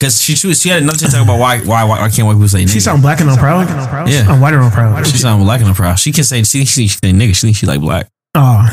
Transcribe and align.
Because 0.00 0.22
she, 0.22 0.34
she 0.34 0.46
was- 0.48 0.62
she 0.62 0.70
had 0.70 0.82
another 0.82 0.96
TikTok 0.98 1.22
about 1.24 1.38
why 1.38 1.58
why 1.60 1.84
why, 1.84 1.98
why 2.00 2.06
I 2.06 2.08
can't 2.08 2.26
white 2.26 2.34
people 2.34 2.48
say 2.48 2.64
nigga. 2.64 2.72
She 2.72 2.80
sound 2.80 3.02
black 3.02 3.20
and 3.20 3.28
I'm 3.30 3.36
proud. 3.38 3.68
Yeah. 4.08 4.24
I'm 4.26 4.40
white 4.40 4.54
and 4.54 4.64
I'm 4.64 4.70
proud. 4.72 5.06
She 5.06 5.18
sound 5.18 5.42
black 5.44 5.60
and 5.60 5.68
I'm 5.68 5.74
proud. 5.74 5.98
She 5.98 6.10
can 6.10 6.24
say 6.24 6.42
she 6.42 6.64
she, 6.64 6.86
she 6.86 6.88
say 6.88 7.12
nigga. 7.12 7.36
She 7.36 7.46
thinks 7.48 7.58
she 7.58 7.66
like 7.66 7.80
black. 7.80 8.08
Oh, 8.34 8.66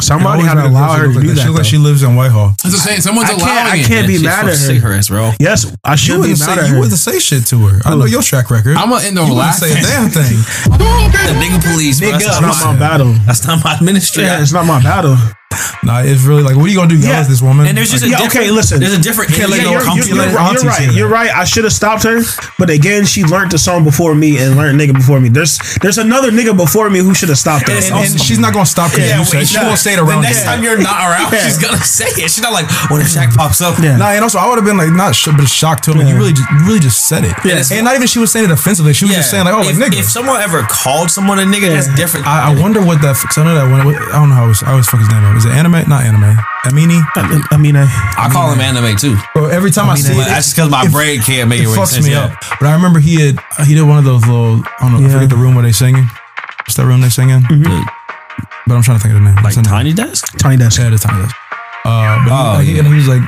somebody 0.00 0.42
had 0.42 0.54
to 0.54 0.60
a 0.60 0.62
girl 0.64 0.70
allow 0.72 0.96
her 0.96 1.06
to 1.06 1.12
do 1.12 1.18
like 1.20 1.36
that. 1.36 1.42
She 1.42 1.48
look 1.48 1.56
like 1.58 1.66
she 1.66 1.78
lives 1.78 2.02
in 2.02 2.14
Whitehall. 2.16 2.48
That's 2.62 2.64
what 2.64 2.74
I'm 2.74 2.80
saying. 2.80 3.00
Someone's 3.00 3.30
I 3.30 3.32
can't. 3.34 3.42
allowing 3.42 3.80
I 3.80 3.82
can't 3.82 4.06
be 4.06 4.14
She's 4.14 4.22
mad 4.22 4.40
supposed 4.40 4.62
at 4.62 4.66
to 4.68 4.74
say 4.74 4.78
her. 4.78 4.88
her 4.90 4.94
ass, 4.94 5.08
bro. 5.08 5.30
Yes, 5.40 5.76
I 5.82 5.96
should 5.96 6.14
be 6.14 6.18
wouldn't 6.20 6.38
mad 6.40 6.46
say 6.46 6.60
at 6.60 6.68
you 6.68 6.74
her. 6.74 6.80
wouldn't 6.80 6.98
say 6.98 7.18
shit 7.18 7.46
to 7.46 7.66
her. 7.66 7.80
I 7.84 7.94
know 7.96 8.04
your 8.04 8.22
track 8.22 8.50
record. 8.50 8.76
I'm 8.76 8.90
gonna 8.90 9.04
end 9.06 9.18
on 9.18 9.26
you 9.28 9.34
last. 9.34 9.60
say 9.60 9.70
a 9.72 9.82
damn 9.82 10.10
thing. 10.10 10.38
The 11.24 11.30
nigga 11.40 11.62
police. 11.72 12.00
bro. 12.00 12.10
Nigga, 12.10 12.18
That's 12.20 12.40
not 12.40 12.62
not 12.62 12.74
my 12.74 12.78
battle. 12.78 13.12
That's 13.26 13.46
not 13.46 13.64
my 13.64 13.80
ministry. 13.80 14.24
Yeah, 14.24 14.42
it's 14.42 14.52
not 14.52 14.66
my 14.66 14.80
battle. 14.82 15.16
Nah, 15.82 16.00
it's 16.02 16.22
really 16.24 16.42
like, 16.42 16.56
what 16.56 16.64
are 16.66 16.68
you 16.68 16.76
gonna 16.76 16.88
do? 16.88 16.98
Yell 16.98 17.10
Yeah. 17.12 17.20
at 17.20 17.28
this 17.28 17.42
woman? 17.42 17.66
And 17.66 17.76
there's 17.76 17.90
just 17.90 18.04
a 18.04 18.08
Yeah, 18.08 18.26
okay, 18.26 18.50
listen. 18.50 18.80
There's 18.80 18.94
a 18.94 19.00
different. 19.00 19.32
can't 19.32 19.50
let 19.50 19.60
you're, 19.62 19.72
you're, 19.82 20.06
you're, 20.06 20.28
you're 20.30 20.62
right. 20.64 20.88
You're 20.94 21.08
right. 21.08 21.30
I 21.30 21.44
should 21.44 21.64
have 21.64 21.72
stopped 21.72 22.02
her, 22.04 22.20
but 22.58 22.70
again, 22.70 23.04
she 23.04 23.24
learned 23.24 23.52
the 23.52 23.58
song 23.58 23.84
before 23.84 24.14
me 24.14 24.38
and 24.38 24.56
learned 24.56 24.80
nigga 24.80 24.94
before 24.94 25.20
me. 25.20 25.28
There's 25.28 25.58
there's 25.82 25.98
another 25.98 26.30
nigga 26.30 26.56
before 26.56 26.88
me 26.90 27.00
who 27.00 27.14
should 27.14 27.28
have 27.28 27.38
stopped 27.38 27.68
her. 27.68 27.74
and, 27.74 27.84
and 27.94 28.20
she's 28.20 28.38
not 28.38 28.52
gonna 28.52 28.66
stop 28.66 28.90
because 28.92 29.08
Yeah, 29.08 29.20
you 29.22 29.26
wait, 29.32 29.48
she 29.48 29.58
won't 29.58 29.78
say 29.78 29.94
it 29.94 29.96
The 29.96 30.04
around 30.04 30.22
next 30.22 30.40
you. 30.40 30.44
time 30.46 30.62
you're 30.62 30.78
not 30.80 30.98
around, 31.10 31.30
she's 31.44 31.58
gonna 31.58 31.82
say 31.84 32.06
it. 32.06 32.30
She's 32.30 32.42
not 32.42 32.52
like, 32.52 32.66
when 32.90 33.00
if 33.00 33.08
Shaq 33.08 33.34
pops 33.34 33.60
up. 33.60 33.78
Yeah. 33.78 33.96
Nah, 33.96 34.10
and 34.16 34.22
also 34.22 34.38
I 34.38 34.48
would 34.48 34.56
have 34.58 34.64
been 34.64 34.76
like 34.78 34.92
not 34.92 35.14
sh- 35.14 35.28
but 35.36 35.48
shocked 35.48 35.84
to 35.84 35.92
him. 35.92 35.98
Like, 35.98 36.08
you 36.08 36.16
really, 36.16 36.32
just, 36.32 36.48
you 36.50 36.58
really 36.66 36.80
just 36.80 37.06
said 37.08 37.24
it. 37.24 37.34
Yeah. 37.44 37.62
And 37.72 37.84
not 37.84 37.94
even 37.94 38.06
she 38.06 38.18
was 38.18 38.32
saying 38.32 38.44
it 38.46 38.50
offensively. 38.50 38.92
She 38.94 39.04
was 39.04 39.14
just 39.14 39.30
saying 39.30 39.44
like, 39.44 39.54
oh, 39.54 39.58
like 39.60 39.74
if, 39.74 39.76
nigga. 39.76 39.98
if 40.00 40.06
someone 40.06 40.40
ever 40.40 40.62
called 40.68 41.10
someone 41.10 41.38
a 41.38 41.42
nigga, 41.42 41.68
that's 41.74 41.92
different. 41.94 42.26
I, 42.26 42.54
wonder 42.60 42.80
what 42.84 43.02
that. 43.02 43.16
Cause 43.16 43.38
I 43.38 43.44
know 43.44 43.54
that 43.54 43.68
one. 43.70 43.94
I 43.94 44.12
don't 44.18 44.28
know 44.28 44.34
how. 44.34 44.48
Was, 44.48 44.62
I 44.62 44.70
always 44.72 44.86
fuck 44.88 45.00
his 45.00 45.08
name 45.08 45.24
up. 45.24 45.34
Is 45.44 45.50
it 45.52 45.56
anime? 45.56 45.84
Not 45.88 46.04
anime. 46.08 46.32
Aminé. 46.64 47.04
I, 47.14 47.20
I 47.20 48.24
I, 48.24 48.26
I 48.26 48.32
call 48.32 48.50
him 48.52 48.60
anime 48.60 48.96
too. 48.96 49.16
Bro, 49.34 49.46
every 49.52 49.70
time 49.70 49.90
I, 49.90 49.96
see 49.96 50.14
But 50.14 50.22
it, 50.22 50.30
that's 50.32 50.46
just 50.48 50.56
because 50.56 50.70
my 50.70 50.84
it- 50.86 50.92
brain 50.92 51.20
can't 51.20 51.48
make 51.50 51.60
it 51.60 51.64
it, 51.64 51.68
make 51.68 51.76
fucks 51.78 51.88
sense. 52.00 52.06
me 52.06 52.12
yeah. 52.12 52.32
up. 52.32 52.40
But 52.58 52.68
I 52.68 52.74
remember 52.74 52.98
he 53.00 53.20
had 53.20 53.36
he 53.66 53.74
did 53.74 53.82
one 53.82 53.98
of 53.98 54.04
those 54.04 54.22
little. 54.24 54.64
I 54.64 54.88
don't 54.88 54.92
know. 54.92 54.98
I 54.98 55.02
Yeah. 55.02 55.12
forget 55.20 55.28
the 55.30 55.36
room 55.36 55.54
where 55.54 55.64
they 55.64 55.72
singing. 55.72 56.08
What's 56.64 56.74
that 56.76 56.86
room 56.86 57.00
they 57.02 57.10
singing? 57.10 57.40
The- 57.42 57.84
But 58.66 58.74
I'm 58.76 58.82
trying 58.82 58.96
to 58.96 59.02
think 59.04 59.12
of 59.14 59.20
the 59.20 59.26
name. 59.28 59.36
Like 59.36 59.44
What's 59.52 59.56
the 59.56 59.62
name? 59.62 59.70
Tiny 59.70 59.92
Desk? 59.92 60.24
Tiny 60.38 60.56
Desk. 60.56 60.80
Yeah, 60.80 60.88
the 60.88 60.96
tiny 60.98 61.20
desk. 61.22 61.36
Uh, 61.84 62.16
but 62.24 62.24
he, 62.24 62.30
Oh, 62.32 62.52
like, 62.56 62.64
he- 62.66 62.72
yeah. 62.72 62.78
and 62.80 62.88
he 62.88 62.94
was 62.94 63.08
like, 63.08 63.20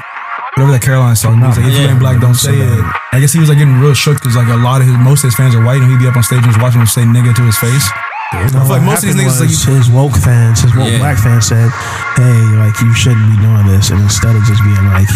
whatever 0.57 0.73
that 0.73 0.81
Caroline 0.81 1.15
song. 1.17 1.37
He 1.37 1.45
was 1.45 1.59
like, 1.61 1.67
if 1.69 1.75
you 1.77 1.81
Yeah. 1.85 1.91
ain't 1.93 2.01
black, 2.01 2.21
don't 2.25 2.35
say 2.35 2.57
it. 2.57 2.85
I 3.13 3.21
guess 3.21 3.33
he 3.37 3.39
was 3.39 3.51
like 3.51 3.59
getting 3.59 3.77
real 3.79 3.93
shook 3.93 4.17
because 4.17 4.35
like 4.35 4.49
a 4.49 4.57
lot 4.57 4.81
of 4.81 4.87
his, 4.89 4.97
most 4.97 5.21
of 5.25 5.29
his 5.29 5.37
fans 5.37 5.55
are 5.55 5.61
white, 5.63 5.83
and 5.85 5.91
he'd 5.93 6.01
be 6.01 6.09
up 6.09 6.17
on 6.17 6.23
stage 6.25 6.41
and 6.41 6.49
just 6.49 6.61
watching 6.65 6.81
him 6.81 6.87
say 6.89 7.03
nigga 7.05 7.37
to 7.37 7.43
his 7.45 7.59
face. 7.61 7.85
I 8.33 8.49
feel 8.49 8.67
like 8.69 8.83
most 8.83 9.05
of 9.05 9.15
these 9.15 9.17
niggas 9.17 9.41
like, 9.41 9.49
his 9.77 9.89
woke 9.91 10.13
fans, 10.17 10.61
his 10.61 10.75
woke 10.75 10.91
Yeah. 10.91 10.99
black 10.99 11.19
fans 11.19 11.47
said, 11.47 11.71
"Hey, 12.17 12.43
like 12.59 12.79
you 12.81 12.93
shouldn't 12.93 13.25
be 13.31 13.37
doing 13.43 13.67
this," 13.67 13.91
and 13.91 14.01
instead 14.03 14.35
of 14.35 14.43
just 14.45 14.63
being 14.65 14.85
like 14.93 15.09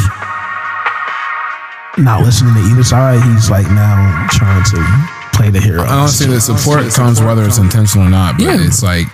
not 1.98 2.22
listening 2.22 2.54
to 2.54 2.60
either 2.70 2.84
side, 2.84 3.20
he's 3.22 3.50
like 3.50 3.68
now 3.70 4.26
trying 4.30 4.62
to 4.64 5.08
play 5.32 5.50
the 5.50 5.60
hero. 5.60 5.84
Honestly, 5.86 6.26
the 6.28 6.40
support 6.40 6.92
comes 6.94 7.20
whether 7.20 7.44
it's 7.44 7.58
intentional 7.58 8.06
or 8.06 8.10
not. 8.10 8.36
But 8.38 8.44
Yeah. 8.46 8.56
it's 8.60 8.82
like 8.82 9.08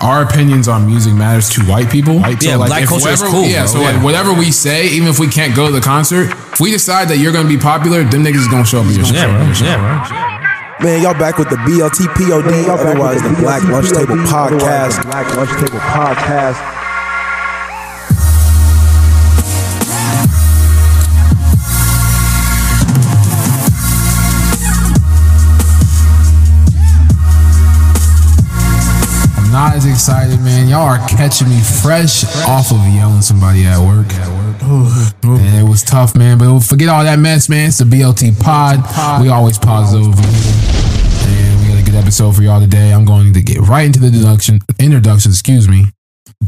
our 0.00 0.22
opinions 0.22 0.68
on 0.68 0.86
music 0.86 1.12
matters 1.12 1.48
to 1.50 1.62
white 1.62 1.90
people. 1.90 2.22
Yeah, 2.40 2.56
like, 2.56 2.68
black 2.68 2.82
if 2.84 2.88
culture 2.88 3.08
is 3.10 3.22
cool, 3.22 3.44
Yeah, 3.44 3.64
bro. 3.64 3.66
so 3.66 3.80
Yeah. 3.80 3.90
like 3.90 4.02
whatever 4.02 4.32
we 4.32 4.50
say, 4.50 4.86
even 4.88 5.08
if 5.08 5.18
we 5.18 5.26
can't 5.28 5.54
go 5.54 5.66
to 5.66 5.72
the 5.72 5.80
concert, 5.80 6.32
if 6.52 6.60
we 6.60 6.70
decide 6.70 7.08
that 7.08 7.18
you're 7.18 7.32
gonna 7.32 7.48
be 7.48 7.58
popular, 7.58 8.02
them 8.04 8.24
niggas 8.24 8.36
is 8.36 8.48
gonna 8.48 8.64
show 8.64 8.80
up 8.80 8.86
in 8.86 8.92
your 8.94 9.04
show. 9.04 9.14
Yeah, 9.14 9.26
bro. 9.26 9.66
Yeah, 9.66 9.76
bro. 9.76 10.38
Man, 10.82 11.00
y'all 11.00 11.14
back 11.14 11.38
with 11.38 11.48
the 11.48 11.54
BLT 11.56 12.06
POD, 12.08 12.68
otherwise 12.68 13.22
the 13.22 13.28
Black 13.38 13.62
Lunch 13.62 13.90
Table 13.90 14.16
Podcast. 14.16 15.04
Black 15.04 15.36
Lunch 15.36 15.50
Table 15.50 15.78
Podcast. 15.78 16.81
Not 29.52 29.74
as 29.76 29.84
excited, 29.84 30.40
man. 30.40 30.66
Y'all 30.68 30.88
are 30.88 30.98
catching 31.06 31.48
me 31.48 31.60
fresh 31.60 32.24
off 32.48 32.72
of 32.72 32.78
yelling 32.88 33.20
somebody 33.20 33.64
at 33.66 33.78
work. 33.78 34.08
And 35.24 35.54
it 35.58 35.68
was 35.68 35.82
tough, 35.82 36.16
man. 36.16 36.38
But 36.38 36.60
forget 36.60 36.88
all 36.88 37.04
that 37.04 37.18
mess, 37.18 37.48
man. 37.48 37.68
It's 37.68 37.78
the 37.78 37.84
BLT 37.84 38.40
pod. 38.40 38.80
We 39.20 39.28
always 39.28 39.58
positive. 39.58 40.14
And 40.16 41.60
we 41.60 41.68
got 41.68 41.80
a 41.80 41.84
good 41.84 41.94
episode 41.96 42.34
for 42.34 42.42
y'all 42.42 42.60
today. 42.60 42.92
I'm 42.92 43.04
going 43.04 43.34
to 43.34 43.42
get 43.42 43.58
right 43.58 43.84
into 43.84 44.00
the 44.00 44.10
deduction, 44.10 44.60
Introduction, 44.78 45.30
excuse 45.30 45.68
me. 45.68 45.84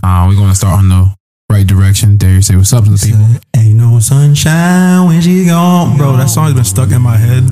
Uh, 0.03 0.27
we're 0.29 0.37
going 0.37 0.51
to 0.51 0.57
start 0.57 0.79
on 0.79 0.89
the 0.89 1.15
right 1.55 1.67
direction. 1.67 2.17
Dare 2.17 2.43
say 2.43 2.57
what's 2.57 2.73
up 2.73 2.85
to 2.85 2.91
the 2.91 2.99
people. 2.99 3.23
Ain't 3.55 3.77
no 3.77 4.01
sunshine 4.01 5.07
when 5.07 5.21
she 5.21 5.47
gone. 5.47 5.97
Bro, 5.97 6.17
that 6.17 6.29
song's 6.29 6.55
been 6.55 6.65
stuck 6.65 6.91
in 6.91 7.01
my 7.01 7.17
head 7.17 7.45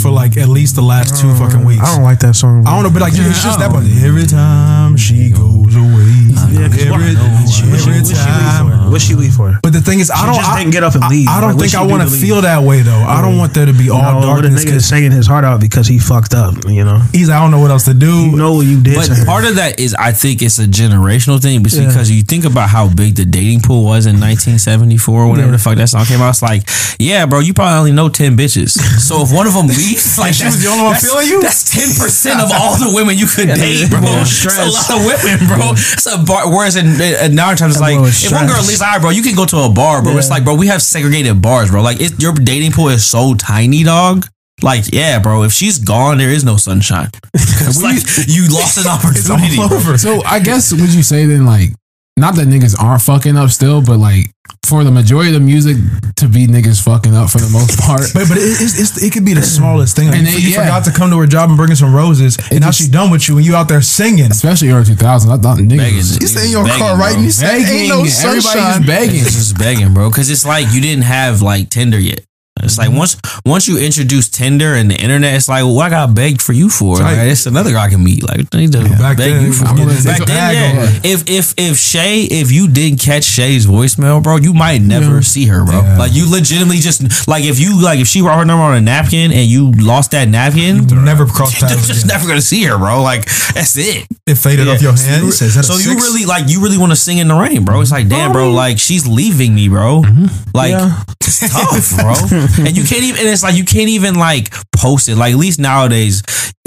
for 0.00 0.10
like 0.10 0.38
at 0.38 0.48
least 0.48 0.76
the 0.76 0.82
last 0.82 1.20
two 1.20 1.34
fucking 1.34 1.64
weeks. 1.64 1.82
I 1.82 1.94
don't 1.94 2.04
like 2.04 2.20
that 2.20 2.34
song. 2.34 2.66
I 2.66 2.74
don't 2.74 2.84
know, 2.84 2.90
but 2.90 3.02
like 3.02 3.12
it's 3.12 3.42
just 3.44 3.58
that. 3.58 3.70
But 3.70 3.84
every 4.02 4.26
time 4.26 4.96
she 4.96 5.30
goes 5.30 5.76
away, 5.76 6.29
Yeah, 6.30 6.68
'cause 6.68 6.78
every, 6.86 7.14
what- 7.16 7.48
she- 7.48 7.62
every 7.64 8.00
leave 8.02 8.14
time. 8.14 8.90
for? 8.90 8.98
She 9.00 9.14
leave 9.14 9.34
for? 9.34 9.58
But 9.62 9.72
the 9.72 9.80
thing 9.80 10.00
is, 10.00 10.10
I 10.10 10.26
don't. 10.26 10.34
just 10.34 10.50
I, 10.50 10.58
didn't 10.58 10.72
get 10.72 10.82
up 10.82 10.94
and 10.94 11.04
leave. 11.08 11.28
I, 11.28 11.40
don't 11.40 11.56
Like, 11.56 11.70
think 11.70 11.74
I 11.74 11.86
want 11.86 12.02
to 12.02 12.08
to 12.08 12.12
leave? 12.12 12.20
feel 12.22 12.42
that 12.42 12.62
way 12.62 12.82
though. 12.82 12.92
I 13.06 13.22
don't 13.22 13.34
oh. 13.36 13.38
want 13.38 13.54
there 13.54 13.66
to 13.66 13.72
be 13.72 13.88
all 13.88 14.02
no, 14.02 14.20
the 14.20 14.26
darkness. 14.26 14.64
nigga 14.64 14.72
'cause 14.74 14.82
is 14.82 14.88
singing 14.88 15.12
his 15.12 15.26
heart 15.26 15.44
out 15.44 15.60
because 15.60 15.86
he 15.86 15.98
fucked 15.98 16.34
up. 16.34 16.54
You 16.68 16.84
know, 16.84 17.00
He's 17.12 17.30
I 17.30 17.40
don't 17.40 17.50
know 17.50 17.60
what 17.60 17.70
else 17.70 17.84
to 17.86 17.94
do. 17.94 18.12
you 18.30 18.36
know 18.36 18.54
what 18.54 18.66
you 18.66 18.80
did 18.80 18.96
But 18.96 19.06
to 19.06 19.14
her. 19.14 19.24
part 19.24 19.44
of 19.44 19.54
that 19.56 19.78
is, 19.80 19.94
I 19.94 20.12
think 20.12 20.42
it's 20.42 20.58
a 20.58 20.66
generational 20.66 21.40
thing, 21.40 21.62
but 21.62 21.72
Yeah. 21.72 21.86
because 21.86 22.10
you 22.10 22.22
think 22.22 22.44
about 22.44 22.68
how 22.68 22.88
big 22.88 23.14
the 23.14 23.24
dating 23.24 23.60
pool 23.62 23.84
was 23.84 24.06
in 24.06 24.18
1974, 24.20 25.28
whenever 25.30 25.48
Yeah. 25.48 25.52
the 25.52 25.58
fuck 25.62 25.76
that 25.76 25.88
song 25.88 26.04
came 26.04 26.20
out. 26.20 26.30
It's 26.30 26.42
like, 26.42 26.68
yeah, 26.98 27.26
bro, 27.26 27.40
you 27.40 27.54
probably 27.54 27.78
only 27.78 27.92
know 27.92 28.08
10 28.08 28.36
bitches. 28.36 28.70
So 29.00 29.22
if 29.22 29.32
one 29.32 29.46
of 29.46 29.54
them 29.54 29.68
leaves, 29.68 30.18
like 30.18 30.34
she 30.34 30.44
was 30.46 30.60
the 30.62 30.68
only 30.68 30.82
one 30.84 30.92
that's- 30.92 31.08
feeling 31.10 31.28
you? 31.28 31.40
That's 31.42 31.64
10 31.70 31.94
percent 31.94 32.40
of 32.40 32.50
all 32.60 32.76
the 32.76 32.90
women 32.94 33.16
you 33.16 33.26
could 33.26 33.48
date, 33.54 33.88
bro. 33.88 34.00
That's 34.00 34.44
a 34.44 34.66
lot 34.66 34.90
of 34.90 35.06
women, 35.06 35.46
bro. 35.46 35.72
It's 35.72 36.06
a 36.06 36.18
bar. 36.24 36.50
Whereas 36.50 36.76
in, 36.76 37.00
in 37.00 37.34
nowadays, 37.34 37.62
it's 37.62 37.80
like 37.80 37.98
if 37.98 38.32
one 38.32 38.46
girl 38.46 38.62
leaves, 38.62 38.80
all 38.80 38.88
right, 38.88 39.00
bro, 39.00 39.10
you 39.10 39.22
can 39.22 39.34
go 39.34 39.46
to 39.46 39.58
a 39.58 39.70
bar, 39.70 40.02
bro. 40.02 40.16
It's 40.16 40.30
like, 40.30 40.44
bro, 40.44 40.54
we 40.54 40.68
have 40.68 40.82
segregated 40.82 41.40
bars, 41.42 41.70
bro. 41.70 41.82
Like 41.82 42.00
it, 42.00 42.20
your 42.20 42.32
dating 42.32 42.72
pool 42.72 42.88
is 42.88 43.04
so 43.04 43.34
tiny, 43.34 43.82
dog. 43.84 44.26
Like, 44.62 44.92
yeah, 44.92 45.18
bro. 45.18 45.42
If 45.44 45.52
she's 45.52 45.78
gone, 45.78 46.18
there 46.18 46.30
is 46.30 46.44
no 46.44 46.56
sunshine. 46.56 47.08
it's 47.34 47.82
like 47.82 48.02
you 48.28 48.48
lost 48.52 48.78
an 48.78 48.86
opportunity. 48.88 49.56
So 49.98 50.22
I 50.24 50.40
guess 50.40 50.72
would 50.72 50.92
you 50.92 51.02
say 51.02 51.26
then 51.26 51.46
like 51.46 51.70
not 52.16 52.34
that 52.34 52.48
niggas 52.48 52.80
aren't 52.80 53.02
fucking 53.02 53.36
up 53.36 53.50
still, 53.50 53.82
but 53.82 53.98
like 53.98 54.26
for 54.66 54.84
the 54.84 54.90
majority 54.90 55.34
of 55.34 55.40
the 55.40 55.44
music 55.44 55.76
to 56.16 56.28
be 56.28 56.46
niggas 56.46 56.82
fucking 56.84 57.14
up 57.14 57.30
for 57.30 57.38
the 57.38 57.48
most 57.50 57.80
part. 57.84 58.02
But 58.14 58.28
but 58.28 58.36
it, 58.38 58.44
it's, 58.60 58.78
it's, 58.78 59.02
it 59.02 59.12
could 59.12 59.24
be 59.24 59.34
the 59.34 59.42
smallest 59.42 59.96
thing. 59.96 60.08
Like, 60.08 60.18
And 60.18 60.26
you, 60.28 60.34
they- 60.34 60.40
you 60.40 60.48
yeah. 60.50 60.62
forgot 60.62 60.84
to 60.84 60.92
come 60.92 61.10
to 61.10 61.18
her 61.18 61.26
job 61.26 61.48
and 61.50 61.56
bring 61.56 61.70
her 61.70 61.74
some 61.76 61.94
roses, 61.94 62.36
and 62.50 62.60
now 62.60 62.66
just- 62.68 62.78
she's 62.78 62.88
done 62.88 63.10
with 63.10 63.26
you, 63.28 63.36
and 63.38 63.44
you 63.46 63.56
out 63.56 63.68
there 63.68 63.82
singing. 63.82 64.30
Especially 64.30 64.68
early 64.70 64.84
2000s. 64.84 65.26
I 65.28 65.36
thought 65.40 65.58
niggas. 65.58 65.76
Begging. 65.78 65.96
You 66.20 66.26
stay 66.28 66.44
in 66.46 66.50
your 66.52 66.64
Begging, 66.64 66.78
car, 66.78 66.96
right? 66.96 67.08
bro. 67.10 67.16
And 67.16 67.24
you 67.24 67.30
say, 67.32 67.46
Begging. 67.62 67.78
"Ain't 67.80 67.88
no 67.88 68.04
sunshine." 68.06 68.80
is 68.82 68.86
begging. 68.86 69.20
It's 69.20 69.34
just 69.34 69.58
begging, 69.58 69.92
bro. 69.94 70.08
Because 70.10 70.30
it's 70.30 70.46
like 70.46 70.66
you 70.72 70.80
didn't 70.80 71.04
have 71.04 71.42
like 71.42 71.70
Tinder 71.70 71.98
yet. 71.98 72.20
It's 72.64 72.78
like 72.78 72.90
once 72.90 73.16
once 73.44 73.68
you 73.68 73.78
introduce 73.78 74.28
Tinder 74.28 74.74
and 74.74 74.90
the 74.90 74.96
internet, 74.96 75.34
it's 75.34 75.48
like, 75.48 75.64
well, 75.64 75.74
what 75.74 75.86
I 75.86 75.90
got 75.90 76.14
begged 76.14 76.42
for 76.42 76.52
you 76.52 76.68
for? 76.68 76.96
Right. 76.96 77.16
Like, 77.18 77.28
it's 77.32 77.46
another 77.46 77.72
guy 77.72 77.86
I 77.86 77.90
can 77.90 78.02
meet. 78.02 78.22
Like, 78.22 78.46
I 78.52 78.56
need 78.58 78.72
to 78.72 78.82
back 78.98 79.16
then, 79.16 79.44
you 79.46 79.52
for. 79.52 79.66
I'm 79.66 79.76
Back 79.76 80.24
then, 80.26 80.76
yeah. 80.76 81.00
If 81.04 81.28
if 81.28 81.54
if 81.58 81.76
Shay, 81.78 82.22
if 82.24 82.50
you 82.52 82.68
didn't 82.68 83.00
catch 83.00 83.24
Shay's 83.24 83.66
voicemail, 83.66 84.22
bro, 84.22 84.36
you 84.36 84.52
might 84.54 84.80
never 84.82 85.22
see 85.22 85.46
her, 85.46 85.64
bro. 85.64 85.80
Yeah. 85.80 85.98
Like 85.98 86.12
you 86.12 86.30
legitimately 86.30 86.78
just 86.78 87.28
like 87.28 87.44
if 87.44 87.58
you 87.58 87.82
like 87.82 88.00
if 88.00 88.08
she 88.08 88.22
wrote 88.22 88.36
her 88.38 88.44
number 88.44 88.64
on 88.64 88.76
a 88.76 88.80
napkin 88.80 89.32
and 89.32 89.48
you 89.48 89.72
lost 89.72 90.12
that 90.12 90.28
napkin. 90.28 90.88
You 90.88 91.02
never 91.02 91.26
cross 91.26 91.52
You're 91.60 91.68
paths. 91.68 91.86
just 91.86 92.04
again. 92.04 92.16
never 92.16 92.28
gonna 92.28 92.40
see 92.42 92.62
her, 92.64 92.78
bro. 92.78 93.02
Like 93.02 93.24
that's 93.54 93.76
it. 93.76 94.06
It 94.26 94.36
faded 94.36 94.68
off 94.68 94.80
your 94.82 94.92
hand. 94.96 95.24
He 95.24 95.30
says, 95.30 95.48
"Is 95.48 95.54
that 95.56 95.64
a 95.64 95.72
So 95.72 95.78
you 95.78 95.96
really 95.96 96.24
like 96.24 96.48
you 96.48 96.62
really 96.62 96.78
want 96.78 96.92
to 96.92 96.96
sing 96.96 97.18
in 97.18 97.28
the 97.28 97.34
rain, 97.34 97.64
bro? 97.64 97.80
It's 97.80 97.90
like, 97.90 98.08
damn, 98.08 98.32
bro, 98.32 98.52
like 98.52 98.78
she's 98.78 99.06
leaving 99.06 99.54
me, 99.54 99.68
bro. 99.68 100.02
Mm-hmm. 100.02 100.26
Like 100.54 100.70
Yeah. 100.72 101.02
it's 101.20 101.40
tough, 101.50 101.96
bro. 102.00 102.14
and 102.58 102.76
you 102.76 102.84
can't 102.84 103.02
even. 103.02 103.20
And 103.20 103.28
it's 103.28 103.42
like 103.42 103.54
you 103.54 103.64
can't 103.64 103.88
even 103.88 104.14
like 104.14 104.52
post 104.76 105.08
it. 105.08 105.16
Like 105.16 105.32
at 105.32 105.38
least 105.38 105.58
nowadays, 105.58 106.22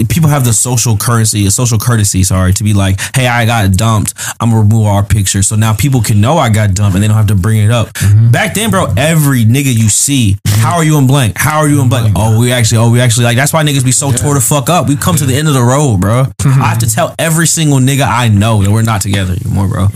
people 0.10 0.30
have 0.30 0.46
the 0.46 0.54
social 0.54 0.98
currency, 0.98 1.50
social 1.50 1.78
courtesy, 1.78 2.24
sorry, 2.24 2.54
to 2.54 2.64
be 2.64 2.74
like, 2.74 3.00
hey, 3.16 3.28
I 3.28 3.46
got 3.46 3.72
dumped. 3.74 4.14
I'm 4.40 4.50
gonna 4.50 4.62
remove 4.62 4.88
our 4.88 5.04
picture, 5.04 5.44
so 5.44 5.56
now 5.56 5.74
people 5.74 6.02
can 6.02 6.22
know 6.22 6.38
I 6.38 6.50
got 6.50 6.74
dumped, 6.74 6.96
and 6.96 7.04
they 7.04 7.08
don't 7.08 7.18
have 7.18 7.28
to 7.28 7.36
bring 7.36 7.60
it 7.60 7.72
up. 7.72 7.88
Mm-hmm. 7.94 8.32
Back 8.32 8.54
then, 8.54 8.72
bro, 8.72 8.94
every 8.98 9.46
nigga 9.46 9.74
you 9.74 9.90
see, 9.90 10.38
mm-hmm. 10.46 10.62
how 10.62 10.76
are 10.76 10.84
you 10.84 10.98
in 10.98 11.08
blank? 11.08 11.38
How 11.38 11.60
are 11.60 11.68
you 11.68 11.82
in 11.82 11.90
blank? 11.90 12.14
Oh, 12.16 12.36
oh 12.36 12.40
we 12.40 12.52
actually, 12.52 12.80
oh, 12.80 12.92
we 12.92 13.00
actually 13.00 13.26
like. 13.26 13.38
That's 13.38 13.54
why 13.54 13.64
niggas 13.64 13.86
be 13.86 13.92
so 13.92 14.12
tore 14.12 14.34
the 14.34 14.42
fuck 14.42 14.70
up. 14.70 14.88
We 14.88 14.96
come 14.96 15.16
to 15.18 15.26
the 15.26 15.36
end 15.36 15.48
of 15.48 15.54
the 15.54 15.64
road, 15.64 16.02
bro. 16.02 16.24
Mm-hmm. 16.24 16.62
I 16.62 16.68
have 16.68 16.80
to 16.80 16.90
tell 16.90 17.14
every 17.20 17.48
single 17.48 17.80
nigga 17.80 18.08
I 18.08 18.28
know 18.30 18.64
that 18.64 18.72
we're 18.72 18.84
not 18.84 19.02
together 19.02 19.34
anymore, 19.34 19.68
bro. 19.68 19.88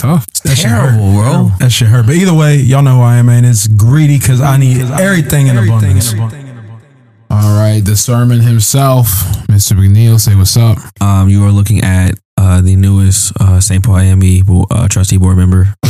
Tough. 0.00 0.26
That 0.44 0.56
shit 0.56 0.70
hurt. 0.70 0.92
Terrible, 0.92 1.12
bro. 1.12 1.50
That 1.58 1.70
shit 1.70 1.88
hurt. 1.88 2.06
But 2.06 2.14
either 2.14 2.32
way, 2.32 2.56
y'all 2.56 2.82
know 2.82 2.96
who 2.96 3.02
I 3.02 3.16
am, 3.16 3.26
man. 3.26 3.44
It's 3.44 3.66
greedy 3.66 4.18
because 4.18 4.40
I 4.40 4.56
need 4.56 4.80
everything 5.10 5.48
in 5.48 5.58
abundance. 5.58 6.12
All 7.32 7.56
right, 7.58 7.80
the 7.84 7.96
sermon 7.96 8.40
himself, 8.40 9.06
Mr. 9.48 9.72
McNeil, 9.76 10.18
say 10.18 10.34
what's 10.34 10.56
up. 10.56 10.78
Um, 11.00 11.28
you 11.28 11.44
are 11.44 11.50
looking 11.52 11.82
at 11.82 12.12
uh, 12.36 12.60
the 12.60 12.74
newest 12.76 13.32
uh, 13.40 13.60
St. 13.60 13.84
Paul 13.84 13.98
AME 13.98 14.44
bo- 14.44 14.66
uh, 14.70 14.88
trustee 14.88 15.16
board 15.18 15.36
member. 15.36 15.74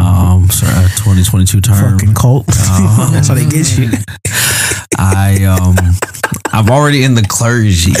um, 0.00 0.48
sorry, 0.50 0.86
2022 0.98 1.60
term. 1.60 1.98
Fucking 1.98 2.14
cult. 2.14 2.46
Uh, 2.48 3.10
That's 3.12 3.28
how 3.28 3.34
they 3.34 3.46
get 3.48 3.76
you. 3.78 3.90
I 4.98 5.44
um, 5.44 5.76
I'm 6.52 6.68
already 6.70 7.04
in 7.04 7.14
the 7.14 7.22
clergy. 7.22 7.92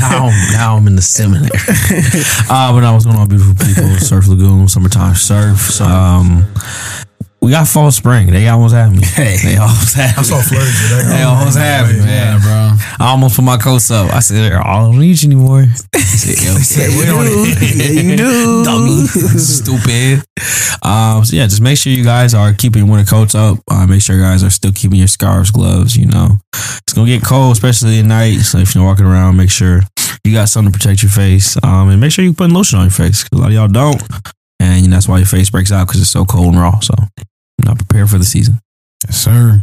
Now, 0.00 0.26
I'm- 0.26 0.52
now 0.52 0.76
I'm 0.76 0.86
in 0.86 0.96
the 0.96 1.02
seminary. 1.02 1.48
Uh, 2.50 2.72
but 2.72 2.84
I 2.84 2.92
was 2.94 3.04
going 3.06 3.16
on 3.16 3.28
beautiful 3.28 3.54
people, 3.54 3.88
Surf 3.98 4.28
Lagoon, 4.28 4.68
summertime 4.68 5.14
surf. 5.14 5.80
Um, 5.80 6.44
we 7.42 7.50
got 7.50 7.66
fall 7.68 7.90
spring. 7.90 8.30
They 8.30 8.46
almost 8.48 8.74
had 8.74 8.92
me. 8.92 8.98
They 9.16 9.56
almost 9.56 9.94
had 9.94 10.14
I 10.16 10.20
me. 10.20 10.24
saw 10.24 10.40
flurries 10.40 10.80
today. 10.88 11.02
They 11.16 11.22
almost 11.22 11.58
had 11.58 11.92
me, 11.92 11.98
man. 12.00 12.40
Bro. 12.40 12.76
I 13.04 13.10
almost 13.10 13.34
put 13.36 13.42
my 13.44 13.56
coats 13.56 13.90
up. 13.90 14.12
I 14.12 14.20
said, 14.20 14.52
I 14.52 14.78
don't 14.80 14.98
need 14.98 15.20
you 15.22 15.28
anymore. 15.30 15.64
He 16.12 16.18
said, 16.18 16.44
Yo, 16.44 16.98
we 16.98 17.06
don't 17.06 17.24
yeah, 17.62 18.02
you 18.02 18.16
do. 18.16 18.64
dummy, 18.64 19.06
stupid. 19.06 20.22
Um, 20.82 21.24
so 21.24 21.34
yeah, 21.34 21.46
just 21.46 21.62
make 21.62 21.78
sure 21.78 21.90
you 21.92 22.04
guys 22.04 22.34
are 22.34 22.52
keeping 22.52 22.86
winter 22.88 23.08
coats 23.08 23.34
up. 23.34 23.58
Uh, 23.70 23.86
make 23.86 24.02
sure 24.02 24.16
you 24.16 24.22
guys 24.22 24.44
are 24.44 24.50
still 24.50 24.72
keeping 24.72 24.98
your 24.98 25.08
scarves, 25.08 25.50
gloves. 25.50 25.96
You 25.96 26.06
know, 26.06 26.36
it's 26.52 26.92
gonna 26.92 27.06
get 27.08 27.24
cold, 27.24 27.52
especially 27.52 27.98
at 28.00 28.04
night. 28.04 28.40
So 28.40 28.58
if 28.58 28.74
you're 28.74 28.84
walking 28.84 29.06
around, 29.06 29.36
make 29.38 29.50
sure 29.50 29.80
you 30.22 30.32
got 30.34 30.48
something 30.50 30.70
to 30.72 30.78
protect 30.78 31.02
your 31.02 31.10
face. 31.10 31.56
Um, 31.62 31.88
and 31.88 31.98
make 32.00 32.12
sure 32.12 32.24
you 32.24 32.34
putting 32.34 32.54
lotion 32.54 32.78
on 32.78 32.84
your 32.84 32.90
face 32.92 33.24
'cause 33.24 33.38
a 33.38 33.40
lot 33.40 33.48
of 33.48 33.54
y'all 33.54 33.68
don't, 33.68 34.02
and 34.60 34.82
you 34.82 34.88
know, 34.88 34.96
that's 34.96 35.08
why 35.08 35.16
your 35.18 35.26
face 35.26 35.48
breaks 35.48 35.72
out 35.72 35.86
because 35.86 36.00
it's 36.02 36.10
so 36.10 36.24
cold 36.26 36.52
and 36.52 36.60
raw. 36.60 36.78
So, 36.80 36.94
not 37.72 37.78
prepared 37.86 38.10
for 38.10 38.18
the 38.18 38.24
season. 38.24 38.58
Yes, 39.06 39.16
sir. 39.16 39.62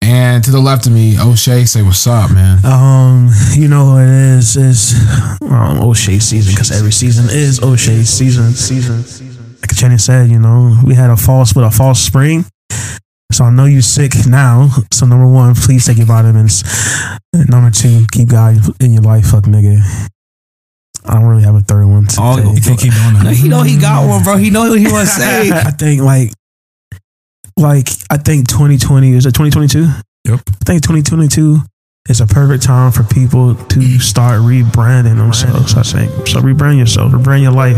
And 0.00 0.42
to 0.44 0.50
the 0.50 0.60
left 0.60 0.86
of 0.86 0.92
me, 0.92 1.18
O'Shea, 1.18 1.64
say 1.64 1.82
what's 1.82 2.06
up, 2.06 2.30
man. 2.30 2.64
Um, 2.64 3.30
you 3.52 3.68
know 3.68 3.92
what 3.92 4.02
it 4.04 4.08
is? 4.08 4.56
Is 4.56 4.94
um, 5.42 5.80
O'Shea 5.82 6.18
season 6.18 6.52
because 6.54 6.70
every 6.72 6.92
season 6.92 7.26
is 7.28 7.60
O'Shea 7.62 8.02
season. 8.04 8.52
Season. 8.52 9.02
Season. 9.02 9.56
Like 9.60 9.76
Channing 9.76 9.98
said, 9.98 10.30
you 10.30 10.38
know, 10.38 10.76
we 10.86 10.94
had 10.94 11.10
a 11.10 11.16
false 11.16 11.54
with 11.54 11.64
a 11.66 11.70
false 11.70 12.00
spring. 12.00 12.44
So 13.30 13.44
I 13.44 13.50
know 13.50 13.66
you're 13.66 13.82
sick 13.82 14.12
now. 14.26 14.70
So 14.90 15.04
number 15.04 15.26
one, 15.28 15.54
please 15.54 15.84
take 15.84 15.98
your 15.98 16.06
vitamins. 16.06 16.64
And 17.34 17.50
number 17.50 17.70
two, 17.70 18.06
keep 18.10 18.28
God 18.30 18.56
in 18.80 18.92
your 18.92 19.02
life, 19.02 19.26
fuck 19.26 19.44
nigga. 19.44 19.78
I 21.04 21.14
don't 21.14 21.24
really 21.26 21.42
have 21.42 21.54
a 21.54 21.60
third 21.60 21.86
one. 21.86 22.06
To 22.06 22.16
Oh. 22.20 22.36
You 22.54 22.60
can't 22.62 22.80
keep 22.80 22.94
doing 22.94 23.14
that. 23.24 23.34
he 23.36 23.48
know 23.48 23.62
he 23.62 23.78
got 23.78 24.08
one, 24.08 24.22
bro. 24.22 24.36
He 24.36 24.48
know 24.48 24.70
what 24.70 24.78
he 24.78 24.86
want 24.90 25.06
to 25.08 25.14
say. 25.20 25.50
I 25.50 25.70
think 25.72 26.00
like, 26.02 26.32
like 27.58 27.88
I 28.10 28.16
think 28.16 28.48
2020 28.48 29.12
is 29.12 29.26
it 29.26 29.34
2022? 29.34 29.80
Yep. 30.24 30.40
I 30.46 30.64
think 30.64 30.82
2022 30.82 31.58
is 32.08 32.20
a 32.20 32.26
perfect 32.26 32.62
time 32.62 32.92
for 32.92 33.02
people 33.02 33.54
to 33.54 33.98
start 33.98 34.40
rebranding 34.40 35.16
themselves. 35.16 35.74
I 35.74 35.82
think 35.82 36.26
so. 36.26 36.40
Rebrand 36.40 36.78
yourself, 36.78 37.12
rebrand 37.12 37.42
your 37.42 37.52
life, 37.52 37.76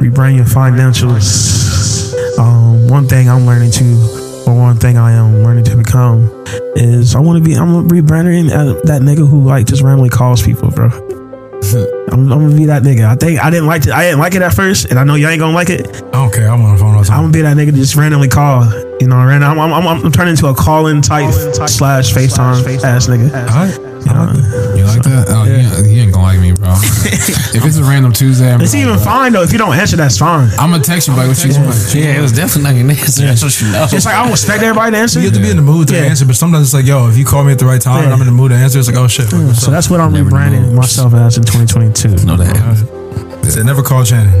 rebrand 0.00 0.36
your 0.36 0.44
financials. 0.44 2.12
Um, 2.38 2.88
one 2.88 3.08
thing 3.08 3.28
I'm 3.28 3.46
learning 3.46 3.72
to, 3.72 4.44
or 4.46 4.54
one 4.56 4.76
thing 4.76 4.96
I 4.96 5.12
am 5.12 5.42
learning 5.42 5.64
to 5.64 5.76
become, 5.76 6.30
is 6.76 7.14
I 7.14 7.20
want 7.20 7.42
to 7.42 7.48
be. 7.48 7.56
I'm 7.56 7.88
rebranding 7.88 8.50
uh, 8.50 8.80
that 8.84 9.02
nigga 9.02 9.28
who 9.28 9.42
like 9.42 9.66
just 9.66 9.82
randomly 9.82 10.10
calls 10.10 10.42
people, 10.42 10.70
bro. 10.70 10.90
I'm, 12.12 12.30
I'm 12.30 12.40
gonna 12.40 12.56
be 12.56 12.66
that 12.66 12.82
nigga. 12.82 13.06
I 13.06 13.14
think 13.14 13.40
I 13.42 13.50
didn't 13.50 13.66
like 13.66 13.86
it. 13.86 13.92
I 13.92 14.04
didn't 14.04 14.18
like 14.18 14.34
it 14.34 14.42
at 14.42 14.52
first, 14.52 14.90
and 14.90 14.98
I 14.98 15.04
know 15.04 15.14
y'all 15.14 15.30
ain't 15.30 15.40
gonna 15.40 15.54
like 15.54 15.70
it. 15.70 15.86
I 15.86 16.10
don't 16.10 16.32
care. 16.32 16.48
I'm 16.50 16.62
on 16.62 16.74
the 16.74 16.78
phone 16.78 16.94
all 16.94 17.02
the 17.02 17.12
I'm 17.12 17.22
gonna 17.22 17.32
be 17.32 17.42
that 17.42 17.56
nigga 17.56 17.70
that 17.70 17.76
just 17.78 17.94
randomly 17.94 18.28
call. 18.28 18.64
You 19.00 19.06
know, 19.06 19.16
random. 19.24 19.58
I'm, 19.58 19.72
I'm, 19.72 19.86
I'm, 19.86 20.04
I'm 20.04 20.12
turning 20.12 20.32
into 20.32 20.46
a 20.46 20.54
call-in 20.54 21.02
type 21.02 21.32
slash 21.68 22.12
FaceTime 22.12 22.84
ass 22.84 23.06
nigga. 23.06 23.32
All 23.32 23.66
right. 23.66 23.91
You? 24.02 24.82
You 24.82 24.84
like 24.84 25.02
that? 25.04 25.26
Oh, 25.30 25.44
he, 25.44 25.94
he 25.94 26.00
ain't 26.00 26.12
gonna 26.12 26.26
like 26.26 26.40
me, 26.40 26.52
bro. 26.52 26.70
if 27.54 27.64
it's 27.64 27.76
a 27.76 27.84
random 27.84 28.12
Tuesday, 28.12 28.52
I'm, 28.52 28.60
It's 28.60 28.74
even 28.74 28.98
fine 28.98 29.32
though. 29.32 29.42
If 29.42 29.52
you 29.52 29.58
don't 29.58 29.74
answer, 29.74 29.96
that's 29.96 30.18
fine. 30.18 30.50
I'm 30.58 30.70
gonna 30.70 30.82
text 30.82 31.08
you 31.08 31.14
like 31.14 31.28
what 31.28 31.38
you 31.44 31.52
want. 31.54 31.74
yeah, 31.94 32.18
it 32.18 32.22
was 32.22 32.32
definitely 32.32 32.82
not 32.82 32.90
an 32.90 32.90
answer. 32.98 33.26
That's 33.26 33.42
what 33.42 33.54
you 33.60 33.70
know. 33.72 33.84
It's 33.90 34.04
like 34.04 34.14
I 34.14 34.22
don't 34.24 34.32
expect 34.32 34.62
everybody 34.62 34.92
to 34.92 34.98
answer. 34.98 35.20
You 35.20 35.26
have 35.26 35.34
to 35.34 35.40
be 35.40 35.50
in 35.50 35.56
the 35.56 35.62
mood 35.62 35.88
to 35.88 35.94
Yeah. 35.94 36.10
answer, 36.10 36.24
but 36.26 36.36
sometimes 36.36 36.66
it's 36.66 36.74
like, 36.74 36.86
yo, 36.86 37.08
if 37.08 37.16
you 37.16 37.24
call 37.24 37.44
me 37.44 37.52
at 37.52 37.58
the 37.58 37.66
right 37.66 37.80
time 37.80 37.98
and 38.02 38.08
Yeah. 38.08 38.14
I'm 38.14 38.20
in 38.20 38.26
the 38.26 38.32
mood 38.32 38.50
to 38.50 38.56
answer, 38.56 38.78
it's 38.78 38.88
like, 38.88 38.96
oh 38.98 39.06
shit. 39.08 39.32
Like, 39.32 39.46
what's 39.46 39.60
So 39.60 39.68
up? 39.68 39.72
that's 39.72 39.88
what 39.90 40.00
I'm 40.00 40.12
Never 40.12 40.30
rebranding 40.30 40.62
knows. 40.72 40.74
myself 40.74 41.14
as 41.14 41.36
in 41.36 41.44
2022. 41.44 42.26
know 42.26 42.36
that. 42.36 42.54
Said 43.50 43.66
never 43.66 43.82
call 43.82 44.04
Shannon. 44.04 44.32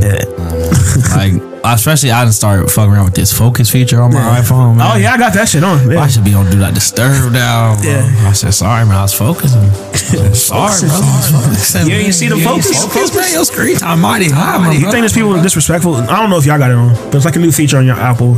like 1.12 1.51
especially 1.64 2.10
I 2.10 2.24
didn't 2.24 2.34
start 2.34 2.70
fucking 2.70 2.92
around 2.92 3.04
with 3.06 3.14
this 3.14 3.32
focus 3.32 3.70
feature 3.70 4.00
on 4.00 4.12
my 4.12 4.40
iPhone. 4.40 4.76
Man. 4.76 4.92
Oh 4.92 4.96
yeah, 4.96 5.12
I 5.12 5.18
got 5.18 5.32
that 5.34 5.48
shit 5.48 5.62
on. 5.64 5.90
Yeah. 5.90 6.00
I 6.00 6.08
should 6.08 6.24
be 6.24 6.34
on 6.34 6.50
do 6.50 6.58
not 6.58 6.74
disturb 6.74 7.32
now. 7.32 7.76
bro. 7.80 7.90
Yeah. 7.90 8.28
I 8.28 8.32
said 8.32 8.52
sorry, 8.54 8.84
man. 8.84 8.96
I 8.96 9.02
was 9.02 9.14
focusing. 9.14 9.60
I 9.60 9.96
said, 9.96 10.34
sorry, 10.36 10.88
bro. 10.88 11.86
You 11.86 11.94
ain't 12.02 12.14
see 12.14 12.28
the 12.28 12.36
you 12.36 12.44
focus? 12.44 12.84
focus, 12.84 13.14
man. 13.14 13.32
Your 13.32 13.44
screen 13.44 13.76
time 13.76 14.00
mighty 14.00 14.28
high, 14.28 14.58
man. 14.58 14.74
You 14.74 14.90
think 14.90 15.02
there's 15.02 15.12
people 15.12 15.34
are 15.34 15.42
disrespectful? 15.42 15.94
I 15.94 16.20
don't 16.20 16.30
know 16.30 16.38
if 16.38 16.46
y'all 16.46 16.58
got 16.58 16.70
it 16.70 16.76
on, 16.76 16.94
but 17.06 17.16
it's 17.16 17.24
like 17.24 17.36
a 17.36 17.40
new 17.40 17.52
feature 17.52 17.78
on 17.78 17.86
your 17.86 17.96
Apple 17.96 18.36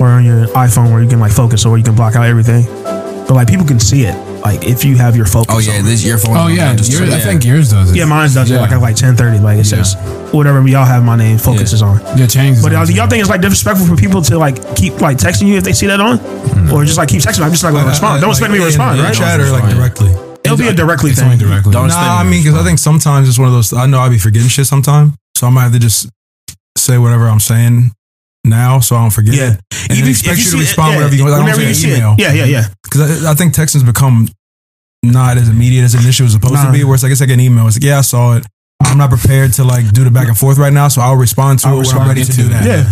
or 0.00 0.08
on 0.08 0.24
your 0.24 0.46
iPhone 0.48 0.90
where 0.92 1.02
you 1.02 1.08
can 1.08 1.20
like 1.20 1.32
focus 1.32 1.64
or 1.64 1.78
you 1.78 1.84
can 1.84 1.94
block 1.94 2.16
out 2.16 2.26
everything. 2.26 2.64
But 3.26 3.34
like 3.34 3.48
people 3.48 3.66
can 3.66 3.80
see 3.80 4.02
it, 4.04 4.14
like 4.44 4.62
if 4.64 4.84
you 4.84 4.96
have 4.96 5.16
your 5.16 5.26
focus. 5.26 5.54
Oh 5.54 5.58
yeah, 5.58 5.78
on. 5.78 5.84
this 5.84 6.04
your 6.04 6.18
phone. 6.18 6.36
Oh 6.36 6.46
yeah, 6.48 6.74
Just- 6.74 6.92
yours, 6.92 7.12
I 7.12 7.18
think 7.18 7.44
yours 7.44 7.70
does 7.70 7.90
it. 7.90 7.96
yeah, 7.96 8.04
mine 8.04 8.30
does 8.30 8.50
it 8.50 8.60
like 8.60 8.72
at 8.72 8.80
like 8.80 8.94
10:30. 8.96 9.40
Like 9.40 9.58
it 9.58 9.64
says 9.64 9.96
whatever 10.32 10.66
y'all 10.68 10.84
have 10.84 11.02
my 11.02 11.16
name. 11.16 11.38
focuses 11.38 11.80
Yeah. 11.80 11.86
on. 11.86 12.18
Yeah, 12.18 12.26
change. 12.26 12.62
But 12.62 12.72
y'all, 12.72 12.82
uh, 12.82 12.86
y'all 12.86 13.08
think 13.08 13.22
it's 13.22 13.30
like 13.30 13.40
disrespectful 13.40 13.86
for 13.86 13.96
people 13.96 14.20
to 14.22 14.38
like 14.38 14.76
keep 14.76 15.00
like 15.00 15.16
texting 15.16 15.48
you 15.48 15.56
if 15.56 15.64
they 15.64 15.72
see 15.72 15.86
that 15.86 16.00
on, 16.00 16.18
mm-hmm. 16.18 16.72
or 16.72 16.84
just 16.84 16.98
like 16.98 17.08
keep 17.08 17.22
texting? 17.22 17.42
I'm 17.42 17.50
just 17.52 17.64
like 17.64 17.72
gonna 17.72 17.88
respond. 17.88 18.18
Uh, 18.18 18.20
Don't 18.20 18.30
expect 18.30 18.52
me 18.52 18.58
to 18.58 18.64
respond, 18.64 18.98
in 18.98 19.04
right? 19.04 19.14
Chat 19.14 19.40
or 19.40 19.50
like 19.50 19.74
directly. 19.74 20.10
It'll 20.44 20.58
be 20.58 20.68
a 20.68 20.74
directly 20.74 21.10
it's 21.12 21.20
thing. 21.20 21.38
directly. 21.38 21.72
Don't 21.72 21.88
Nah, 21.88 22.20
I 22.20 22.24
mean, 22.24 22.42
because 22.42 22.58
I 22.58 22.62
think 22.64 22.78
sometimes 22.78 23.28
it's 23.28 23.38
one 23.38 23.48
of 23.48 23.54
those. 23.54 23.72
I 23.72 23.86
know 23.86 23.98
I'll 24.00 24.10
be 24.10 24.18
forgetting 24.18 24.48
shit 24.48 24.66
sometime, 24.66 25.14
so 25.36 25.46
I 25.46 25.50
might 25.50 25.62
have 25.62 25.72
to 25.72 25.78
just 25.78 26.10
say 26.76 26.98
whatever 26.98 27.28
I'm 27.28 27.40
saying 27.40 27.92
now, 28.44 28.80
so 28.80 28.96
I 28.96 29.02
don't 29.02 29.10
forget. 29.10 29.34
Yeah. 29.34 29.52
it. 29.52 29.60
and 29.90 29.98
then 29.98 30.08
expect 30.08 30.38
you 30.38 30.44
to 30.44 30.50
see 30.50 30.56
it- 30.56 30.60
respond 30.60 30.92
yeah, 30.92 30.96
whenever 30.98 31.14
you 31.16 31.24
like, 31.28 31.40
whenever 31.40 31.58
I 31.60 31.62
you 31.62 31.68
don't 31.68 31.74
see 31.74 31.88
say 31.88 31.94
it. 31.94 31.98
email. 31.98 32.14
Yeah, 32.18 32.32
yeah, 32.32 32.44
yeah. 32.44 32.64
Because 32.82 33.24
I, 33.24 33.32
I 33.32 33.34
think 33.34 33.54
texting's 33.54 33.82
become 33.82 34.28
not 35.02 35.36
as 35.36 35.48
immediate 35.48 35.82
as 35.84 35.94
an 35.94 36.06
issue 36.08 36.24
as 36.24 36.32
supposed 36.32 36.54
Nah. 36.54 36.66
to 36.66 36.72
be. 36.72 36.84
Where 36.84 36.94
it's 36.94 37.02
like 37.02 37.12
it's 37.12 37.20
like 37.20 37.30
an 37.30 37.40
email. 37.40 37.66
It's 37.66 37.76
like 37.76 37.84
yeah, 37.84 37.98
I 37.98 38.02
saw 38.02 38.36
it. 38.36 38.44
I'm 38.84 38.98
not 38.98 39.10
prepared 39.10 39.52
to 39.54 39.64
like 39.64 39.90
do 39.92 40.04
the 40.04 40.10
back 40.10 40.28
and 40.28 40.36
forth 40.36 40.58
right 40.58 40.72
now, 40.72 40.88
so 40.88 41.00
I'll 41.00 41.16
respond 41.16 41.58
to 41.60 41.68
I'll 41.68 41.80
it 41.80 41.86
when 41.88 41.96
I'm 41.98 42.08
ready 42.08 42.24
to 42.24 42.30
to 42.32 42.36
do 42.36 42.48
that. 42.48 42.64
Yeah. 42.64 42.84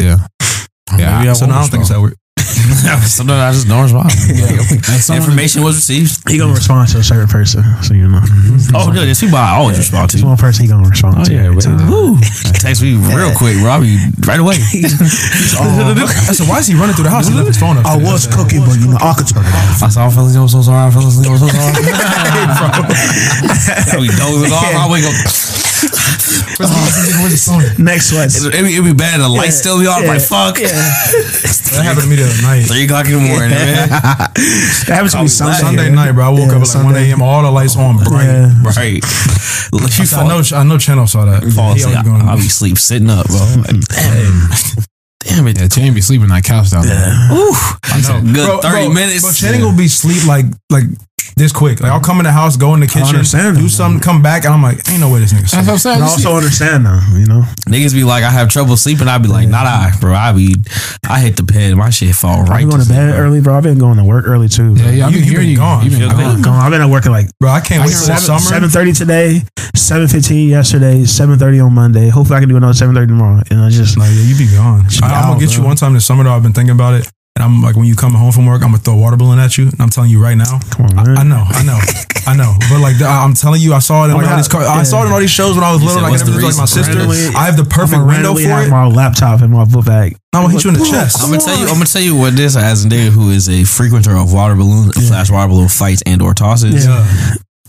Yeah. 0.00 0.26
Yeah. 0.98 1.18
Maybe 1.18 1.28
I 1.30 1.32
So 1.34 1.46
now 1.46 1.58
I 1.58 1.60
don't 1.62 1.70
think 1.70 1.80
it's 1.82 1.90
that 1.90 2.00
weird. 2.00 2.16
Sometimes 3.06 3.30
I 3.30 3.52
just 3.52 3.68
don't 3.68 3.82
respond. 3.82 4.10
And 4.88 5.00
someone- 5.02 5.22
Information 5.22 5.62
was 5.62 5.76
received. 5.76 6.28
He 6.28 6.38
gonna 6.38 6.54
respond 6.54 6.88
to 6.90 6.98
a 6.98 7.02
certain 7.02 7.28
person, 7.28 7.62
so 7.82 7.94
you 7.94 8.08
know. 8.08 8.20
Mm-hmm. 8.20 8.76
Oh, 8.76 8.90
no, 8.90 9.04
there's 9.04 9.20
people 9.20 9.38
I 9.38 9.56
always 9.56 9.78
respond 9.78 10.10
There's 10.10 10.22
to. 10.22 10.28
one 10.28 10.36
person 10.36 10.64
he 10.64 10.70
gonna 10.70 10.88
respond 10.88 11.18
oh, 11.18 11.24
to. 11.24 11.34
every 11.34 11.60
time. 11.62 11.90
Woo. 11.90 12.18
Text 12.58 12.82
me 12.82 12.94
real 12.96 13.32
quick, 13.36 13.56
bro. 13.58 13.80
Right 14.26 14.40
away. 14.40 14.56
I 14.74 16.32
said, 16.34 16.48
why 16.48 16.58
is 16.58 16.66
he 16.66 16.74
running 16.74 16.94
through 16.94 17.04
the 17.04 17.14
house? 17.14 17.28
He 17.28 17.34
left 17.34 17.48
his 17.48 17.58
phone 17.58 17.78
up. 17.78 17.86
I 17.86 17.96
was 17.96 18.26
cooking, 18.26 18.64
but 18.64 18.78
you 18.78 18.88
know 18.88 18.98
I 19.00 19.14
could 19.14 19.28
turn 19.28 19.44
it 19.44 19.54
off. 19.54 19.82
I 19.82 19.88
saw 19.88 20.10
fellas, 20.10 20.36
I'm 20.36 20.48
so 20.48 20.62
sorry. 20.62 20.88
I 20.88 20.90
fell 20.90 21.06
asleep. 21.06 21.30
I'm 21.30 21.38
so 21.38 21.48
sorry. 21.48 21.72
I 22.58 23.96
be 24.00 24.08
dozing 24.16 24.52
off. 24.52 24.64
I 24.64 24.88
wake 24.90 25.04
up. 25.04 25.67
Where's? 26.58 27.48
Next 27.78 28.12
one. 28.12 28.26
It'd 28.26 28.52
be, 28.64 28.72
it'd 28.74 28.84
be 28.84 28.92
bad. 28.94 29.20
The 29.20 29.28
light 29.28 29.50
still 29.50 29.78
be 29.78 29.86
on. 29.86 30.02
I'm 30.02 30.08
like, 30.08 30.20
fuck. 30.20 30.56
That 30.56 31.84
happened 31.84 32.02
to 32.04 32.08
me 32.10 32.16
the 32.16 32.24
other 32.24 32.42
night. 32.42 32.66
Three 32.66 32.84
o'clock 32.84 33.06
in 33.06 33.12
the 33.12 33.20
morning, 33.28 33.50
man. 33.50 33.88
That 34.88 34.94
happens 35.04 35.12
to 35.12 35.22
me 35.22 35.28
Sunday. 35.28 35.58
Sunday 35.58 35.90
night, 35.90 36.12
bro. 36.12 36.24
I 36.26 36.28
woke 36.30 36.48
Yeah, 36.50 36.56
up 36.56 36.62
at 36.62 36.74
like 36.74 36.84
1 36.84 36.96
a.m. 36.96 37.22
All 37.22 37.42
the 37.42 37.50
lights 37.50 37.76
on 37.76 37.98
bright. 37.98 38.24
Yeah. 38.24 38.62
Right. 38.62 39.02
You 39.72 40.06
I 40.16 40.26
know, 40.26 40.40
I 40.54 40.64
know 40.64 40.78
Channing 40.78 41.06
saw 41.06 41.24
that. 41.26 41.42
fall 41.52 41.74
He 41.74 41.80
asleep. 41.80 41.96
always 41.98 42.08
going, 42.08 42.22
I'll 42.28 42.36
be 42.36 42.48
sleep 42.48 42.78
sitting 42.78 43.10
up, 43.10 43.26
bro. 43.26 43.38
Damn. 43.66 44.48
Damn 45.20 45.46
it. 45.48 45.58
Yeah, 45.60 45.68
Channing 45.68 45.94
be 45.94 46.00
sleeping 46.00 46.24
on 46.24 46.30
that 46.30 46.44
couch 46.44 46.70
down 46.70 46.86
there. 46.86 47.12
Ooh. 47.32 47.52
I 47.84 48.00
know. 48.00 48.32
Good 48.32 48.62
30 48.62 48.88
minutes. 48.94 49.22
But 49.22 49.34
Channing 49.34 49.60
will 49.62 49.76
be 49.76 49.88
sleep 49.88 50.24
like 50.26 50.46
like 50.70 50.84
this 51.36 51.52
quick. 51.52 51.80
Like 51.80 51.92
I'll 51.92 52.00
come 52.00 52.18
in 52.18 52.24
the 52.24 52.32
house, 52.32 52.56
go 52.56 52.74
in 52.74 52.80
the 52.80 52.86
kitchen, 52.86 53.12
do 53.54 53.60
him. 53.60 53.68
something, 53.68 54.00
come 54.00 54.22
back, 54.22 54.44
and 54.44 54.52
I'm 54.52 54.62
like, 54.62 54.88
ain't 54.90 55.00
no 55.00 55.12
way 55.12 55.20
this 55.20 55.32
nigga. 55.32 55.50
That's 55.50 55.66
what 55.66 55.72
I'm 55.72 55.78
saying. 55.78 56.02
I 56.02 56.06
also 56.06 56.34
understand 56.34 56.84
now, 56.84 57.00
you 57.14 57.26
know. 57.26 57.42
Niggas 57.68 57.94
be 57.94 58.02
like, 58.04 58.24
I 58.24 58.30
have 58.30 58.48
trouble 58.48 58.76
sleeping. 58.76 59.06
I 59.08 59.18
be 59.18 59.28
like, 59.28 59.48
not 59.48 59.66
I, 59.66 59.92
bro. 60.00 60.14
I 60.14 60.32
be, 60.32 60.54
I 61.08 61.20
hit 61.20 61.36
the 61.36 61.42
bed. 61.44 61.76
My 61.76 61.90
shit 61.90 62.14
fall 62.14 62.40
right. 62.42 62.42
I've 62.42 62.48
right 62.50 62.64
going 62.64 62.78
to 62.80 62.84
sleep, 62.86 62.96
bed 62.98 63.14
bro. 63.14 63.24
early, 63.24 63.40
bro. 63.40 63.54
I've 63.56 63.62
been 63.62 63.78
going 63.78 63.98
to 63.98 64.04
work 64.04 64.24
early 64.26 64.48
too. 64.48 64.74
Yeah, 64.74 64.90
yeah. 64.90 65.06
I've 65.06 65.12
You- 65.12 65.18
been 65.20 65.24
you 65.26 65.30
hearing 65.30 65.44
been 65.46 65.50
you. 65.52 65.56
gone. 65.58 65.84
You 65.84 65.90
been 65.90 65.98
Feel 66.00 66.10
I've 66.10 66.16
gone. 66.16 66.34
been 66.34 66.42
gone. 66.42 66.60
I've 66.64 66.70
been 66.72 66.80
at 66.82 66.90
work 66.90 67.06
at 67.06 67.12
like 67.12 67.28
Bro, 67.40 67.50
I 67.50 67.60
can't 67.60 67.82
wait 67.82 67.90
till 67.90 67.98
seven 67.98 68.20
summer. 68.22 68.40
seven 68.40 68.68
thirty 68.70 68.92
today, 68.92 69.42
seven 69.76 70.08
fifteen 70.08 70.48
yesterday, 70.48 71.04
seven 71.04 71.38
thirty 71.38 71.60
on 71.60 71.72
Monday. 71.72 72.08
Hopefully, 72.08 72.36
I 72.36 72.40
can 72.40 72.48
do 72.48 72.56
another 72.56 72.74
seven 72.74 72.94
thirty 72.94 73.06
tomorrow. 73.08 73.42
And 73.50 73.60
I 73.60 73.70
just 73.70 73.96
Like, 73.96 74.10
yeah, 74.12 74.22
you 74.22 74.36
be 74.36 74.52
gone. 74.54 74.88
Should 74.88 75.04
I, 75.04 75.22
am 75.22 75.28
gonna 75.34 75.40
get 75.46 75.56
you 75.56 75.62
one 75.62 75.76
time 75.76 75.94
this 75.94 76.04
summer 76.06 76.24
though. 76.24 76.32
I've 76.32 76.42
been 76.42 76.52
thinking 76.52 76.74
about 76.74 76.94
it. 76.94 77.08
And 77.38 77.44
I'm 77.46 77.62
like, 77.62 77.76
when 77.76 77.86
you 77.86 77.94
come 77.94 78.14
home 78.14 78.32
from 78.32 78.46
work, 78.46 78.62
I'm 78.66 78.70
gonna 78.74 78.82
throw 78.82 78.94
a 78.94 78.98
water 78.98 79.16
balloon 79.16 79.38
at 79.38 79.56
you. 79.56 79.68
And 79.70 79.78
I'm 79.80 79.90
telling 79.90 80.10
you 80.10 80.18
right 80.20 80.34
now. 80.36 80.58
come 80.74 80.86
on, 80.86 80.96
man. 80.96 81.18
I 81.18 81.22
know, 81.22 81.44
I 81.46 81.62
know, 81.62 81.78
I 82.26 82.34
know. 82.34 82.50
But 82.68 82.80
like, 82.82 82.98
I- 83.00 83.22
I'm 83.22 83.34
telling 83.34 83.60
you, 83.62 83.74
I 83.74 83.78
saw 83.78 84.02
it 84.02 84.06
in 84.06 84.10
I'm 84.10 84.22
like 84.22 84.30
all 84.30 84.36
these. 84.36 84.48
Car- 84.48 84.62
have- 84.66 84.78
I 84.78 84.82
saw 84.82 85.04
it 85.04 85.06
in 85.06 85.12
all 85.12 85.20
these 85.20 85.30
shows 85.30 85.54
when 85.54 85.62
I 85.62 85.70
was 85.70 85.78
little. 85.80 85.94
said, 85.94 86.02
Like, 86.02 86.10
what's 86.18 86.24
the 86.24 86.32
like 86.34 86.56
my 86.58 86.64
sister. 86.64 86.98
Randomly- 86.98 87.34
I 87.36 87.44
have 87.46 87.56
the 87.56 87.64
perfect 87.64 88.02
I'm 88.02 88.06
window 88.08 88.34
for 88.34 88.40
have 88.42 88.66
it. 88.66 88.70
My 88.70 88.86
laptop 88.86 89.40
in 89.42 89.52
my 89.52 89.64
book 89.64 89.86
bag. 89.86 90.16
I'm 90.34 90.42
gonna 90.42 90.54
hit 90.54 90.64
you 90.64 90.70
in 90.70 90.78
the 90.78 90.84
chest. 90.84 91.22
I'm 91.22 91.30
gonna 91.30 91.40
tell 91.40 91.56
you. 91.56 91.66
I'm 91.68 91.74
gonna 91.74 91.86
tell 91.86 92.02
you 92.02 92.16
what 92.16 92.34
this 92.34 92.56
as 92.56 92.84
a 92.84 92.88
nigga 92.88 93.10
who 93.10 93.30
is 93.30 93.48
a 93.48 93.62
frequenter 93.64 94.16
of 94.16 94.32
water 94.32 94.56
balloons, 94.56 94.94
balloon 94.94 95.08
flash 95.08 95.30
water 95.30 95.48
balloon 95.48 95.68
fights 95.68 96.02
and 96.06 96.20
or 96.20 96.34
tosses. 96.34 96.86
Yeah. 96.86 97.06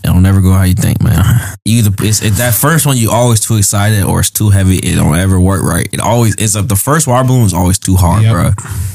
It 0.02 0.06
don't 0.06 0.22
never 0.22 0.40
go 0.40 0.52
how 0.52 0.62
you 0.64 0.74
think, 0.74 1.02
man. 1.02 1.22
You 1.64 1.78
either 1.78 1.90
it's 2.04 2.22
it, 2.22 2.30
that 2.34 2.54
first 2.54 2.86
one 2.86 2.96
you 2.96 3.10
always 3.10 3.40
too 3.40 3.56
excited 3.56 4.02
or 4.04 4.20
it's 4.20 4.30
too 4.30 4.50
heavy. 4.50 4.76
It 4.78 4.96
don't 4.96 5.14
ever 5.16 5.38
work 5.40 5.62
right. 5.62 5.88
It 5.92 6.00
always 6.00 6.34
it's 6.36 6.54
like 6.56 6.68
the 6.68 6.76
first 6.76 7.06
water 7.06 7.26
balloon 7.26 7.44
is 7.44 7.54
always 7.54 7.78
too 7.78 7.96
hard, 7.96 8.22
Yep. 8.22 8.32
bro. 8.32 8.50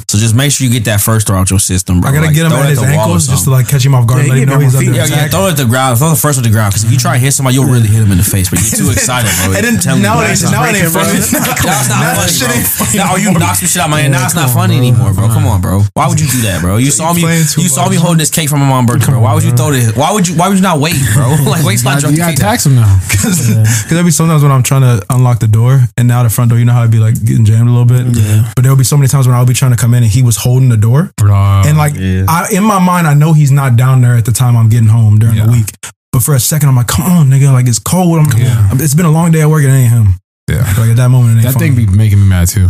So 0.07 0.19
just 0.21 0.35
make 0.35 0.51
sure 0.53 0.65
you 0.67 0.71
get 0.71 0.85
that 0.85 1.01
first 1.01 1.25
throw 1.27 1.35
out 1.38 1.50
your 1.50 1.59
system, 1.59 2.00
bro. 2.00 2.09
I 2.09 2.13
gotta 2.13 2.27
Like, 2.27 2.35
get 2.35 2.45
him 2.45 2.53
at 2.53 2.69
his 2.69 2.79
the 2.79 2.85
ankles 2.88 3.27
just 3.27 3.45
to 3.45 3.50
like 3.50 3.67
catch 3.67 3.83
him 3.85 3.95
off 3.95 4.05
guard, 4.05 4.25
Yeah, 4.25 4.33
let 4.33 4.38
him 4.43 4.50
know 4.50 4.59
he's 4.59 4.75
under. 4.75 4.93
Yeah, 4.93 5.05
attack. 5.05 5.17
yeah, 5.17 5.27
throw 5.33 5.47
it 5.47 5.51
at 5.51 5.57
the 5.57 5.65
ground. 5.65 5.97
Throw 5.97 6.09
the 6.09 6.15
first 6.15 6.38
one 6.38 6.43
to 6.45 6.50
the 6.50 6.53
ground 6.53 6.74
because 6.74 6.85
if 6.85 6.91
you 6.93 6.97
try 7.01 7.17
to 7.17 7.19
hit 7.19 7.33
somebody, 7.33 7.55
you'll 7.57 7.65
really 7.65 7.88
hit 7.89 8.01
him 8.05 8.12
in 8.13 8.17
the 8.21 8.24
face. 8.24 8.50
But 8.53 8.62
you're 8.62 8.85
too 8.85 8.91
excited, 8.95 9.29
bro. 9.45 9.57
And 9.57 9.65
then 9.65 9.74
I'm 9.75 9.81
telling 9.81 10.01
now 10.05 10.21
bro. 10.21 10.29
it 10.29 10.38
ain't 10.38 10.51
now 10.53 10.63
it 10.69 10.77
ain't 10.77 10.93
funny. 10.93 11.19
Now 11.65 11.81
not 11.89 12.21
funny, 12.21 12.31
shit 12.33 12.47
bro. 12.50 12.85
funny 12.85 12.97
Now 13.01 13.15
you 13.17 13.33
anymore. 13.33 13.39
knock 13.50 13.55
some 13.57 13.67
shit 13.67 13.81
out 13.81 13.89
my 13.89 14.01
hand. 14.05 14.13
Now 14.13 14.25
it's 14.25 14.35
not 14.38 14.50
funny 14.53 14.77
anymore, 14.77 15.13
bro. 15.13 15.27
Come 15.33 15.45
on, 15.50 15.59
bro. 15.62 15.81
Why 15.97 16.05
would 16.07 16.19
you 16.21 16.27
do 16.29 16.41
that, 16.45 16.62
bro? 16.62 16.77
You 16.77 16.91
saw 16.93 17.12
me. 17.13 17.21
You 17.25 17.67
saw 17.67 17.89
me 17.89 17.97
holding 17.97 18.19
this 18.21 18.29
cake 18.29 18.47
from 18.50 18.62
my 18.62 18.69
mom's 18.69 18.88
birthday, 18.93 19.09
bro. 19.17 19.21
Why 19.25 19.33
would 19.33 19.43
you 19.43 19.51
throw 19.57 19.71
this? 19.74 19.89
Why 19.97 20.13
would 20.13 20.27
you? 20.29 20.35
Why 20.38 20.47
would 20.50 20.57
you 20.57 20.63
not 20.63 20.79
wait, 20.79 20.94
bro? 21.13 21.35
Like 21.45 21.63
wait 21.65 21.79
till 21.79 21.89
I 21.89 21.97
You 22.09 22.17
gotta 22.17 22.35
tax 22.35 22.65
him 22.65 22.75
now. 22.75 22.99
Because 23.09 23.87
there'll 23.89 24.03
be 24.03 24.11
sometimes 24.11 24.43
when 24.43 24.51
I'm 24.51 24.63
trying 24.63 24.81
to 24.81 25.05
unlock 25.09 25.39
the 25.39 25.47
door 25.47 25.79
and 25.97 26.07
now 26.07 26.23
the 26.23 26.29
front 26.29 26.49
door, 26.49 26.59
you 26.59 26.65
know 26.65 26.73
how 26.73 26.83
I'd 26.83 26.91
be 26.91 26.99
like 26.99 27.15
getting 27.23 27.45
jammed 27.45 27.67
a 27.69 27.71
little 27.71 27.85
bit? 27.85 28.05
Yeah. 28.15 28.51
But 28.55 28.63
there'll 28.63 28.77
be 28.77 28.83
so 28.83 28.97
many 28.97 29.07
times 29.07 29.27
when 29.27 29.35
I'll 29.35 29.45
be 29.45 29.53
trying 29.53 29.71
to 29.71 29.77
come 29.77 29.93
in 29.93 30.03
and 30.03 30.11
he 30.11 30.21
was 30.21 30.37
holding 30.37 30.69
the 30.69 30.77
door. 30.77 31.11
and 31.19 31.77
like, 31.77 31.93
I, 31.97 32.47
in 32.51 32.63
my 32.63 32.79
mind, 32.79 33.07
I 33.07 33.13
know 33.13 33.33
he's 33.33 33.51
not 33.51 33.75
down 33.75 34.01
there 34.01 34.15
at 34.15 34.25
the 34.25 34.31
time 34.31 34.55
I'm 34.55 34.69
getting 34.69 34.89
home 34.89 35.19
during 35.19 35.35
Yeah. 35.35 35.45
the 35.47 35.51
week. 35.51 35.69
But 36.11 36.23
for 36.23 36.33
a 36.33 36.39
second, 36.39 36.69
I'm 36.69 36.75
like, 36.77 36.87
come 36.87 37.05
on, 37.05 37.27
nigga. 37.27 37.51
Like, 37.51 37.67
it's 37.67 37.79
cold. 37.79 38.19
I'm, 38.19 38.37
Yeah. 38.39 38.69
It's 38.73 38.93
been 38.95 39.05
a 39.05 39.11
long 39.11 39.31
day 39.31 39.41
at 39.41 39.49
work. 39.49 39.63
It 39.63 39.67
ain't 39.67 39.91
him. 39.91 40.15
Yeah. 40.49 40.59
Like, 40.77 40.91
at 40.91 40.95
that 40.97 41.09
moment, 41.09 41.33
it 41.33 41.35
ain't 41.39 41.43
That 41.47 41.53
funny. 41.59 41.75
thing 41.75 41.85
be 41.87 41.97
making 41.97 42.19
me 42.19 42.25
mad 42.27 42.47
too. 42.47 42.69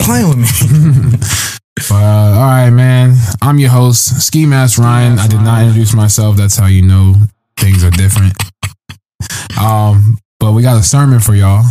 playing 0.00 0.28
with 0.28 0.38
me. 0.38 1.18
But 1.76 2.02
uh, 2.02 2.34
all 2.36 2.46
right, 2.50 2.70
man. 2.70 3.16
I'm 3.42 3.58
your 3.58 3.70
host, 3.70 4.20
Ski 4.26 4.46
Mask 4.46 4.78
Ryan. 4.78 5.18
I 5.18 5.26
did 5.28 5.40
not 5.40 5.62
introduce 5.62 5.94
myself. 5.94 6.36
That's 6.36 6.56
how 6.56 6.66
you 6.66 6.82
know 6.82 7.14
things 7.58 7.84
are 7.84 7.90
different. 7.90 8.34
Um, 9.60 10.18
but 10.40 10.52
we 10.52 10.62
got 10.62 10.78
a 10.78 10.82
sermon 10.82 11.20
for 11.20 11.34
y'all. 11.34 11.64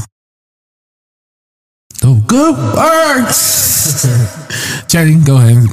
Oh, 2.03 2.24
good 2.27 2.55
works. 2.55 4.05
Chetty, 4.88 5.25
go 5.25 5.38
ahead. 5.38 5.65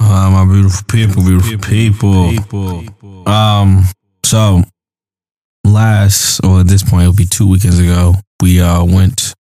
Uh, 0.00 0.30
my 0.30 0.44
beautiful 0.44 0.84
people, 0.88 1.22
beautiful 1.24 2.30
people. 2.30 3.28
Um, 3.28 3.82
so 4.24 4.62
last 5.64 6.40
or 6.44 6.60
at 6.60 6.68
this 6.68 6.82
point 6.82 7.02
it'll 7.02 7.14
be 7.14 7.26
two 7.26 7.48
weekends 7.48 7.78
ago, 7.78 8.14
we 8.40 8.60
uh 8.60 8.84
went 8.84 9.34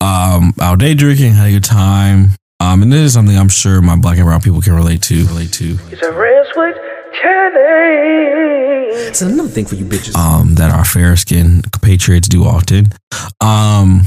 um 0.00 0.52
out 0.60 0.78
day 0.78 0.94
drinking, 0.94 1.32
had 1.32 1.48
a 1.48 1.52
good 1.52 1.64
time. 1.64 2.30
Um, 2.68 2.82
and 2.82 2.92
this 2.92 3.00
is 3.00 3.12
something 3.14 3.34
I'm 3.34 3.48
sure 3.48 3.80
my 3.80 3.96
black 3.96 4.18
and 4.18 4.26
brown 4.26 4.42
people 4.42 4.60
can 4.60 4.74
relate 4.74 5.00
to. 5.04 5.24
Relate 5.28 5.52
to. 5.54 5.78
It's 5.90 6.02
a 6.02 6.12
red 6.12 6.46
switch 6.52 6.76
challenge. 7.18 9.08
It's 9.08 9.22
another 9.22 9.48
thing 9.48 9.64
for 9.64 9.74
you 9.74 9.86
bitches. 9.86 10.14
um, 10.14 10.54
that 10.56 10.70
our 10.70 10.84
fair 10.84 11.16
skinned 11.16 11.72
compatriots 11.72 12.28
do 12.28 12.44
often. 12.44 12.88
Um, 13.40 14.02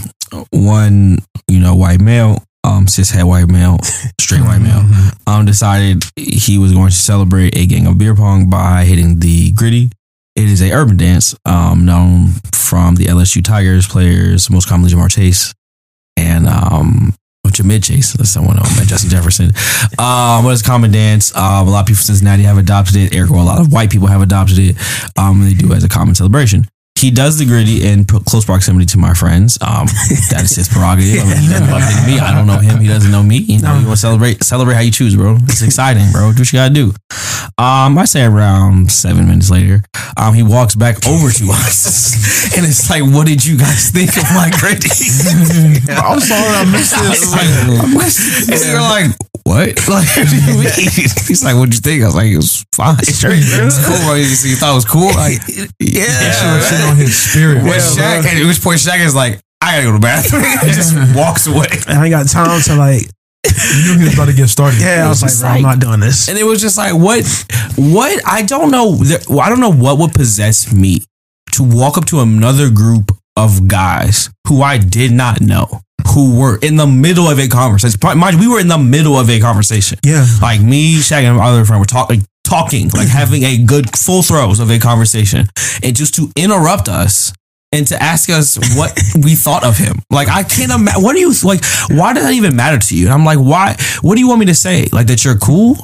one, 0.52 1.18
you 1.48 1.60
know, 1.60 1.74
white 1.74 2.02
male, 2.02 2.44
um, 2.64 2.86
cishet 2.86 3.24
white 3.24 3.48
male, 3.48 3.80
straight 4.22 4.42
white 4.42 4.62
male, 4.62 4.86
um, 5.26 5.46
decided 5.48 6.04
he 6.16 6.60
was 6.60 6.72
going 6.72 6.90
to 6.90 6.96
celebrate 6.96 7.58
a 7.58 7.66
gang 7.66 7.88
of 7.88 7.98
beer 7.98 8.16
pong 8.16 8.48
by 8.48 8.86
hitting 8.86 9.22
the 9.22 9.52
griddy. 9.54 9.90
It 10.36 10.48
is 10.48 10.62
a 10.62 10.72
urban 10.72 10.98
dance, 10.98 11.34
um, 11.46 11.86
known 11.86 12.28
from 12.54 12.94
the 12.96 13.06
LSU 13.06 13.44
Tigers 13.44 13.88
players, 13.88 14.52
most 14.52 14.70
commonly 14.70 14.92
Ja'Marr 14.92 15.10
Chase 15.10 15.52
and 16.16 16.48
um, 16.48 17.16
Jamid 17.54 17.84
Chase. 17.84 18.14
That's 18.14 18.30
someone 18.30 18.58
else, 18.58 18.76
man, 18.78 18.88
Justin 18.88 19.10
Jefferson. 19.10 19.52
Um, 20.00 20.46
it's 20.52 20.62
a 20.62 20.66
common 20.66 20.92
dance. 20.92 21.36
Um, 21.36 21.68
a 21.68 21.72
lot 21.72 21.82
of 21.82 21.86
people 21.88 21.98
from 21.98 22.06
Cincinnati 22.06 22.44
have 22.44 22.58
adopted 22.58 22.96
it. 22.96 23.16
Ergo, 23.16 23.36
a 23.36 23.44
lot 23.44 23.60
of 23.60 23.72
white 23.72 23.90
people 23.92 24.08
have 24.08 24.22
adopted 24.22 24.60
it. 24.60 24.76
Um, 25.18 25.44
they 25.44 25.54
do 25.54 25.72
it 25.72 25.78
as 25.78 25.84
a 25.84 25.90
common 25.90 26.16
celebration. 26.16 26.68
He 27.02 27.10
does 27.10 27.38
the 27.40 27.46
griddy 27.46 27.86
in 27.88 28.06
pro- 28.06 28.20
close 28.20 28.46
proximity 28.46 28.86
to 28.88 28.98
my 29.00 29.14
friends. 29.14 29.58
Um, 29.62 29.88
that 30.30 30.42
is 30.44 30.56
his 30.56 30.70
prerogative. 30.70 31.22
I 31.22 31.34
mean, 31.34 31.42
he 31.42 31.50
doesn't 31.50 31.70
bump 31.70 31.84
me. 32.06 32.20
I 32.20 32.32
don't 32.34 32.46
know 32.46 32.60
him. 32.60 32.80
He 32.80 32.88
doesn't 32.88 33.12
know 33.12 33.24
me. 33.24 33.38
You 33.38 33.62
know, 33.62 33.80
you 33.80 33.88
want 33.88 33.98
to 33.98 34.02
celebrate, 34.02 34.44
celebrate 34.44 34.76
how 34.76 34.82
you 34.82 34.92
choose, 34.92 35.16
bro. 35.16 35.38
It's 35.50 35.64
exciting, 35.64 36.12
bro. 36.12 36.32
Do 36.32 36.42
what 36.42 36.54
you 36.54 36.60
gotta 36.60 36.74
do. 36.74 36.94
Um, 37.58 37.98
I 37.98 38.06
say 38.06 38.24
around 38.24 38.92
seven 38.92 39.28
minutes 39.28 39.50
later, 39.50 39.82
um, 40.16 40.34
he 40.34 40.44
walks 40.44 40.76
back 40.76 41.06
over 41.08 41.32
to 41.32 41.46
us, 41.50 42.54
and 42.58 42.66
it's 42.66 42.90
like, 42.90 43.02
"What 43.02 43.26
did 43.28 43.44
you 43.44 43.58
guys 43.58 43.90
think 43.90 44.16
of 44.18 44.24
my 44.34 44.52
griddy?" 44.54 44.90
I'm 45.90 46.20
sorry 46.22 46.54
I 46.54 46.66
missed 46.72 46.94
this. 47.02 47.34
I 47.34 47.70
was 47.70 48.48
like, 48.48 48.62
and 48.62 48.72
you're 48.72 48.82
like, 48.82 49.12
what? 49.44 49.80
Like, 49.92 50.08
what 50.16 50.30
do 50.30 50.38
you 50.38 50.54
mean? 50.64 51.10
He's 51.28 51.44
like, 51.44 51.56
what'd 51.56 51.74
you 51.74 51.82
think? 51.82 52.04
I 52.04 52.06
was 52.06 52.16
like, 52.16 52.28
it 52.32 52.38
was 52.38 52.64
fine. 52.72 52.96
It's 53.02 53.76
cool, 53.84 53.98
bro. 54.08 54.16
You, 54.16 54.24
you 54.24 54.56
thought 54.56 54.72
it 54.72 54.80
was 54.80 54.86
cool? 54.88 55.12
Like, 55.12 55.42
yeah. 55.80 56.32
Shit 56.64 56.91
on 56.92 56.98
his 56.98 57.16
spirit. 57.18 57.64
When 57.64 57.80
Shaq, 57.80 58.26
at 58.26 58.46
which 58.46 58.62
point 58.62 58.80
Shaq 58.80 59.00
is 59.00 59.16
like, 59.16 59.40
I 59.62 59.72
gotta 59.72 59.84
go 59.84 59.92
to 59.92 59.98
the 59.98 60.00
bathroom. 60.00 60.44
he 60.64 60.72
just 60.76 60.96
walks 61.16 61.48
away. 61.48 61.68
And 61.88 61.98
I 61.98 62.06
ain't 62.06 62.12
got 62.12 62.28
time 62.28 62.62
to 62.62 62.76
like. 62.76 63.04
You 63.44 63.94
knew 63.94 64.00
he 64.00 64.06
was 64.06 64.14
about 64.14 64.26
to 64.26 64.34
get 64.34 64.48
started. 64.50 64.80
Yeah, 64.82 65.06
I 65.06 65.10
was 65.10 65.22
like, 65.22 65.32
just 65.32 65.42
bro, 65.42 65.50
I'm 65.52 65.62
not 65.62 65.80
doing 65.80 66.00
this. 66.00 66.30
And 66.30 66.38
it 66.38 66.44
was 66.44 66.62
just 66.62 66.78
like, 66.78 66.94
what? 66.94 67.26
What? 67.76 68.22
I 68.26 68.44
don't 68.44 68.72
know. 68.72 68.98
I 69.40 69.50
don't 69.50 69.60
know 69.60 69.72
what 69.72 69.98
would 70.00 70.14
possess 70.14 70.72
me 70.74 71.00
to 71.54 71.64
walk 71.64 71.98
up 71.98 72.06
to 72.06 72.20
another 72.20 72.70
group 72.70 73.12
of 73.36 73.68
guys 73.68 74.30
who 74.48 74.62
I 74.62 74.78
did 74.78 75.12
not 75.12 75.42
know, 75.42 75.82
who 76.14 76.40
were 76.40 76.58
in 76.62 76.76
the 76.76 76.88
middle 76.88 77.28
of 77.28 77.40
a 77.40 77.48
conversation. 77.48 78.00
Mind 78.18 78.36
you, 78.36 78.42
we 78.42 78.48
were 78.54 78.60
in 78.60 78.68
the 78.68 78.78
middle 78.78 79.18
of 79.18 79.30
a 79.30 79.40
conversation. 79.40 79.98
Yeah. 80.04 80.26
Like 80.42 80.62
me, 80.62 80.98
Shaq, 80.98 81.24
and 81.24 81.38
my 81.38 81.48
other 81.48 81.66
friend 81.66 81.80
were 81.80 81.86
talking, 81.86 82.24
talking, 82.52 82.90
like 82.90 83.08
having 83.08 83.44
a 83.44 83.58
good 83.58 83.98
full 83.98 84.22
throws 84.22 84.60
of 84.60 84.70
a 84.70 84.78
conversation, 84.78 85.48
and 85.82 85.96
just 85.96 86.14
to 86.16 86.30
interrupt 86.36 86.90
us 86.90 87.32
and 87.74 87.88
to 87.88 87.96
ask 88.02 88.30
us 88.30 88.58
what 88.76 88.92
we 89.24 89.36
thought 89.36 89.64
of 89.64 89.78
him. 89.78 90.02
Like 90.10 90.28
I 90.28 90.44
can't 90.44 90.72
imagine. 90.72 91.02
What 91.04 91.14
do 91.14 91.20
you 91.20 91.32
like? 91.44 91.64
Why 91.90 92.12
does 92.14 92.24
that 92.24 92.34
even 92.34 92.56
matter 92.56 92.78
to 92.78 92.96
you? 92.96 93.06
And 93.06 93.14
I'm 93.14 93.24
like, 93.24 93.40
why? 93.40 93.78
What 94.02 94.16
do 94.16 94.22
you 94.22 94.28
want 94.28 94.40
me 94.42 94.46
to 94.48 94.56
say? 94.56 94.88
Like 94.92 95.08
that 95.08 95.24
you're 95.24 95.38
cool? 95.38 95.78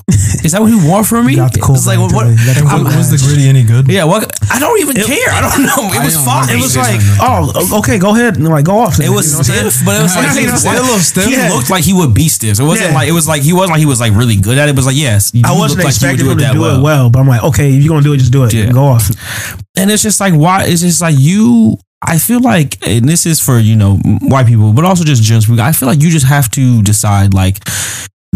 Is 0.44 0.52
that 0.52 0.62
what 0.62 0.68
you 0.72 0.84
want 0.88 1.08
from 1.08 1.26
me? 1.26 1.34
You 1.34 1.38
got 1.40 1.54
the 1.54 1.62
cool 1.62 1.76
It's 1.76 1.88
like 1.88 2.00
what? 2.00 2.12
what 2.14 2.28
mentality. 2.28 2.44
You 2.44 2.54
got 2.54 2.60
the 2.60 2.76
I'm- 2.76 2.84
Was, 2.84 2.96
was 2.96 3.12
the 3.16 3.20
griddy 3.28 3.48
any 3.48 3.64
good? 3.64 3.88
yeah, 3.88 4.04
what? 4.04 4.28
I 4.52 4.60
don't 4.60 4.80
even 4.82 4.96
care. 4.96 5.32
I 5.32 5.40
don't 5.42 5.64
know. 5.64 5.88
It 5.92 6.00
I 6.00 6.06
was 6.06 6.14
don't 6.16 6.26
fine. 6.26 6.50
It 6.52 6.62
was 6.62 6.76
like. 6.76 7.00
Oh, 7.24 7.80
okay, 7.80 7.98
go 8.00 8.12
ahead 8.16 8.36
and 8.36 8.48
like 8.48 8.66
go 8.66 8.78
off. 8.80 8.98
then, 8.98 9.08
It 9.08 9.16
was 9.16 9.28
you 9.28 9.32
know 9.34 9.38
what 9.40 9.50
I'm 9.50 9.56
saying? 9.56 9.72
stiff, 9.72 9.86
but 9.86 9.96
it 10.00 10.04
was 10.04 10.16
like 10.16 10.28
You 10.38 10.48
know 10.48 10.54
what 10.54 10.68
I'm 10.68 10.78
a 10.78 10.82
little 10.92 11.00
stiff. 11.00 11.26
He 11.26 11.36
looked 11.56 11.70
like 11.70 11.84
he 11.84 11.94
would 11.94 12.14
be 12.14 12.28
stiff. 12.28 12.60
It 12.60 12.64
wasn't 12.64 12.92
Yeah. 12.92 12.96
like 13.00 13.08
it 13.08 13.16
was 13.16 13.28
like 13.28 13.42
he 13.44 13.54
wasn't 13.54 13.72
like 13.72 13.80
he 13.80 13.88
was 13.88 14.00
like 14.00 14.12
really 14.14 14.36
good 14.36 14.58
at 14.58 14.68
it. 14.68 14.72
It 14.72 14.76
was 14.76 14.86
like 14.86 14.96
yes, 15.00 15.32
you 15.34 15.44
I 15.46 15.56
wasn't 15.58 15.84
like 15.84 15.96
you 15.96 16.04
would 16.08 16.20
expecting 16.20 16.28
him 16.28 16.38
to 16.38 16.44
that 16.44 16.54
do 16.54 16.66
it 16.68 16.82
well, 16.84 17.10
but 17.10 17.20
I'm 17.20 17.28
like, 17.28 17.44
okay, 17.56 17.72
if 17.74 17.80
you're 17.84 17.90
gonna 17.96 18.04
do 18.04 18.14
it, 18.14 18.18
just 18.20 18.32
do 18.32 18.44
it. 18.44 18.54
Yeah. 18.54 18.72
Go 18.72 18.84
off. 18.86 19.08
and 19.78 19.90
it's 19.92 20.04
just 20.04 20.20
like 20.20 20.34
why 20.34 20.66
it's 20.66 20.82
just 20.82 21.02
like 21.02 21.16
you 21.18 21.77
i 22.06 22.18
feel 22.18 22.40
like 22.40 22.78
and 22.88 23.08
this 23.08 23.26
is 23.26 23.40
for 23.40 23.58
you 23.60 23.76
know 23.76 23.96
white 24.22 24.46
people 24.48 24.74
but 24.74 24.86
also 24.86 25.04
just 25.04 25.24
people 25.24 25.60
i 25.60 25.72
feel 25.72 25.88
like 25.88 26.02
you 26.02 26.10
just 26.10 26.26
have 26.26 26.50
to 26.50 26.82
decide 26.84 27.34
like 27.34 27.58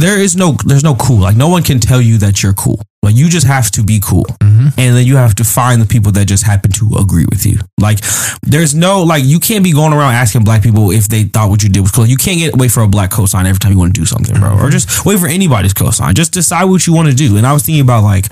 there 0.02 0.20
is 0.20 0.36
no 0.36 0.56
there's 0.66 0.84
no 0.84 0.96
cool. 0.96 1.20
Like 1.20 1.36
no 1.36 1.50
one 1.50 1.64
can 1.64 1.80
tell 1.80 2.02
you 2.02 2.18
that 2.20 2.44
you're 2.44 2.54
cool. 2.54 2.82
Like 3.04 3.16
you 3.16 3.30
just 3.30 3.48
have 3.48 3.72
to 3.72 3.84
be 3.84 4.00
cool. 4.00 4.26
Mm-hmm. 4.42 4.68
And 4.78 4.96
then 4.96 5.06
you 5.08 5.16
have 5.16 5.34
to 5.36 5.44
find 5.44 5.82
the 5.82 5.88
people 5.88 6.12
that 6.12 6.28
just 6.28 6.46
happen 6.46 6.72
to 6.74 6.92
agree 7.00 7.26
with 7.26 7.46
you. 7.46 7.58
Like 7.80 8.00
there's 8.44 8.76
no 8.76 9.02
like 9.02 9.24
you 9.26 9.40
can't 9.40 9.64
be 9.64 9.74
going 9.74 9.92
around 9.92 10.14
asking 10.14 10.44
black 10.44 10.62
people 10.62 10.92
if 10.92 11.08
they 11.08 11.24
thought 11.24 11.50
what 11.50 11.64
you 11.64 11.70
did 11.70 11.82
was 11.82 11.92
cool. 11.92 12.06
You 12.06 12.18
can't 12.18 12.38
get 12.38 12.56
wait 12.58 12.70
for 12.70 12.84
a 12.84 12.88
black 12.88 13.10
cosign 13.10 13.46
every 13.46 13.60
time 13.60 13.72
you 13.72 13.80
want 13.80 13.96
to 13.96 14.00
do 14.00 14.06
something 14.06 14.40
bro. 14.40 14.50
Or 14.50 14.56
mm-hmm. 14.56 14.70
just 14.70 15.06
wait 15.06 15.20
for 15.20 15.28
anybody's 15.28 15.74
cosign. 15.74 16.14
Just 16.14 16.32
decide 16.34 16.66
what 16.66 16.86
you 16.86 16.94
want 16.94 17.10
to 17.10 17.16
do. 17.16 17.38
And 17.38 17.48
i 17.48 17.54
was 17.54 17.64
thinking 17.64 17.82
about 17.82 18.04
like 18.04 18.26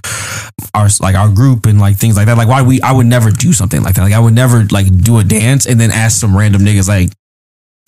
our 0.74 0.88
like 1.00 1.16
our 1.16 1.30
group 1.30 1.66
and 1.66 1.80
like 1.80 1.98
things 1.98 2.16
like 2.16 2.28
that. 2.28 2.38
Like 2.38 2.48
why 2.48 2.62
we 2.62 2.82
I 2.82 2.92
would 2.92 3.08
never 3.08 3.32
do 3.32 3.54
something 3.54 3.82
like 3.82 3.96
that. 3.96 4.02
Like 4.02 4.14
I 4.14 4.20
would 4.20 4.36
never 4.36 4.66
like 4.66 4.88
do 5.04 5.18
a 5.20 5.24
dance 5.24 5.66
and 5.66 5.80
then 5.80 5.92
ask 5.92 6.20
some 6.20 6.38
random 6.38 6.62
niggas 6.62 6.88
like, 6.88 7.10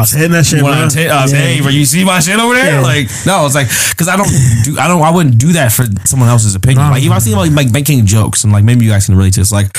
I 0.01 0.03
was 0.03 0.11
hitting 0.11 0.31
that 0.33 0.45
shit. 0.45 0.63
"Want 0.63 0.75
man. 0.79 0.89
to 0.89 1.07
uh, 1.07 1.27
Yeah. 1.29 1.37
hey, 1.37 1.61
bro, 1.61 1.69
you 1.69 1.85
see 1.85 2.03
my 2.03 2.19
shit 2.19 2.39
over 2.39 2.53
there?" 2.55 2.81
Yeah. 2.81 2.81
Like 2.81 3.07
no, 3.25 3.45
it's 3.45 3.53
like 3.55 3.67
because 3.93 4.07
I 4.09 4.17
don't 4.17 4.29
do 4.65 4.79
I 4.79 4.87
don't 4.87 5.01
I 5.01 5.11
wouldn't 5.11 5.37
do 5.37 5.53
that 5.53 5.71
for 5.71 5.85
someone 6.05 6.29
else's 6.29 6.55
opinion. 6.55 6.89
Like 6.89 7.03
if 7.03 7.11
I 7.11 7.19
see 7.19 7.35
like, 7.35 7.51
like 7.51 7.71
making 7.71 8.05
jokes 8.05 8.43
and 8.43 8.51
like 8.51 8.63
maybe 8.63 8.85
you 8.85 8.91
guys 8.91 9.05
can 9.05 9.15
relate 9.15 9.33
to 9.33 9.41
this. 9.41 9.51
Like 9.51 9.69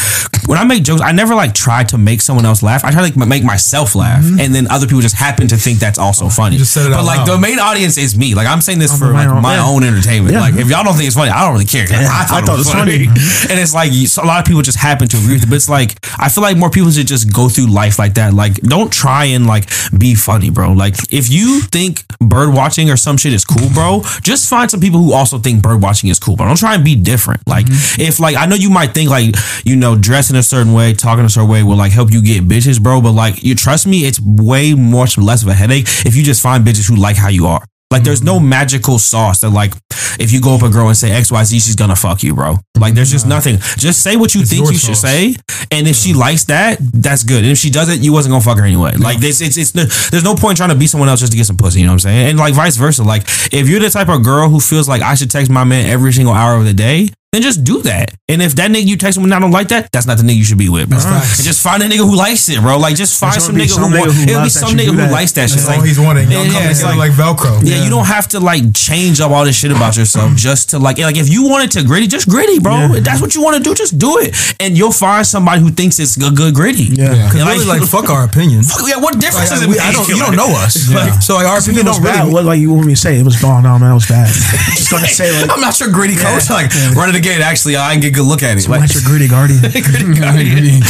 when 0.47 0.59
I 0.59 0.65
make 0.65 0.83
jokes, 0.83 1.01
I 1.03 1.13
never 1.13 1.35
like 1.35 1.55
try 1.55 1.85
to 1.85 1.99
make 1.99 2.21
someone 2.21 2.47
else 2.47 2.63
laugh. 2.63 2.85
I 2.85 2.91
try 2.91 3.09
to 3.09 3.19
like 3.19 3.29
make 3.29 3.45
myself 3.45 3.95
laugh, 3.95 4.25
and 4.25 4.55
then 4.55 4.67
other 4.71 4.87
people 4.87 5.01
just 5.03 5.17
happen 5.17 5.47
to 5.49 5.57
think 5.57 5.79
that's 5.79 5.99
also 5.99 6.29
funny. 6.29 6.57
Mm-hmm. 6.57 6.63
just 6.63 6.73
said 6.75 6.87
it 6.87 6.95
but 6.95 7.05
like 7.05 7.19
loud. 7.19 7.29
the 7.29 7.39
main 7.39 7.59
audience 7.59 7.99
is 7.99 8.17
me. 8.17 8.35
Like 8.35 8.47
I'm 8.47 8.61
saying 8.61 8.79
this 8.79 8.93
I'm 8.93 8.99
for 8.99 9.13
my 9.13 9.27
like 9.27 9.35
own- 9.37 9.43
my 9.43 9.55
yeah. 9.57 9.67
own 9.67 9.83
entertainment. 9.85 10.35
Like 10.37 10.55
if 10.55 10.69
y'all 10.71 10.85
don't 10.85 10.95
think 10.95 11.07
it's 11.07 11.17
funny, 11.17 11.31
I 11.31 11.43
don't 11.45 11.53
really 11.53 11.67
care. 11.67 11.87
I, 11.91 12.27
I 12.31 12.41
thought 12.43 12.55
it 12.55 12.59
was 12.59 12.71
funny. 12.73 13.07
and 13.07 13.59
it's 13.61 13.75
like 13.75 13.93
so 14.09 14.23
a 14.23 14.27
lot 14.27 14.41
of 14.41 14.47
people 14.47 14.63
just 14.63 14.79
happen 14.79 15.09
to 15.09 15.17
agree 15.17 15.35
with 15.35 15.45
it. 15.45 15.49
But 15.51 15.57
it's 15.57 15.69
like 15.69 15.97
I 16.19 16.29
feel 16.29 16.43
like 16.43 16.57
more 16.57 16.71
people 16.71 16.91
should 16.91 17.07
just 17.07 17.33
go 17.33 17.49
through 17.49 17.67
life 17.67 17.99
like 17.99 18.15
that. 18.15 18.35
Like 18.35 18.55
don't 18.63 18.93
try 18.93 19.27
and 19.27 19.47
like 19.47 19.69
be 19.97 20.12
funny, 20.15 20.51
bro. 20.51 20.73
Like 20.73 20.95
if 21.13 21.31
you 21.31 21.61
think 21.63 22.05
bird 22.19 22.55
watching 22.55 22.91
or 22.91 22.97
some 22.97 23.17
shit 23.17 23.33
is 23.33 23.45
cool, 23.45 23.69
bro, 23.71 24.03
just 24.23 24.49
find 24.49 24.71
some 24.71 24.81
people 24.81 25.01
who 25.01 25.13
also 25.13 25.39
think 25.39 25.63
bird 25.63 25.83
watching 25.83 26.11
is 26.11 26.19
cool. 26.19 26.37
But 26.37 26.47
don't 26.47 26.59
try 26.59 26.75
and 26.75 26.85
be 26.85 26.95
different. 26.97 27.47
Like 27.47 27.67
mm-hmm. 27.67 28.03
if 28.03 28.21
like 28.21 28.37
I 28.37 28.47
know 28.47 28.57
you 28.57 28.71
might 28.71 28.95
think 28.95 29.11
like 29.11 29.35
you 29.65 29.77
know 29.77 29.97
dressing 29.97 30.37
a 30.37 30.43
certain 30.43 30.73
way, 30.73 30.93
talking 30.95 31.25
a 31.25 31.29
certain 31.29 31.51
way 31.51 31.63
will 31.63 31.77
like 31.77 31.93
help 31.93 32.13
you 32.13 32.23
get 32.23 32.49
bitches, 32.49 32.83
bro. 32.83 33.01
But 33.01 33.13
like 33.13 33.43
you 33.43 33.55
trust 33.55 33.87
me, 33.87 34.07
it's 34.07 34.21
way 34.21 34.75
much 34.75 35.19
less 35.19 35.43
of 35.43 35.49
a 35.49 35.55
headache 35.55 35.87
if 36.07 36.17
you 36.17 36.23
just 36.23 36.43
find 36.43 36.65
bitches 36.65 36.89
who 36.89 36.97
like 36.97 37.17
how 37.17 37.29
you 37.29 37.47
are. 37.47 37.65
Like 37.93 38.05
there's 38.05 38.23
no 38.23 38.41
magical 38.41 38.99
sauce 38.99 39.43
that 39.43 39.51
like 39.51 39.75
if 40.19 40.33
you 40.33 40.41
go 40.41 40.55
up 40.55 40.63
a 40.63 40.71
girl 40.71 40.89
and 40.89 40.97
say 40.97 41.13
X 41.13 41.31
Y 41.31 41.45
Z, 41.45 41.61
she's 41.61 41.77
gonna 41.77 41.95
fuck 41.95 42.23
you, 42.23 42.35
bro. 42.35 42.57
Like 42.79 42.95
there's 42.95 43.11
just 43.11 43.27
nothing. 43.27 43.59
Just 43.77 44.03
say 44.03 44.17
what 44.17 44.35
you 44.35 44.41
It's 44.41 44.51
think 44.51 44.71
you 44.71 44.79
should 44.79 44.97
say, 44.97 45.37
and 45.71 45.87
if 45.87 45.95
she 45.97 46.15
likes 46.15 46.45
that, 46.45 46.79
that's 46.81 47.23
good. 47.23 47.45
And 47.45 47.53
if 47.53 47.59
she 47.59 47.71
doesn't, 47.71 48.03
you 48.03 48.13
wasn't 48.13 48.33
gonna 48.33 48.43
fuck 48.43 48.59
her 48.59 48.65
anyway. 48.65 48.93
Like 48.97 49.19
this, 49.19 49.41
it's 49.41 49.57
it's 49.57 49.73
there's 50.11 50.25
no 50.25 50.35
point 50.35 50.57
trying 50.57 50.71
to 50.71 50.75
be 50.75 50.87
someone 50.87 51.09
else 51.09 51.21
just 51.21 51.33
to 51.33 51.39
get 51.39 51.47
some 51.47 51.57
pussy. 51.59 51.81
You 51.81 51.87
know 51.87 51.93
what 51.93 52.05
I'm 52.07 52.11
saying? 52.11 52.31
And 52.31 52.39
like 52.39 52.55
vice 52.55 52.77
versa. 52.77 53.05
Like 53.05 53.23
if 53.53 53.69
you're 53.69 53.81
the 53.81 53.91
type 53.91 54.09
of 54.09 54.25
girl 54.25 54.49
who 54.49 54.59
feels 54.59 54.89
like 54.89 55.03
I 55.03 55.15
should 55.15 55.31
text 55.31 55.51
my 55.51 55.65
man 55.65 55.89
every 55.89 56.13
single 56.13 56.35
hour 56.35 56.57
of 56.57 56.65
the 56.65 56.75
day. 56.75 57.11
Then 57.33 57.41
just 57.41 57.65
do 57.65 57.81
that. 57.81 58.13
And 58.29 58.43
if 58.43 58.55
that 58.57 58.71
nigga 58.71 58.85
you 58.87 58.99
text 58.99 59.17
him 59.17 59.25
and 59.25 59.33
I 59.33 59.41
don't 59.41 59.51
like 59.51 59.69
that, 59.69 59.91
that's 59.91 60.05
not 60.07 60.19
the 60.19 60.23
nigga 60.23 60.37
you 60.37 60.45
should 60.45 60.59
be 60.59 60.69
with, 60.69 60.91
bro. 60.91 60.99
facts. 60.99 61.39
And 61.39 61.47
just 61.47 61.63
find 61.63 61.83
a 61.83 61.89
nigga 61.89 62.05
who 62.05 62.15
likes 62.15 62.47
it, 62.51 62.61
bro. 62.61 62.77
Like 62.79 62.95
just 62.95 63.19
find 63.19 63.41
some 63.41 63.57
nigga 63.57 63.73
some 63.73 63.89
who, 63.91 63.97
nigga 63.97 64.01
want, 64.01 64.13
who 64.13 64.23
it'll 64.29 64.43
be 64.45 64.49
some 64.51 64.73
nigga 64.77 64.93
who 64.93 64.97
that. 65.01 65.11
likes 65.11 65.33
that 65.33 65.49
shit. 65.49 65.57
That's 65.65 65.69
Like, 65.69 65.79
all 65.81 65.85
he's 65.85 65.99
wanting. 65.99 66.31
Y'all 66.31 66.45
Yeah, 66.45 66.53
come 66.53 66.69
it's 66.69 66.81
together 66.85 66.99
like, 67.01 67.13
Velcro. 67.13 67.65
yeah, 67.65 67.83
you 67.85 67.89
don't 67.89 68.05
have 68.05 68.29
to 68.37 68.41
like 68.41 68.75
change 68.77 69.21
up 69.25 69.31
all 69.33 69.47
this 69.47 69.57
shit 69.57 69.73
about 69.73 69.97
yourself 69.97 70.33
mm. 70.33 70.37
just 70.37 70.71
to 70.71 70.79
like 70.79 70.99
like 70.99 71.17
if 71.17 71.31
you 71.33 71.49
wanted 71.49 71.71
to 71.73 71.85
griddy, 71.85 72.07
just 72.07 72.29
griddy, 72.29 72.59
bro. 72.61 72.93
If 72.93 73.05
that's 73.05 73.23
what 73.23 73.35
you 73.35 73.43
want 73.43 73.57
to 73.57 73.63
do, 73.63 73.75
just 73.75 73.97
do 73.97 74.19
it, 74.21 74.37
and 74.61 74.77
you'll 74.77 74.93
find 74.93 75.27
somebody 75.27 75.63
who 75.63 75.71
thinks 75.71 75.99
it's 75.99 76.17
a 76.21 76.31
good 76.31 76.53
griddy. 76.55 76.93
Yeah. 76.93 77.17
Because 77.17 77.35
Yeah, 77.35 77.49
really, 77.49 77.65
like- 77.65 77.81
like, 77.81 77.89
fuck 77.97 78.11
our 78.11 78.25
opinion. 78.29 78.63
Fuck, 78.63 78.85
yeah, 78.87 79.01
what 79.01 79.17
difference 79.19 79.49
Like, 79.49 79.57
does 79.57 79.63
it 79.65 79.69
we- 79.73 79.81
make? 79.81 79.89
I 79.89 79.93
don't, 79.93 80.09
you 80.09 80.19
don't 80.21 80.37
know 80.37 80.53
us. 80.61 80.93
Like, 80.93 81.23
so 81.25 81.37
like 81.41 81.47
our 81.49 81.59
opinion 81.61 81.87
Don't 81.87 82.03
don't 82.03 82.13
really. 82.13 82.33
What 82.33 82.45
like 82.45 82.61
you 82.61 82.75
want 82.75 82.87
me 82.87 82.93
to 82.93 83.01
say? 83.01 83.17
It 83.19 83.25
was 83.25 83.41
ball. 83.41 83.63
No, 83.63 83.79
man, 83.79 83.93
it 83.93 83.95
was 83.95 84.07
bad. 84.07 84.29
Just 84.77 84.91
gonna 84.91 85.09
say 85.09 85.33
like, 85.33 85.49
I'm 85.51 85.61
not 85.65 85.81
your 85.81 85.89
griddy 85.91 86.17
coach. 86.17 86.51
Like 86.51 86.69
run 86.95 87.09
again. 87.23 87.41
Actually, 87.43 87.77
I 87.77 87.93
didn't 87.93 88.03
get 88.03 88.13
a 88.13 88.15
good 88.19 88.27
look 88.27 88.43
at 88.43 88.59
it. 88.59 88.69
Like, 88.69 88.81
"Watch 88.81 88.95
your 88.95 89.05
griddy 89.05 89.29
guardian." 89.29 89.61
griddy 89.71 90.21
guardian. 90.21 90.83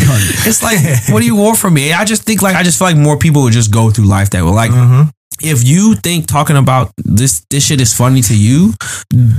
It's 0.49 0.63
like, 0.63 0.79
what 1.13 1.21
do 1.21 1.27
you 1.27 1.37
want 1.37 1.59
from 1.59 1.75
me? 1.75 1.93
I 1.93 2.05
just 2.05 2.23
think 2.25 2.43
like 2.43 2.57
I 2.57 2.63
just 2.63 2.79
feel 2.79 2.89
like 2.89 2.97
more 2.97 3.19
people 3.19 3.43
would 3.43 3.53
just 3.53 3.71
go 3.71 3.91
through 3.91 4.07
life 4.07 4.31
that 4.31 4.45
way. 4.45 4.51
Like, 4.51 4.71
mm-hmm. 4.71 5.09
If 5.45 5.65
you 5.65 5.95
think 5.95 6.27
talking 6.27 6.57
about 6.57 6.93
this 6.97 7.41
this 7.51 7.67
shit 7.67 7.81
is 7.81 7.93
funny 7.95 8.23
to 8.23 8.37
you, 8.37 8.73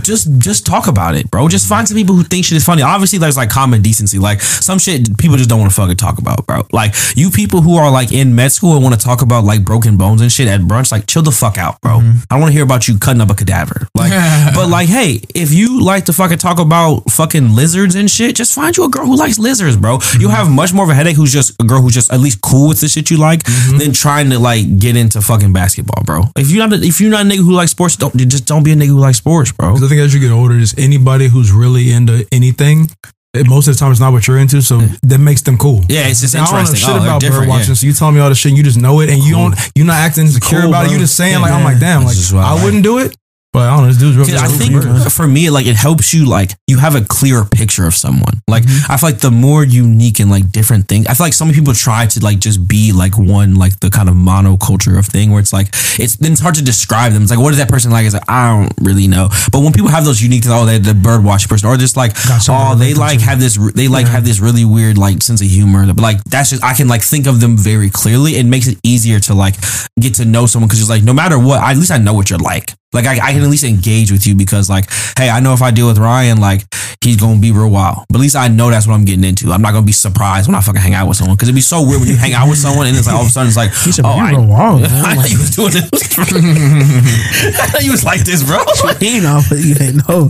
just 0.02 0.28
just 0.40 0.66
talk 0.66 0.88
about 0.88 1.16
it, 1.16 1.30
bro. 1.32 1.48
Just 1.48 1.68
find 1.68 1.88
some 1.88 1.98
people 1.98 2.16
who 2.16 2.24
think 2.24 2.46
shit 2.46 2.58
is 2.58 2.66
funny. 2.66 2.82
Obviously, 2.82 3.20
there's 3.20 3.38
like 3.38 3.50
common 3.50 3.82
decency. 3.82 4.20
Like 4.20 4.42
some 4.42 4.80
shit 4.80 5.18
people 5.18 5.38
just 5.38 5.50
don't 5.50 5.60
want 5.60 5.72
to 5.72 5.76
fucking 5.76 5.98
talk 5.98 6.18
about, 6.18 6.46
bro. 6.46 6.62
Like 6.72 6.94
you 7.16 7.30
people 7.30 7.62
who 7.62 7.78
are 7.78 7.92
like 7.92 8.12
in 8.12 8.36
med 8.36 8.52
school 8.52 8.74
and 8.74 8.84
want 8.84 9.00
to 9.00 9.04
talk 9.04 9.22
about 9.22 9.44
like 9.44 9.64
broken 9.64 9.98
bones 9.98 10.22
and 10.22 10.32
shit 10.32 10.48
at 10.48 10.62
brunch, 10.62 10.92
like 10.92 11.08
chill 11.08 11.24
the 11.24 11.32
fuck 11.32 11.58
out, 11.58 11.80
bro. 11.82 12.00
Mm-hmm. 12.00 12.20
I 12.30 12.36
don't 12.36 12.42
want 12.42 12.52
to 12.52 12.54
hear 12.54 12.64
about 12.64 12.88
you 12.88 12.98
cutting 12.98 13.22
up 13.22 13.30
a 13.30 13.36
cadaver. 13.36 13.88
Like, 13.96 14.12
but 14.56 14.70
like, 14.70 14.90
hey, 14.90 15.22
if 15.36 15.54
you 15.54 15.82
like 15.84 16.06
to 16.06 16.14
fucking 16.14 16.40
talk 16.40 16.60
about 16.60 17.12
fucking 17.12 17.56
lizards 17.56 17.96
and 17.96 18.10
shit, 18.10 18.36
just 18.36 18.54
find 18.54 18.76
you 18.76 18.86
a 18.86 18.90
girl 18.90 19.06
who 19.06 19.16
likes 19.16 19.40
lizards, 19.40 19.78
bro. 19.78 19.98
Mm-hmm. 19.98 20.22
You 20.22 20.30
have 20.30 20.50
much 20.50 20.74
more 20.74 20.86
of 20.86 20.90
a 20.90 20.96
headache 20.96 21.16
who's 21.16 21.34
just 21.34 21.60
a 21.62 21.64
girl 21.64 21.82
who's 21.82 21.94
just 21.94 22.12
at 22.12 22.20
least 22.20 22.42
cool 22.42 22.70
with 22.70 22.82
the 22.82 22.88
shit 22.88 23.10
you 23.12 23.18
like 23.18 23.44
mm-hmm. 23.44 23.78
than 23.78 23.94
trying 23.94 24.30
to 24.30 24.40
like 24.40 24.80
get 24.80 24.96
into 24.96 25.22
fucking 25.22 25.54
basketball, 25.54 25.93
bro. 26.06 26.24
If 26.36 26.50
you're 26.52 26.68
not 26.68 26.80
a, 26.80 26.84
if 26.84 27.00
you're 27.02 27.12
not 27.12 27.26
a 27.26 27.30
nigga 27.30 27.44
who 27.44 27.52
likes 27.54 27.72
sports, 27.72 27.96
don't 27.96 28.16
just 28.16 28.46
don't 28.46 28.64
be 28.64 28.72
a 28.72 28.76
nigga 28.76 28.88
who 28.88 29.00
likes 29.00 29.18
sports, 29.18 29.52
bro. 29.52 29.70
Because 29.74 29.84
I 29.84 29.88
think 29.90 30.02
as 30.02 30.14
you 30.14 30.20
get 30.20 30.32
older, 30.32 30.58
just 30.60 30.78
anybody 30.80 31.28
who's 31.28 31.52
really 31.52 31.92
into 31.92 32.26
anything, 32.32 32.90
it, 33.34 33.48
most 33.50 33.68
of 33.68 33.74
the 33.74 33.80
time 33.80 33.92
it's 33.92 34.00
not 34.00 34.12
what 34.14 34.28
you're 34.28 34.38
into, 34.38 34.62
so 34.62 34.80
that 35.04 35.18
makes 35.20 35.42
them 35.42 35.58
cool. 35.58 35.82
Yeah, 35.90 36.08
it's 36.08 36.22
just 36.22 36.36
I 36.36 36.40
don't 36.46 36.52
know 36.54 36.60
interesting. 36.60 36.80
shit 36.80 36.90
Oh, 36.90 36.94
they're 36.94 37.02
about 37.08 37.22
bird 37.22 37.28
different, 37.30 37.50
watching, 37.50 37.70
yeah. 37.70 37.74
so 37.76 37.88
you 37.88 37.94
tell 37.94 38.12
me 38.12 38.20
all 38.20 38.30
the 38.30 38.36
shit, 38.36 38.52
and 38.52 38.58
you 38.58 38.64
just 38.64 38.78
know 38.78 39.00
it, 39.02 39.10
and 39.10 39.24
you 39.24 39.34
don't, 39.34 39.56
you're 39.76 39.86
not 39.88 39.96
acting 39.98 40.26
insecure 40.26 40.62
cool, 40.62 40.70
about 40.70 40.86
it. 40.86 40.88
bro. 40.90 40.94
You 40.94 41.00
just 41.00 41.16
saying 41.18 41.34
Yeah, 41.34 41.40
like, 41.40 41.52
I'm 41.52 41.60
yeah. 41.62 41.66
like, 41.66 41.80
damn, 41.80 42.04
like 42.04 42.16
I 42.16 42.38
I 42.38 42.54
like. 42.54 42.64
wouldn't 42.64 42.84
do 42.84 43.00
it, 43.00 43.16
but 43.54 43.70
I 43.70 43.76
don't 43.76 43.84
know, 43.84 43.88
this 43.94 43.98
dude's 43.98 44.18
real. 44.18 44.40
I 44.40 44.48
think 44.48 44.74
bird. 44.74 45.14
for 45.14 45.28
me, 45.28 45.52
like 45.52 45.68
it 45.68 45.76
helps 45.76 46.12
you, 46.12 46.26
like 46.26 46.52
you 46.66 46.80
have 46.80 46.96
a 46.96 47.02
clearer 47.02 47.46
picture 47.46 47.86
of 47.86 47.94
someone. 47.94 48.42
Like 48.48 48.64
mm-hmm. 48.64 48.92
I 48.92 48.98
feel 48.98 49.10
like 49.10 49.20
the 49.20 49.30
more 49.30 49.64
unique 49.64 50.20
and 50.20 50.32
like 50.32 50.52
different 50.52 50.88
things. 50.88 51.06
I 51.06 51.14
feel 51.14 51.28
like 51.28 51.34
some 51.34 51.52
people 51.52 51.74
try 51.74 52.08
to 52.08 52.20
like 52.20 52.40
just 52.40 52.68
be 52.68 52.92
like 52.92 53.16
one, 53.16 53.54
like 53.56 53.80
the 53.80 53.92
kind 53.92 54.10
of 54.10 54.16
monoculture 54.16 54.98
of 54.98 55.06
thing 55.06 55.30
where 55.30 55.40
it's 55.40 55.54
like 55.54 55.68
it's 56.00 56.16
then 56.16 56.32
it's 56.32 56.42
hard 56.42 56.56
to 56.56 56.64
describe 56.64 57.14
them. 57.14 57.22
It's 57.22 57.32
like 57.32 57.40
what 57.40 57.52
is 57.52 57.60
that 57.60 57.70
person 57.70 57.92
like? 57.92 58.06
It's 58.06 58.16
like 58.16 58.28
I 58.28 58.50
don't 58.50 58.74
really 58.82 59.08
know. 59.08 59.30
But 59.52 59.62
when 59.62 59.72
people 59.72 59.90
have 59.90 60.04
those 60.04 60.20
unique 60.20 60.42
things, 60.44 60.54
oh, 60.56 60.66
they're 60.66 60.80
the 60.80 60.96
bird 60.96 61.24
watching 61.24 61.48
person, 61.48 61.70
or 61.70 61.78
just 61.78 61.96
like 61.96 62.14
oh, 62.50 62.76
they 62.76 62.96
like 62.96 63.22
have 63.22 63.40
this, 63.40 63.60
they 63.76 63.88
like 63.88 64.08
have 64.08 64.26
this 64.26 64.40
really 64.40 64.66
weird 64.66 64.98
like 64.98 65.22
sense 65.22 65.42
of 65.42 65.48
humor. 65.48 65.86
But 65.94 66.02
like 66.02 66.24
that's 66.24 66.50
just 66.50 66.64
I 66.64 66.74
can 66.74 66.88
like 66.88 67.04
think 67.04 67.28
of 67.28 67.40
them 67.40 67.56
very 67.56 67.92
clearly. 67.92 68.36
It 68.36 68.48
makes 68.48 68.66
it 68.66 68.80
easier 68.84 69.20
to 69.20 69.36
like 69.36 69.54
get 70.00 70.16
to 70.16 70.26
know 70.26 70.48
someone 70.48 70.70
because 70.70 70.82
it's 70.82 70.90
like 70.90 71.04
no 71.04 71.14
matter 71.14 71.38
what, 71.38 71.62
at 71.62 71.78
least 71.78 71.92
I 71.92 72.00
know 72.00 72.16
what 72.16 72.32
you're 72.32 72.40
like. 72.40 72.74
Like 72.94 73.06
I, 73.06 73.14
I 73.16 73.34
can 73.34 73.42
at 73.42 73.50
least 73.50 73.64
engage 73.64 74.12
with 74.12 74.28
you 74.28 74.36
because 74.36 74.70
like, 74.70 74.90
hey, 75.18 75.30
I 75.30 75.40
know 75.40 75.54
if 75.54 75.62
I 75.62 75.72
deal 75.72 75.88
with 75.88 75.98
Ryan, 75.98 76.40
like 76.40 76.64
he's 77.02 77.18
gonna 77.18 77.40
be 77.40 77.52
real 77.52 77.70
wild. 77.70 78.06
But 78.10 78.18
at 78.18 78.22
least 78.22 78.36
I 78.36 78.48
know 78.48 78.70
that's 78.70 78.88
what 78.88 78.94
I'm 78.94 79.06
getting 79.06 79.24
into. 79.24 79.52
I'm 79.52 79.62
not 79.62 79.74
gonna 79.74 79.86
be 79.86 79.92
surprised 79.92 80.48
when 80.48 80.56
I 80.56 80.62
fucking 80.62 80.82
hang 80.82 80.94
out 80.94 81.08
with 81.08 81.18
someone 81.18 81.36
because 81.36 81.50
it'd 81.50 81.56
be 81.56 81.62
so 81.62 81.82
weird 81.82 82.00
when 82.00 82.10
you 82.10 82.16
hang 82.16 82.34
out 82.34 82.48
with 82.48 82.58
someone 82.58 82.88
and 82.88 82.96
it's 82.96 83.08
like 83.08 83.16
all 83.16 83.22
of 83.24 83.28
a 83.28 83.32
sudden 83.32 83.48
it's 83.48 83.58
like, 83.58 83.74
He 83.74 83.92
oh, 84.04 84.10
I, 84.10 84.32
real 84.32 84.46
wild." 84.46 84.84
I 84.86 85.16
know 85.16 85.26
you 85.26 85.38
was 85.40 85.56
doing 85.56 85.72
this. 85.72 85.90
I 86.18 87.74
know 87.74 87.80
you 87.82 87.92
was 87.92 88.04
like 88.04 88.24
this, 88.24 88.44
bro. 88.44 88.64
You 89.04 89.22
know, 89.22 89.42
but 89.50 89.60
you 89.60 89.76
ain't 89.82 90.08
know. 90.08 90.30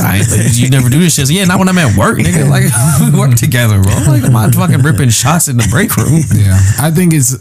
Right, 0.00 0.24
like, 0.30 0.56
you 0.56 0.70
never 0.70 0.88
do 0.88 0.98
this 0.98 1.14
shit. 1.14 1.26
So, 1.26 1.32
yeah, 1.32 1.44
not 1.44 1.58
when 1.58 1.68
I'm 1.68 1.76
at 1.78 1.96
work, 1.96 2.18
nigga. 2.18 2.48
Like 2.48 2.64
we 3.00 3.16
work 3.18 3.36
together, 3.36 3.80
bro. 3.82 3.92
Like 4.06 4.24
I'm 4.24 4.32
not 4.32 4.54
fucking 4.54 4.80
ripping 4.80 5.10
shots 5.10 5.48
in 5.48 5.56
the 5.56 5.68
break 5.70 5.94
room. 5.96 6.22
Yeah, 6.34 6.58
I 6.78 6.90
think 6.90 7.12
it's 7.12 7.36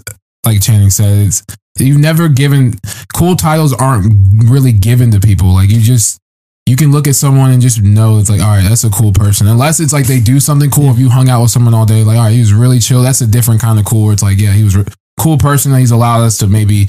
like 0.45 0.61
Channing 0.61 0.89
said. 0.89 1.27
It's 1.27 1.43
you've 1.79 1.99
never 1.99 2.27
given 2.27 2.75
cool 3.15 3.35
titles 3.35 3.73
aren't 3.73 4.43
really 4.49 4.71
given 4.71 5.11
to 5.11 5.19
people. 5.19 5.53
Like 5.53 5.69
you 5.69 5.81
just 5.81 6.19
you 6.65 6.75
can 6.75 6.91
look 6.91 7.07
at 7.07 7.15
someone 7.15 7.51
and 7.51 7.61
just 7.61 7.81
know 7.81 8.19
it's 8.19 8.29
like, 8.29 8.39
all 8.41 8.47
right, 8.47 8.63
that's 8.67 8.83
a 8.83 8.89
cool 8.89 9.11
person. 9.11 9.47
Unless 9.47 9.79
it's 9.79 9.91
like 9.91 10.07
they 10.07 10.19
do 10.19 10.39
something 10.39 10.69
cool. 10.69 10.89
If 10.91 10.97
you 10.97 11.09
hung 11.09 11.29
out 11.29 11.41
with 11.41 11.51
someone 11.51 11.73
all 11.73 11.85
day, 11.85 12.03
like, 12.03 12.17
all 12.17 12.23
right, 12.25 12.31
he 12.31 12.39
was 12.39 12.53
really 12.53 12.79
chill. 12.79 13.01
That's 13.01 13.21
a 13.21 13.27
different 13.27 13.59
kind 13.61 13.79
of 13.79 13.85
cool. 13.85 14.05
Where 14.05 14.13
it's 14.13 14.23
like, 14.23 14.39
yeah, 14.39 14.53
he 14.53 14.63
was 14.63 14.75
a 14.75 14.85
cool 15.19 15.37
person. 15.37 15.71
That 15.71 15.79
he's 15.79 15.91
allowed 15.91 16.21
us 16.21 16.37
to 16.37 16.47
maybe 16.47 16.87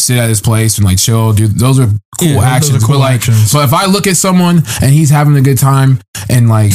sit 0.00 0.18
at 0.18 0.28
his 0.28 0.40
place 0.40 0.78
and 0.78 0.84
like 0.84 0.98
chill. 0.98 1.32
Dude, 1.32 1.58
those 1.58 1.80
are 1.80 1.88
cool 2.18 2.28
Yeah, 2.28 2.34
those 2.34 2.42
are 2.42 2.46
actions. 2.46 2.84
cool 2.84 2.94
but 2.96 3.00
like, 3.00 3.14
actions. 3.16 3.50
so 3.50 3.60
if 3.62 3.72
I 3.72 3.86
look 3.86 4.06
at 4.06 4.16
someone 4.16 4.62
and 4.80 4.92
he's 4.92 5.10
having 5.10 5.36
a 5.36 5.42
good 5.42 5.58
time 5.58 5.98
and 6.30 6.48
like 6.48 6.72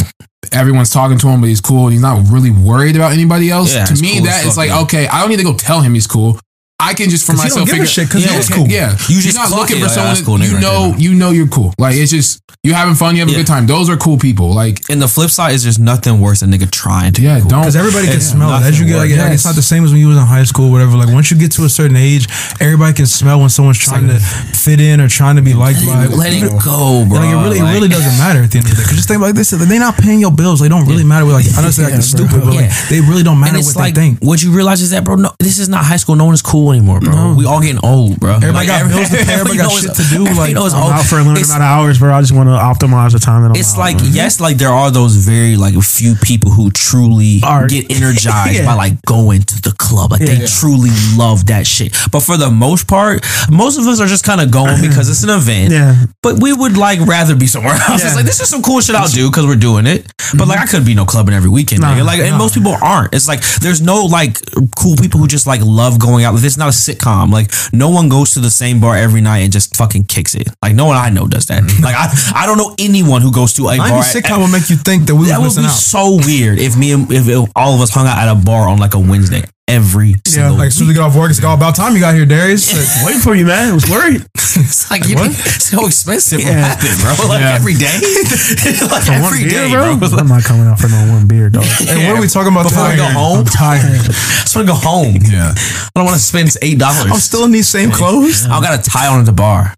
everyone's 0.51 0.91
talking 0.91 1.17
to 1.19 1.27
him, 1.29 1.39
but 1.39 1.47
he's 1.47 1.61
cool 1.61 1.85
and 1.85 1.93
he's 1.93 2.01
not 2.01 2.27
really 2.29 2.51
worried 2.51 2.97
about 2.97 3.13
anybody 3.13 3.49
else. 3.49 3.73
Yeah, 3.73 3.85
to 3.85 4.01
me, 4.01 4.17
cool 4.17 4.25
that 4.25 4.45
is 4.45 4.57
like 4.57 4.69
yeah. 4.69 4.81
okay. 4.81 5.07
I 5.07 5.21
don't 5.21 5.29
need 5.29 5.37
to 5.37 5.43
go 5.43 5.55
tell 5.55 5.79
him 5.79 5.93
he's 5.93 6.07
cool. 6.07 6.37
I 6.81 6.93
can 6.93 7.09
just 7.09 7.25
for 7.25 7.33
he 7.33 7.37
myself 7.37 7.55
don't 7.59 7.65
give 7.65 7.73
a 7.75 7.77
figure 7.77 7.85
shit 7.87 8.09
'cause 8.09 8.23
he 8.23 8.29
Yeah. 8.31 8.39
is 8.39 8.49
cool. 8.49 8.67
Yeah, 8.67 8.91
You 9.07 9.15
you're 9.15 9.21
just 9.23 9.35
not 9.37 9.51
looking 9.51 9.77
it, 9.77 9.79
for 9.81 9.85
like, 9.85 9.93
someone. 9.93 10.13
that's 10.13 10.25
cool 10.25 10.37
that 10.39 10.47
you 10.49 10.59
know, 10.59 10.91
there, 10.91 10.99
you 10.99 11.13
know 11.13 11.29
you're 11.31 11.47
cool. 11.47 11.73
Like 11.77 11.95
it's 11.95 12.11
just 12.11 12.39
you 12.63 12.73
having 12.73 12.95
fun, 12.95 13.15
you 13.15 13.21
having 13.21 13.33
a 13.33 13.37
Yeah. 13.37 13.43
good 13.43 13.47
time. 13.47 13.65
Those 13.67 13.89
are 13.89 13.97
cool 13.97 14.17
people. 14.17 14.53
Like 14.53 14.81
And 14.89 15.01
the 15.01 15.07
flip 15.07 15.31
side 15.31 15.53
is 15.53 15.63
there's 15.63 15.79
nothing 15.79 16.19
worse 16.19 16.39
than 16.41 16.51
nigga 16.51 16.69
trying 16.69 17.13
to. 17.13 17.21
be 17.21 17.27
yeah, 17.27 17.39
cool. 17.39 17.49
don't 17.49 17.61
Because 17.61 17.75
everybody 17.75 18.07
can 18.07 18.21
smell 18.21 18.53
it. 18.55 18.63
As 18.63 18.79
you 18.79 18.85
get, 18.85 18.97
like, 18.97 19.09
nothing 19.09 19.23
like, 19.25 19.33
it's 19.33 19.45
not 19.45 19.55
the 19.55 19.61
same 19.61 19.83
as 19.85 19.91
when 19.91 19.99
you 19.99 20.07
was 20.07 20.17
in 20.17 20.25
high 20.25 20.43
school, 20.43 20.71
whatever. 20.71 20.97
Like 20.97 21.09
once 21.09 21.31
you 21.31 21.37
get 21.37 21.51
to 21.53 21.65
a 21.65 21.69
certain 21.69 21.95
age, 21.97 22.27
everybody 22.59 22.93
can 22.93 23.05
smell 23.07 23.39
when 23.39 23.49
someone's 23.49 23.77
trying 23.79 24.07
to 24.07 24.19
fit 24.19 24.79
in 24.81 24.99
or 25.01 25.07
trying 25.07 25.35
to 25.37 25.41
be 25.41 25.53
liked 25.53 25.85
by. 25.85 26.05
Let 26.07 26.33
it 26.33 26.51
go, 26.63 27.05
bro. 27.05 27.19
Like 27.19 27.29
it 27.29 27.35
really, 27.35 27.59
Like- 27.61 27.71
it 27.71 27.73
really 27.75 27.89
doesn't 27.89 28.17
matter 28.17 28.43
at 28.43 28.51
the 28.51 28.57
end 28.59 28.65
of 28.67 28.71
the 28.71 28.77
day. 28.77 28.83
Because 28.83 28.97
just 28.97 29.07
think 29.07 29.21
like 29.21 29.35
this: 29.35 29.49
they're 29.51 29.79
not 29.79 29.97
paying 29.97 30.19
your 30.19 30.31
bills. 30.31 30.59
They 30.59 30.69
don't 30.69 30.85
really 30.85 31.03
matter. 31.03 31.25
What, 31.25 31.33
like 31.33 31.45
I 31.57 31.61
know 31.61 31.67
it's 31.67 31.77
like 31.79 31.93
it's 31.93 32.07
stupid, 32.07 32.41
but 32.43 32.53
like 32.53 32.71
they 32.89 33.01
really 33.01 33.23
don't 33.23 33.39
matter 33.39 33.59
what 33.59 33.75
they 33.77 33.91
think. 33.91 34.19
what 34.21 34.41
you 34.43 34.51
realize 34.51 34.81
is 34.81 34.91
that, 34.91 35.03
bro. 35.03 35.15
No, 35.15 35.31
this 35.39 35.57
is 35.59 35.69
not 35.69 35.83
high 35.85 35.97
school. 35.97 36.15
No 36.15 36.25
one 36.25 36.33
is 36.33 36.41
cool 36.41 36.70
anymore, 36.71 36.99
bro. 36.99 37.35
We 37.37 37.45
all 37.45 37.61
getting 37.61 37.83
old, 37.83 38.19
bro. 38.19 38.35
Everybody 38.35 38.67
got 38.67 38.87
bills 38.89 39.09
to 39.09 39.17
pay, 39.17 39.33
everybody 39.33 39.57
got 39.57 39.71
shit 39.71 39.93
to 39.95 40.03
do, 40.03 40.23
like, 40.25 40.49
you 40.49 40.55
know 40.55 40.65
it's 40.65 40.75
I'm 40.75 40.83
old. 40.83 40.91
out 40.93 41.05
for 41.05 41.15
a 41.15 41.23
limited 41.23 41.41
It's- 41.41 41.49
amount 41.49 41.63
of 41.63 41.69
hours, 41.69 41.99
bro. 41.99 42.13
I 42.13 42.21
just 42.21 42.33
want 42.33 42.47
to 42.49 42.57
optimize 42.85 43.11
the 43.13 43.19
time 43.19 43.43
that 43.43 43.49
I'm 43.49 43.55
It's 43.55 43.73
out, 43.73 43.79
like 43.79 43.97
man. 43.97 44.11
yes, 44.13 44.39
like 44.39 44.57
there 44.57 44.69
are 44.69 44.91
those 44.91 45.15
very 45.15 45.55
like 45.55 45.75
few 45.81 46.15
people 46.15 46.51
who 46.51 46.71
truly 46.71 47.39
Are- 47.43 47.67
get 47.67 47.91
energized 47.95 48.55
Yeah. 48.59 48.65
by 48.65 48.73
like 48.73 49.01
going 49.05 49.41
to 49.43 49.61
the 49.61 49.71
club. 49.77 50.11
Like 50.11 50.21
they 50.21 50.37
Yeah. 50.37 50.47
truly 50.47 50.89
love 51.15 51.45
that 51.47 51.67
shit. 51.67 51.95
But 52.11 52.21
for 52.21 52.37
the 52.37 52.49
most 52.49 52.87
part, 52.87 53.25
most 53.49 53.77
of 53.77 53.85
us 53.87 53.99
are 53.99 54.07
just 54.07 54.23
kind 54.23 54.41
of 54.41 54.51
going 54.51 54.81
because 54.81 55.09
it's 55.09 55.23
an 55.23 55.29
event. 55.29 55.71
Yeah. 55.81 55.95
But 56.21 56.41
we 56.41 56.53
would 56.53 56.75
like 56.77 56.99
rather 57.01 57.35
be 57.35 57.47
somewhere 57.47 57.73
else. 57.87 58.03
It's 58.03 58.15
like 58.15 58.25
this 58.25 58.39
is 58.41 58.49
some 58.49 58.61
cool 58.61 58.81
shit 58.81 58.95
I'll 58.95 59.07
do 59.07 59.29
because 59.29 59.45
we're 59.45 59.55
doing 59.55 59.85
it. 59.87 60.11
But 60.37 60.47
like 60.47 60.59
mm-hmm. 60.59 60.67
I 60.67 60.71
could 60.71 60.85
be 60.85 60.93
no 60.95 61.05
clubbing 61.05 61.33
every 61.33 61.49
weekend. 61.49 61.81
Nah, 61.81 61.95
nigga. 61.95 62.05
Like 62.05 62.19
and 62.19 62.31
nah. 62.31 62.37
most 62.37 62.53
people 62.53 62.75
aren't. 62.81 63.13
It's 63.13 63.27
like 63.27 63.41
there's 63.61 63.81
no 63.81 64.05
like 64.05 64.37
cool 64.77 64.95
people 64.97 65.19
who 65.19 65.27
just 65.27 65.47
like 65.47 65.61
love 65.63 65.97
going 65.99 66.25
out. 66.25 66.33
Like, 66.33 66.43
This 66.43 66.53
is 66.53 66.57
not 66.61 66.69
a 66.69 66.77
sitcom. 66.77 67.31
Like 67.31 67.51
no 67.73 67.89
one 67.89 68.07
goes 68.09 68.33
to 68.35 68.39
the 68.39 68.49
same 68.49 68.79
bar 68.79 68.95
every 68.95 69.21
night 69.21 69.39
and 69.39 69.51
just 69.51 69.75
fucking 69.75 70.05
kicks 70.05 70.35
it. 70.35 70.47
Like 70.61 70.75
no 70.75 70.85
one 70.85 70.97
I 70.97 71.09
know 71.09 71.27
does 71.27 71.47
that. 71.47 71.63
like 71.87 71.95
I 71.97 72.07
I 72.43 72.45
don't 72.45 72.57
know 72.57 72.73
anyone 72.79 73.21
who 73.21 73.31
goes 73.31 73.53
to 73.55 73.63
a 73.69 73.77
bar. 73.77 73.89
Ninety 73.89 74.05
at- 74.07 74.13
sitcom 74.23 74.37
will 74.39 74.47
make 74.57 74.69
you 74.69 74.77
think 74.77 75.07
that 75.07 75.15
we 75.15 75.27
that 75.27 75.39
would 75.41 75.55
be 75.55 75.65
out. 75.65 75.69
so 75.71 76.17
weird 76.25 76.59
if 76.59 76.77
me 76.77 76.91
and 76.93 77.11
if 77.11 77.27
it- 77.27 77.49
all 77.55 77.73
of 77.75 77.81
us 77.81 77.89
hung 77.93 78.07
out 78.07 78.17
at 78.17 78.29
a 78.31 78.35
bar 78.35 78.67
on 78.69 78.77
like 78.79 78.93
a 78.93 78.99
Wednesday 78.99 79.43
every 79.71 80.15
single 80.27 80.57
Like 80.57 80.67
as 80.67 80.75
soon 80.75 80.85
as 80.85 80.89
we 80.89 80.93
get 80.95 81.03
off 81.03 81.15
work, 81.15 81.31
it's 81.31 81.41
all 81.43 81.53
oh, 81.53 81.55
about 81.55 81.75
time 81.75 81.93
you 81.95 81.99
got 82.01 82.13
here, 82.13 82.25
Darius. 82.25 82.67
Waiting 83.05 83.21
for 83.21 83.33
you, 83.35 83.45
man. 83.45 83.71
I 83.71 83.73
was 83.73 83.89
worried. 83.89 84.25
It's 84.53 84.91
like 84.91 85.07
you 85.07 85.15
know, 85.15 85.23
it's 85.23 85.71
so 85.71 85.87
expensive. 85.87 86.39
What 86.43 86.51
Yeah. 86.51 86.75
happened, 86.75 86.99
bro? 86.99 87.15
Like 87.31 87.39
Yeah. 87.39 87.55
every 87.55 87.73
day, 87.73 87.87
like 88.91 89.07
For 89.07 89.13
every 89.15 89.47
beer, 89.47 89.63
day, 89.63 89.71
bro. 89.71 89.95
bro. 89.95 90.09
I'm 90.19 90.27
not 90.27 90.43
coming 90.43 90.67
out 90.67 90.77
for 90.77 90.89
no 90.89 91.07
one 91.07 91.25
beer, 91.25 91.49
dog. 91.49 91.63
And 91.87 92.03
what 92.07 92.17
are 92.17 92.21
we 92.21 92.27
talking 92.27 92.51
about? 92.51 92.63
Before 92.67 92.89
we 92.89 92.97
go 92.97 93.07
home, 93.07 93.39
I'm 93.39 93.45
tired. 93.45 93.79
I 93.87 94.43
just 94.43 94.53
want 94.55 94.67
to 94.67 94.73
go 94.73 94.77
home. 94.77 95.15
yeah. 95.23 95.53
I 95.55 95.91
don't 95.95 96.03
want 96.05 96.17
to 96.19 96.21
spend 96.21 96.51
eight 96.61 96.77
dollars. 96.77 97.07
I'm 97.09 97.23
still 97.23 97.45
in 97.45 97.51
these 97.51 97.69
same 97.69 97.91
clothes. 97.91 98.45
I 98.45 98.59
got 98.59 98.77
a 98.77 98.83
tie 98.83 99.07
on 99.07 99.19
at 99.21 99.25
the 99.25 99.31
bar. 99.31 99.73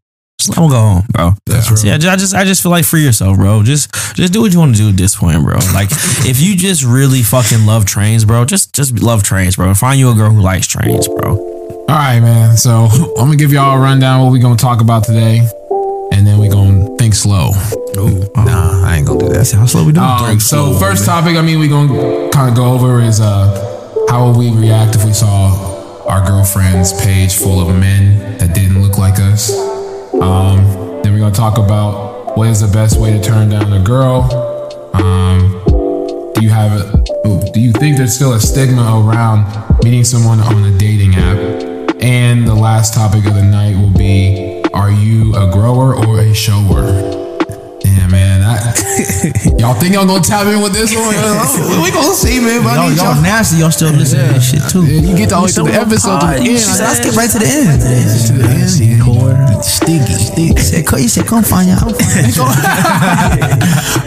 Just, 0.46 0.58
I'm 0.58 0.68
gonna 0.68 0.74
go 0.74 0.80
home, 0.80 1.04
bro. 1.10 1.32
That's 1.46 1.82
So, 1.82 1.88
yeah, 1.88 1.96
I 1.96 2.16
just 2.18 2.36
I 2.36 2.44
just 2.44 2.62
feel 2.62 2.72
like 2.72 2.86
free 2.86 3.04
yourself, 3.04 3.38
bro. 3.38 3.64
Just 3.64 3.94
just 4.16 4.34
do 4.34 4.42
what 4.42 4.52
you 4.52 4.60
want 4.60 4.76
to 4.76 4.82
do 4.82 4.90
at 4.90 4.98
this 4.98 5.16
point, 5.16 5.42
bro. 5.42 5.56
Like 5.74 5.90
if 6.26 6.42
you 6.42 6.56
just 6.56 6.84
really 6.84 7.22
fucking 7.22 7.66
love 7.66 7.86
trains, 7.86 8.26
bro, 8.26 8.46
just 8.46 8.74
just 8.74 9.00
love 9.02 9.24
trains, 9.24 9.56
bro. 9.56 9.74
Find 9.74 10.00
you 10.00 10.12
a 10.12 10.14
girl 10.14 10.32
who 10.32 10.42
likes 10.42 10.68
trains, 10.68 11.08
bro. 11.08 11.38
All 11.38 11.88
right, 11.88 12.20
man. 12.20 12.58
So 12.58 12.72
I'm 13.18 13.26
gonna 13.26 13.36
give 13.38 13.52
y'all 13.54 13.78
a 13.78 13.80
rundown 13.80 14.24
what 14.24 14.32
we're 14.32 14.42
gonna 14.42 14.56
talk 14.58 14.82
about 14.82 15.04
today, 15.04 15.48
and 16.12 16.28
then 16.28 16.40
we 16.40 16.50
gonna 16.50 16.96
think 16.98 17.14
slow. 17.14 17.52
Ooh. 17.98 18.30
Nah, 18.36 18.86
I 18.86 18.98
ain't 18.98 19.08
gonna 19.08 19.20
do 19.20 19.30
that. 19.30 19.50
How 19.52 19.66
slow 19.66 19.86
we 19.86 19.94
doing? 19.94 20.06
Um, 20.06 20.40
so 20.40 20.74
first 20.74 21.06
topic, 21.06 21.38
I 21.38 21.42
mean, 21.42 21.60
we 21.60 21.68
gonna 21.68 22.30
kind 22.32 22.50
of 22.50 22.56
go 22.56 22.74
over 22.74 23.00
is 23.02 23.22
uh, 23.22 24.06
how 24.10 24.28
would 24.28 24.38
we 24.38 24.52
react 24.52 24.96
if 24.96 25.06
we 25.06 25.14
saw 25.14 26.06
our 26.06 26.26
girlfriend's 26.28 26.92
page 27.04 27.36
full 27.36 27.62
of 27.62 27.74
men 27.80 28.38
that 28.38 28.54
didn't 28.54 28.82
look 28.82 28.98
like 28.98 29.20
us. 29.20 29.73
Um, 30.24 31.02
then 31.04 31.12
we're 31.12 31.20
gonna 31.20 31.36
talk 31.36 31.58
about 31.58 32.38
what 32.38 32.48
is 32.48 32.62
the 32.62 32.72
best 32.72 32.98
way 32.98 33.12
to 33.12 33.22
turn 33.22 33.50
down 33.50 33.74
a 33.74 33.84
girl. 33.84 34.22
Um, 34.94 35.62
do 36.34 36.42
you 36.42 36.50
have 36.50 37.04
do 37.52 37.60
you 37.60 37.74
think 37.74 37.98
there's 37.98 38.16
still 38.16 38.32
a 38.32 38.40
stigma 38.40 39.04
around 39.06 39.84
meeting 39.84 40.06
someone 40.06 40.40
on 40.40 40.64
a 40.64 40.78
dating 40.78 41.16
app? 41.16 41.98
And 42.02 42.48
the 42.48 42.56
last 42.56 42.94
topic 42.94 43.26
of 43.26 43.36
the 43.36 43.44
night 43.44 43.76
will 43.76 43.92
be: 43.98 44.64
Are 44.74 44.92
you 44.92 45.36
a 45.36 45.52
grower 45.52 45.94
or 45.94 46.22
a 46.22 46.34
shower? 46.34 47.23
Yeah, 48.14 48.38
man. 48.38 48.44
I, 48.44 48.54
y'all 49.58 49.74
think 49.74 49.94
y'all 49.94 50.06
gonna 50.06 50.22
tap 50.22 50.46
in 50.48 50.62
with 50.62 50.74
this 50.74 50.94
one? 50.94 51.14
we 51.84 51.90
gonna 51.92 52.14
see, 52.14 52.40
man. 52.40 52.64
But 52.64 52.76
Y'all, 52.76 52.90
need 52.90 52.98
y'all 52.98 53.14
y'all. 53.16 53.22
nasty. 53.24 53.58
Y'all 53.58 53.72
still 53.72 53.92
listen 53.94 54.20
to 54.20 54.34
this 54.34 54.52
shit 54.52 54.64
too. 54.70 54.86
Yeah, 54.86 55.02
you 55.02 55.18
get 55.18 55.34
all 55.34 55.48
the 55.48 55.64
way 55.64 55.72
to 55.72 55.74
the 55.74 55.82
episode 55.82 56.20
to 56.22 56.28
the 56.28 56.36
end. 56.38 56.54
Let's 56.54 57.00
get 57.02 57.16
right 57.18 57.30
to 57.30 57.40
the 57.40 57.50
end. 57.50 57.82
To 57.82 58.34
the 58.38 58.46
end. 58.46 58.70
Stinky, 59.64 60.14
stinky. 60.62 61.02
You 61.02 61.10
said, 61.10 61.26
come 61.26 61.44
find 61.44 61.70
out. 61.72 61.94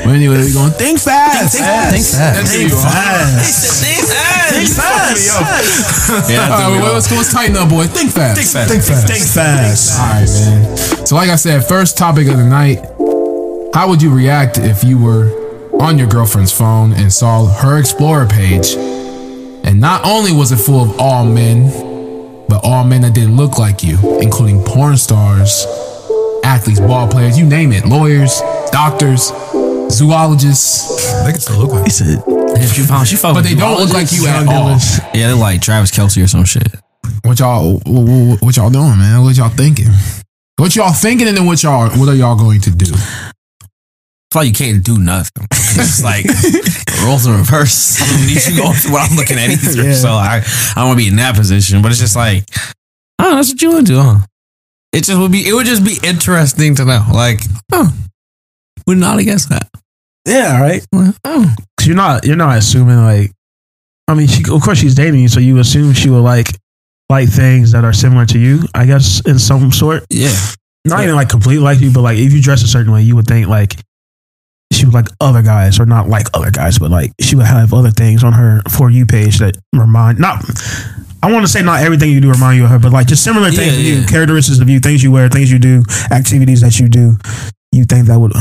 But 0.07 0.15
anyway, 0.15 0.39
we 0.39 0.53
gonna 0.53 0.71
think 0.71 1.01
fast. 1.01 1.57
Think 1.57 1.65
fast. 1.67 2.15
That's 2.15 2.53
Think 2.53 2.71
what 2.71 2.79
you 2.79 2.79
want. 2.79 3.43
Think 4.55 4.71
fast. 4.71 6.31
Yeah, 6.31 6.47
all 6.47 6.71
right, 6.71 6.81
well, 6.81 6.95
let's 6.95 7.11
go. 7.11 7.17
Let's 7.17 7.33
tighten 7.33 7.57
up, 7.57 7.69
boy. 7.69 7.87
Think 7.87 8.13
fast. 8.13 8.39
Think 8.39 8.83
fast. 8.83 9.09
Think 9.09 9.25
fast. 9.25 9.99
All 9.99 10.07
right, 10.07 10.29
man. 10.29 11.07
So, 11.07 11.17
like 11.17 11.31
I 11.31 11.37
said, 11.37 11.65
first 11.65 11.99
topic 11.99 12.29
of 12.29 12.37
the 12.37 12.45
night. 12.45 12.85
How 13.77 13.87
would 13.91 14.01
you 14.01 14.11
react 14.11 14.57
if 14.57 14.83
you 14.83 14.97
were 14.97 15.29
on 15.83 15.99
your 15.99 16.09
girlfriend's 16.09 16.51
phone 16.51 16.95
and 16.95 17.13
saw 17.13 17.45
her 17.45 17.79
Explorer 17.79 18.27
page? 18.27 18.73
And 18.73 19.79
not 19.79 20.01
only 20.03 20.33
was 20.33 20.51
it 20.51 20.57
full 20.57 20.81
of 20.81 20.99
all 20.99 21.27
men, 21.27 21.69
but 22.49 22.65
all 22.65 22.85
men 22.85 23.03
that 23.03 23.15
didn't 23.15 23.37
look 23.37 23.59
like 23.59 23.83
you, 23.83 23.99
including 24.19 24.63
porn 24.63 24.97
stars, 24.97 25.67
athletes, 26.43 26.81
ball 26.81 27.07
players, 27.07 27.39
you 27.39 27.45
name 27.45 27.71
it, 27.71 27.85
lawyers, 27.85 28.41
doctors, 28.73 29.31
zoologists. 29.91 31.13
They 31.25 31.33
can 31.33 31.41
still 31.43 31.59
look 31.59 31.73
like 31.73 31.85
He 31.85 31.91
said, 31.91 32.23
if 32.27 32.73
she 32.73 32.81
found, 32.81 33.07
she 33.07 33.17
found, 33.17 33.35
But 33.35 33.45
they 33.45 33.55
don't 33.55 33.79
look 33.79 33.93
like 33.93 34.11
you 34.11 34.27
at 34.27 34.49
all. 34.49 34.71
Yeah, 35.13 35.27
they're 35.27 35.35
like 35.35 35.61
Travis 35.61 35.91
Kelce 35.91 36.25
or 36.25 36.29
some 36.29 36.47
shit. 36.47 36.75
What 37.25 37.41
y'all, 37.41 37.75
what, 37.85 37.85
what, 37.85 38.41
what 38.41 38.57
y'all 38.57 38.71
doing, 38.71 38.97
man? 38.97 39.23
What 39.23 39.37
y'all 39.37 39.51
thinking? 39.51 39.93
What 40.57 40.75
y'all 40.75 40.95
thinking, 40.95 41.29
and 41.29 41.37
then 41.37 41.45
what 41.45 41.63
y'all, 41.63 41.91
what 41.91 42.09
are 42.09 42.15
y'all 42.15 42.39
going 42.39 42.63
to 42.63 42.71
do? 42.71 42.95
Feel 44.33 44.43
like 44.43 44.49
you 44.49 44.55
can't 44.55 44.85
do 44.85 44.99
nothing. 44.99 45.47
It's 45.79 46.03
like 46.03 46.25
roles 47.05 47.27
in 47.27 47.37
reverse. 47.37 48.01
I 48.01 48.07
don't 48.07 48.27
need 48.27 48.47
you 48.47 48.57
going 48.57 48.75
through 48.75 48.93
what 48.93 49.11
I'm 49.11 49.17
looking 49.17 49.37
at 49.37 49.51
either. 49.51 49.93
So 49.93 50.09
I, 50.09 50.43
I 50.43 50.73
don't 50.77 50.87
want 50.87 50.99
to 50.99 51.05
be 51.05 51.09
in 51.09 51.17
that 51.17 51.37
position. 51.37 51.83
But 51.83 51.91
it's 51.91 52.01
just 52.01 52.17
like, 52.17 52.45
oh, 53.19 53.37
that's 53.37 53.51
what 53.51 53.61
you 53.61 53.73
want 53.73 53.87
to 53.87 53.93
do, 53.93 54.01
huh? 54.01 54.19
It 54.95 55.05
just 55.05 55.21
would 55.21 55.31
be. 55.31 55.47
It 55.47 55.53
would 55.53 55.67
just 55.67 55.85
be 55.85 55.99
interesting 56.03 56.75
to 56.77 56.87
know. 56.87 57.05
Like, 57.13 57.41
oh, 57.73 57.93
would 58.87 58.97
not 58.97 59.19
against 59.19 59.51
that. 59.51 59.69
Yeah, 60.27 60.61
right. 60.63 60.85
Oh, 60.95 61.55
Cause 61.77 61.87
you're 61.87 61.97
not 61.97 62.25
you're 62.25 62.37
not 62.37 62.57
assuming 62.57 62.97
like, 62.97 63.33
I 64.09 64.15
mean, 64.15 64.29
she 64.29 64.43
of 64.51 64.63
course 64.63 64.79
she's 64.79 64.95
dating 64.95 65.21
you, 65.21 65.29
so 65.29 65.41
you 65.41 65.59
assume 65.59 65.93
she 65.93 66.09
will 66.09 66.23
like 66.23 66.49
like 67.09 67.29
things 67.29 67.73
that 67.73 67.85
are 67.85 67.93
similar 67.93 68.27
to 68.27 68.39
you. 68.39 68.61
I 68.75 68.87
guess 68.87 69.21
in 69.27 69.39
some 69.39 69.73
sort, 69.73 70.05
yeah. 70.11 70.35
not 70.85 71.03
even 71.03 71.15
like 71.15 71.29
completely 71.29 71.63
like 71.63 71.81
you, 71.81 71.93
but 71.93 72.01
like 72.01 72.19
if 72.19 72.33
you 72.33 72.43
dress 72.43 72.63
a 72.63 72.69
certain 72.69 72.93
way, 72.93 73.03
you 73.03 73.15
would 73.15 73.27
think 73.27 73.47
like 73.49 73.77
she 74.73 74.85
would 74.85 74.95
like 74.95 75.07
other 75.21 75.43
guys, 75.43 75.79
or 75.81 75.87
not 75.87 76.09
like 76.09 76.27
other 76.35 76.51
guys, 76.51 76.79
but 76.79 76.91
like 76.91 77.13
she 77.21 77.37
would 77.37 77.47
have 77.47 77.73
other 77.73 77.91
things 77.91 78.25
on 78.25 78.33
her 78.33 78.63
for 78.71 78.91
you 78.91 79.07
page 79.07 79.39
that 79.39 79.57
remind 79.73 80.19
not. 80.19 80.45
I 81.23 81.33
want 81.33 81.45
to 81.45 81.49
say 81.51 81.63
not 81.63 81.81
everything 81.83 82.11
you 82.13 82.21
do 82.21 82.31
remind 82.31 82.59
you 82.59 82.65
of 82.65 82.71
her, 82.71 82.79
but 82.79 82.93
like 82.93 83.07
just 83.07 83.25
similar 83.25 83.51
things 83.51 83.73
Yeah, 83.73 83.83
to 83.83 83.83
you, 83.83 83.95
yeah. 84.01 84.07
characteristics 84.07 84.61
of 84.61 84.69
you, 84.69 84.81
things 84.81 85.03
you 85.03 85.11
wear, 85.11 85.29
things 85.29 85.51
you 85.51 85.59
do, 85.59 85.83
activities 86.11 86.61
that 86.61 86.79
you 86.79 86.89
do. 86.89 87.15
You 87.73 87.85
think 87.85 88.07
that 88.09 88.19
would 88.19 88.33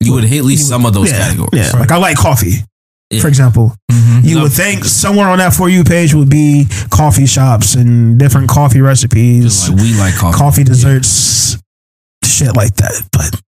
You 0.00 0.14
would 0.14 0.24
hit 0.24 0.38
at 0.38 0.44
least 0.44 0.68
some 0.68 0.86
of 0.86 0.94
those 0.94 1.10
yeah, 1.10 1.18
categories. 1.18 1.50
Yeah, 1.72 1.78
like 1.78 1.90
I 1.90 1.96
like 1.98 2.16
coffee, 2.16 2.64
Yeah. 3.10 3.20
for 3.20 3.28
example. 3.28 3.74
Mm-hmm. 3.90 4.26
You 4.26 4.36
No. 4.36 4.42
would 4.44 4.52
think 4.52 4.84
somewhere 4.84 5.28
on 5.28 5.38
that 5.38 5.52
for 5.54 5.68
you 5.68 5.82
page 5.84 6.14
would 6.14 6.30
be 6.30 6.66
coffee 6.90 7.26
shops 7.26 7.74
and 7.74 8.18
different 8.18 8.48
coffee 8.48 8.80
recipes, 8.80 9.68
like 9.68 9.80
we 9.80 9.94
like 9.94 10.14
coffee. 10.16 10.38
coffee 10.38 10.64
desserts, 10.64 11.58
shit 12.24 12.54
like 12.56 12.74
that. 12.76 13.02
But 13.12 13.40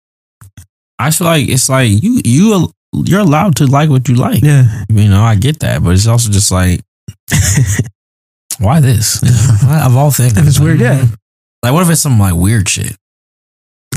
I 1.02 1.12
feel 1.12 1.28
like 1.28 1.50
it's 1.50 1.70
like 1.70 1.90
you 2.04 2.22
you 2.24 2.72
you're 2.94 3.22
allowed 3.22 3.56
to 3.58 3.66
like 3.68 3.90
what 3.90 4.08
you 4.10 4.16
like. 4.16 4.44
yeah, 4.44 4.84
You 4.90 5.08
know, 5.10 5.24
I 5.24 5.36
get 5.36 5.60
that, 5.62 5.82
but 5.84 5.92
it's 5.94 6.08
also 6.08 6.30
just 6.32 6.52
like, 6.52 6.82
why 8.60 8.80
this? 8.80 9.22
of 9.86 9.96
all 9.96 10.12
things, 10.12 10.38
if 10.38 10.46
it's 10.48 10.60
weird, 10.60 10.80
yeah, 10.80 11.06
Like, 11.64 11.74
what 11.74 11.84
if 11.84 11.90
it's 11.90 12.02
some 12.02 12.20
like 12.20 12.36
weird 12.36 12.68
shit? 12.70 12.96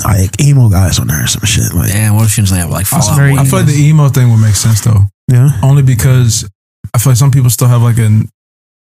like 0.05 0.41
emo 0.41 0.69
guys 0.69 0.99
on 0.99 1.07
there 1.07 1.23
or 1.23 1.27
some 1.29 1.43
shit. 1.47 1.73
Like 1.73 1.89
Damn, 1.93 2.17
what 2.17 2.25
if 2.27 2.31
she 2.33 2.41
was 2.41 2.51
like, 2.51 2.69
like 2.69 2.89
That's 2.89 3.07
Fallout 3.07 3.17
very- 3.17 3.37
I 3.39 3.45
feel 3.45 3.61
like 3.61 3.69
the 3.69 3.81
emo 3.81 4.09
thing 4.09 4.29
would 4.31 4.41
make 4.41 4.57
sense 4.57 4.81
though, 4.81 5.03
yeah, 5.31 5.51
only 5.63 5.83
because 5.83 6.49
I 6.93 6.99
feel 6.99 7.13
like 7.13 7.19
some 7.19 7.31
people 7.31 7.49
still 7.51 7.69
have 7.69 7.83
like 7.83 7.99
an 7.99 8.29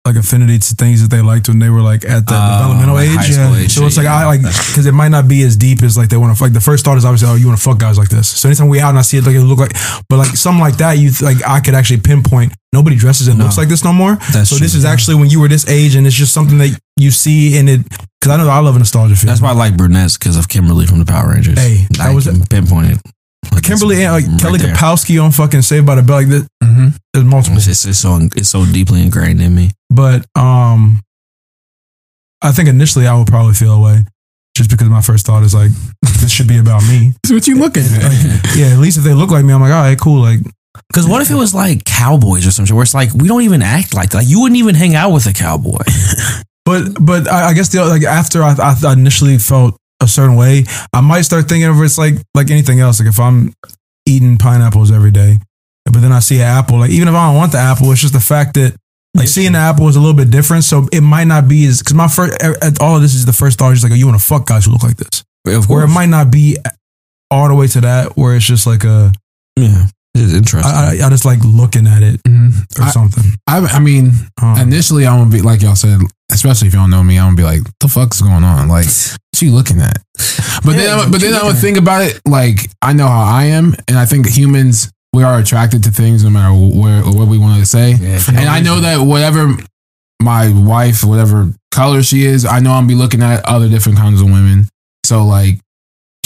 like 0.06 0.16
affinity 0.16 0.58
to 0.58 0.74
things 0.74 1.02
that 1.02 1.10
they 1.14 1.20
liked 1.20 1.48
when 1.48 1.58
they 1.58 1.68
were 1.68 1.82
like 1.82 2.04
at 2.04 2.24
the 2.26 2.32
Oh, 2.34 2.58
developmental 2.58 2.94
like 2.94 3.08
age. 3.10 3.30
Yeah. 3.36 3.54
age 3.56 3.72
So 3.72 3.84
it's 3.84 3.96
like 3.98 4.06
I 4.06 4.24
like 4.26 4.40
because 4.40 4.86
it 4.86 4.92
might 4.94 5.08
not 5.08 5.28
be 5.28 5.42
as 5.42 5.56
deep 5.56 5.82
as 5.82 5.98
like 5.98 6.08
they 6.08 6.16
want 6.16 6.34
to. 6.36 6.42
Like 6.42 6.52
the 6.54 6.60
first 6.60 6.84
thought 6.84 6.96
is 6.96 7.04
obviously, 7.04 7.28
oh, 7.28 7.34
you 7.34 7.46
want 7.46 7.58
to 7.58 7.64
fuck 7.64 7.78
guys 7.78 7.98
like 7.98 8.08
this. 8.08 8.28
So 8.28 8.48
anytime 8.48 8.68
we 8.68 8.80
out 8.80 8.90
and 8.90 8.98
I 8.98 9.02
see 9.02 9.18
it, 9.18 9.24
like 9.26 9.34
it 9.36 9.40
look 9.42 9.58
like, 9.58 9.72
but 10.08 10.16
like 10.16 10.28
something 10.36 10.60
like 10.62 10.76
that, 10.78 10.94
you 10.98 11.10
like 11.20 11.38
I 11.46 11.60
could 11.60 11.74
actually 11.74 12.00
pinpoint. 12.00 12.52
Nobody 12.72 12.96
dresses 12.96 13.28
and 13.28 13.38
No. 13.38 13.44
looks 13.44 13.58
like 13.58 13.68
this 13.68 13.84
no 13.84 13.92
more. 13.92 14.16
That's 14.32 14.50
so 14.50 14.56
this 14.56 14.72
true. 14.72 14.78
is 14.78 14.84
actually 14.84 15.16
when 15.16 15.28
you 15.30 15.40
were 15.40 15.48
this 15.48 15.68
age, 15.68 15.94
and 15.96 16.06
it's 16.06 16.16
just 16.16 16.32
something 16.32 16.58
that 16.58 16.78
you 16.96 17.10
see 17.10 17.56
in 17.56 17.68
it. 17.68 17.80
Because 18.20 18.32
I 18.32 18.36
know 18.42 18.48
I 18.50 18.58
love 18.58 18.76
a 18.76 18.78
nostalgia 18.78 19.14
feel. 19.16 19.28
That's 19.28 19.40
why 19.40 19.50
I 19.50 19.52
like 19.52 19.76
brunettes 19.76 20.16
because 20.18 20.36
of 20.36 20.48
Kimberly 20.48 20.86
from 20.86 20.98
the 20.98 21.04
Power 21.04 21.32
Rangers. 21.32 21.58
Hey, 21.58 21.86
that 21.90 22.00
I 22.00 22.14
was- 22.14 22.24
can 22.26 22.44
pinpoint 22.46 22.92
it. 22.92 22.94
Like, 22.96 23.14
Kimberly 23.62 24.04
and 24.04 24.12
like 24.12 24.26
right 24.26 24.40
Kelly 24.40 24.58
there. 24.58 24.74
Kapowski 24.74 25.22
on 25.22 25.32
fucking 25.32 25.62
Saved 25.62 25.86
by 25.86 25.94
the 25.96 26.02
Bell. 26.02 26.16
Like 26.16 26.28
th- 26.28 26.42
Mm-hmm. 26.62 26.88
there's 27.12 27.24
multiple. 27.24 27.56
It's, 27.58 27.68
it's, 27.68 27.84
it's 27.84 27.98
so 27.98 28.18
it's 28.34 28.48
so 28.48 28.64
deeply 28.66 29.02
ingrained 29.02 29.40
in 29.40 29.54
me. 29.54 29.70
But 29.88 30.26
um, 30.34 31.00
I 32.42 32.52
think 32.52 32.68
initially 32.68 33.06
I 33.06 33.16
would 33.16 33.26
probably 33.28 33.54
feel 33.54 33.72
away, 33.72 34.04
just 34.56 34.68
because 34.70 34.88
my 34.88 35.00
first 35.00 35.26
thought 35.26 35.42
is 35.42 35.54
like, 35.54 35.70
this 36.20 36.30
should 36.30 36.48
be 36.48 36.58
about 36.58 36.82
me. 36.82 37.12
So 37.26 37.34
what 37.34 37.46
you 37.46 37.56
looking 37.56 37.82
at? 37.84 38.02
Like, 38.02 38.56
yeah, 38.56 38.66
at 38.74 38.78
least 38.78 38.98
if 38.98 39.04
they 39.04 39.14
look 39.14 39.30
like 39.30 39.44
me, 39.44 39.52
I'm 39.52 39.60
like, 39.60 39.72
all 39.72 39.80
right, 39.82 39.98
cool. 39.98 40.20
Like, 40.20 40.40
Because 40.92 41.08
what 41.08 41.22
if 41.22 41.30
it 41.30 41.34
was 41.34 41.54
like 41.54 41.84
cowboys 41.84 42.46
or 42.46 42.50
something 42.50 42.74
where 42.74 42.82
it's 42.82 42.94
like 42.94 43.12
we 43.14 43.26
don't 43.28 43.42
even 43.42 43.62
act 43.62 43.94
like 43.94 44.10
that? 44.10 44.18
Like, 44.18 44.28
you 44.28 44.40
wouldn't 44.42 44.58
even 44.58 44.74
hang 44.74 44.94
out 44.94 45.12
with 45.12 45.26
a 45.26 45.32
cowboy. 45.32 45.78
but 46.64 46.88
but 47.00 47.28
I, 47.28 47.48
I 47.50 47.54
guess 47.54 47.68
the 47.70 47.84
like 47.84 48.02
after 48.04 48.42
I, 48.42 48.54
I 48.58 48.92
initially 48.92 49.38
felt 49.38 49.76
a 50.00 50.08
certain 50.08 50.36
way, 50.36 50.64
I 50.92 51.00
might 51.00 51.22
start 51.22 51.48
thinking 51.48 51.68
of 51.68 51.80
it's 51.82 51.98
like 51.98 52.14
like 52.34 52.50
anything 52.50 52.80
else. 52.80 53.00
Like 53.00 53.08
if 53.08 53.18
I'm 53.20 53.52
eating 54.06 54.38
pineapples 54.38 54.92
every 54.92 55.10
day, 55.10 55.38
but 55.84 56.00
then 56.00 56.12
I 56.12 56.18
see 56.20 56.36
an 56.36 56.42
apple, 56.42 56.78
like 56.78 56.90
even 56.90 57.08
if 57.08 57.14
I 57.14 57.26
don't 57.28 57.36
want 57.36 57.52
the 57.52 57.58
apple, 57.58 57.90
it's 57.92 58.00
just 58.00 58.12
the 58.14 58.20
fact 58.20 58.54
that. 58.54 58.74
Like 59.14 59.28
seeing 59.28 59.52
the 59.52 59.58
apple 59.58 59.88
is 59.88 59.96
a 59.96 59.98
little 60.00 60.14
bit 60.14 60.30
different, 60.30 60.64
so 60.64 60.88
it 60.92 61.00
might 61.00 61.24
not 61.24 61.48
be 61.48 61.64
as 61.64 61.78
because 61.78 61.94
my 61.94 62.06
first 62.06 62.34
at 62.42 62.78
all 62.82 62.96
of 62.96 63.00
this 63.02 63.14
is 63.14 63.24
the 63.24 63.32
first 63.32 63.58
thought 63.58 63.72
is 63.72 63.82
like, 63.82 63.90
oh, 63.92 63.94
you 63.94 64.06
want 64.06 64.20
to 64.20 64.22
fuck 64.26 64.44
guys 64.44 64.66
who 64.66 64.72
look 64.72 64.82
like 64.82 64.98
this, 64.98 65.24
Of 65.46 65.70
where 65.70 65.82
it 65.84 65.88
might 65.88 66.10
not 66.10 66.30
be 66.30 66.58
all 67.30 67.48
the 67.48 67.54
way 67.54 67.66
to 67.66 67.80
that, 67.80 68.18
where 68.18 68.36
it's 68.36 68.44
just 68.44 68.66
like 68.66 68.84
a 68.84 69.12
yeah, 69.58 69.86
it's 70.14 70.34
interesting. 70.34 70.70
I, 70.70 70.98
I, 71.00 71.06
I 71.06 71.08
just 71.08 71.24
like 71.24 71.38
looking 71.46 71.86
at 71.86 72.02
it 72.02 72.22
Mhm. 72.24 72.78
or 72.78 72.82
I- 72.84 72.90
something. 72.90 73.24
I, 73.46 73.60
I 73.60 73.78
mean, 73.78 74.12
Um, 74.42 74.58
initially 74.58 75.06
I'm 75.06 75.18
gonna 75.20 75.30
be 75.30 75.40
like 75.40 75.62
y'all 75.62 75.76
said, 75.76 75.98
especially 76.30 76.68
if 76.68 76.74
y'all 76.74 76.88
know 76.88 77.02
me, 77.02 77.18
I'm 77.18 77.34
gonna 77.34 77.36
be 77.36 77.42
like, 77.42 77.62
the 77.80 77.88
fuck's 77.88 78.20
going 78.20 78.44
on? 78.44 78.68
Like, 78.68 78.86
what 78.86 79.42
you 79.42 79.52
looking 79.52 79.80
at? 79.80 79.98
But 80.64 80.72
Yeah, 80.72 80.76
then, 80.76 80.98
what 80.98 81.12
but 81.12 81.20
then 81.20 81.34
I 81.34 81.44
would 81.44 81.56
think 81.56 81.78
about 81.78 82.02
it. 82.02 82.20
Like, 82.26 82.70
I 82.82 82.92
know 82.92 83.06
how 83.06 83.24
I 83.24 83.44
am, 83.44 83.74
and 83.88 83.98
I 83.98 84.06
think 84.06 84.28
humans 84.28 84.90
we 85.12 85.22
are 85.22 85.38
attracted 85.38 85.82
to 85.84 85.90
things 85.90 86.24
no 86.24 86.30
matter 86.30 86.52
where 86.52 87.02
or 87.02 87.16
what 87.16 87.28
we 87.28 87.38
want 87.38 87.58
to 87.60 87.66
say. 87.66 87.94
Yeah, 87.94 88.20
and 88.28 88.48
I 88.48 88.60
know 88.60 88.80
that 88.80 88.98
whatever 89.00 89.54
my 90.20 90.52
wife, 90.52 91.04
whatever 91.04 91.52
color 91.70 92.02
she 92.02 92.24
is, 92.24 92.44
I 92.44 92.60
know 92.60 92.72
I'm 92.72 92.86
be 92.86 92.94
looking 92.94 93.22
at 93.22 93.44
other 93.44 93.68
different 93.68 93.98
kinds 93.98 94.20
of 94.20 94.26
women. 94.26 94.66
So 95.04 95.24
like. 95.24 95.60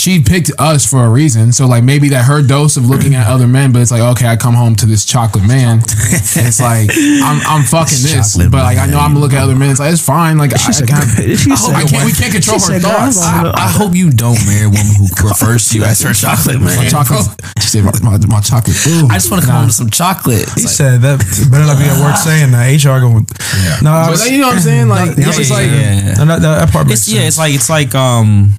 She 0.00 0.22
picked 0.22 0.50
us 0.58 0.88
for 0.88 1.04
a 1.04 1.10
reason, 1.10 1.52
so 1.52 1.66
like 1.68 1.84
maybe 1.84 2.08
that 2.10 2.24
her 2.24 2.40
dose 2.40 2.76
of 2.78 2.86
looking 2.88 3.14
at 3.14 3.26
other 3.26 3.46
men, 3.46 3.70
but 3.72 3.82
it's 3.82 3.90
like 3.90 4.00
okay, 4.16 4.26
I 4.26 4.36
come 4.36 4.54
home 4.54 4.74
to 4.76 4.86
this 4.86 5.04
chocolate 5.04 5.44
man, 5.46 5.80
it's 5.84 6.60
like 6.60 6.88
I'm 6.96 7.38
I'm 7.44 7.64
fucking 7.68 8.00
this, 8.00 8.32
Chocolate 8.32 8.50
but 8.50 8.62
like 8.64 8.78
I 8.78 8.86
know 8.86 8.98
I'm 8.98 9.12
gonna 9.12 9.20
look 9.20 9.32
at 9.34 9.42
other 9.42 9.54
men. 9.56 9.70
It's 9.70 9.80
like 9.80 9.92
it's 9.92 10.00
fine, 10.04 10.38
like 10.38 10.54
I, 10.54 10.56
She 10.56 10.68
I 10.68 10.72
said, 10.72 10.88
can't, 10.88 11.04
she 11.38 11.50
I, 11.52 11.54
said, 11.54 11.74
I 11.76 11.84
can't, 11.84 12.06
we 12.06 12.12
can't 12.12 12.32
control 12.32 12.58
She 12.58 12.72
her 12.72 12.80
said, 12.80 12.88
thoughts. 12.88 13.20
I, 13.20 13.52
I 13.54 13.68
hope 13.68 13.94
you 13.94 14.10
don't 14.10 14.40
marry 14.46 14.66
a 14.66 14.70
woman 14.72 14.94
who 14.96 15.06
refers 15.28 15.68
to 15.70 15.78
you 15.78 15.84
as 15.84 16.00
her 16.02 16.14
chocolate 16.14 16.60
man. 16.64 16.88
chocolate, 16.90 17.28
said 17.60 17.84
my, 17.84 17.92
my, 18.02 18.16
my 18.26 18.40
chocolate. 18.40 18.76
Ooh. 18.88 19.06
I 19.12 19.20
just 19.20 19.30
want 19.30 19.42
to 19.42 19.46
come 19.48 19.60
home 19.60 19.68
to 19.68 19.74
some 19.74 19.90
chocolate. 19.90 20.48
He 20.56 20.64
like- 20.64 20.72
said 20.80 21.02
that 21.02 21.20
better 21.52 21.66
not 21.68 21.76
be 21.76 21.84
at 21.84 22.00
work 22.00 22.16
saying 22.16 22.52
that. 22.56 22.72
HR 22.72 23.00
going. 23.04 23.26
No, 23.84 23.92
I 23.92 24.06
But 24.08 24.10
was, 24.16 24.30
you 24.30 24.38
know 24.40 24.48
what 24.48 24.56
I'm 24.56 24.62
saying? 24.64 24.88
Like, 24.88 25.16
Yeah, 25.18 25.28
it's 25.28 25.36
just 25.36 25.50
yeah, 25.50 25.56
like, 25.56 25.66
yeah. 25.68 26.24
no, 26.24 26.26
that, 26.26 26.40
that 26.40 26.70
part 26.72 26.86
makes 26.86 27.00
it's 27.04 27.12
yeah, 27.12 27.28
it's 27.28 27.36
like 27.38 27.52
it's 27.54 27.68
like 27.68 27.94
um 27.94 28.56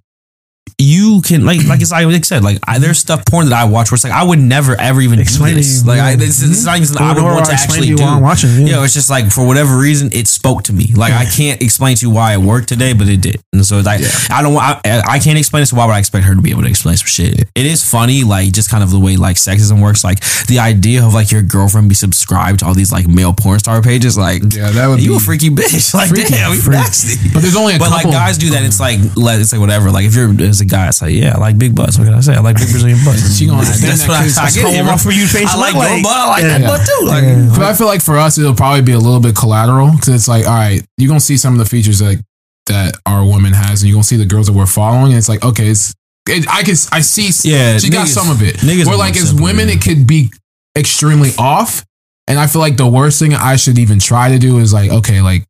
you 0.82 1.22
can 1.22 1.46
like 1.46 1.64
like 1.66 1.82
it's 1.82 1.92
like, 1.92 2.06
I 2.06 2.20
said 2.22 2.44
like 2.44 2.60
I, 2.68 2.80
there's 2.80 3.00
stuff 3.00 3.26
porn 3.26 3.50
that 3.50 3.56
I 3.56 3.66
watch 3.66 3.92
where 3.92 3.96
it's 3.96 4.04
like 4.04 4.14
I 4.14 4.24
would 4.24 4.40
never 4.40 4.80
ever 4.80 5.02
even 5.02 5.20
Explain 5.20 5.52
do 5.52 5.58
this 5.58 5.82
you, 5.82 5.88
like 5.88 5.98
yeah. 5.98 6.06
I, 6.06 6.16
this, 6.16 6.40
this 6.40 6.50
is 6.50 6.66
not 6.66 6.78
even 6.78 6.88
something 6.88 7.06
I 7.06 7.14
would 7.14 7.24
want 7.24 7.46
to 7.46 7.54
actually 7.54 7.88
do. 7.88 7.98
while 7.98 8.16
I'm 8.16 8.22
watching, 8.22 8.50
yeah. 8.50 8.58
You 8.58 8.72
know, 8.74 8.84
it's 8.84 8.94
just 8.94 9.10
like 9.10 9.32
for 9.32 9.46
whatever 9.46 9.78
reason 9.78 10.10
it 10.14 10.28
spoke 10.28 10.64
to 10.64 10.74
me. 10.74 10.88
Like 10.96 11.14
I 11.14 11.26
can't 11.26 11.62
explain 11.62 11.96
to 11.98 12.08
you 12.08 12.14
why 12.14 12.34
it 12.34 12.40
worked 12.40 12.70
today, 12.70 12.94
but 12.94 13.08
it 13.08 13.22
did. 13.22 13.42
And 13.54 13.66
so 13.66 13.78
it's 13.78 13.86
like 13.86 14.02
I 14.32 14.42
don't 14.42 14.56
I, 14.58 14.82
I 15.08 15.20
can't 15.20 15.38
explain 15.38 15.64
it. 15.64 15.68
So 15.68 15.78
why 15.78 15.86
would 15.86 15.94
I 15.94 16.00
expect 16.00 16.26
her 16.26 16.36
to 16.36 16.42
be 16.42 16.52
able 16.52 16.64
to 16.64 16.70
explain 16.70 16.98
some 16.98 17.08
shit? 17.08 17.48
It 17.56 17.66
is 17.66 17.88
funny, 17.88 18.24
like 18.24 18.52
just 18.52 18.70
kind 18.70 18.84
of 18.84 18.92
the 18.92 19.00
way 19.00 19.18
like 19.18 19.38
sexism 19.38 19.82
works. 19.82 20.04
Like 20.04 20.20
the 20.48 20.60
idea 20.60 21.06
of 21.06 21.14
like 21.14 21.32
your 21.32 21.42
girlfriend 21.42 21.90
be 21.90 21.96
subscribed 21.96 22.60
to 22.60 22.66
all 22.66 22.74
these 22.74 22.92
like 22.92 23.08
male 23.08 23.34
porn 23.34 23.60
star 23.60 23.82
pages. 23.82 24.18
Like 24.18 24.42
Yeah, 24.54 24.72
that 24.72 24.88
would 24.88 25.02
you 25.02 25.12
be 25.12 25.18
a 25.18 25.20
freaky 25.20 25.50
bitch. 25.50 25.94
Like 26.02 26.10
freaky, 26.10 26.32
damn, 26.32 26.56
freaky. 26.56 26.78
nasty. 26.78 27.30
But 27.34 27.42
there's 27.42 27.56
only 27.56 27.76
a 27.76 27.80
But 27.80 27.92
like 27.92 28.06
guys 28.06 28.38
do 28.38 28.52
that, 28.52 28.64
it's 28.64 28.80
like 28.80 29.00
it's 29.02 29.52
like 29.52 29.62
whatever. 29.62 29.92
Like 29.92 30.06
if 30.06 30.16
you're 30.16 30.32
as 30.42 30.62
a 30.62 30.66
guy, 30.72 30.88
it's 30.88 31.02
like 31.02 31.14
yeah, 31.14 31.36
I 31.36 31.38
like 31.40 31.58
big 31.60 31.76
butts. 31.76 32.00
What 32.00 32.06
can 32.06 32.14
I 32.16 32.22
say? 32.22 32.34
I 32.34 32.40
like 32.40 32.56
big 32.58 32.70
Brazilian 32.72 32.98
butts. 33.06 33.38
She 33.38 33.46
gonna 33.46 33.60
understand 33.60 33.92
That's 33.92 34.02
that 34.02 34.10
what 34.10 34.18
I, 34.20 34.24
'cause 34.24 34.38
I 34.40 34.44
that's 34.44 34.56
get. 34.56 34.64
how 34.64 34.72
it, 34.82 34.84
bro. 34.86 34.98
for 34.98 35.12
you 35.12 35.28
face 35.28 35.54
I 35.54 35.58
like 35.58 35.74
look 35.76 35.90
your 35.92 36.02
butt. 36.04 36.18
I 36.18 36.28
like 36.30 36.44
Yeah. 36.44 36.58
that 36.58 36.68
butt 36.68 36.82
too. 36.88 37.06
Like 37.06 37.24
But 37.60 37.62
I 37.68 37.74
feel 37.76 37.88
like 37.88 38.02
for 38.02 38.18
us, 38.18 38.38
it'll 38.40 38.56
probably 38.56 38.82
be 38.82 38.94
a 38.94 39.00
little 39.00 39.20
bit 39.20 39.36
collateral 39.36 39.92
because 39.92 40.10
it's 40.10 40.28
like, 40.28 40.48
all 40.48 40.54
right, 40.56 40.82
you're 40.98 41.08
gonna 41.10 41.20
see 41.20 41.38
some 41.38 41.54
of 41.54 41.60
the 41.60 41.66
features 41.66 42.02
like 42.02 42.20
that 42.68 42.96
our 43.06 43.24
woman 43.26 43.54
has, 43.54 43.82
and 43.82 43.90
you're 43.90 43.96
gonna 43.96 44.04
see 44.04 44.18
the 44.18 44.26
girls 44.26 44.48
that 44.48 44.54
we're 44.54 44.66
following. 44.66 45.12
And 45.12 45.18
it's 45.20 45.30
like, 45.30 45.44
okay, 45.44 45.68
it's 45.68 45.94
it, 46.30 46.48
I 46.50 46.64
can 46.64 46.76
I 46.92 47.02
see, 47.02 47.30
Yeah, 47.50 47.78
she 47.78 47.90
got 47.90 48.08
niggas- 48.08 48.14
some 48.14 48.30
of 48.32 48.42
it. 48.42 48.58
niggas 48.58 48.86
Where 48.86 48.96
are 48.96 48.98
like 48.98 49.16
more 49.16 49.24
as 49.24 49.30
simple, 49.30 49.44
women, 49.46 49.68
yeah. 49.68 49.76
it 49.76 49.82
could 49.82 50.08
be 50.08 50.32
extremely 50.78 51.32
off, 51.38 51.84
and 52.28 52.40
I 52.40 52.48
feel 52.48 52.62
like 52.62 52.78
the 52.78 52.88
worst 52.88 53.20
thing 53.20 53.34
I 53.34 53.56
should 53.56 53.78
even 53.78 54.00
try 54.00 54.30
to 54.30 54.40
do 54.40 54.60
is 54.60 54.72
like, 54.72 54.92
okay, 54.92 55.22
like 55.22 55.44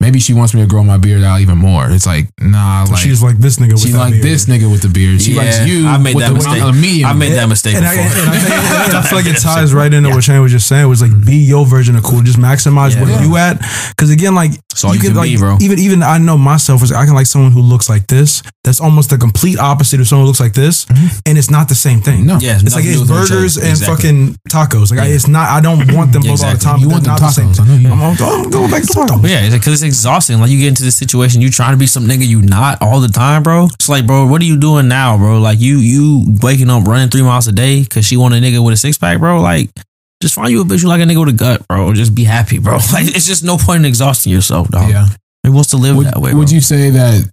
maybe 0.00 0.20
she 0.20 0.34
wants 0.34 0.54
me 0.54 0.60
to 0.60 0.66
grow 0.66 0.82
my 0.84 0.98
beard 0.98 1.22
out 1.24 1.40
even 1.40 1.58
more. 1.58 1.90
It's 1.90 2.06
like, 2.06 2.28
nah, 2.40 2.84
like 2.88 2.98
she's 2.98 3.22
like 3.22 3.38
this 3.38 3.56
nigga. 3.58 3.72
With 3.72 3.80
she 3.82 3.90
that 3.92 3.98
like 3.98 4.12
beard. 4.12 4.24
this 4.24 4.46
nigga 4.46 4.70
with 4.70 4.82
the 4.82 4.88
beard. 4.88 5.20
She 5.22 5.32
Yeah, 5.32 5.42
likes 5.42 5.66
you. 5.66 5.86
I 5.86 5.98
made 5.98 6.14
with 6.14 6.24
that 6.24 6.28
the, 6.30 6.34
mistake. 6.34 6.62
A 6.62 6.72
medium. 6.72 7.10
I 7.10 7.12
made 7.14 7.32
that 7.32 7.48
mistake 7.48 7.74
And 7.76 7.84
I, 7.86 7.96
before. 7.96 8.22
and 8.22 8.30
I, 8.30 8.38
think, 8.38 8.54
and 8.88 8.96
I 8.98 9.02
feel 9.02 9.18
like 9.18 9.26
it 9.26 9.40
ties 9.42 9.74
right 9.74 9.92
into 9.92 10.10
what 10.10 10.22
Shane 10.24 10.40
was 10.40 10.52
just 10.52 10.68
saying. 10.68 10.88
Was 10.88 11.02
like 11.02 11.12
be 11.24 11.36
your 11.36 11.64
version 11.66 11.96
of 11.96 12.02
cool. 12.04 12.22
Just 12.22 12.38
maximize 12.38 12.94
Yeah. 12.94 13.02
where 13.02 13.22
you 13.22 13.36
at. 13.36 13.58
Because 13.90 14.10
again, 14.10 14.34
like 14.34 14.52
That's 14.70 14.84
all 14.84 14.94
you 14.94 15.00
can 15.00 15.14
like 15.14 15.30
be, 15.30 15.38
bro. 15.38 15.56
even 15.60 15.78
even 15.78 16.02
I 16.02 16.18
know 16.18 16.36
myself 16.36 16.82
is 16.82 16.92
I 16.92 17.04
can 17.06 17.14
like 17.14 17.26
someone 17.26 17.52
who 17.52 17.60
looks 17.62 17.88
like 17.88 18.06
this. 18.06 18.42
That's 18.64 18.80
almost 18.80 19.10
the 19.10 19.18
complete 19.18 19.58
opposite 19.58 20.00
of 20.00 20.08
someone 20.08 20.24
who 20.24 20.28
looks 20.28 20.40
like 20.40 20.52
this, 20.52 20.86
mm-hmm. 20.86 21.06
and 21.24 21.38
it's 21.38 21.50
not 21.50 21.68
the 21.68 21.76
same 21.76 22.00
thing. 22.00 22.26
No. 22.26 22.36
Yeah, 22.40 22.58
It's 22.60 22.74
like 22.74 22.84
it's 22.84 23.00
burgers 23.06 23.56
and 23.56 23.78
fucking 23.78 24.34
tacos. 24.50 24.90
Like 24.90 24.98
I, 25.00 25.06
it's 25.06 25.28
not. 25.28 25.48
I 25.50 25.60
don't 25.60 25.78
want 25.94 26.12
them 26.12 26.22
both 26.26 26.42
all 26.42 26.50
the 26.52 26.58
time. 26.58 26.80
You 26.80 26.88
want 26.90 27.04
them 27.04 27.14
the 27.14 27.20
tacos. 27.22 27.38
I 27.60 27.64
thing. 27.64 27.66
know 27.66 27.78
you- 27.78 27.94
I'm, 27.94 28.02
I'm, 28.02 28.16
I'm 28.44 28.50
going 28.50 28.68
back 28.70 28.82
to 28.82 28.88
tacos. 28.88 29.22
Yeah, 29.28 29.48
because 29.50 29.82
it's 29.84 29.85
exhausting. 29.86 30.38
Like 30.40 30.50
you 30.50 30.58
get 30.58 30.68
into 30.68 30.82
this 30.82 30.96
situation, 30.96 31.40
you 31.40 31.50
trying 31.50 31.72
to 31.72 31.78
be 31.78 31.86
some 31.86 32.04
nigga 32.04 32.26
you 32.26 32.42
not 32.42 32.82
all 32.82 33.00
the 33.00 33.08
time, 33.08 33.42
bro. 33.42 33.66
It's 33.74 33.88
like, 33.88 34.06
bro, 34.06 34.26
what 34.26 34.42
are 34.42 34.44
you 34.44 34.58
doing 34.58 34.88
now, 34.88 35.16
bro? 35.16 35.40
Like 35.40 35.58
you 35.60 35.78
you 35.78 36.24
waking 36.42 36.68
up 36.68 36.84
running 36.86 37.08
three 37.08 37.22
miles 37.22 37.48
a 37.48 37.52
day 37.52 37.82
because 37.82 38.04
she 38.04 38.16
want 38.16 38.34
a 38.34 38.38
nigga 38.38 38.64
with 38.64 38.74
a 38.74 38.76
six 38.76 38.98
pack, 38.98 39.18
bro. 39.18 39.40
Like 39.40 39.70
just 40.22 40.34
find 40.34 40.50
you 40.50 40.60
a 40.62 40.64
bitch 40.64 40.82
who 40.82 40.88
like 40.88 41.00
a 41.00 41.04
nigga 41.04 41.20
with 41.24 41.34
a 41.34 41.38
gut, 41.38 41.66
bro. 41.68 41.92
Just 41.94 42.14
be 42.14 42.24
happy, 42.24 42.58
bro. 42.58 42.74
Like 42.92 43.06
it's 43.06 43.26
just 43.26 43.44
no 43.44 43.56
point 43.56 43.80
in 43.80 43.84
exhausting 43.86 44.32
yourself, 44.32 44.68
dog. 44.68 44.90
Yeah. 44.90 45.06
Who 45.44 45.52
wants 45.52 45.70
to 45.70 45.76
live 45.76 45.96
Would, 45.96 46.06
that 46.06 46.18
way? 46.18 46.34
would 46.34 46.48
bro? 46.48 46.54
you 46.54 46.60
say 46.60 46.90
that 46.90 47.30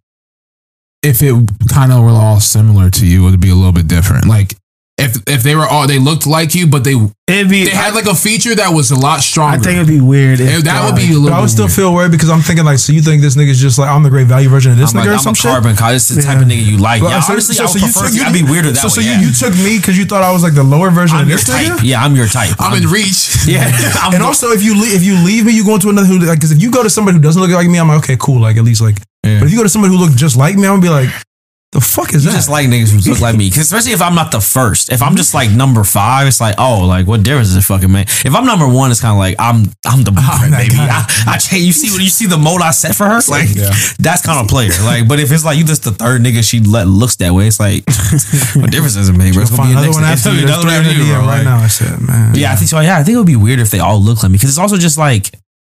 if 1.01 1.21
it 1.21 1.35
kind 1.69 1.91
of 1.91 2.03
were 2.03 2.09
all 2.09 2.39
similar 2.39 2.89
to 2.89 3.05
you, 3.05 3.27
it 3.27 3.31
would 3.31 3.41
be 3.41 3.49
a 3.49 3.55
little 3.55 3.71
bit 3.73 3.87
different? 3.87 4.27
Like 4.27 4.55
if 4.97 5.17
if 5.27 5.41
they 5.41 5.55
were 5.55 5.65
all 5.65 5.87
they 5.87 5.97
looked 5.99 6.27
like 6.27 6.53
you, 6.53 6.67
but 6.67 6.83
they 6.83 6.93
It'd 7.25 7.49
be. 7.49 7.63
they 7.65 7.71
had 7.71 7.95
like 7.95 8.05
a 8.05 8.13
feature 8.13 8.53
that 8.53 8.69
was 8.69 8.91
a 8.91 8.99
lot 8.99 9.21
stronger. 9.21 9.57
I 9.57 9.59
think 9.59 9.77
it'd 9.77 9.87
be 9.87 9.99
weird. 10.01 10.39
If, 10.39 10.59
If 10.59 10.63
that 10.65 10.85
would 10.85 10.95
be 10.95 11.07
a 11.09 11.17
little. 11.17 11.29
But 11.29 11.33
I 11.33 11.41
would 11.41 11.49
still 11.49 11.65
weird. 11.65 11.75
feel 11.75 11.93
weird 11.95 12.11
because 12.11 12.29
I'm 12.29 12.41
thinking 12.41 12.63
like, 12.63 12.77
so 12.77 12.93
you 12.93 13.01
think 13.01 13.21
this 13.23 13.35
nigga's 13.35 13.59
just 13.59 13.79
like 13.79 13.89
I'm 13.89 14.03
the 14.03 14.11
great 14.11 14.27
value 14.27 14.49
version 14.49 14.71
of 14.71 14.77
this 14.77 14.93
I'm, 14.93 15.01
nigga 15.01 15.05
like, 15.05 15.09
or 15.09 15.13
I'm 15.13 15.19
some 15.19 15.31
a 15.33 15.35
shit? 15.35 15.49
carbon 15.51 15.75
copy. 15.75 15.93
This 15.93 16.11
is 16.11 16.17
the 16.17 16.21
type 16.23 16.37
of 16.41 16.45
nigga 16.47 16.63
you 16.63 16.77
like. 16.77 17.01
Well, 17.01 17.09
yeah, 17.09 17.21
so- 17.21 17.33
honestly, 17.33 17.55
so- 17.55 17.63
I 17.63 17.67
so 17.67 17.79
you 17.79 17.89
took- 17.91 18.13
you 18.13 18.21
I'd 18.23 18.33
be 18.37 18.43
weirder 18.43 18.69
that 18.71 18.77
so, 18.85 18.85
way. 18.85 18.89
so 18.93 19.01
you, 19.01 19.11
yeah. 19.17 19.21
you 19.25 19.31
took 19.33 19.55
me 19.55 19.77
because 19.81 19.97
you 19.97 20.05
thought 20.05 20.21
I 20.21 20.31
was 20.31 20.43
like 20.43 20.53
the 20.53 20.63
lower 20.63 20.91
version 20.91 21.17
I'm 21.17 21.23
of 21.23 21.29
your 21.29 21.37
this 21.39 21.47
type. 21.47 21.65
nigga. 21.65 21.81
Yeah, 21.83 22.03
I'm 22.03 22.15
your 22.15 22.27
type. 22.27 22.53
I'm 22.59 22.75
in 22.77 22.87
reach. 22.89 23.33
Yeah, 23.49 23.65
I'm 24.03 24.13
And 24.13 24.21
the- 24.21 24.27
also, 24.27 24.51
if 24.51 24.61
you 24.61 24.75
leave, 24.79 24.93
if 24.93 25.01
you 25.03 25.15
leave 25.25 25.45
me, 25.45 25.53
you 25.53 25.65
go 25.65 25.73
into 25.75 25.89
another 25.89 26.05
who 26.07 26.19
like 26.19 26.37
because 26.37 26.51
if 26.51 26.61
you 26.61 26.69
go 26.71 26.83
to 26.83 26.89
somebody 26.89 27.17
who 27.17 27.23
doesn't 27.23 27.41
look 27.41 27.49
like 27.51 27.67
me, 27.67 27.79
I'm 27.79 27.87
like 27.87 28.03
okay, 28.05 28.15
cool, 28.19 28.39
like 28.41 28.57
at 28.57 28.63
least 28.63 28.81
like. 28.81 28.97
But 29.23 29.43
if 29.47 29.51
you 29.51 29.57
go 29.57 29.63
to 29.63 29.69
somebody 29.69 29.93
who 29.95 29.99
looks 29.99 30.15
just 30.15 30.35
like 30.37 30.55
me, 30.55 30.67
I'm 30.67 30.79
gonna 30.79 30.81
be 30.83 30.89
like, 30.89 31.09
the 31.73 31.81
fuck 31.81 32.13
is 32.13 32.23
You 32.23 32.31
that? 32.31 32.37
just 32.37 32.49
like 32.49 32.67
niggas 32.67 32.91
who 32.93 33.11
look 33.11 33.19
like 33.19 33.35
me, 33.35 33.47
especially 33.49 33.91
if 33.91 34.01
I'm 34.01 34.15
not 34.15 34.31
the 34.31 34.39
first. 34.39 34.91
If 34.91 35.01
I'm 35.01 35.15
just 35.15 35.33
like 35.33 35.51
number 35.51 35.83
five, 35.83 36.27
it's 36.27 36.39
like, 36.39 36.55
oh, 36.57 36.85
like 36.85 37.07
what 37.07 37.23
difference 37.23 37.49
does 37.49 37.57
it 37.57 37.61
fucking 37.67 37.91
make? 37.91 38.07
If 38.23 38.33
I'm 38.35 38.45
number 38.45 38.67
one, 38.67 38.91
it's 38.91 39.01
kind 39.01 39.11
of 39.13 39.17
like 39.19 39.35
I'm 39.39 39.65
I'm 39.85 40.03
the 40.05 40.11
oh 40.15 40.21
blueprint, 40.21 40.51
that 40.53 40.69
baby. 40.69 40.75
guy. 40.77 41.03
I, 41.27 41.35
I 41.35 41.37
change. 41.37 41.65
You 41.65 41.73
see 41.73 41.91
what 41.91 42.01
you 42.01 42.09
see 42.09 42.27
the 42.27 42.37
mode 42.37 42.61
I 42.61 42.71
set 42.71 42.95
for 42.95 43.05
her, 43.05 43.19
like 43.27 43.49
Yeah. 43.53 43.73
that's 43.99 44.21
kind 44.25 44.39
of 44.39 44.47
player. 44.47 44.71
Like, 44.85 45.07
but 45.07 45.19
if 45.19 45.31
it's 45.31 45.43
like 45.43 45.57
you 45.57 45.63
just 45.65 45.83
the 45.83 45.91
third 45.91 46.21
nigga 46.21 46.47
she 46.47 46.59
let 46.61 46.87
looks 46.87 47.15
that 47.17 47.33
way, 47.33 47.47
it's 47.47 47.59
like 47.59 47.83
what 48.55 48.71
difference 48.71 48.95
does 48.95 49.09
it 49.09 49.17
make? 49.17 49.33
Bro? 49.33 49.43
It's 49.43 49.51
gonna 49.51 49.63
be 49.67 49.71
another 49.73 49.91
one 49.91 50.03
after 50.05 50.31
you. 50.31 50.43
Another 50.45 50.65
one 50.67 50.73
after 50.77 50.93
you, 50.93 51.05
bro, 51.11 51.25
right 51.25 51.43
now. 51.43 51.57
I 51.57 51.67
said, 51.67 51.99
man, 52.01 52.35
Yeah, 52.35 52.53
I 52.53 52.55
think 52.55 52.69
so. 52.69 52.79
Yeah, 52.79 52.97
I 52.99 53.03
think 53.03 53.15
it 53.15 53.17
would 53.17 53.27
be 53.27 53.35
weird 53.35 53.59
if 53.59 53.71
they 53.71 53.79
all 53.79 53.99
look 53.99 54.21
like 54.21 54.31
me 54.31 54.37
because 54.37 54.49
it's 54.49 54.59
also 54.59 54.77
just 54.77 54.97
like 54.97 55.31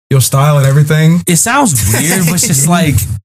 your 0.10 0.20
style 0.22 0.58
and 0.58 0.66
everything. 0.68 1.22
it 1.28 1.38
sounds 1.38 1.72
weird, 1.94 2.26
but 2.26 2.34
it's 2.36 2.48
just 2.48 2.68
like 2.68 2.96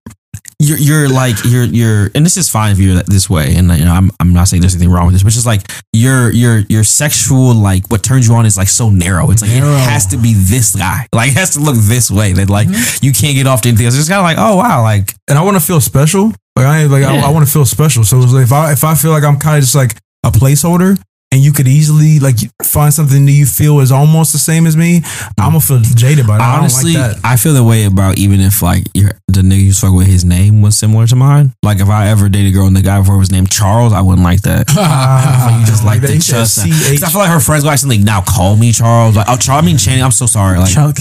you're 0.59 0.79
you're 0.79 1.09
like 1.09 1.37
you're 1.45 1.64
you're 1.64 2.11
and 2.14 2.25
this 2.25 2.37
is 2.37 2.49
fine 2.49 2.73
if 2.73 2.79
you're 2.79 3.03
this 3.03 3.29
way 3.29 3.55
and 3.57 3.71
you 3.73 3.85
know 3.85 3.92
I'm 3.92 4.11
I'm 4.19 4.33
not 4.33 4.49
saying 4.49 4.62
there's 4.62 4.75
anything 4.75 4.90
wrong 4.90 5.05
with 5.05 5.14
this 5.14 5.23
but 5.23 5.29
it's 5.29 5.37
just 5.37 5.47
like 5.47 5.71
your 5.92 6.31
your 6.31 6.61
your 6.71 6.83
sexual 6.83 7.55
like 7.55 7.90
what 7.90 8.03
turns 8.03 8.27
you 8.27 8.35
on 8.35 8.47
is 8.47 8.57
like 8.57 8.69
so 8.69 8.88
narrow 8.88 9.31
it's 9.31 9.42
like 9.42 9.51
Narrow. 9.51 9.75
it 9.75 9.81
has 9.81 10.07
to 10.09 10.16
be 10.16 10.33
this 10.33 10.75
guy 10.75 11.07
like 11.12 11.33
it 11.33 11.37
has 11.37 11.51
to 11.55 11.61
look 11.61 11.77
this 11.77 12.11
way 12.11 12.33
that 12.33 12.49
like 12.49 12.69
mm-hmm. 12.69 13.05
you 13.05 13.12
can't 13.12 13.35
get 13.37 13.47
off 13.47 13.61
to 13.62 13.69
anything 13.69 13.85
else 13.85 13.99
it's 13.99 14.09
kind 14.09 14.19
of 14.19 14.25
like 14.25 14.38
oh 14.38 14.57
wow 14.57 14.83
like 14.83 15.12
and 15.29 15.38
I 15.38 15.42
want 15.42 15.57
to 15.57 15.64
feel 15.64 15.81
special. 15.81 16.33
Like 16.55 16.66
I 16.66 16.85
like 16.87 17.05
I, 17.05 17.16
Yeah. 17.16 17.27
I 17.27 17.31
want 17.31 17.47
to 17.47 17.53
feel 17.53 17.64
special. 17.64 18.05
So 18.05 18.21
if 18.38 18.53
I 18.53 18.73
if 18.73 18.85
I 18.85 18.95
feel 18.95 19.11
like 19.11 19.25
I'm 19.25 19.38
kind 19.38 19.57
of 19.57 19.62
just 19.62 19.75
like 19.75 19.97
a 20.25 20.31
placeholder, 20.31 21.01
and 21.32 21.42
you 21.42 21.52
could 21.52 21.68
easily 21.68 22.18
like 22.18 22.36
find 22.62 22.92
something 22.94 23.26
that 23.26 23.32
you 23.32 23.46
feel 23.46 23.80
is 23.80 23.92
almost 23.92 24.32
the 24.32 24.38
same 24.38 24.66
as 24.66 24.76
me, 24.76 25.02
I'm 25.38 25.50
gonna 25.50 25.60
feel 25.60 25.80
jaded 25.80 26.26
by 26.26 26.38
that. 26.38 26.58
honestly 26.58 26.92
I 26.92 26.94
don't 26.94 27.08
like 27.08 27.22
that. 27.22 27.28
I 27.28 27.36
feel 27.36 27.54
the 27.54 27.64
way 27.64 27.84
about 27.84 28.18
even 28.18 28.40
if 28.40 28.62
like 28.62 28.84
you're, 28.94 29.12
the 29.28 29.42
nigga 29.42 29.62
you 29.62 29.72
fuck 29.72 29.92
with 29.92 30.06
his 30.06 30.24
name 30.24 30.62
was 30.62 30.76
similar 30.76 31.06
to 31.06 31.16
mine 31.16 31.52
like 31.62 31.80
if 31.80 31.88
I 31.88 32.08
ever 32.08 32.28
dated 32.28 32.52
a 32.52 32.54
girl 32.54 32.66
and 32.66 32.76
the 32.76 32.82
guy 32.82 32.98
before 33.00 33.18
was 33.18 33.30
named 33.30 33.50
Charles 33.50 33.92
I 33.92 34.00
wouldn't 34.00 34.24
like 34.24 34.42
that 34.42 34.68
you 35.60 35.66
just 35.66 35.84
like 35.84 36.00
the 36.00 36.12
you 36.12 36.18
just 36.20 36.58
I 36.58 37.08
feel 37.08 37.20
like 37.20 37.30
her 37.30 37.40
friends 37.40 37.64
will 37.64 37.70
actually 37.70 37.98
now 37.98 38.22
call 38.22 38.56
me 38.56 38.72
Charles. 38.72 39.16
Like, 39.16 39.26
oh, 39.28 39.36
Charles, 39.36 39.62
I 39.62 39.66
mean 39.66 39.78
Channing. 39.78 40.02
I'm 40.02 40.10
so 40.10 40.26
sorry. 40.26 40.58
Like, 40.58 40.72
Chuck. 40.72 40.96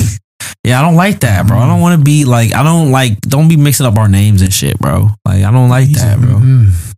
yeah, 0.63 0.79
I 0.79 0.81
don't 0.81 0.95
like 0.95 1.21
that, 1.21 1.47
bro. 1.47 1.57
I 1.57 1.67
don't 1.67 1.81
want 1.81 1.97
to 1.99 2.03
be 2.03 2.25
like, 2.25 2.53
I 2.53 2.63
don't 2.63 2.91
like, 2.91 3.19
don't 3.21 3.47
be 3.47 3.57
mixing 3.57 3.85
up 3.85 3.97
our 3.97 4.07
names 4.07 4.41
and 4.41 4.53
shit, 4.53 4.77
bro. 4.79 5.09
Like, 5.25 5.43
I 5.43 5.51
don't 5.51 5.69
like 5.69 5.89
that, 5.91 6.19
bro. 6.19 6.35
Mm. 6.35 6.94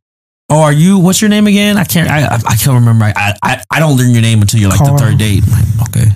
Oh, 0.50 0.62
are 0.62 0.72
you? 0.72 0.98
What's 1.00 1.22
your 1.22 1.30
name 1.30 1.46
again? 1.48 1.78
I 1.78 1.84
can't. 1.84 2.10
I 2.10 2.24
I, 2.26 2.36
I 2.36 2.56
can't 2.56 2.76
remember. 2.80 3.06
I, 3.06 3.34
I 3.44 3.64
I 3.70 3.80
don't 3.80 3.98
learn 3.98 4.12
your 4.12 4.22
name 4.22 4.42
until 4.42 4.60
you're 4.62 4.70
like 4.70 4.80
Carl. 4.80 4.94
the 4.94 5.04
third 5.04 5.18
date. 5.18 5.44
I'm 5.46 5.52
like, 5.78 5.90
okay. 5.90 6.08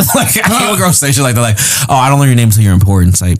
like 0.14 0.36
I 0.38 0.48
can't 0.48 0.78
girl 0.78 0.92
say 0.92 1.12
shit 1.12 1.22
like 1.22 1.34
that. 1.34 1.42
Like, 1.42 1.56
oh, 1.88 1.94
I 1.94 2.08
don't 2.08 2.18
learn 2.18 2.28
your 2.28 2.36
name 2.36 2.48
until 2.48 2.62
you're 2.64 2.72
important. 2.74 3.14
It's 3.14 3.20
like. 3.22 3.38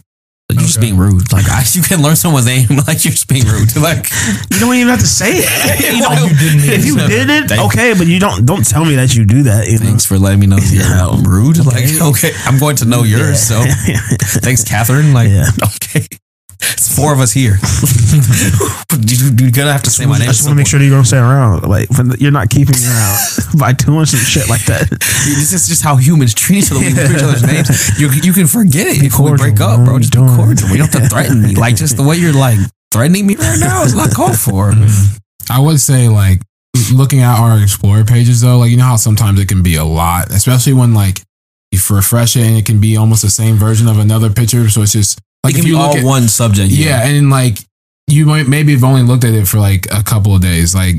You're 0.51 0.63
just 0.63 0.81
being 0.81 0.97
rude. 0.97 1.31
Like 1.31 1.45
I, 1.47 1.63
you 1.73 1.83
can 1.83 2.01
learn 2.01 2.17
someone's 2.17 2.47
name. 2.47 2.69
Like 2.89 3.05
you're 3.05 3.13
just 3.13 3.29
being 3.29 3.45
rude. 3.45 3.69
Like 3.77 4.09
You 4.51 4.59
don't 4.59 4.75
even 4.77 4.89
have 4.89 5.01
to 5.01 5.07
say 5.07 5.33
it. 5.45 5.93
You 5.93 6.01
know, 6.01 6.25
you 6.25 6.35
didn't 6.35 6.73
if 6.73 6.87
you 6.87 6.99
say 6.99 7.07
did 7.07 7.29
it, 7.29 7.59
okay, 7.67 7.93
but 7.93 8.07
you 8.07 8.19
don't. 8.19 8.47
Don't 8.47 8.67
tell 8.67 8.87
me 8.87 8.95
that 8.97 9.15
you 9.15 9.27
do 9.27 9.43
that. 9.43 9.67
You 9.69 9.79
know? 9.79 9.85
Thanks 9.85 10.07
for 10.07 10.19
letting 10.19 10.41
me 10.41 10.47
know 10.47 10.57
you're 10.57 10.87
um, 10.99 11.23
rude. 11.23 11.59
Like, 11.67 11.85
okay, 12.01 12.33
I'm 12.47 12.59
going 12.59 12.77
to 12.77 12.87
know 12.87 13.03
yours. 13.03 13.41
So, 13.47 13.61
thanks, 14.41 14.65
Catherine. 14.65 15.13
Like, 15.13 15.29
Yeah. 15.29 15.51
okay, 15.77 16.07
it's 16.61 16.95
four 16.95 17.13
of 17.13 17.21
us 17.21 17.33
here. 17.33 17.59
you, 18.13 19.31
you're 19.39 19.51
gonna 19.51 19.73
have 19.73 19.83
to 19.85 19.91
say 19.91 20.07
my 20.07 20.19
name. 20.19 20.29
I 20.29 20.33
just 20.33 20.43
want 20.43 20.53
to 20.53 20.57
make 20.57 20.67
sure 20.67 20.79
that 20.79 20.85
you 20.85 20.91
don't 20.91 21.05
stay 21.05 21.19
around. 21.19 21.63
Like 21.63 21.89
when 21.91 22.13
you're 22.19 22.33
not 22.33 22.51
keeping 22.51 22.75
me 22.75 22.87
around 22.87 23.19
by 23.59 23.73
doing 23.73 24.07
some 24.07 24.21
shit 24.21 24.49
like 24.49 24.65
that. 24.67 24.89
This 24.91 25.53
is 25.53 25.69
just 25.69 25.83
how 25.83 25.97
humans 25.97 26.35
treat 26.35 26.65
each 26.65 26.71
other. 26.71 26.81
We 26.81 26.93
hear 26.93 27.05
each 27.07 27.23
other's 27.23 27.43
names. 27.47 27.99
You, 28.01 28.11
you 28.11 28.33
can 28.33 28.47
forget 28.47 28.87
it 28.87 29.03
if 29.03 29.19
we 29.19 29.31
break 29.37 29.61
up, 29.61 29.77
bro. 29.79 29.85
bro. 29.85 29.99
Just 29.99 30.13
be 30.13 30.19
Doing 30.19 30.33
it. 30.33 30.37
cordial. 30.37 30.69
You 30.71 30.79
don't 30.79 30.93
have 30.93 31.03
to 31.03 31.09
threaten 31.09 31.43
me. 31.43 31.55
Like, 31.55 31.77
just 31.77 31.97
the 31.97 32.03
way 32.03 32.17
you're 32.17 32.33
like 32.33 32.59
threatening 32.91 33.27
me 33.27 33.37
right 33.37 33.59
now 33.61 33.83
is 33.83 33.95
not 33.95 34.13
called 34.13 34.39
for. 34.39 34.73
I 35.51 35.61
would 35.61 35.81
say 35.81 36.09
like 36.09 36.43
looking 36.93 37.21
at 37.21 37.39
our 37.39 37.61
Explorer 37.63 38.05
pages 38.05 38.41
though, 38.41 38.59
like 38.59 38.71
you 38.71 38.77
know 38.77 38.85
how 38.85 38.97
sometimes 38.97 39.41
it 39.41 39.49
can 39.49 39.63
be 39.63 39.77
a 39.77 39.85
lot, 39.85 40.31
especially 40.31 40.75
when 40.75 40.95
like 40.95 41.21
you 41.71 41.79
refresh 41.91 42.37
it 42.37 42.43
and 42.43 42.57
it 42.57 42.67
can 42.67 42.81
be 42.81 42.97
almost 42.97 43.23
the 43.23 43.31
same 43.31 43.57
version 43.57 43.89
of 43.89 43.99
another 43.99 44.31
picture. 44.31 44.69
So 44.69 44.83
it's 44.83 44.93
just 44.93 45.21
like 45.45 45.55
Like, 45.55 45.59
if 45.63 45.67
you 45.69 45.79
all 45.79 45.97
at 45.97 46.05
one 46.05 46.29
subject, 46.29 46.71
yeah, 46.71 47.07
and 47.07 47.31
like 47.31 47.59
you 48.07 48.27
might 48.27 48.49
maybe 48.49 48.73
have 48.73 48.85
only 48.85 49.03
looked 49.03 49.25
at 49.25 49.35
it 49.35 49.47
for 49.47 49.59
like 49.59 49.87
a 49.93 50.03
couple 50.03 50.35
of 50.35 50.41
days. 50.43 50.75
Like 50.75 50.97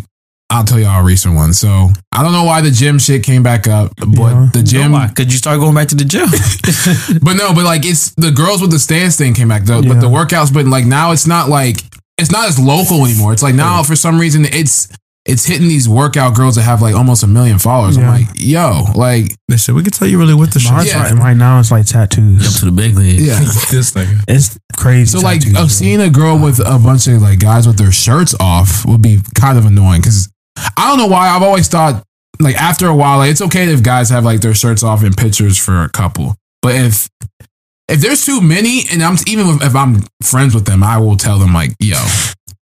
I'll 0.52 0.64
tell 0.64 0.80
y'all 0.80 1.02
a 1.02 1.04
recent 1.04 1.36
one. 1.36 1.54
So 1.54 1.90
I 2.12 2.24
don't 2.24 2.32
know 2.32 2.44
why 2.44 2.62
the 2.62 2.72
gym 2.72 2.98
shit 3.00 3.24
came 3.24 3.44
back 3.44 3.68
up, 3.68 3.92
but 3.98 4.32
Yeah. 4.32 4.50
the 4.54 4.64
gym. 4.64 4.96
Could 5.16 5.32
you 5.32 5.38
start 5.38 5.60
going 5.60 5.76
back 5.76 5.88
to 5.90 5.96
the 5.96 6.06
gym? 6.06 6.28
But 7.22 7.34
no, 7.36 7.54
but 7.54 7.66
like 7.66 7.86
it's 7.86 8.12
the 8.16 8.32
girls 8.32 8.62
with 8.62 8.72
the 8.72 8.80
stance 8.80 9.18
thing 9.18 9.34
came 9.34 9.48
back 9.48 9.64
though. 9.64 9.82
But 9.82 10.00
the 10.02 10.08
workouts, 10.10 10.54
but 10.54 10.66
like 10.66 10.86
now 10.86 11.12
it's 11.12 11.28
not 11.28 11.50
like 11.50 11.78
it's 12.18 12.32
not 12.32 12.48
as 12.48 12.60
local 12.60 13.06
anymore. 13.06 13.34
It's 13.34 13.44
like 13.44 13.56
now 13.56 13.84
for 13.84 13.96
some 13.96 14.20
reason 14.20 14.46
it's 14.46 14.88
it's 15.26 15.46
hitting 15.46 15.68
these 15.68 15.88
workout 15.88 16.34
girls 16.36 16.56
that 16.56 16.64
have 16.64 16.82
like 16.82 16.96
almost 16.96 17.24
a 17.24 17.28
million 17.28 17.60
followers. 17.60 17.98
Yeah. 17.98 18.10
I'm 18.12 18.22
like, 18.22 18.28
yo, 18.36 18.86
like, 18.96 19.36
They 19.48 19.58
said 19.58 19.76
we 19.76 19.84
could 19.84 19.94
tell 19.94 20.08
you 20.08 20.18
really 20.18 20.34
what 20.34 20.52
the 20.54 20.60
shit. 20.60 20.72
Mine's 20.72 20.88
Yeah. 20.88 21.04
right, 21.04 21.14
right 21.14 21.38
now 21.38 21.60
it's 21.60 21.72
like 21.72 21.86
tattoos. 21.86 22.48
Up 22.48 22.60
to 22.60 22.66
the 22.66 22.72
big 22.72 22.96
league. 22.96 23.20
yeah. 23.20 23.38
this 23.72 23.92
nigga. 23.92 24.24
It's 24.28 24.58
crazy. 24.78 25.18
So 25.18 25.20
like, 25.24 25.42
tattoos, 25.42 25.56
uh, 25.56 25.60
bro. 25.62 25.68
seeing 25.68 26.02
a 26.02 26.10
girl 26.10 26.40
with 26.40 26.60
a 26.60 26.80
bunch 26.80 27.08
of 27.08 27.22
like 27.22 27.40
guys 27.40 27.68
with 27.68 27.78
their 27.78 27.92
shirts 27.92 28.34
off 28.40 28.86
would 28.86 29.02
be 29.02 29.20
kind 29.36 29.58
of 29.58 29.66
annoying 29.66 30.02
because 30.02 30.32
I 30.78 30.88
don't 30.88 30.98
know 30.98 31.08
why 31.08 31.30
I've 31.30 31.44
always 31.44 31.68
thought 31.68 32.04
like 32.40 32.56
after 32.56 32.88
a 32.88 32.96
while 32.96 33.18
like 33.18 33.32
it's 33.32 33.42
okay 33.42 33.66
if 33.72 33.84
guys 33.84 34.10
have 34.10 34.24
like 34.24 34.40
their 34.42 34.56
shirts 34.56 34.82
off 34.82 35.04
in 35.04 35.14
pictures 35.14 35.58
for 35.58 35.84
a 35.84 35.90
couple, 35.90 36.36
but 36.62 36.74
if 36.76 37.10
if 37.90 38.00
there's 38.02 38.26
too 38.26 38.40
many 38.42 38.84
and 38.92 39.04
I'm 39.04 39.16
even 39.28 39.60
if 39.62 39.76
I'm 39.76 40.04
friends 40.24 40.56
with 40.56 40.66
them, 40.66 40.82
I 40.84 40.98
will 40.98 41.18
tell 41.18 41.38
them 41.40 41.54
like, 41.54 41.72
yo. 41.80 41.98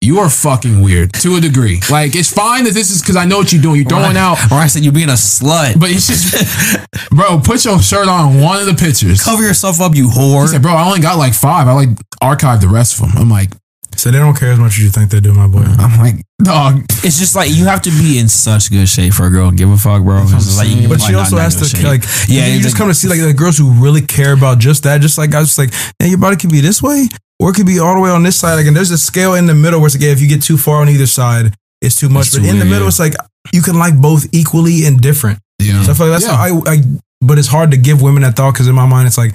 You 0.04 0.18
are 0.20 0.28
fucking 0.30 0.80
weird 0.82 1.12
to 1.14 1.36
a 1.36 1.40
degree. 1.40 1.80
Like 1.90 2.14
it's 2.14 2.32
fine 2.32 2.64
that 2.64 2.74
this 2.74 2.90
is 2.90 3.00
because 3.00 3.16
I 3.16 3.24
know 3.24 3.38
what 3.38 3.52
you're 3.52 3.62
doing. 3.62 3.76
You're 3.80 3.88
throwing 3.88 4.16
out, 4.16 4.38
Or 4.52 4.58
I 4.58 4.66
said 4.68 4.84
you're 4.84 4.92
being 4.92 5.08
a 5.08 5.12
slut. 5.18 5.80
but 5.80 5.90
it's 5.90 6.06
just, 6.06 7.10
bro. 7.10 7.40
Put 7.40 7.64
your 7.64 7.80
shirt 7.80 8.08
on 8.08 8.40
one 8.40 8.58
of 8.60 8.66
the 8.66 8.74
pictures. 8.74 9.22
Cover 9.22 9.42
yourself 9.42 9.80
up, 9.80 9.94
you 9.94 10.06
whore. 10.08 10.12
He 10.12 10.20
whore. 10.34 10.48
said, 10.48 10.62
bro, 10.62 10.72
I 10.72 10.86
only 10.86 11.00
got 11.00 11.18
like 11.18 11.34
five. 11.34 11.66
I 11.68 11.72
like 11.72 11.88
archived 12.22 12.60
the 12.60 12.68
rest 12.68 12.94
of 13.00 13.06
them. 13.08 13.12
I'm 13.16 13.30
like, 13.30 13.50
So 13.96 14.10
they 14.10 14.18
don't 14.18 14.36
care 14.36 14.52
as 14.52 14.58
much 14.58 14.72
as 14.72 14.82
you 14.82 14.90
think 14.90 15.10
they 15.10 15.20
do, 15.20 15.32
my 15.34 15.46
boy. 15.46 15.60
I'm 15.64 15.98
like, 15.98 16.16
dog. 16.42 16.84
It's 17.06 17.18
just 17.18 17.34
like 17.36 17.50
you 17.50 17.64
have 17.66 17.82
to 17.82 17.90
be 17.90 18.18
in 18.18 18.28
such 18.28 18.70
good 18.70 18.88
shape 18.88 19.12
for 19.14 19.26
a 19.26 19.30
girl 19.30 19.50
give 19.50 19.70
a 19.70 19.76
fuck, 19.76 20.02
bro. 20.02 20.22
It's 20.22 20.32
just 20.32 20.58
like, 20.58 20.68
you 20.68 20.88
But 20.88 21.00
she 21.00 21.12
not 21.12 21.20
also 21.20 21.36
not 21.36 21.42
has 21.44 21.56
to 21.56 21.64
shit. 21.64 21.84
like, 21.84 22.02
Yeah, 22.28 22.46
yeah. 22.46 22.54
You 22.54 22.60
just 22.60 22.74
like- 22.74 22.78
come 22.78 22.88
to 22.88 22.94
see 22.94 23.08
like 23.08 23.20
the 23.20 23.32
girls 23.34 23.56
who 23.58 23.70
really 23.82 24.02
care 24.02 24.32
about 24.32 24.58
just 24.58 24.82
that. 24.84 25.00
Just 25.00 25.16
like 25.18 25.34
I 25.34 25.40
was 25.40 25.54
just 25.54 25.58
like, 25.58 25.72
yeah, 26.00 26.08
your 26.08 26.18
body 26.18 26.36
can 26.36 26.50
be 26.50 26.60
this 26.60 26.82
way, 26.82 27.08
or 27.40 27.50
it 27.50 27.54
could 27.54 27.66
be 27.66 27.78
all 27.78 27.94
the 27.94 28.00
way 28.00 28.10
on 28.10 28.22
this 28.22 28.36
side. 28.36 28.54
Like, 28.54 28.66
and 28.66 28.76
there's 28.76 28.90
a 28.90 28.98
scale 28.98 29.34
in 29.34 29.46
the 29.46 29.54
middle 29.54 29.80
where 29.80 29.86
it's 29.86 29.96
like, 29.96 30.02
yeah, 30.04 30.10
if 30.12 30.20
you 30.20 30.28
get 30.28 30.42
too 30.42 30.56
far 30.56 30.80
on 30.82 30.88
either 30.88 31.06
side, 31.06 31.54
it's 31.80 31.98
too 31.98 32.08
much. 32.08 32.26
It's 32.28 32.36
but 32.36 32.42
too 32.44 32.48
in 32.50 32.58
the 32.58 32.64
middle, 32.64 32.82
yeah. 32.82 32.88
it's 32.88 32.98
like 33.00 33.14
you 33.52 33.62
can 33.62 33.78
like 33.78 34.00
both 34.00 34.26
equally 34.32 34.84
and 34.86 35.00
different. 35.00 35.38
Yeah. 35.58 35.82
So 35.82 35.92
I 35.92 35.94
feel 35.94 36.06
like 36.08 36.20
that's 36.20 36.30
Yeah. 36.30 36.36
how 36.36 36.62
I, 36.66 36.72
I. 36.74 36.78
But 37.20 37.38
it's 37.38 37.48
hard 37.48 37.70
to 37.70 37.76
give 37.76 38.02
women 38.02 38.22
that 38.22 38.36
thought 38.36 38.52
because 38.52 38.68
in 38.68 38.74
my 38.74 38.86
mind, 38.86 39.06
it's 39.06 39.16
like, 39.16 39.34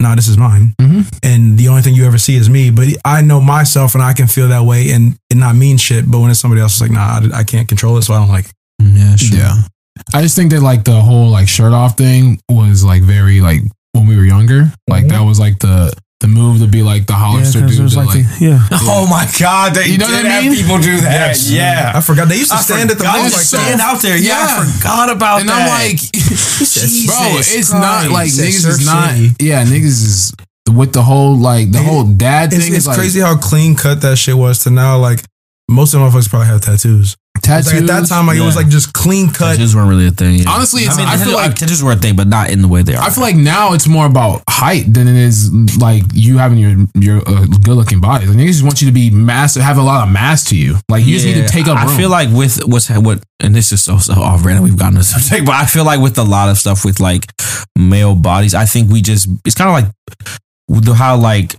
nah, 0.00 0.14
this 0.16 0.26
is 0.26 0.36
mine, 0.36 0.74
Mhm. 0.80 1.06
and 1.22 1.56
the 1.58 1.68
only 1.68 1.82
thing 1.82 1.94
you 1.94 2.04
ever 2.06 2.18
see 2.18 2.34
is 2.34 2.48
me. 2.50 2.70
But 2.70 2.88
I 3.04 3.20
know 3.22 3.40
myself, 3.40 3.94
and 3.94 4.02
I 4.02 4.14
can 4.14 4.26
feel 4.26 4.48
that 4.48 4.64
way, 4.64 4.90
and 4.90 5.16
and 5.30 5.38
not 5.38 5.54
mean 5.54 5.76
shit. 5.76 6.10
But 6.10 6.18
when 6.20 6.30
it's 6.30 6.40
somebody 6.40 6.60
else, 6.60 6.72
it's 6.74 6.80
like, 6.80 6.90
nah, 6.90 7.20
I, 7.34 7.40
I 7.40 7.44
can't 7.44 7.68
control 7.68 7.96
it, 7.98 8.02
so 8.02 8.14
I 8.14 8.18
don't 8.18 8.28
like. 8.30 8.46
it. 8.46 8.54
yeah, 8.80 9.14
sure. 9.16 9.38
Yeah. 9.38 9.54
I 10.14 10.22
just 10.22 10.34
think 10.34 10.50
that 10.52 10.60
like 10.62 10.84
the 10.84 11.00
whole 11.00 11.28
like 11.28 11.48
shirt 11.48 11.72
off 11.72 11.96
thing 11.96 12.40
was 12.48 12.82
like 12.82 13.02
very 13.02 13.40
like 13.40 13.60
when 13.92 14.06
we 14.08 14.16
were 14.16 14.24
younger. 14.24 14.72
Like 14.88 15.06
that 15.08 15.20
was 15.20 15.38
like 15.38 15.58
the 15.60 15.92
the 16.20 16.28
move 16.28 16.60
to 16.60 16.66
be 16.66 16.82
like 16.82 17.06
the 17.06 17.14
yeah, 17.14 17.18
Hollister 17.18 17.60
'cause 17.60 17.76
dude. 17.76 17.82
was 17.84 17.94
that, 17.94 18.04
like, 18.04 18.16
like, 18.16 18.38
the- 18.38 18.44
yeah. 18.44 18.68
Oh 18.84 19.06
my 19.08 19.24
god, 19.40 19.74
they 19.74 19.86
You 19.86 19.98
know 19.98 20.06
did 20.06 20.24
what 20.24 20.26
I 20.26 20.28
have 20.28 20.44
mean? 20.44 20.54
people 20.54 20.78
do 20.78 21.00
that. 21.00 21.38
Yeah. 21.48 21.92
I 21.94 22.00
forgot 22.02 22.28
they 22.28 22.36
used 22.36 22.50
to 22.50 22.58
I 22.58 22.60
stand 22.60 22.90
at 22.90 22.98
the 22.98 23.04
forgot 23.04 23.16
mall 23.16 23.24
like 23.24 23.32
stand 23.32 23.80
out 23.80 24.02
there. 24.02 24.18
Yeah, 24.18 24.36
I 24.60 24.66
forgot 24.66 25.10
about 25.10 25.40
and 25.40 25.48
that. 25.48 25.60
And 25.60 25.70
I'm 25.72 25.88
like, 25.88 25.96
bro, 27.08 27.40
Jesus 27.40 27.56
it's 27.56 27.72
not 27.72 28.10
like 28.10 28.28
Said 28.30 28.44
niggas 28.48 28.66
is 28.68 28.84
not. 28.86 29.10
City. 29.12 29.34
Yeah, 29.40 29.64
niggas 29.64 29.84
is 30.04 30.32
with 30.70 30.92
the 30.92 31.02
whole 31.02 31.36
like 31.38 31.72
the 31.72 31.78
It- 31.78 31.84
whole 31.86 32.04
dad 32.04 32.52
It's, 32.52 32.64
thing. 32.64 32.74
it's 32.74 32.84
is 32.84 32.86
like 32.86 32.98
crazy 32.98 33.20
how 33.20 33.36
clean 33.38 33.74
cut 33.74 34.02
that 34.02 34.16
shit 34.18 34.36
was 34.36 34.60
to 34.64 34.70
now. 34.70 34.98
Like 34.98 35.24
most 35.68 35.94
of 35.94 36.00
the 36.00 36.06
motherfuckers 36.06 36.28
probably 36.28 36.48
have 36.48 36.60
tattoos. 36.60 37.16
It's 37.40 37.46
tattoos. 37.46 37.72
Like 37.72 37.82
at 37.82 37.86
that 37.88 38.06
time, 38.08 38.26
like 38.26 38.36
it 38.38 38.42
was 38.42 38.56
like 38.56 38.68
just 38.68 38.92
clean 38.92 39.28
cut. 39.28 39.52
tattoos 39.56 39.74
weren't 39.74 39.88
really 39.88 40.06
a 40.06 40.10
thing. 40.10 40.36
Yeah. 40.36 40.50
Honestly, 40.50 40.82
it's- 40.82 40.96
I, 40.96 41.00
mean, 41.00 41.08
I 41.08 41.16
feel 41.16 41.34
like- 41.34 41.54
tattoos 41.56 41.82
were 41.82 41.92
a 41.92 41.96
thing, 41.96 42.16
but 42.16 42.28
not 42.28 42.50
in 42.50 42.62
the 42.62 42.68
way 42.68 42.82
they 42.82 42.94
are. 42.94 43.02
I 43.02 43.10
feel 43.10 43.22
like 43.22 43.36
now 43.36 43.72
it's 43.72 43.88
more 43.88 44.06
about 44.06 44.42
height 44.48 44.84
than 44.92 45.08
it 45.08 45.16
is 45.16 45.50
like 45.78 46.02
you 46.12 46.38
having 46.38 46.58
your 46.58 46.76
your 46.94 47.18
uh, 47.28 47.46
good 47.46 47.74
looking 47.76 48.00
body. 48.00 48.26
Like 48.26 48.36
niggas 48.36 48.46
just 48.60 48.62
want 48.62 48.80
you 48.82 48.86
to 48.88 48.92
be 48.94 49.10
massive, 49.10 49.62
have 49.62 49.78
a 49.78 49.82
lot 49.82 50.06
of 50.06 50.12
mass 50.12 50.44
to 50.50 50.56
you. 50.56 50.76
Like 50.88 51.04
you 51.06 51.14
just 51.14 51.26
need 51.26 51.34
to 51.34 51.48
take 51.48 51.66
up. 51.66 51.78
I 51.78 51.86
room. 51.86 51.96
feel 51.96 52.10
like 52.10 52.28
with 52.30 52.60
what's 52.66 52.88
what, 52.90 53.22
and 53.40 53.54
this 53.54 53.72
is 53.72 53.82
so 53.82 53.98
so 53.98 54.14
off 54.14 54.42
brand. 54.42 54.62
We've 54.62 54.76
gotten 54.76 54.96
to 54.96 55.04
subject, 55.14 55.46
but 55.46 55.54
I 55.54 55.66
feel 55.66 55.84
like 55.84 56.00
with 56.00 56.18
a 56.18 56.24
lot 56.24 56.48
of 56.50 56.58
stuff 56.58 56.84
with 56.84 57.00
like 57.00 57.24
male 57.76 58.14
bodies, 58.14 58.54
I 58.54 58.66
think 58.66 58.90
we 58.90 59.00
just 59.02 59.28
it's 59.44 59.54
kind 59.54 59.68
of 59.70 59.74
like 59.74 60.84
the- 60.84 60.94
how 60.94 61.16
like 61.16 61.56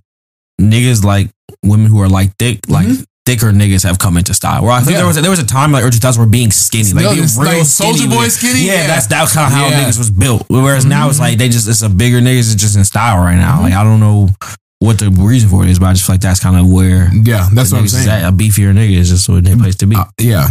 niggas 0.60 1.04
like 1.04 1.30
women 1.64 1.88
who 1.88 2.02
are 2.02 2.10
like 2.10 2.36
thick, 2.38 2.60
like. 2.70 2.88
Thicker 3.26 3.52
niggas 3.52 3.84
have 3.84 4.00
come 4.00 4.18
into 4.18 4.34
style. 4.34 4.64
Where 4.64 4.72
I 4.72 4.80
think 4.82 4.90
Mm-hmm. 4.90 4.92
Yeah. 4.94 4.98
there 4.98 5.08
was 5.08 5.18
a, 5.18 5.22
there 5.22 5.30
was 5.32 5.40
a 5.40 5.46
time 5.46 5.72
like 5.72 5.84
early 5.84 5.92
2000s 5.92 6.18
where 6.18 6.26
being 6.28 6.50
skinny, 6.52 6.92
like 6.94 7.04
No, 7.04 7.14
being 7.14 7.26
real 7.38 7.46
like 7.46 7.62
Soulja 7.62 8.10
Boy 8.10 8.28
skinny? 8.30 8.66
Yeah, 8.66 8.74
Yeah. 8.82 8.88
that's 8.88 9.08
that's 9.08 9.34
kind 9.34 9.48
of 9.48 9.54
how 9.58 9.68
Yeah. 9.68 9.74
Mm-hmm. 9.74 9.90
niggas 9.90 9.98
was 10.00 10.10
built. 10.12 10.46
Whereas 10.50 10.86
now 10.86 11.08
it's 11.10 11.20
like 11.20 11.38
they 11.38 11.48
just 11.50 11.68
it's 11.70 11.82
a 11.84 11.90
bigger 11.90 12.20
niggas 12.20 12.50
is 12.50 12.56
just 12.56 12.76
in 12.76 12.84
style 12.84 13.18
right 13.24 13.36
now. 13.36 13.56
Mm-hmm. 13.56 13.64
Like 13.64 13.74
I 13.74 13.84
don't 13.84 14.00
know 14.00 14.30
what 14.80 14.98
the 14.98 15.12
reason 15.12 15.50
for 15.50 15.64
it 15.64 15.70
is, 15.70 15.78
but 15.78 15.86
I 15.86 15.94
just 15.94 16.06
feel 16.08 16.16
like 16.16 16.22
that's 16.22 16.40
kind 16.40 16.58
of 16.58 16.68
where 16.72 17.10
yeah, 17.14 17.48
that's 17.54 17.72
what 17.72 17.82
I'm 17.82 17.88
saying. 17.88 18.10
at. 18.10 18.28
A 18.28 18.32
beefier 18.36 18.74
nigga 18.74 18.98
is 18.98 19.10
just 19.10 19.30
what 19.30 19.44
they 19.44 19.56
place 19.56 19.76
to 19.76 19.86
be. 19.86 19.96
Uh, 19.96 20.06
yeah, 20.20 20.48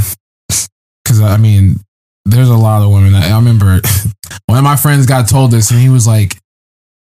because 1.04 1.20
I 1.20 1.36
mean, 1.36 1.80
there's 2.24 2.48
a 2.48 2.56
lot 2.56 2.82
of 2.82 2.92
women. 2.92 3.12
That, 3.14 3.30
I 3.32 3.36
remember 3.36 3.80
one 4.46 4.58
of 4.58 4.62
my 4.64 4.76
friends 4.76 5.06
got 5.06 5.28
told 5.28 5.50
this, 5.50 5.70
and 5.70 5.80
he 5.80 5.88
was 5.88 6.06
like. 6.06 6.36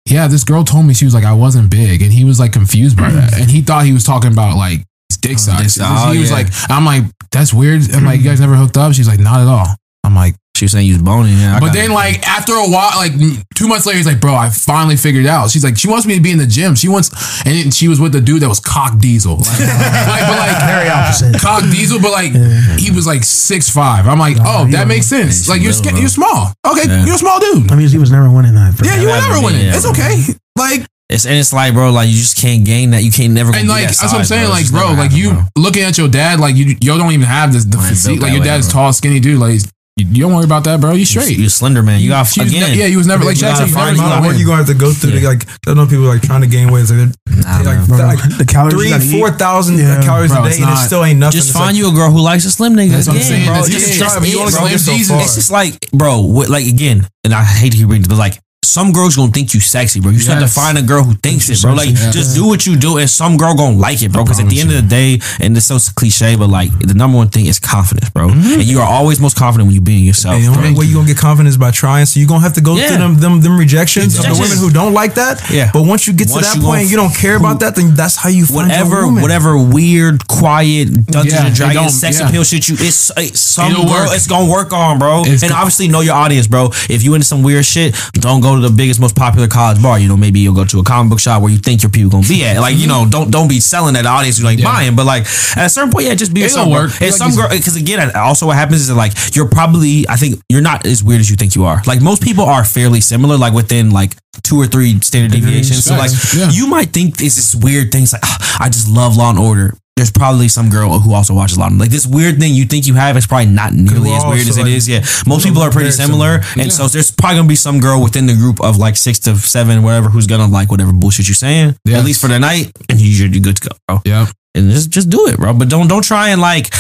Yeah, 0.07 0.27
this 0.27 0.43
girl 0.43 0.63
told 0.63 0.85
me 0.85 0.93
she 0.93 1.05
was 1.05 1.15
like 1.15 1.23
I 1.23 1.33
wasn't 1.33 1.71
big, 1.71 2.03
and 2.03 2.13
he 2.13 2.25
was 2.25 2.39
like 2.39 2.53
confused 2.53 2.95
by 2.95 3.09
that, 3.09 3.33
and 3.33 3.49
he 3.49 3.63
thought 3.63 3.85
he 3.85 3.91
was 3.91 4.03
talking 4.03 4.31
about 4.31 4.55
like 4.55 4.85
dick 5.21 5.33
oh, 5.35 5.37
size. 5.37 5.61
dick 5.61 5.69
size. 5.69 6.03
Oh, 6.07 6.11
he 6.11 6.19
was 6.19 6.29
yeah. 6.29 6.35
like, 6.37 6.47
I'm 6.69 6.85
like, 6.85 7.03
that's 7.31 7.53
weird. 7.53 7.81
I'm 7.93 8.05
like, 8.05 8.19
you 8.19 8.25
guys 8.25 8.39
never 8.39 8.55
hooked 8.55 8.77
up? 8.77 8.93
She's 8.93 9.07
like, 9.07 9.19
not 9.19 9.41
at 9.41 9.47
all. 9.47 9.67
I'm 10.03 10.13
like, 10.15 10.35
She 10.55 10.65
was 10.65 10.71
saying 10.71 10.85
you 10.85 10.93
was 10.93 11.01
boning. 11.01 11.33
Yeah, 11.35 11.59
but 11.59 11.73
then 11.73 11.89
like 11.91 12.21
after 12.27 12.53
a 12.53 12.69
while, 12.69 12.91
like 12.95 13.11
two 13.55 13.67
months 13.67 13.85
later, 13.87 13.97
he's 13.97 14.05
like, 14.05 14.21
bro, 14.21 14.35
I 14.35 14.49
finally 14.51 14.95
figured 14.97 15.25
it 15.25 15.27
out. 15.27 15.49
She's 15.49 15.63
like, 15.63 15.77
she 15.77 15.87
wants 15.89 16.05
me 16.05 16.13
to 16.15 16.21
be 16.21 16.29
in 16.31 16.37
the 16.37 16.45
gym. 16.45 16.75
She 16.75 16.87
wants, 16.87 17.09
and 17.43 17.55
then 17.57 17.71
she 17.71 17.87
was 17.87 17.99
with 17.99 18.13
the 18.13 18.21
dude 18.21 18.41
that 18.43 18.47
was 18.47 18.59
cock 18.59 18.99
diesel, 18.99 19.37
like, 19.37 19.47
like, 19.59 20.23
but 20.29 20.37
like 20.37 20.61
Very 20.69 20.89
opposite. 20.89 21.41
cock 21.41 21.63
diesel, 21.63 21.99
but 21.99 22.11
like 22.11 22.31
he 22.79 22.91
was 22.91 23.07
like 23.07 23.23
six 23.25 23.67
five. 23.69 24.07
I'm 24.07 24.19
like, 24.19 24.37
Nah, 24.37 24.61
oh, 24.61 24.65
that 24.65 24.71
don't- 24.71 24.87
makes 24.87 25.07
sense. 25.07 25.47
Yeah, 25.47 25.53
Like 25.53 25.61
you're 25.63 25.73
she's 25.73 25.79
sca- 25.79 25.85
little, 25.97 25.99
you're 26.01 26.09
small. 26.09 26.53
Okay, 26.69 26.85
Yeah. 26.87 27.03
you're 27.05 27.15
a 27.15 27.17
small 27.25 27.39
dude. 27.39 27.71
I 27.71 27.75
mean, 27.75 27.89
he 27.89 27.97
was 27.97 28.11
never 28.11 28.29
winning 28.29 28.53
that. 28.53 28.77
Bro. 28.77 28.87
Yeah, 28.87 29.01
you 29.01 29.07
were 29.07 29.13
never 29.13 29.27
never 29.27 29.35
been, 29.41 29.43
winning. 29.45 29.65
yeah, 29.65 29.75
It's 29.75 29.87
okay. 29.89 30.21
Like 30.55 30.85
it's 31.09 31.25
and 31.25 31.35
it's 31.35 31.53
like, 31.53 31.73
bro, 31.73 31.91
like 31.91 32.07
you 32.09 32.15
just 32.15 32.37
can't 32.37 32.65
gain 32.65 32.91
that. 32.91 33.03
You 33.03 33.11
can't 33.11 33.33
never. 33.33 33.51
gonna 33.51 33.59
and 33.61 33.69
like 33.69 33.83
that 33.87 33.97
that's 33.97 34.11
what 34.13 34.19
I'm 34.19 34.25
saying. 34.25 34.49
It's 34.51 34.51
Like 34.51 34.81
bro, 34.81 34.89
like 34.93 35.11
happen, 35.11 35.17
you 35.17 35.29
bro. 35.31 35.43
looking 35.57 35.83
at 35.83 35.97
your 35.97 36.07
dad, 36.07 36.39
like 36.39 36.55
you 36.55 36.65
you 36.81 36.97
don't 36.97 37.11
even 37.11 37.27
have 37.27 37.53
this 37.53 37.65
the 37.65 37.77
I 37.77 37.89
physique. 37.89 38.21
Like 38.21 38.31
your 38.31 38.41
way, 38.41 38.47
dad's 38.47 38.67
bro. 38.71 38.81
tall, 38.83 38.93
skinny 38.93 39.19
dude. 39.19 39.39
Like 39.39 39.59
you, 39.97 40.05
you 40.07 40.23
don't 40.23 40.33
worry 40.35 40.43
about 40.43 40.63
that, 40.65 40.81
bro. 40.81 40.91
You 40.93 41.05
straight. 41.05 41.29
You, 41.37 41.43
you 41.43 41.49
slender 41.49 41.81
man. 41.83 42.01
You 42.01 42.09
got 42.09 42.27
She 42.27 42.41
was 42.41 42.51
again. 42.51 42.71
ne- 42.71 42.77
yeah, 42.79 42.85
you 42.87 42.97
was 42.97 43.07
never 43.07 43.23
like 43.23 43.35
You 43.35 43.41
Jackson. 43.41 43.67
gotta 43.67 43.69
You 43.69 43.75
never, 43.77 43.85
find 43.85 43.97
you 43.97 44.03
out 44.03 44.23
what 44.25 44.37
you 44.39 44.45
gonna 44.45 44.57
have 44.57 44.67
to 44.67 44.73
go 44.73 44.91
through 44.91 45.11
to 45.11 45.19
Yeah. 45.19 45.29
like 45.29 45.45
I 45.67 45.73
know 45.73 45.85
people 45.85 46.05
like 46.05 46.21
trying 46.23 46.41
to 46.41 46.47
gain 46.47 46.69
weight. 46.71 46.81
It's 46.81 46.91
like, 46.91 47.13
Nah, 47.45 47.61
like, 47.61 47.87
bro. 47.87 47.97
like 47.99 48.37
the 48.37 48.45
calories 48.45 48.89
you 48.91 48.97
three, 48.99 49.19
four 49.19 49.29
thousand 49.31 49.77
Yeah. 49.77 50.01
calories 50.01 50.31
Bro, 50.31 50.43
a 50.45 50.49
day, 50.49 50.57
and 50.61 50.71
it 50.73 50.77
still 50.77 51.05
ain't 51.05 51.19
nothing. 51.19 51.37
Just 51.37 51.49
It's 51.49 51.57
find 51.57 51.67
like, 51.67 51.75
you 51.77 51.87
a 51.89 51.93
girl 51.93 52.09
who 52.11 52.19
likes 52.19 52.43
a 52.45 52.51
slim 52.51 52.73
nigga. 52.73 52.91
That's 52.91 53.07
what 53.07 53.17
I'm 53.17 53.21
saying. 53.21 53.45
bro. 53.45 53.53
That's 53.55 53.69
Just, 53.69 53.85
it. 53.95 53.99
that's 53.99 54.11
Try, 54.13 54.19
but 54.19 54.27
you 54.29 54.37
it, 54.37 54.41
only 54.41 54.51
bro. 54.51 54.59
gonna 54.61 54.71
get 54.71 54.79
so 54.79 54.91
Slim 54.97 55.05
far. 55.05 55.21
It's 55.21 55.35
just 55.35 55.51
like, 55.51 55.91
bro, 55.91 56.21
what, 56.21 56.49
like 56.49 56.65
again, 56.65 57.07
and 57.23 57.33
I 57.33 57.43
hate 57.45 57.71
to 57.71 57.77
keep 57.77 57.87
bringing, 57.87 58.03
it, 58.05 58.09
but 58.09 58.17
like 58.17 58.39
some 58.65 58.91
girls 58.91 59.15
gonna 59.15 59.31
think 59.31 59.53
you 59.53 59.59
sexy, 59.59 59.99
bro. 59.99 60.11
You 60.11 60.17
just 60.17 60.29
have 60.29 60.41
to 60.41 60.47
find 60.47 60.77
a 60.77 60.81
girl 60.81 61.03
who 61.03 61.13
thinks 61.15 61.49
it, 61.49 61.61
bro. 61.61 61.73
Like 61.73 61.89
just 61.89 62.35
do 62.35 62.47
what 62.47 62.65
you 62.65 62.75
do, 62.75 62.97
and 62.97 63.09
some 63.09 63.37
girl 63.37 63.55
gonna 63.55 63.77
like 63.77 64.01
it, 64.01 64.11
bro. 64.11 64.23
Because 64.23 64.39
at 64.39 64.49
the 64.49 64.59
end 64.59 64.69
promise 64.69 64.83
of 64.83 64.89
the 64.89 64.95
day, 64.95 65.45
and 65.45 65.55
it's 65.57 65.65
so 65.67 65.77
cliche, 65.95 66.35
but 66.35 66.49
like 66.49 66.71
the 66.79 66.93
number 66.93 67.17
one 67.17 67.29
thing 67.29 67.45
is 67.45 67.59
confidence, 67.59 68.09
bro. 68.09 68.27
Mm-hmm. 68.29 68.59
And 68.59 68.63
you 68.63 68.79
are 68.79 68.87
always 68.89 69.19
most 69.19 69.37
confident 69.37 69.67
when 69.67 69.75
you 69.75 69.81
being 69.81 70.03
yourself. 70.03 70.35
And 70.35 70.43
the 70.45 70.49
only 70.57 70.73
way 70.77 70.85
you 70.85 70.95
gonna 70.95 71.07
get 71.07 71.17
confidence 71.17 71.57
by 71.57 71.71
trying. 71.71 72.05
So 72.05 72.19
you 72.19 72.25
are 72.25 72.29
gonna 72.29 72.41
have 72.41 72.53
to 72.53 72.61
go 72.61 72.75
Yeah. 72.75 72.87
through 72.87 72.97
them 72.97 73.19
them, 73.19 73.41
them 73.41 73.57
rejections 73.57 74.17
of 74.17 74.25
the 74.25 74.33
women 74.33 74.57
who 74.57 74.69
don't 74.71 74.93
like 74.93 75.15
that. 75.15 75.41
Yeah. 75.49 75.69
But 75.71 75.83
once 75.83 76.07
you 76.07 76.13
get 76.13 76.27
to 76.29 76.39
that 76.39 76.55
you 76.55 76.61
point 76.61 76.81
and 76.83 76.91
you 76.91 76.97
don't 76.97 77.13
care 77.15 77.35
about 77.37 77.59
that, 77.61 77.75
then 77.75 77.93
that's 77.95 78.15
how 78.15 78.29
you 78.29 78.45
find 78.45 78.69
whatever, 78.69 79.07
whatever 79.07 79.57
weird, 79.57 80.27
quiet 80.27 81.05
Dungeons 81.07 81.33
Yeah, 81.33 81.45
and 81.47 81.55
Dragons 81.55 81.99
sex 81.99 82.19
yeah. 82.19 82.27
appeal 82.29 82.43
shit. 82.43 82.67
You, 82.67 82.75
it's, 82.79 83.11
it's 83.17 83.39
some 83.39 83.71
It'll 83.71 83.83
girl. 83.85 83.93
work. 83.93 84.09
It's 84.11 84.27
gonna 84.27 84.51
work 84.51 84.73
on, 84.73 84.99
bro. 84.99 85.23
It's 85.25 85.43
and 85.43 85.51
obviously 85.51 85.87
know 85.87 86.01
your 86.01 86.15
audience, 86.15 86.47
bro. 86.47 86.69
If 86.89 87.03
you 87.03 87.13
into 87.13 87.25
some 87.25 87.43
weird 87.43 87.65
shit, 87.65 87.95
don't 88.13 88.41
go 88.41 88.54
to 88.61 88.67
the 88.69 88.73
biggest, 88.75 88.99
most 88.99 89.15
popular 89.15 89.47
college 89.47 89.81
bar. 89.81 89.99
You 89.99 90.07
know, 90.07 90.17
maybe 90.17 90.39
you'll 90.39 90.55
go 90.55 90.65
to 90.65 90.79
a 90.79 90.83
comic 90.83 91.09
book 91.09 91.19
shop 91.19 91.41
where 91.41 91.51
you 91.51 91.57
think 91.57 91.83
your 91.83 91.89
people 91.89 92.09
gonna 92.11 92.27
be 92.27 92.43
at. 92.45 92.59
Like, 92.59 92.75
you 92.77 92.87
know, 92.87 93.05
don't 93.09 93.31
don't 93.31 93.47
be 93.47 93.59
selling 93.59 93.93
that 93.95 94.05
audience. 94.05 94.39
You're 94.39 94.45
like 94.49 94.59
Yeah. 94.59 94.65
buying, 94.71 94.95
but 94.95 95.05
like 95.05 95.23
at 95.57 95.65
a 95.65 95.69
certain 95.69 95.91
point, 95.91 96.05
yeah, 96.07 96.15
just 96.15 96.33
be 96.33 96.41
yourself. 96.41 96.69
work. 96.69 96.91
And 97.01 97.11
Like 97.11 97.13
some 97.13 97.35
girl, 97.35 97.49
because 97.49 97.75
again, 97.75 98.11
also 98.15 98.47
what 98.47 98.55
happens 98.57 98.81
is 98.81 98.87
that 98.87 98.95
like 98.95 99.13
you're 99.35 99.47
probably, 99.49 100.07
I 100.09 100.15
think 100.15 100.39
you're 100.49 100.61
not 100.61 100.85
as 100.85 101.03
weird 101.03 101.19
as 101.21 101.29
you 101.29 101.35
think 101.35 101.55
you 101.55 101.65
are. 101.65 101.81
Like 101.85 102.01
most 102.01 102.21
people 102.21 102.45
are 102.45 102.63
fairly 102.65 103.01
similar, 103.01 103.37
like 103.37 103.53
within 103.53 103.91
like 103.91 104.15
two 104.43 104.57
or 104.59 104.67
three 104.67 104.99
standard 105.01 105.31
deviations. 105.31 105.83
So 105.85 105.95
like 105.95 106.11
Yeah. 106.35 106.49
you 106.51 106.67
might 106.67 106.91
think 106.93 107.17
this 107.17 107.37
is 107.37 107.55
weird 107.55 107.91
things 107.91 108.13
like 108.13 108.21
"Ah, 108.25 108.57
I 108.65 108.69
just 108.69 108.87
love 108.89 109.15
Law 109.17 109.29
and 109.29 109.39
Order. 109.39 109.75
There's 109.95 110.11
probably 110.11 110.49
some 110.49 110.69
girl 110.69 110.99
who 110.99 111.13
also 111.13 111.33
watches 111.33 111.55
a 111.55 111.59
lot 111.61 111.71
Order. 111.71 111.83
Like 111.83 111.89
this 111.89 112.05
weird 112.05 112.37
thing 112.37 112.53
you 112.53 112.65
think 112.65 112.85
you 112.85 112.95
have 112.95 113.15
is 113.15 113.25
probably 113.25 113.45
not 113.45 113.73
nearly 113.73 114.11
as 114.11 114.25
weird 114.25 114.41
as 114.41 114.49
also, 114.49 114.61
it 114.61 114.63
like, 114.65 114.73
is. 114.73 114.89
Yeah, 114.89 115.05
most 115.25 115.45
people 115.45 115.61
are 115.61 115.71
pretty 115.71 115.91
similar, 115.91 116.43
similar. 116.43 116.63
and 116.63 116.73
so 116.73 116.87
there's 116.87 117.11
probably 117.11 117.37
gonna 117.37 117.47
be 117.47 117.55
some 117.55 117.79
girl 117.79 118.03
within 118.03 118.25
the 118.25 118.33
group 118.35 118.59
of 118.61 118.77
like 118.77 118.97
six 118.97 119.19
to 119.19 119.37
seven, 119.37 119.83
whatever, 119.83 120.09
who's 120.09 120.27
gonna 120.27 120.47
like 120.47 120.69
whatever 120.69 120.91
bullshit 120.91 121.27
you're 121.27 121.35
saying. 121.35 121.77
Yeah. 121.85 121.99
At 121.99 122.05
least 122.05 122.19
for 122.19 122.27
the 122.27 122.39
night, 122.39 122.71
and 122.89 122.99
you're, 122.99 123.29
you're 123.29 123.41
good 123.41 123.55
to 123.55 123.69
go, 123.69 123.75
bro. 123.87 124.01
Yeah. 124.05 124.27
And 124.55 124.71
just 124.71 124.89
just 124.89 125.09
do 125.09 125.27
it, 125.27 125.37
bro. 125.37 125.53
But 125.53 125.69
don't 125.69 125.87
don't 125.87 126.03
try 126.03 126.29
and 126.29 126.39
like, 126.39 126.73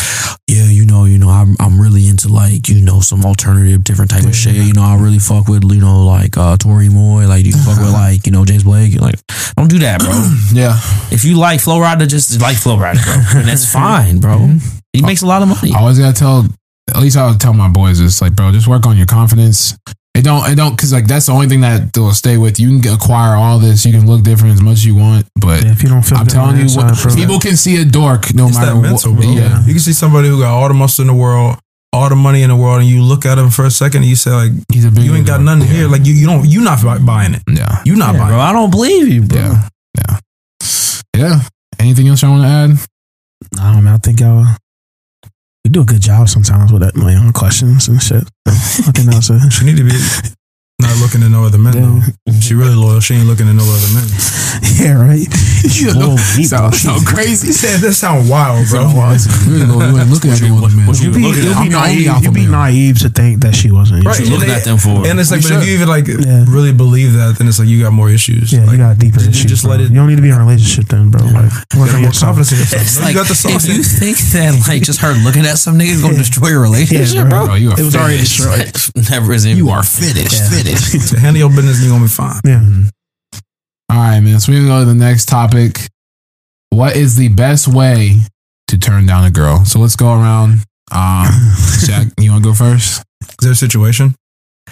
yeah, 0.47 0.63
you 0.63 0.85
know, 0.85 1.03
you 1.03 1.17
know, 1.17 1.29
I'm 1.29 1.55
I'm 1.59 1.79
really 1.79 2.07
into 2.07 2.29
like 2.29 2.69
you 2.69 2.81
know 2.81 3.01
some 3.01 3.25
alternative, 3.25 3.83
different 3.83 4.11
type 4.11 4.23
of 4.23 4.33
shit. 4.33 4.55
You 4.55 4.71
know, 4.73 4.83
I 4.83 4.95
really 4.95 5.19
fuck 5.19 5.47
with 5.49 5.63
you 5.69 5.81
know 5.81 6.05
like 6.05 6.37
uh 6.37 6.55
Toro 6.55 6.77
y 6.77 6.87
Moi, 6.89 7.27
like 7.27 7.45
you 7.45 7.51
fuck 7.51 7.77
with 7.77 7.91
like 8.03 8.25
you 8.25 8.31
know 8.31 8.45
James 8.45 8.63
Blake. 8.63 8.93
You're 8.93 9.01
like, 9.01 9.19
don't 9.57 9.69
do 9.69 9.79
that, 9.79 9.99
bro. 9.99 10.11
Yeah. 10.53 10.79
If 11.11 11.25
you 11.25 11.37
like 11.37 11.59
Flo 11.59 11.79
Rida, 11.79 12.07
just 12.07 12.39
like 12.39 12.55
Flo 12.55 12.77
Rida, 12.77 13.03
bro. 13.03 13.39
And 13.41 13.49
that's 13.49 13.69
fine, 13.69 14.19
bro. 14.19 14.57
He 14.93 15.01
makes 15.01 15.21
a 15.21 15.27
lot 15.27 15.41
of 15.41 15.49
money. 15.49 15.73
I 15.75 15.79
always 15.79 15.99
gotta 15.99 16.17
tell 16.17 16.45
at 16.93 17.01
least 17.01 17.17
I 17.17 17.29
would 17.29 17.41
tell 17.41 17.53
my 17.53 17.67
boys 17.67 17.99
it's 17.99 18.21
like, 18.21 18.35
bro, 18.35 18.51
just 18.51 18.67
work 18.67 18.85
on 18.85 18.95
your 18.95 19.07
confidence. 19.07 19.75
It 20.15 20.23
don't, 20.23 20.49
it 20.49 20.55
don't, 20.55 20.71
because 20.75 20.93
like 20.93 21.07
that's 21.07 21.25
the 21.25 21.33
only 21.33 21.47
thing 21.47 21.59
that 21.61 21.95
will 21.97 22.13
stay 22.13 22.37
with 22.37 22.57
you. 22.59 22.69
You 22.71 22.81
can 22.81 22.93
acquire 22.93 23.35
all 23.35 23.59
this. 23.59 23.85
You 23.85 23.91
can 23.91 24.07
look 24.07 24.23
different 24.23 24.53
as 24.55 24.61
much 24.61 24.73
as 24.79 24.85
you 24.85 24.95
want, 24.95 25.27
but 25.35 25.61
Yeah, 25.63 25.73
if 25.73 25.83
you 25.83 25.89
don't 25.89 26.03
feel 26.03 26.17
I'm 26.19 26.25
telling 26.25 26.55
you, 26.55 26.63
what, 26.75 26.87
inside, 26.89 27.03
bro. 27.03 27.15
people 27.15 27.39
can 27.39 27.57
see 27.57 27.81
a 27.81 27.85
dork 27.85 28.33
no 28.33 28.47
It's 28.47 28.57
matter 28.57 28.73
that 28.75 28.81
mental, 28.81 29.11
what. 29.13 29.21
bro. 29.23 29.31
Yeah, 29.31 29.59
You 29.65 29.73
can 29.73 29.79
see 29.81 29.91
somebody 29.93 30.29
who 30.29 30.39
got 30.39 30.53
all 30.55 30.67
the 30.69 30.73
muscle 30.73 31.01
in 31.01 31.07
the 31.07 31.13
world, 31.13 31.57
all 31.91 32.07
the 32.07 32.15
money 32.15 32.43
in 32.43 32.49
the 32.49 32.55
world, 32.55 32.79
and 32.79 32.87
you 32.89 33.01
look 33.03 33.25
at 33.25 33.37
him 33.37 33.49
for 33.49 33.65
a 33.65 33.69
second 33.71 34.03
and 34.03 34.09
you 34.09 34.15
say 34.15 34.31
like, 34.31 34.51
he's 34.71 34.85
a 34.85 34.89
big. 34.91 35.03
you 35.03 35.13
ain't 35.15 35.27
got 35.27 35.41
nothing 35.41 35.67
here. 35.67 35.87
Like 35.89 36.05
you, 36.05 36.13
you 36.13 36.27
don't, 36.27 36.47
you 36.47 36.61
not 36.61 36.79
buying 37.05 37.33
it. 37.33 37.43
Yeah, 37.51 37.81
You 37.85 37.97
not 37.97 38.13
Yeah, 38.15 38.19
buying 38.21 38.31
Bro, 38.31 38.39
it. 38.39 38.41
I 38.49 38.51
don't 38.53 38.71
believe 38.71 39.07
you, 39.09 39.21
bro. 39.23 39.37
yeah, 39.37 39.67
yeah, 39.97 40.19
yeah. 41.17 41.39
Anything 41.77 42.07
else 42.07 42.23
I 42.23 42.29
want 42.29 42.43
to 42.43 42.47
add? 42.47 42.71
I 43.59 43.73
don't 43.73 43.83
know. 43.83 43.93
I 43.93 43.97
think 43.97 44.21
y'all 44.21 44.45
we 45.65 45.69
do 45.71 45.81
a 45.81 45.85
good 45.85 46.01
job 46.01 46.29
sometimes 46.29 46.71
with 46.71 46.83
that, 46.83 46.95
like 46.95 47.17
on 47.17 47.33
questions 47.33 47.87
and 47.87 47.99
shit. 47.99 48.23
I 48.45 48.51
think 48.93 49.09
that's 49.09 49.31
it. 49.31 49.51
She 49.51 49.65
need 49.65 49.77
to 49.77 49.83
be 49.83 49.89
not 50.81 50.97
looking 50.99 51.21
to 51.21 51.29
no 51.29 51.45
other 51.45 51.57
men. 51.57 51.73
Though. 51.73 52.31
She 52.41 52.53
really 52.53 52.75
loyal. 52.75 52.99
She 52.99 53.13
ain't 53.15 53.27
looking 53.27 53.45
to 53.47 53.53
no 53.53 53.63
other 53.63 53.93
men. 53.93 54.07
Yeah, 54.79 54.95
right. 54.95 55.27
You 55.65 55.91
Bull 55.93 56.15
deep, 56.37 56.49
bro. 56.53 56.69
sound 56.71 57.05
crazy. 57.07 57.47
He 57.47 57.53
said 57.53 57.81
that 57.81 57.93
sound 57.93 58.29
wild, 58.29 58.69
bro. 58.69 58.85
You 58.87 58.87
ain't 58.87 59.67
lo- 59.67 59.81
you 59.89 59.97
ain't 59.99 60.09
looking 60.13 60.31
at 60.31 60.39
no 60.45 60.61
other 60.63 60.75
man. 60.77 60.93
you 60.95 61.09
You 61.09 61.11
be, 61.11 61.21
you 61.27 61.33
be 61.33 61.51
I'm 61.51 61.69
naive. 61.69 62.07
alpha 62.07 62.23
You 62.25 62.31
be 62.31 62.45
naive 62.47 62.99
to 63.01 63.09
think 63.09 63.41
that 63.41 63.55
she 63.55 63.71
wasn't. 63.71 64.05
Right. 64.05 64.19
You 64.19 64.29
looking 64.31 64.51
at 64.51 64.63
them 64.63 64.77
for? 64.77 65.03
And 65.07 65.19
it's 65.19 65.31
like, 65.31 65.41
You 65.43 65.49
but 65.49 65.61
if 65.63 65.67
you 65.67 65.73
even 65.73 65.89
like 65.89 66.07
Yeah. 66.07 66.45
really 66.47 66.71
believe 66.71 67.13
that, 67.13 67.35
then 67.37 67.47
it's 67.49 67.57
like 67.59 67.67
you 67.67 67.81
got 67.83 67.91
more 67.93 68.09
issues. 68.09 68.53
Yeah, 68.53 68.63
like, 68.63 68.71
you 68.71 68.77
got 68.77 68.97
deeper 68.99 69.19
you 69.21 69.29
issues. 69.29 69.45
just 69.51 69.63
bro. 69.63 69.71
let 69.71 69.81
it- 69.81 69.89
You 69.89 69.95
don't 69.97 70.07
need 70.07 70.17
to 70.17 70.21
be 70.21 70.29
in 70.29 70.35
a 70.35 70.39
relationship 70.39 70.85
then, 70.87 71.09
bro. 71.09 71.25
Like, 71.25 71.51
you 71.73 71.79
work 71.81 71.89
got 71.89 71.95
on 71.95 72.01
more 72.03 72.11
confidence 72.13 72.51
in 72.53 72.59
yourself. 72.59 72.81
It's 72.83 73.01
like 73.01 73.15
you 73.15 73.21
if 73.25 73.65
you 73.67 73.83
think 73.83 74.17
that 74.37 74.67
like 74.69 74.83
just 74.83 75.01
her 75.01 75.13
looking 75.25 75.45
at 75.45 75.57
some 75.57 75.75
niggas 75.79 76.01
gonna 76.01 76.15
destroy 76.15 76.49
your 76.49 76.61
relationship, 76.61 77.27
bro. 77.27 77.45
Bro, 77.47 77.55
you 77.55 77.71
are 77.71 77.79
It 77.79 77.83
was 77.83 77.95
already 77.95 78.17
finished. 78.23 78.37
destroyed. 78.37 79.09
Never 79.09 79.33
is 79.33 79.45
You 79.45 79.69
are 79.71 79.83
finished. 79.83 80.39
Yeah. 80.39 80.49
Finished. 80.65 81.09
So 81.09 81.17
handle 81.17 81.39
your 81.39 81.49
business, 81.49 81.81
you're 81.81 81.91
gonna 81.91 82.05
be 82.05 82.09
fine. 82.09 82.39
Yeah. 82.43 82.61
All 83.89 83.97
right, 83.97 84.19
man. 84.19 84.39
So 84.39 84.51
we're 84.51 84.59
gonna 84.59 84.69
go 84.69 84.79
to 84.79 84.85
the 84.85 84.93
next 84.95 85.25
topic. 85.27 85.87
What 86.69 86.95
is 86.95 87.15
the 87.15 87.29
best 87.29 87.67
way 87.67 88.19
to 88.67 88.77
turn 88.77 89.05
down 89.05 89.23
a 89.25 89.31
girl? 89.31 89.63
So 89.65 89.79
let's 89.79 89.95
go 89.95 90.13
around. 90.13 90.63
Um, 90.91 91.27
Jack, 91.85 92.07
you 92.19 92.31
want 92.31 92.43
to 92.43 92.49
go 92.49 92.53
first? 92.53 93.03
Is 93.21 93.35
there 93.41 93.51
a 93.51 93.55
situation? 93.55 94.15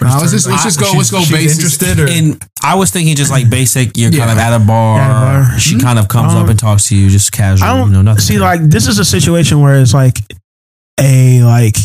No, 0.01 0.07
Nah, 0.07 0.17
let's 0.19 0.31
just- 0.31 0.47
let's 0.47 0.63
just 0.63 0.79
go- 0.79 0.85
she's- 0.87 0.97
let's 0.97 1.11
go 1.11 1.19
she's 1.21 1.31
basics. 1.31 1.81
Interested 1.83 1.99
or 1.99 2.07
And 2.09 2.43
I 2.63 2.75
was 2.75 2.89
thinking 2.91 3.15
just 3.15 3.29
like 3.29 3.47
basic, 3.49 3.95
you're 3.95 4.09
kind 4.11 4.31
of 4.31 4.37
at 4.39 4.53
a 4.55 4.59
bar. 4.59 4.99
At 4.99 5.11
a 5.11 5.13
bar. 5.49 5.59
She 5.59 5.75
Mhm. 5.75 5.81
kind 5.81 5.99
of 5.99 6.07
comes 6.07 6.33
Um, 6.33 6.43
up 6.43 6.49
and 6.49 6.57
talks 6.57 6.87
to 6.89 6.95
you, 6.95 7.09
just 7.11 7.31
casual. 7.31 7.67
I 7.67 7.77
don't 7.77 7.89
you 7.89 7.93
know, 7.93 8.01
nothing. 8.01 8.21
see 8.23 8.39
like 8.39 8.61
this 8.63 8.87
is 8.87 8.97
a 8.97 9.05
situation 9.05 9.59
where 9.61 9.79
it's 9.79 9.93
like 9.93 10.17
a 10.99 11.43
like 11.43 11.77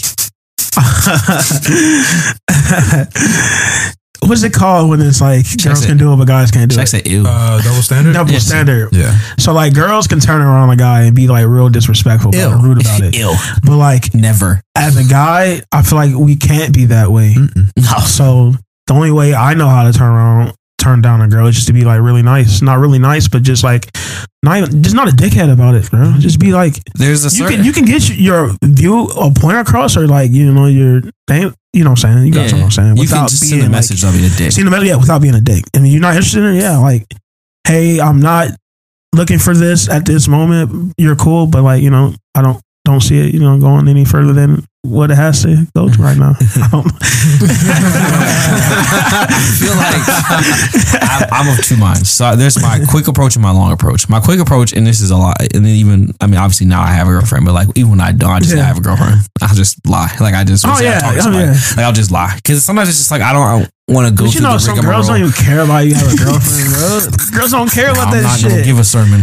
what's 4.22 4.42
it 4.42 4.52
called 4.52 4.90
when 4.90 5.00
it's 5.00 5.20
like 5.20 5.44
girls 5.62 5.84
it. 5.84 5.86
can 5.88 5.96
do 5.96 6.12
it 6.12 6.16
but 6.16 6.26
guys 6.26 6.50
can't 6.50 6.70
do 6.70 6.74
Should 6.74 6.80
I 6.80 6.82
it. 6.84 6.86
say 6.88 7.02
ew? 7.06 7.24
uh, 7.26 7.62
double 7.62 7.82
standard? 7.82 8.12
Double 8.14 8.30
Yes. 8.32 8.46
standard. 8.46 8.88
Yeah. 8.92 9.16
So 9.38 9.52
like 9.52 9.74
girls 9.74 10.06
can 10.06 10.20
turn 10.20 10.40
around 10.42 10.70
a 10.70 10.76
guy 10.76 11.02
and 11.04 11.14
be 11.16 11.28
like 11.28 11.46
real 11.46 11.68
disrespectful 11.68 12.30
about 12.34 12.60
it, 12.60 12.62
rude 12.62 12.80
about 12.80 13.02
it. 13.02 13.16
Ew. 13.16 13.34
But 13.64 13.76
like 13.76 14.14
Never. 14.14 14.60
as 14.76 14.96
a 14.96 15.08
guy, 15.08 15.62
I 15.72 15.82
feel 15.82 15.96
like 15.96 16.14
we 16.14 16.36
can't 16.36 16.74
be 16.74 16.86
that 16.86 17.10
way. 17.10 17.34
No. 17.76 17.98
So 18.06 18.54
the 18.86 18.94
only 18.94 19.10
way 19.10 19.34
I 19.34 19.54
know 19.54 19.68
how 19.68 19.84
to 19.84 19.92
turn 19.92 20.10
around, 20.12 20.52
turn 20.78 21.02
down 21.02 21.20
a 21.20 21.28
girl 21.28 21.50
just 21.50 21.66
to 21.66 21.72
be 21.72 21.84
like 21.84 22.00
really 22.00 22.22
nice. 22.22 22.62
Not 22.62 22.78
really 22.78 22.98
nice, 22.98 23.28
but 23.28 23.42
just 23.42 23.62
like 23.62 23.94
not 24.42 24.58
even, 24.58 24.82
just 24.82 24.94
not 24.94 25.08
a 25.08 25.10
dickhead 25.10 25.52
about 25.52 25.74
it, 25.74 25.90
bro. 25.90 26.14
Just 26.18 26.38
be 26.38 26.52
like 26.52 26.82
There's 26.94 27.24
a 27.24 27.28
you 27.28 27.30
certain. 27.30 27.56
can 27.56 27.64
you 27.64 27.72
can 27.72 27.84
get 27.84 28.08
your 28.08 28.52
view 28.62 29.10
or 29.16 29.32
point 29.32 29.58
across 29.58 29.96
or 29.96 30.06
like 30.06 30.30
you 30.30 30.52
know 30.52 30.66
your 30.66 31.02
thing. 31.26 31.52
You 31.72 31.84
know 31.84 31.90
what 31.90 32.04
I'm 32.04 32.14
saying? 32.14 32.26
You 32.26 32.32
got 32.32 32.50
yeah. 32.50 32.56
what 32.56 32.64
I'm 32.64 32.70
saying? 32.70 32.96
You 32.96 33.08
can 33.08 33.28
just 33.28 33.48
send 33.48 33.60
a 33.60 33.64
like, 33.64 33.72
message 33.72 34.02
of 34.04 34.12
being 34.12 34.24
a 34.24 34.30
dick. 34.30 34.52
Send 34.52 34.66
a 34.66 34.70
message, 34.70 34.88
yeah, 34.88 34.96
without 34.96 35.20
being 35.20 35.34
a 35.34 35.40
dick. 35.40 35.64
I 35.66 35.70
and 35.74 35.82
mean, 35.82 35.92
you're 35.92 36.00
not 36.00 36.14
interested 36.14 36.42
in 36.42 36.56
it, 36.56 36.60
yeah. 36.60 36.78
Like, 36.78 37.06
hey, 37.66 38.00
I'm 38.00 38.20
not 38.20 38.50
looking 39.14 39.38
for 39.38 39.54
this 39.54 39.88
at 39.88 40.06
this 40.06 40.28
moment. 40.28 40.94
You're 40.96 41.16
cool, 41.16 41.46
but 41.46 41.62
like 41.62 41.82
you 41.82 41.90
know, 41.90 42.14
I 42.34 42.42
don't 42.42 42.60
don't 42.84 43.00
see 43.00 43.18
it. 43.18 43.34
You 43.34 43.40
know, 43.40 43.58
going 43.58 43.88
any 43.88 44.04
further 44.04 44.32
than 44.32 44.64
what 44.82 45.10
it 45.10 45.16
has 45.16 45.42
to 45.42 45.66
go 45.74 45.88
to 45.88 46.02
right 46.02 46.16
now. 46.16 46.34
Um, 46.72 46.84
I 48.20 49.26
feel 49.58 49.74
like 49.74 50.02
I'm, 51.02 51.46
I'm 51.48 51.58
of 51.58 51.64
two 51.64 51.76
minds. 51.76 52.10
So 52.10 52.36
there's 52.36 52.60
my 52.60 52.80
quick 52.88 53.08
approach 53.08 53.36
and 53.36 53.42
my 53.42 53.50
long 53.50 53.72
approach. 53.72 54.08
My 54.08 54.20
quick 54.20 54.38
approach, 54.40 54.72
and 54.72 54.86
this 54.86 55.00
is 55.00 55.10
a 55.10 55.16
lot, 55.16 55.36
and 55.54 55.64
then 55.64 55.74
even 55.74 56.12
I 56.20 56.26
mean, 56.26 56.36
obviously 56.36 56.66
now 56.66 56.82
I 56.82 56.88
have 56.92 57.06
a 57.06 57.10
girlfriend, 57.10 57.44
but 57.46 57.52
like 57.54 57.68
even 57.74 57.90
when 57.92 58.00
I 58.00 58.12
don't, 58.12 58.30
I 58.30 58.38
just 58.40 58.54
Yeah. 58.54 58.62
Have 58.64 58.78
a 58.78 58.80
girlfriend. 58.80 59.20
I'll 59.42 59.54
just 59.54 59.84
lie. 59.86 60.14
Like 60.20 60.34
I 60.34 60.44
just 60.44 60.64
Oh, 60.66 60.74
say 60.74 60.88
I 60.88 60.92
yeah. 60.92 61.00
talk 61.00 61.14
to 61.14 61.28
Oh, 61.28 61.32
yeah. 61.32 61.54
Like 61.76 61.84
I'll 61.86 61.92
just 61.92 62.10
lie 62.10 62.34
because 62.36 62.64
sometimes 62.64 62.88
it's 62.90 62.98
just 62.98 63.10
like 63.10 63.22
I 63.22 63.32
don't 63.32 63.68
want 63.88 64.06
to 64.08 64.14
go 64.14 64.24
But 64.28 64.34
you 64.34 64.40
through 64.40 64.46
know, 64.48 64.52
the 64.54 64.58
some 64.60 64.80
girls 64.80 65.08
don't 65.08 65.18
even 65.18 65.32
care 65.32 65.60
about 65.64 65.78
you 65.88 65.94
have 65.94 66.12
a 66.12 66.16
girlfriend, 66.16 66.68
bro. 66.76 67.40
Girls 67.40 67.50
don't 67.52 67.70
care 67.72 67.90
about 67.90 68.12
that. 68.12 68.20
shit. 68.38 68.52
I'm 68.52 68.52
not 68.52 68.52
gonna 68.52 68.54
shit. 68.60 68.64
give 68.68 68.78
a 68.78 68.84
sermon 68.84 69.20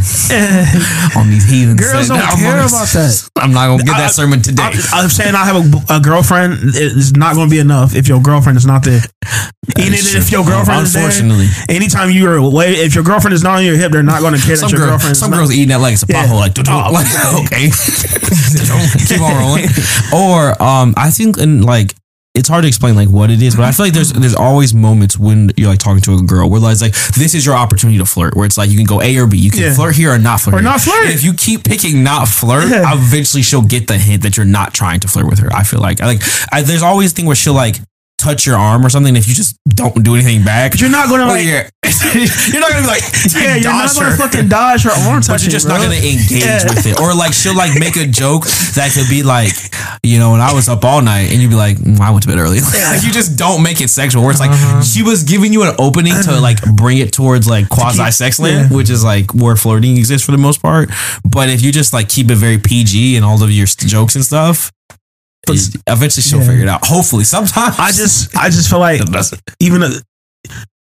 on 1.16 1.30
these 1.30 1.46
heathens. 1.48 1.80
Girls 1.80 2.08
don't 2.10 2.20
I'm 2.20 2.38
care 2.38 2.58
about 2.66 2.90
that. 2.90 3.30
I'm 3.38 3.54
not 3.54 3.68
gonna 3.70 3.84
give 3.86 3.96
that 3.96 4.12
sermon 4.12 4.42
today. 4.42 4.64
I, 4.66 4.74
I'm 5.06 5.10
saying 5.10 5.36
I 5.36 5.45
have 5.46 5.56
a, 5.90 5.96
a 5.98 6.00
girlfriend. 6.00 6.58
It's 6.76 7.14
not 7.16 7.36
going 7.36 7.48
to 7.50 7.52
be 7.54 7.60
enough 7.60 7.96
if 7.96 8.08
your 8.08 8.22
girlfriend 8.22 8.58
is 8.58 8.66
not 8.66 8.84
there. 8.84 9.02
Even 9.80 9.94
if 9.96 10.32
your 10.32 10.46
girlfriend 10.46 10.84
is 10.84 10.94
there, 10.94 11.06
Unfortunately. 11.06 11.48
anytime 11.70 12.10
you're 12.12 12.36
away, 12.38 12.74
if 12.76 12.94
your 12.96 13.04
girlfriend 13.04 13.34
is 13.34 13.44
not 13.44 13.58
on 13.58 13.66
your 13.66 13.76
hip, 13.76 13.92
they're 13.92 14.04
not 14.04 14.22
going 14.22 14.34
to 14.36 14.40
care 14.42 14.56
some, 14.56 14.70
that 14.70 14.78
your 14.78 14.80
girl, 14.82 14.90
girlfriend 14.92 15.12
is 15.14 15.20
some 15.20 15.32
not. 15.32 15.38
girls 15.38 15.52
eating 15.52 15.70
that 15.70 15.82
like 15.82 15.94
it's 15.94 16.04
a 16.04 16.08
Yeah. 16.10 16.32
like, 16.34 16.54
Oh, 16.68 16.92
like 16.92 17.08
okay, 17.46 17.70
keep 19.08 19.22
on 19.22 19.36
rolling. 19.38 19.66
Or 20.14 20.62
um, 20.62 20.94
I 20.98 21.10
think 21.10 21.38
in 21.38 21.62
like 21.64 21.94
it's 22.36 22.50
hard 22.50 22.64
to 22.64 22.68
explain 22.68 22.96
like 22.96 23.10
what 23.10 23.32
it 23.32 23.42
is, 23.42 23.56
but 23.56 23.64
I 23.66 23.72
feel 23.72 23.86
like 23.86 23.94
there's 23.94 24.12
there's 24.14 24.36
always 24.36 24.74
moments 24.74 25.18
when 25.18 25.52
you're 25.58 25.70
like 25.70 25.80
talking 25.80 26.02
to 26.04 26.16
a 26.16 26.22
girl 26.22 26.50
where 26.50 26.60
it's 26.72 26.82
like 26.82 26.94
this 27.16 27.34
is 27.34 27.46
your 27.46 27.56
opportunity 27.56 27.98
to 28.00 28.06
flirt, 28.06 28.36
where 28.36 28.46
it's 28.46 28.58
like 28.58 28.70
you 28.70 28.78
can 28.78 28.86
go 28.86 29.02
A 29.02 29.16
or 29.18 29.26
B, 29.28 29.38
you 29.38 29.52
can 29.52 29.62
Yeah. 29.62 29.74
flirt 29.74 29.96
here 29.96 30.12
or 30.12 30.20
not 30.20 30.42
flirt, 30.42 30.56
Or 30.56 30.58
here. 30.60 30.64
not 30.70 30.82
flirt. 30.82 31.06
And 31.06 31.14
if 31.14 31.24
you 31.24 31.34
keep 31.34 31.64
picking 31.64 32.04
not 32.04 32.28
flirt, 32.28 32.70
Yeah. 32.70 32.94
eventually 32.94 33.42
she'll 33.42 33.62
get 33.62 33.88
the 33.88 33.98
hint 33.98 34.24
that 34.24 34.38
you're 34.38 34.46
not 34.46 34.74
trying 34.74 35.00
to 35.02 35.08
flirt 35.08 35.28
with 35.28 35.40
her. 35.40 35.52
I 35.54 35.64
feel 35.64 35.80
like 35.80 36.02
I 36.02 36.06
like 36.08 36.22
I, 36.52 36.62
there's 36.62 36.84
always 36.84 37.12
a 37.12 37.16
thing 37.16 37.26
where 37.26 37.36
she'll 37.36 37.54
like 37.54 37.80
touch 38.18 38.46
your 38.46 38.58
arm 38.58 38.86
or 38.86 38.90
something. 38.90 39.16
If 39.16 39.28
you 39.28 39.34
just 39.36 39.58
don't 39.68 40.04
do 40.04 40.16
anything 40.16 40.44
back, 40.44 40.72
But 40.72 40.82
you're 40.82 40.90
not 40.90 41.08
going 41.10 41.22
to 41.22 41.28
well, 41.28 41.36
like. 41.36 41.72
you're, 42.16 42.60
not 42.62 42.70
gonna 42.72 42.82
be 42.82 42.88
like 42.88 43.04
Yeah, 43.36 43.56
you're 43.56 43.72
not 43.72 43.94
going 43.94 44.06
to 44.06 44.12
her. 44.12 44.18
fucking 44.18 44.48
dodge 44.50 44.84
her 44.84 44.92
arm 44.92 45.20
But 45.20 45.26
touching. 45.28 45.46
you're 45.50 45.52
just 45.52 45.68
bro. 45.68 45.78
not 45.78 45.84
gonna 45.84 45.96
engage 45.96 46.32
Yeah. 46.44 46.64
with 46.66 46.86
it, 46.86 47.00
or 47.00 47.14
like 47.16 47.34
she'll 47.34 47.56
like 47.56 47.78
make 47.80 47.96
a 47.96 48.08
joke 48.08 48.46
that 48.76 48.92
could 48.94 49.08
be 49.10 49.22
like, 49.24 49.52
you 50.04 50.18
know, 50.18 50.32
when 50.32 50.42
I 50.42 50.54
was 50.54 50.68
up 50.68 50.84
all 50.84 51.02
night, 51.02 51.32
and 51.32 51.42
you'd 51.42 51.50
be 51.50 51.56
like, 51.56 51.78
mm, 51.78 52.00
I 52.00 52.10
went 52.12 52.24
to 52.24 52.30
bed 52.30 52.38
early. 52.40 52.60
like 52.90 53.04
you 53.04 53.12
just 53.12 53.38
don't 53.38 53.62
make 53.64 53.82
it 53.82 53.90
sexual. 53.90 54.24
Where 54.24 54.32
it's 54.32 54.40
like 54.40 54.52
Uh-huh. 54.52 54.82
she 54.82 55.04
was 55.04 55.24
giving 55.24 55.54
you 55.54 55.64
an 55.64 55.76
opening 55.78 56.14
to 56.24 56.40
like 56.40 56.62
bring 56.76 56.98
it 56.98 57.12
towards 57.14 57.48
like 57.48 57.70
quasi 57.70 58.10
sex 58.12 58.40
land, 58.40 58.72
yeah. 58.72 58.76
which 58.78 58.90
is 58.90 59.04
like 59.04 59.34
where 59.36 59.56
flirting 59.56 59.98
exists 59.98 60.26
for 60.26 60.32
the 60.32 60.38
most 60.40 60.62
part. 60.62 60.90
But 61.24 61.50
if 61.50 61.62
you 61.62 61.72
just 61.72 61.94
like 61.94 62.10
keep 62.10 62.32
it 62.32 62.36
very 62.36 62.58
PG 62.58 63.16
and 63.16 63.24
all 63.26 63.42
of 63.44 63.52
your 63.52 63.68
st- 63.68 63.90
jokes 63.90 64.16
and 64.16 64.26
stuff. 64.26 64.72
It- 65.50 65.76
eventually 65.88 66.24
she'll 66.24 66.40
Yeah. 66.40 66.48
figure 66.48 66.64
it 66.64 66.70
out. 66.70 66.86
Hopefully, 66.86 67.24
sometimes 67.24 67.76
I 67.80 67.92
just, 67.92 68.36
I 68.36 68.50
just 68.50 68.70
feel 68.70 68.80
like 68.80 69.02
It 69.06 69.42
even. 69.60 69.84
A, 69.84 69.90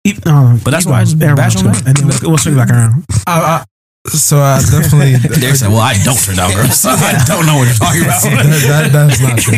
even 0.07 0.29
uh, 0.29 0.59
But 0.63 0.71
that's 0.73 0.85
why 0.87 1.01
I 1.01 1.05
just 1.05 1.17
Never 1.17 1.35
bash 1.37 1.57
on 1.57 1.67
And 1.69 1.97
then 1.97 2.07
we'll, 2.09 2.19
we'll 2.25 2.39
swing 2.39 2.57
back 2.57 2.69
around. 2.71 3.05
I, 3.27 3.41
I, 3.41 3.65
so 4.11 4.37
I 4.39 4.61
definitely. 4.61 5.17
Derek 5.41 5.57
said, 5.57 5.69
"Well, 5.71 5.81
I 5.81 5.95
don't 6.05 6.19
turn 6.19 6.37
down 6.37 6.53
girls, 6.53 6.79
so 6.79 6.91
I 6.93 7.25
don't 7.27 7.47
know 7.47 7.57
what 7.57 7.65
you're 7.65 7.75
talking 7.75 8.03
about." 8.03 8.21
that, 8.23 8.93
that, 8.93 8.93
that's 8.93 9.21
not 9.21 9.39
true. 9.39 9.57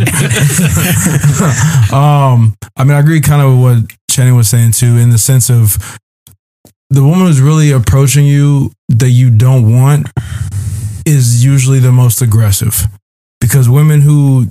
um, 1.92 2.54
I 2.76 2.84
mean, 2.84 2.92
I 2.92 3.00
agree 3.00 3.20
kind 3.20 3.42
of 3.42 3.58
with 3.58 3.82
what 3.82 3.90
Channing 4.08 4.36
was 4.36 4.48
saying 4.48 4.72
too, 4.72 4.96
in 4.98 5.10
the 5.10 5.18
sense 5.18 5.50
of 5.50 5.98
the 6.90 7.02
woman 7.02 7.26
who's 7.26 7.40
really 7.40 7.72
approaching 7.72 8.24
you 8.24 8.70
that 8.88 9.10
you 9.10 9.30
don't 9.30 9.72
want 9.72 10.08
is 11.04 11.44
usually 11.44 11.80
the 11.80 11.90
most 11.92 12.22
aggressive 12.22 12.86
because 13.40 13.68
women 13.68 14.00
who 14.00 14.46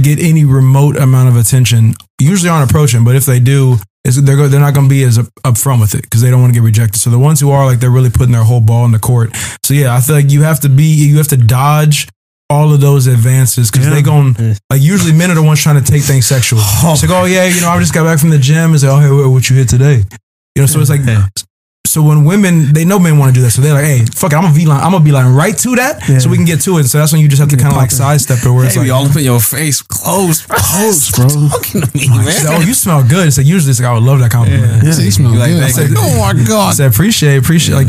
get 0.00 0.18
any 0.18 0.44
remote 0.44 0.96
amount 0.96 1.28
of 1.28 1.36
attention 1.36 1.94
usually 2.20 2.48
aren't 2.50 2.70
approaching, 2.70 3.04
but 3.04 3.14
if 3.16 3.26
they 3.26 3.40
do, 3.40 3.76
is 4.04 4.20
they're 4.22 4.36
go, 4.36 4.48
they're 4.48 4.60
not 4.60 4.74
going 4.74 4.86
to 4.86 4.90
be 4.90 5.04
as 5.04 5.18
upfront 5.18 5.80
with 5.80 5.94
it 5.94 6.02
because 6.02 6.22
they 6.22 6.30
don't 6.30 6.40
want 6.40 6.52
to 6.52 6.58
get 6.60 6.64
rejected. 6.64 6.98
So 6.98 7.10
the 7.10 7.18
ones 7.18 7.40
who 7.40 7.50
are 7.50 7.64
like 7.66 7.78
they're 7.80 7.90
really 7.90 8.10
putting 8.10 8.32
their 8.32 8.42
whole 8.44 8.60
ball 8.60 8.84
in 8.84 8.90
the 8.92 8.98
court. 8.98 9.30
So 9.64 9.74
yeah, 9.74 9.94
I 9.94 10.00
feel 10.00 10.16
like 10.16 10.30
you 10.30 10.42
have 10.42 10.60
to 10.60 10.68
be 10.68 10.84
you 10.84 11.18
have 11.18 11.28
to 11.28 11.36
dodge 11.36 12.08
all 12.50 12.72
of 12.74 12.80
those 12.80 13.06
advances 13.06 13.70
because 13.70 13.88
they 13.88 14.02
going 14.02 14.34
like 14.70 14.82
usually 14.82 15.12
men 15.12 15.30
are 15.30 15.34
the 15.34 15.42
ones 15.42 15.62
trying 15.62 15.82
to 15.82 15.88
take 15.90 16.02
things 16.02 16.26
sexual. 16.26 16.58
Oh, 16.62 16.92
it's 16.94 17.02
like 17.02 17.12
oh 17.12 17.24
yeah, 17.26 17.44
you 17.46 17.60
know 17.60 17.68
I 17.68 17.78
just 17.78 17.94
got 17.94 18.04
back 18.04 18.18
from 18.18 18.30
the 18.30 18.38
gym. 18.38 18.74
It's 18.74 18.82
like 18.82 18.92
oh 18.92 18.98
hey 19.00 19.10
what- 19.10 19.30
what 19.30 19.48
you 19.50 19.56
hit 19.56 19.68
today? 19.68 20.02
You 20.56 20.62
know 20.62 20.66
so 20.66 20.80
it's 20.80 20.90
like 20.90 21.04
so 21.92 22.02
when 22.02 22.24
women 22.24 22.72
they 22.72 22.84
know 22.84 22.98
men 22.98 23.18
want 23.18 23.28
to 23.32 23.38
do 23.38 23.42
that 23.44 23.50
so 23.50 23.60
they're 23.60 23.74
like 23.74 23.84
hey 23.84 24.00
fuck 24.14 24.32
it 24.32 24.36
I'm 24.36 24.42
gonna 24.42 24.54
be 24.54 24.64
line 24.66 24.80
I'm 24.80 24.92
gonna 24.92 25.04
be 25.04 25.12
line 25.12 25.32
right 25.34 25.56
to 25.58 25.76
that 25.76 25.94
Yeah. 26.08 26.18
so 26.18 26.30
we 26.30 26.36
can 26.36 26.46
get 26.46 26.60
to 26.62 26.78
it. 26.78 26.84
So 26.84 26.98
that's 26.98 27.12
when 27.12 27.20
you 27.20 27.28
just 27.28 27.40
have 27.40 27.50
to 27.50 27.56
kind 27.56 27.72
of 27.72 27.76
like 27.76 27.90
sidestep 27.90 28.38
it 28.44 28.50
where 28.50 28.64
it's 28.64 28.74
Hey, 28.74 28.80
like 28.80 28.88
y'all 28.88 29.08
put 29.08 29.22
your 29.22 29.40
face 29.40 29.82
close, 29.82 30.46
close, 30.48 31.10
bro. 31.12 31.28
Talking 31.28 31.80
to 31.82 31.90
me, 31.96 32.08
man. 32.08 32.24
She's 32.26 32.44
like, 32.44 32.58
oh, 32.58 32.60
you 32.62 32.74
smell 32.74 33.02
good. 33.06 33.26
It's 33.28 33.36
like 33.38 33.46
usually 33.46 33.70
it's 33.70 33.80
like 33.80 33.88
I 33.90 33.94
would 33.94 34.02
love 34.02 34.18
that 34.20 34.30
compliment. 34.32 34.82
Yeah, 34.84 34.96
you 34.98 35.10
smell 35.10 35.34
Like, 35.34 35.50
good. 35.50 35.62
I 35.62 35.68
said, 35.68 35.90
oh 35.96 36.18
my 36.18 36.32
god. 36.48 36.70
I 36.70 36.72
said 36.72 36.90
appreciate, 36.90 37.36
appreciate. 37.36 37.74
Like 37.76 37.88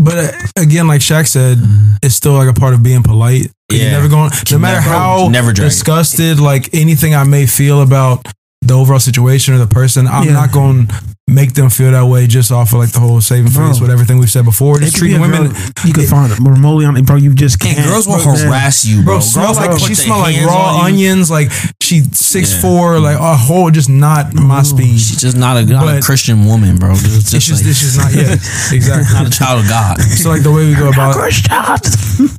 but 0.00 0.16
uh, 0.16 0.32
again, 0.56 0.86
like 0.88 1.00
Shaq 1.00 1.26
said, 1.28 1.58
it's 2.02 2.14
still 2.14 2.32
like 2.34 2.48
a 2.48 2.54
part 2.58 2.74
of 2.74 2.82
being 2.82 3.02
polite. 3.02 3.48
You're 3.70 3.80
Yeah. 3.82 3.92
never 3.92 4.08
going. 4.08 4.30
No 4.50 4.58
matter 4.58 4.80
never- 4.80 4.88
how 4.90 5.28
never 5.30 5.52
disgusted, 5.52 6.40
like 6.40 6.70
anything 6.74 7.14
I 7.14 7.24
may 7.24 7.46
feel 7.46 7.82
about 7.82 8.26
the 8.62 8.74
overall 8.74 9.00
situation 9.00 9.54
or 9.54 9.58
the 9.58 9.66
person, 9.66 10.06
I'm 10.06 10.24
Yeah. 10.28 10.32
not 10.34 10.52
going 10.52 10.86
to 10.86 10.94
make 11.32 11.54
them 11.54 11.70
feel 11.70 11.90
that 11.92 12.04
way 12.04 12.26
just 12.26 12.52
off 12.52 12.72
of 12.72 12.78
like 12.78 12.92
the 12.92 13.00
whole 13.00 13.20
saving 13.20 13.50
face 13.50 13.80
with 13.80 13.90
everything 13.90 14.18
we've 14.18 14.30
said 14.30 14.44
before. 14.44 14.76
It 14.78 14.84
Just 14.84 14.96
treating 14.96 15.20
women. 15.20 15.52
girl 15.52 15.84
you 15.84 15.92
can 15.92 16.06
find 16.06 16.32
it 16.32 16.38
remotely 16.38 16.84
on 16.84 17.02
bro. 17.04 17.16
You 17.16 17.34
just 17.34 17.58
can't. 17.58 17.78
And 17.78 17.86
girls 17.86 18.06
will 18.06 18.22
bro, 18.22 18.36
harass 18.36 18.84
you, 18.84 19.02
bro. 19.02 19.14
Bro, 19.14 19.20
smell 19.20 19.46
girls 19.46 19.56
like 19.58 19.70
will 19.70 19.78
she 19.78 19.94
smell 19.94 20.18
like 20.18 20.36
raw 20.44 20.82
onions. 20.84 21.30
Like 21.30 21.50
she 21.92 22.00
six 22.12 22.54
Yeah. 22.54 22.60
four. 22.62 22.94
Mm. 22.96 23.02
Like 23.02 23.18
a 23.18 23.36
whole 23.36 23.70
just 23.70 23.88
not 23.90 24.32
my 24.34 24.62
speed. 24.62 24.98
She's 24.98 25.20
just 25.20 25.36
not 25.36 25.56
a, 25.56 25.64
not 25.66 25.98
a 25.98 26.00
Christian 26.00 26.44
woman, 26.46 26.76
bro. 26.76 26.92
It's 26.92 27.30
just, 27.30 27.34
It's 27.34 27.46
just 27.46 27.62
like, 27.62 27.70
it's 27.70 27.80
just 27.80 27.98
not 27.98 28.12
yet 28.14 28.32
exactly. 28.72 29.12
not 29.14 29.26
a 29.26 29.30
child 29.30 29.60
of 29.62 29.68
God. 29.68 29.98
So 30.22 30.30
like 30.30 30.42
the 30.42 30.52
way 30.52 30.66
we 30.68 30.74
go 30.74 30.88
about, 30.88 31.16
it, 31.18 32.30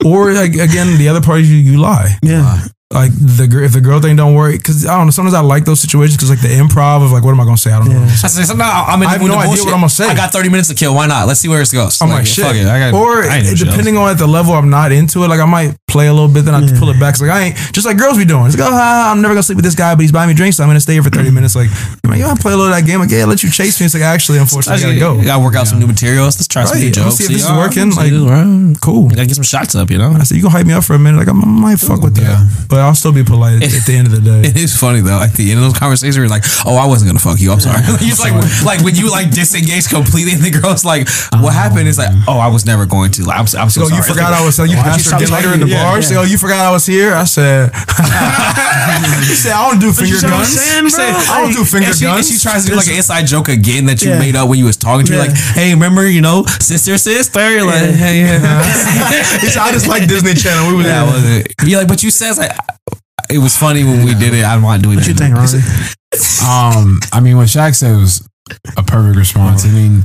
or 0.04 0.32
like 0.32 0.54
again, 0.54 0.96
the 0.98 1.08
other 1.08 1.20
part 1.20 1.40
is 1.40 1.50
you, 1.50 1.58
you 1.58 1.80
lie. 1.80 2.16
Yeah, 2.22 2.60
Like 2.92 3.10
the 3.12 3.48
if 3.64 3.72
the 3.72 3.80
girl 3.80 4.00
thing 4.00 4.14
don't 4.16 4.34
work, 4.34 4.52
because 4.56 4.86
I 4.86 4.96
don't 4.96 5.06
know. 5.06 5.10
Sometimes 5.10 5.34
I 5.34 5.40
like 5.40 5.64
those 5.64 5.80
situations 5.80 6.16
because 6.16 6.30
like 6.30 6.40
the 6.42 6.48
improv 6.62 7.04
of 7.04 7.10
like, 7.12 7.24
what 7.24 7.32
am 7.32 7.40
I 7.40 7.44
gonna 7.44 7.56
say? 7.56 7.72
I 7.72 7.78
don't 7.78 7.88
know. 7.90 7.98
Yeah. 8.00 8.22
I 8.24 8.28
said, 8.28 8.44
sometimes 8.46 8.70
I'm 8.88 9.02
in 9.02 9.08
I 9.08 9.12
have 9.12 9.20
no 9.20 9.34
idea 9.34 9.46
bullshit. 9.46 9.64
what 9.66 9.74
I'm 9.74 9.80
gonna 9.80 9.88
say. 9.90 10.06
I 10.08 10.14
got 10.14 10.32
30 10.32 10.48
minutes 10.50 10.68
to 10.68 10.74
kill. 10.74 10.94
Why 10.94 11.06
not? 11.06 11.26
Let's 11.26 11.40
see 11.40 11.48
where 11.48 11.60
it 11.62 11.70
goes. 11.72 12.00
I'm 12.00 12.08
like, 12.10 12.26
shit. 12.26 12.44
fuck 12.44 12.54
it. 12.56 12.66
I 12.66 12.90
got, 12.90 12.94
or 12.94 13.24
I 13.24 13.42
shit 13.42 13.58
depending 13.58 13.96
on 13.96 14.10
at 14.10 14.18
the 14.18 14.26
level 14.28 14.52
I'm 14.54 14.70
not 14.70 14.92
into 14.92 15.24
it, 15.24 15.28
like 15.28 15.40
I 15.40 15.46
might 15.46 15.74
play 15.88 16.06
a 16.08 16.12
little 16.12 16.28
bit, 16.32 16.44
then 16.44 16.54
I 16.54 16.60
Yeah. 16.60 16.78
pull 16.78 16.90
it 16.90 17.00
back. 17.00 17.14
It's 17.14 17.22
like 17.22 17.30
I 17.30 17.40
ain't 17.50 17.56
just 17.72 17.86
like 17.86 17.96
girls 17.98 18.16
be 18.18 18.24
doing. 18.24 18.46
It's 18.46 18.56
like, 18.58 18.68
oh, 18.68 18.74
ah, 18.94 19.10
I'm 19.10 19.20
never 19.20 19.34
gonna 19.34 19.42
sleep 19.42 19.56
with 19.56 19.64
this 19.64 19.74
guy, 19.74 19.94
but 19.94 20.02
he's 20.02 20.12
buying 20.12 20.28
me 20.28 20.34
drinks, 20.34 20.56
so 20.56 20.62
I'm 20.62 20.68
gonna 20.68 20.80
stay 20.80 20.94
here 20.94 21.02
for 21.02 21.10
30 21.10 21.30
minutes. 21.38 21.56
Like, 21.56 21.68
I'm 22.04 22.10
like, 22.10 22.20
yo, 22.20 22.30
I 22.30 22.36
play 22.38 22.52
a 22.52 22.56
little 22.56 22.72
of 22.72 22.78
that 22.78 22.86
game. 22.86 23.00
Like, 23.00 23.10
yeah, 23.10 23.24
let 23.24 23.42
you 23.42 23.50
chase 23.50 23.80
me. 23.80 23.86
It's 23.86 23.94
like 23.94 24.02
actually, 24.04 24.38
unfortunately, 24.38 24.84
I 24.84 24.98
gotta 24.98 25.18
go. 25.18 25.24
Gotta 25.24 25.42
work 25.42 25.56
out 25.56 25.66
some 25.66 25.78
new 25.80 25.86
materials. 25.86 26.38
Let's 26.38 26.46
try 26.46 26.64
some 26.64 26.78
new 26.78 26.86
Right. 26.86 26.94
jokes. 26.94 27.06
Let's 27.06 27.16
see 27.18 27.24
if 27.24 27.30
this 27.30 27.44
is 27.44 27.50
oh, 27.50 27.58
working. 27.58 27.90
Like, 27.90 28.12
right? 28.12 28.76
Cool. 28.80 29.08
Gotta 29.10 29.26
get 29.26 29.34
some 29.34 29.44
shots 29.44 29.74
up, 29.74 29.90
you 29.90 29.98
know? 29.98 30.12
I 30.12 30.22
said, 30.22 30.36
you 30.36 30.42
gonna 30.42 30.54
hype 30.56 30.66
me 30.66 30.74
up 30.74 30.84
for 30.84 30.94
a 30.94 30.98
minute? 30.98 31.18
Like, 31.18 31.28
I 31.28 31.32
might 31.32 31.80
fuck 31.80 32.02
with 32.02 32.14
that, 32.16 32.66
but 32.68 32.78
I'll 32.80 32.94
still 32.94 33.12
be 33.12 33.24
polite 33.24 33.62
at, 33.62 33.74
at 33.74 33.84
the 33.86 33.94
end 33.96 34.06
of 34.06 34.14
the 34.14 34.22
day. 34.22 34.48
It 34.54 34.56
is 34.56 34.76
funny 34.76 35.00
though. 35.00 35.20
At 35.20 35.32
the 35.34 35.50
end 35.50 35.58
of 35.58 35.64
those 35.64 35.78
conversations, 35.78 36.16
you're 36.16 36.28
like, 36.28 36.44
"Oh, 36.66 36.76
I 36.76 36.86
wasn't 36.86 37.08
gonna 37.08 37.18
fuck 37.18 37.40
you. 37.40 37.50
I'm 37.50 37.60
sorry." 37.60 37.80
you 38.04 38.12
just 38.12 38.20
like, 38.20 38.34
like 38.62 38.80
when 38.84 38.94
you 38.94 39.10
like 39.10 39.30
disengage 39.30 39.88
completely, 39.88 40.32
and 40.34 40.42
the 40.42 40.50
girl's 40.52 40.84
like, 40.84 41.08
"What 41.40 41.54
happened?" 41.54 41.88
It's 41.88 41.98
like, 41.98 42.12
"Oh, 42.28 42.38
I 42.38 42.48
was 42.48 42.66
never 42.66 42.86
going 42.86 43.10
to." 43.12 43.24
Like, 43.24 43.38
I'm, 43.40 43.48
I'm 43.58 43.70
so 43.70 43.80
So 43.82 43.88
sorry. 43.88 43.96
you 43.96 44.02
forgot 44.02 44.32
I 44.32 44.44
was. 44.44 44.54
So 44.54 44.64
you 44.64 44.76
you 44.76 45.28
later 45.32 45.54
in 45.54 45.60
the 45.60 45.70
bar. 45.72 46.00
Say, 46.02 46.16
oh, 46.16 46.22
you 46.22 46.38
forgot 46.38 46.64
I 46.64 46.70
was 46.70 46.84
here. 46.86 47.14
I 47.14 47.24
said, 47.24 47.70
she 49.28 49.34
said, 49.34 49.52
I 49.52 49.70
don't 49.70 49.80
do 49.80 49.92
finger 49.92 50.10
you 50.14 50.16
see 50.18 50.26
what 50.26 50.34
I'm 50.34 50.40
guns. 50.40 50.60
saying, 50.60 50.88
said. 50.90 51.14
I 51.30 51.40
don't 51.42 51.52
do 51.52 51.64
finger 51.64 51.88
and 51.88 51.96
she, 51.96 52.04
and 52.06 52.14
guns. 52.16 52.28
she 52.30 52.38
tries 52.38 52.64
to 52.64 52.70
do 52.70 52.76
like 52.76 52.86
an 52.88 52.96
inside 52.96 53.24
joke 53.26 53.48
again 53.48 53.86
that 53.86 54.02
you 54.02 54.10
Yeah. 54.10 54.18
made 54.18 54.36
up 54.36 54.48
when 54.48 54.58
you 54.58 54.64
was 54.66 54.76
talking 54.76 55.06
to 55.06 55.12
her. 55.12 55.18
Yeah. 55.18 55.28
Like, 55.28 55.36
hey, 55.54 55.74
remember, 55.74 56.08
you 56.08 56.20
know, 56.20 56.44
sister, 56.60 56.98
sister. 56.98 57.50
You're 57.50 57.64
like, 57.66 57.82
Yeah. 57.82 57.92
hey, 57.92 58.20
yeah. 58.20 58.62
I 59.62 59.70
just 59.72 59.88
like 59.88 60.06
Disney 60.08 60.34
Channel. 60.34 60.68
We 60.70 60.76
was 60.76 60.86
that 60.86 61.04
was 61.12 61.24
it. 61.38 61.54
You're 61.64 61.78
like, 61.80 61.88
but 61.88 62.02
you 62.02 62.10
said 62.10 62.36
like, 62.36 62.52
it 63.30 63.38
was 63.38 63.56
funny 63.56 63.84
when 63.84 64.04
we 64.04 64.14
did 64.14 64.34
it. 64.34 64.44
I'm 64.44 64.62
not 64.62 64.82
doing 64.82 64.96
what 64.96 65.04
it. 65.06 65.08
you 65.08 65.14
think, 65.14 65.34
Ronnie? 65.34 65.62
Um, 66.46 67.00
I 67.12 67.20
mean, 67.20 67.36
what 67.36 67.48
Shaq 67.48 67.74
said 67.74 67.96
was 67.96 68.26
a 68.76 68.82
perfect 68.82 69.16
response. 69.16 69.64
I 69.64 69.68
mean, 69.70 70.02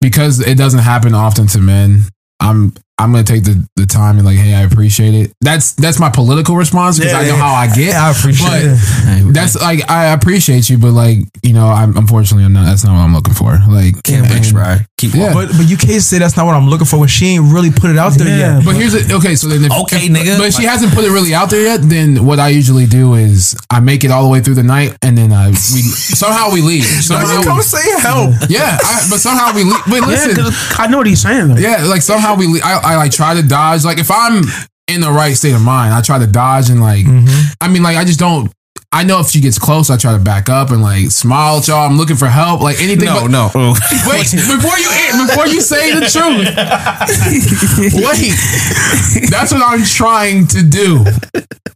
because 0.00 0.40
it 0.40 0.56
doesn't 0.56 0.80
happen 0.80 1.14
often 1.14 1.46
to 1.48 1.58
men, 1.58 2.02
I'm 2.40 2.72
I'm 3.02 3.12
gonna 3.12 3.24
take 3.24 3.44
the, 3.44 3.66
the 3.76 3.86
time 3.86 4.16
and 4.18 4.24
like, 4.26 4.36
hey, 4.38 4.54
I 4.54 4.62
appreciate 4.62 5.14
it. 5.14 5.32
That's 5.40 5.72
that's 5.74 5.98
my 6.00 6.10
political 6.10 6.56
response 6.56 6.98
because 6.98 7.12
Yeah, 7.12 7.18
I 7.18 7.22
know 7.24 7.28
yeah. 7.36 7.36
how 7.36 7.54
I 7.54 7.66
get. 7.74 7.94
I 8.06 8.10
appreciate 8.10 8.48
But 8.48 9.28
it. 9.28 9.32
That's 9.34 9.60
like 9.60 9.90
I 9.90 10.12
appreciate 10.12 10.68
you, 10.70 10.78
but 10.78 10.92
like 10.92 11.18
you 11.42 11.52
know, 11.52 11.66
I'm 11.66 11.96
unfortunately 11.96 12.44
I'm 12.44 12.52
not. 12.52 12.64
That's 12.66 12.84
not 12.84 12.92
what 12.94 13.00
I'm 13.00 13.14
looking 13.14 13.34
for. 13.34 13.58
Like, 13.68 14.02
can't 14.04 14.26
and- 14.30 14.54
wait. 14.54 14.86
Keep 14.98 15.14
Yeah. 15.14 15.34
But 15.34 15.48
but 15.56 15.68
you 15.68 15.76
can't 15.76 16.00
say 16.02 16.18
that's 16.18 16.36
not 16.36 16.46
what 16.46 16.54
I'm 16.54 16.68
looking 16.68 16.86
for 16.86 16.98
when 17.00 17.08
she 17.08 17.26
ain't 17.34 17.52
really 17.52 17.70
put 17.72 17.90
it 17.90 17.98
out 17.98 18.12
there 18.12 18.28
Yeah. 18.28 18.56
yet. 18.58 18.64
But 18.64 18.76
here's 18.76 18.94
it. 18.94 19.10
Okay, 19.10 19.34
so 19.34 19.48
then 19.48 19.64
if, 19.64 19.72
Okay, 19.82 20.06
if- 20.06 20.12
nigga. 20.12 20.38
But 20.38 20.46
if 20.48 20.54
she 20.54 20.64
hasn't 20.64 20.94
put 20.94 21.04
it 21.04 21.10
really 21.10 21.34
out 21.34 21.50
there 21.50 21.62
yet, 21.62 21.80
then 21.82 22.24
what 22.24 22.38
I 22.38 22.48
usually 22.48 22.86
do 22.86 23.14
is 23.14 23.56
I 23.68 23.80
make 23.80 24.04
it 24.04 24.10
all 24.12 24.22
the 24.22 24.28
way 24.28 24.40
through 24.40 24.54
the 24.54 24.62
night, 24.62 24.96
and 25.02 25.18
then 25.18 25.32
I 25.32 25.48
we 25.50 25.82
somehow 25.82 26.50
we 26.52 26.60
leave. 26.62 26.84
Like, 27.12 27.26
Somehow 27.26 27.42
come 27.42 27.56
we, 27.58 27.62
say 27.64 28.00
help. 28.00 28.30
yeah, 28.48 28.78
I, 28.82 29.06
but 29.10 29.18
somehow 29.18 29.52
we 29.54 29.64
leave. 29.64 29.82
But 29.88 30.08
Yeah, 30.08 30.50
I 30.78 30.86
know 30.88 30.98
what 30.98 31.06
he's 31.06 31.20
saying. 31.20 31.48
Though. 31.48 31.56
yeah, 31.60 31.84
like 31.84 32.02
somehow 32.02 32.36
we. 32.36 32.46
le- 32.46 32.60
I, 32.64 32.91
I 32.92 32.96
like 32.96 33.12
try 33.12 33.34
to 33.34 33.42
dodge. 33.42 33.84
Like 33.84 33.98
if 33.98 34.10
I'm 34.10 34.44
in 34.88 35.00
the 35.00 35.10
right 35.10 35.34
state 35.34 35.54
of 35.54 35.62
mind, 35.62 35.94
I 35.94 36.00
try 36.02 36.18
to 36.18 36.26
dodge 36.26 36.70
and 36.70 36.80
like. 36.80 37.04
Mm-hmm. 37.04 37.52
I 37.60 37.68
mean, 37.68 37.82
like 37.82 37.96
I 37.96 38.04
just 38.04 38.18
don't. 38.18 38.52
I 38.94 39.04
know 39.04 39.20
if 39.20 39.28
she 39.30 39.40
gets 39.40 39.58
close, 39.58 39.88
I 39.88 39.96
try 39.96 40.12
to 40.12 40.18
back 40.22 40.48
up 40.50 40.70
and 40.70 40.82
like 40.82 41.10
smile 41.10 41.58
at 41.58 41.68
y'all. 41.68 41.86
I'm 41.86 41.96
looking 41.96 42.16
for 42.16 42.26
help, 42.28 42.60
like 42.60 42.78
anything. 42.80 43.06
No, 43.06 43.22
but, 43.22 43.30
no. 43.30 43.50
Wait, 44.06 44.30
before 44.30 44.78
you 44.78 44.88
before 45.26 45.46
you 45.46 45.60
say 45.62 45.94
the 45.94 46.06
truth. 46.12 46.46
Wait, 48.06 49.30
that's 49.30 49.52
what 49.52 49.62
I'm 49.64 49.84
trying 49.84 50.46
to 50.48 50.62
do. 50.62 51.04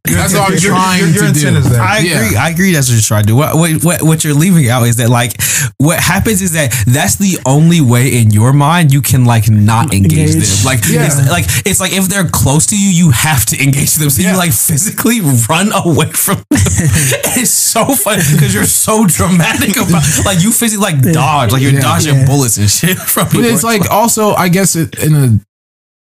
That's 0.04 0.34
what 0.34 0.42
I'm 0.52 0.58
Your- 0.58 0.70
trying 0.72 1.00
your- 1.00 1.08
your 1.24 1.32
to 1.32 1.40
do. 1.40 1.56
is 1.56 1.68
there. 1.70 1.80
I 1.82 1.98
Yeah. 1.98 2.20
agree. 2.26 2.36
I 2.36 2.48
agree. 2.50 2.72
That's 2.72 2.88
what 2.88 2.94
you're 2.94 3.02
trying 3.02 3.22
to 3.24 3.28
do. 3.28 3.36
What, 3.36 3.56
what 3.56 3.82
what 3.84 4.02
what 4.02 4.24
you're 4.24 4.34
leaving 4.34 4.68
out 4.68 4.84
is 4.84 4.96
that 4.96 5.08
like 5.10 5.40
what 5.78 5.98
happens 5.98 6.42
is 6.42 6.52
that 6.52 6.70
that's 6.86 7.16
the 7.16 7.38
only 7.44 7.80
way 7.80 8.16
in 8.20 8.30
your 8.30 8.52
mind 8.52 8.92
you 8.92 9.02
can 9.02 9.24
like 9.24 9.50
not 9.50 9.92
engage, 9.92 10.34
Engage. 10.34 10.48
them. 10.48 10.64
Like 10.66 10.80
Yeah. 10.88 11.06
it's 11.06 11.28
like 11.30 11.44
it's 11.66 11.80
like 11.80 11.92
if 11.92 12.08
they're 12.08 12.28
close 12.28 12.66
to 12.66 12.76
you, 12.78 12.88
you 12.90 13.10
have 13.10 13.46
to 13.46 13.60
engage 13.62 13.94
them. 13.96 14.10
So 14.10 14.22
you 14.22 14.36
like 14.36 14.52
physically 14.52 15.20
run 15.48 15.72
away 15.72 16.10
from 16.12 16.36
them. 16.50 16.60
it's 17.40 17.50
so 17.50 17.84
funny 17.94 18.22
because 18.32 18.52
you're 18.54 18.64
so 18.64 19.06
dramatic 19.06 19.76
about 19.76 20.02
like 20.24 20.42
you 20.42 20.50
physically 20.52 20.82
like 20.92 21.00
dodge 21.12 21.52
like 21.52 21.62
you're 21.62 21.72
Yeah. 21.72 21.80
dodging 21.80 22.16
Yeah. 22.20 22.26
bullets 22.26 22.56
and 22.58 22.70
shit 22.70 22.98
from 23.14 23.28
But 23.32 23.44
it's 23.44 23.62
like 23.64 23.90
also, 23.90 24.32
I 24.34 24.48
guess 24.48 24.76
it, 24.76 24.98
in 25.02 25.14
a 25.14 25.40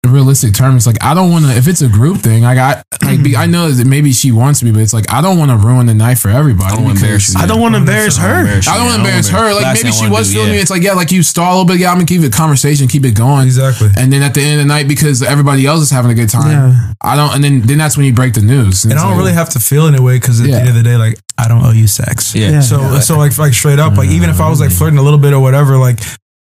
realistic 0.09 0.53
term, 0.53 0.75
it's 0.75 0.87
like 0.87 1.03
I 1.03 1.13
don't 1.13 1.31
want 1.31 1.45
to. 1.45 1.51
If 1.51 1.67
it's 1.67 1.81
a 1.81 1.87
group 1.87 2.17
thing, 2.17 2.43
like 2.43 2.57
I 2.57 2.83
like 3.03 3.23
be, 3.23 3.35
I 3.35 3.45
hmm. 3.45 3.51
know 3.51 3.71
that 3.71 3.85
maybe 3.85 4.11
she 4.11 4.31
wants 4.31 4.63
me, 4.63 4.71
but 4.71 4.81
it's 4.81 4.93
like 4.93 5.11
I 5.11 5.21
don't 5.21 5.37
want 5.37 5.51
to 5.51 5.57
ruin 5.57 5.85
the 5.85 5.93
night 5.93 6.17
for 6.17 6.29
everybody. 6.29 6.71
I 6.71 6.75
don't 6.75 6.83
wanna 6.83 6.95
because- 6.95 7.03
embarrass 7.03 7.33
you. 7.33 7.39
I 7.39 7.45
don't 7.47 7.61
want 7.61 7.73
to 7.75 7.79
embarrass 7.79 8.17
her. 8.17 8.47
I 8.47 8.77
don't 8.77 8.85
want 8.85 8.95
to 8.95 9.01
embarrass 9.01 9.29
her. 9.29 9.53
Like 9.53 9.63
Last 9.63 9.83
maybe 9.83 9.93
she 9.93 10.03
wanna 10.03 10.13
was 10.13 10.27
do, 10.27 10.33
feeling 10.35 10.49
yeah. 10.49 10.55
me. 10.55 10.61
It's 10.61 10.71
like 10.71 10.83
yeah, 10.83 10.93
like 10.93 11.11
you 11.11 11.23
stall 11.23 11.51
a 11.51 11.55
little 11.59 11.65
bit. 11.65 11.79
Yeah, 11.79 11.91
I'm 11.91 11.97
gonna 11.97 12.05
keep 12.05 12.21
it 12.21 12.33
conversation, 12.33 12.87
keep 12.87 13.05
it 13.05 13.15
going. 13.15 13.45
Exactly. 13.45 13.89
And 13.97 14.11
then 14.11 14.21
at 14.21 14.33
the 14.33 14.41
end 14.41 14.61
of 14.61 14.67
the 14.67 14.73
night, 14.73 14.87
because 14.87 15.21
everybody 15.23 15.65
else 15.65 15.81
is 15.81 15.91
having 15.91 16.11
a 16.11 16.15
good 16.15 16.29
time, 16.29 16.51
Yeah. 16.51 16.93
I 17.01 17.15
don't. 17.15 17.35
And 17.35 17.43
then 17.43 17.61
then 17.61 17.77
that's 17.77 17.97
when 17.97 18.05
you 18.05 18.13
break 18.13 18.33
the 18.33 18.41
news. 18.41 18.83
And 18.83 18.93
it's 18.93 19.01
I 19.01 19.05
don't 19.05 19.17
like- 19.17 19.19
really 19.19 19.33
have 19.33 19.49
to 19.51 19.59
feel 19.59 19.87
in 19.87 19.95
any 19.95 20.03
way 20.03 20.17
because 20.17 20.41
at 20.41 20.47
Yeah. 20.47 20.55
the 20.55 20.59
end 20.61 20.69
of 20.69 20.75
the 20.75 20.83
day, 20.83 20.97
like 20.97 21.19
I 21.37 21.47
don't 21.47 21.63
owe 21.63 21.71
you 21.71 21.87
sex. 21.87 22.35
Yeah. 22.35 22.51
Yeah. 22.51 22.61
So 22.61 22.99
so 22.99 23.17
like 23.17 23.37
like 23.37 23.53
straight 23.53 23.79
up, 23.79 23.97
like 23.97 24.09
even 24.09 24.29
if 24.29 24.39
I 24.39 24.49
was 24.49 24.59
like 24.59 24.69
mm. 24.69 24.77
flirting 24.77 24.99
a 24.99 25.03
little 25.03 25.19
bit 25.19 25.33
or 25.33 25.39
whatever, 25.39 25.77
like 25.77 25.99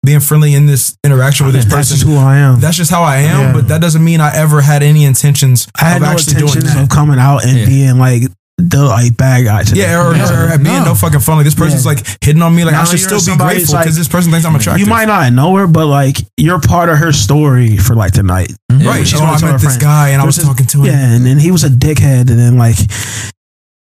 being 0.03 0.19
friendly 0.21 0.53
in 0.55 0.65
this 0.65 0.95
interaction 1.03 1.45
with 1.45 1.55
this 1.55 1.65
That's 1.65 1.89
just 1.89 2.03
person, 2.03 2.17
who 2.17 2.23
I 2.23 2.37
am. 2.37 2.59
that's 2.59 2.77
just 2.77 2.89
how 2.91 3.03
I 3.03 3.17
am. 3.17 3.39
Yeah. 3.47 3.53
But 3.53 3.67
that 3.67 3.81
doesn't 3.81 4.03
mean 4.03 4.21
I 4.21 4.33
ever 4.35 4.61
had 4.61 4.81
any 4.81 5.03
intentions 5.03 5.67
I 5.79 5.85
had 5.85 5.95
of 5.97 6.01
no 6.03 6.07
actually 6.09 6.35
doing 6.35 6.47
intentions 6.47 6.73
that. 6.75 6.83
of 6.83 6.89
coming 6.89 7.19
out 7.19 7.43
and 7.43 7.57
Yeah. 7.57 7.65
being 7.65 7.99
like 7.99 8.23
the 8.57 8.83
like 8.83 9.15
bad 9.17 9.43
guy. 9.45 9.63
To 9.63 9.75
Yeah, 9.75 10.03
them. 10.03 10.07
or, 10.13 10.15
Yeah. 10.17 10.53
or 10.53 10.57
being 10.57 10.63
no. 10.79 10.85
No. 10.85 10.95
fucking 10.95 11.19
fun. 11.21 11.37
Like 11.37 11.45
this 11.45 11.55
person's 11.55 11.83
Yeah. 11.85 11.91
like 11.91 12.05
hitting 12.21 12.41
on 12.41 12.55
me. 12.55 12.63
Like 12.65 12.73
Now 12.73 12.81
I 12.81 12.85
should 12.85 12.99
still 12.99 13.17
be 13.19 13.23
somebody's 13.23 13.57
grateful 13.59 13.75
like- 13.75 13.83
because 13.85 13.97
this 13.97 14.07
person 14.07 14.31
thinks 14.31 14.45
I'm 14.45 14.55
attractive. 14.55 14.85
You 14.85 14.89
might 14.89 15.05
not 15.05 15.31
know 15.33 15.55
her, 15.55 15.67
but 15.67 15.85
like 15.87 16.17
you're 16.37 16.59
part 16.59 16.89
of 16.89 16.97
her 16.97 17.11
story 17.13 17.77
for 17.77 17.95
like 17.95 18.11
tonight. 18.13 18.51
right? 18.71 19.05
She's 19.07 19.15
oh, 19.15 19.19
gonna 19.23 19.31
I 19.33 19.37
tell 19.37 19.51
met 19.51 19.61
this 19.61 19.63
friend. 19.77 19.81
guy 19.81 20.09
and 20.09 20.21
I 20.21 20.25
was 20.25 20.37
was 20.37 20.37
this- 20.37 20.45
talking 20.45 20.65
to 20.67 20.79
him. 20.79 20.85
Yeah, 20.85 20.99
and 21.13 21.25
then 21.25 21.39
he 21.39 21.51
was 21.51 21.63
a 21.65 21.69
dickhead, 21.69 22.29
and 22.29 22.39
then 22.39 22.57
like 22.57 22.77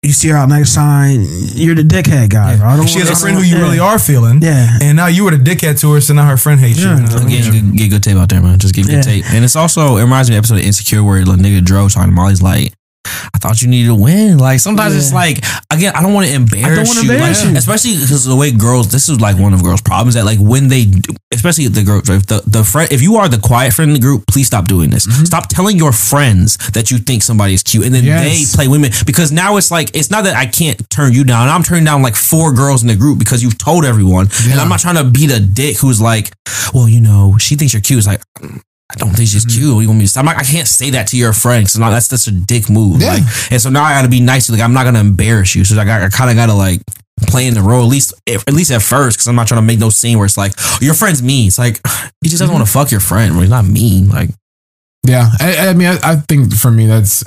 you 0.09 0.13
see 0.15 0.29
her 0.29 0.37
out 0.37 0.49
next 0.49 0.75
time, 0.75 1.21
you're 1.55 1.75
the 1.77 1.83
dickhead 1.83 2.31
guy. 2.31 2.57
bro. 2.57 2.67
I 2.67 2.77
don't 2.77 2.89
She 2.89 2.99
has 2.99 3.11
a 3.11 3.15
friend 3.17 3.37
who 3.37 3.43
you 3.45 3.57
yeah. 3.57 3.63
really 3.63 3.79
are 3.79 3.99
feeling. 3.99 4.43
Yeah. 4.43 4.79
And 4.83 4.97
now 4.97 5.07
you 5.07 5.25
were 5.25 5.31
the 5.31 5.37
dickhead 5.37 5.79
to 5.83 5.93
her, 5.93 6.01
so 6.01 6.15
now 6.15 6.27
her 6.27 6.37
friend 6.37 6.59
hates 6.61 6.79
Yeah. 6.81 6.97
you. 6.97 7.03
you 7.05 7.09
know 7.09 7.15
what 7.15 7.23
I 7.23 7.27
mean? 7.27 7.43
Get, 7.43 7.53
get, 7.53 7.77
get 7.77 7.91
good 7.91 8.03
tape 8.03 8.17
out 8.17 8.29
there, 8.31 8.41
man. 8.43 8.59
Just 8.59 8.75
get 8.75 8.87
good 8.87 8.95
Yeah. 8.95 9.03
tape. 9.03 9.25
And 9.33 9.45
it's 9.45 9.55
also, 9.55 9.97
it 9.99 10.03
reminds 10.03 10.31
me 10.31 10.37
of 10.37 10.43
the 10.43 10.49
episode 10.49 10.59
of 10.61 10.67
Insecure 10.67 11.05
where 11.05 11.25
the 11.25 11.33
nigga 11.33 11.63
Dro 11.65 11.89
talking 11.89 12.11
to 12.11 12.15
Molly's 12.15 12.43
like, 12.43 12.73
I 13.05 13.39
thought 13.39 13.63
you 13.63 13.69
needed 13.69 13.89
to 13.89 13.95
win. 13.95 14.39
Like 14.39 14.61
sometimes 14.61 14.97
it's 14.97 15.13
like, 15.13 15.39
again, 15.73 15.95
I 15.95 16.03
don't 16.03 16.13
want 16.13 16.27
to 16.27 16.35
embarrass 16.35 16.95
you. 17.03 17.13
embarrass 17.13 17.45
Like, 17.45 17.53
you. 17.53 17.59
Especially 17.59 17.93
because 17.93 18.25
the 18.25 18.35
way 18.35 18.51
girls, 18.51 18.91
this 18.91 19.09
is 19.09 19.21
like 19.21 19.39
one 19.39 19.55
of 19.55 19.63
girls' 19.63 19.81
problems 19.81 20.15
that 20.15 20.25
like 20.25 20.39
when 20.41 20.69
they, 20.69 20.85
do, 20.87 21.15
especially 21.33 21.69
the 21.69 21.85
girls, 21.85 22.09
if 22.09 22.27
the, 22.27 22.43
the 22.47 22.65
friend, 22.65 22.91
if 22.93 23.01
you 23.01 23.17
are 23.17 23.29
the 23.29 23.39
quiet 23.39 23.73
friend 23.73 23.91
in 23.91 23.95
the 23.95 24.01
group, 24.01 24.25
please 24.27 24.47
stop 24.47 24.67
doing 24.67 24.91
this. 24.91 25.07
Mm-hmm. 25.07 25.25
Stop 25.25 25.49
telling 25.49 25.77
your 25.77 25.93
friends 25.93 26.57
that 26.73 26.91
you 26.91 26.99
think 26.99 27.23
somebody 27.23 27.55
is 27.55 27.63
cute 27.63 27.87
and 27.87 27.95
then 27.95 28.05
Yes. 28.05 28.53
they 28.53 28.57
play 28.57 28.69
women 28.69 28.91
because 29.07 29.31
now 29.31 29.57
it's 29.57 29.71
like, 29.71 29.95
it's 29.95 30.11
not 30.11 30.25
that 30.25 30.35
I 30.37 30.47
can't 30.47 30.79
turn 30.91 31.13
you 31.13 31.25
down. 31.25 31.49
I'm 31.49 31.63
turning 31.63 31.85
down 31.85 32.03
like 32.03 32.17
four 32.17 32.53
girls 32.53 32.83
in 32.83 32.89
the 32.89 32.97
group 32.97 33.19
because 33.19 33.43
you've 33.43 33.59
told 33.59 33.85
everyone. 33.85 34.29
And 34.51 34.61
I'm 34.61 34.69
not 34.69 34.81
trying 34.81 34.97
to 34.97 35.05
be 35.05 35.27
the 35.27 35.41
dick 35.41 35.79
who's 35.79 36.01
like, 36.01 36.33
well, 36.75 36.89
you 36.89 37.01
know, 37.01 37.37
she 37.39 37.55
thinks 37.57 37.73
you're 37.73 37.83
cute. 37.83 37.99
It's 37.99 38.07
like, 38.07 38.23
I 38.91 38.97
don't 38.97 39.11
think 39.11 39.29
she's 39.29 39.45
cute. 39.45 39.75
What 39.75 39.81
do 39.81 39.83
you 39.83 39.89
want 39.89 40.01
me 40.01 40.07
to? 40.07 40.19
I'm 40.19 40.25
like, 40.25 40.39
I 40.39 40.45
can't 40.45 40.67
say 40.67 40.91
that 40.91 41.09
to 41.09 41.17
your 41.17 41.35
friend 41.35 41.67
because 41.67 41.75
that's 41.75 42.09
that's 42.09 42.27
a 42.27 42.33
dick 42.33 42.71
move. 42.71 43.03
Yeah. 43.03 43.15
Like, 43.15 43.23
and 43.53 43.61
so 43.61 43.69
now 43.69 43.85
I 43.85 43.93
got 43.93 44.03
to 44.03 44.09
be 44.09 44.21
nice. 44.21 44.47
To 44.47 44.53
like, 44.53 44.63
I'm 44.63 44.73
not 44.73 44.85
gonna 44.85 45.01
embarrass 45.01 45.55
you. 45.55 45.65
So 45.65 45.77
like, 45.77 45.89
I, 45.89 46.07
I 46.07 46.09
kind 46.09 46.31
of 46.31 46.37
got 46.37 46.47
to 46.47 46.55
like 46.55 46.81
play 47.27 47.47
in 47.47 47.55
the 47.55 47.61
role 47.63 47.83
at 47.83 47.89
least 47.89 48.15
at 48.27 48.53
least 48.53 48.71
at 48.71 48.83
first 48.83 49.17
because 49.17 49.27
I'm 49.27 49.35
not 49.35 49.49
trying 49.49 49.61
to 49.61 49.67
make 49.67 49.79
no 49.79 49.91
scene 49.91 50.17
where 50.17 50.27
it's 50.27 50.39
like 50.39 50.53
"Oh, 50.59 50.79
your 50.81 50.95
friend's 50.95 51.23
mean. 51.23 51.49
It's 51.49 51.59
like 51.59 51.81
he 52.23 52.29
just 52.29 52.41
doesn't 52.41 52.47
mm-hmm. 52.47 52.55
want 52.55 52.67
to 52.67 52.73
fuck 52.73 52.91
your 52.91 53.01
friend. 53.01 53.35
He's 53.37 53.51
not 53.51 53.67
mean. 53.67 54.09
Like 54.09 54.31
Yeah, 55.07 55.29
I, 55.41 55.69
I 55.69 55.75
mean, 55.75 55.89
I, 55.89 55.99
I 56.03 56.17
think 56.17 56.55
for 56.55 56.71
me 56.71 56.87
that's 56.87 57.25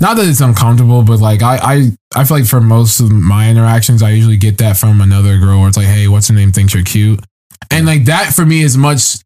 not 0.00 0.16
that 0.16 0.28
it's 0.28 0.40
uncomfortable, 0.40 1.02
but 1.02 1.20
like 1.20 1.42
I, 1.42 1.56
I, 1.56 1.90
I 2.14 2.24
feel 2.24 2.38
like 2.38 2.46
for 2.46 2.60
most 2.60 3.00
of 3.00 3.10
my 3.10 3.50
interactions, 3.50 4.02
I 4.02 4.10
usually 4.10 4.36
get 4.36 4.58
that 4.58 4.76
from 4.76 5.00
another 5.00 5.38
girl 5.38 5.60
where 5.60 5.68
it's 5.68 5.76
like, 5.76 5.86
"Hey, 5.86 6.08
what's 6.08 6.28
her 6.28 6.34
name? 6.34 6.52
Thinks 6.52 6.74
you're 6.74 6.84
cute," 6.84 7.20
and 7.70 7.86
like 7.86 8.04
that 8.06 8.34
for 8.34 8.44
me 8.44 8.62
is 8.62 8.76
much 8.76 9.18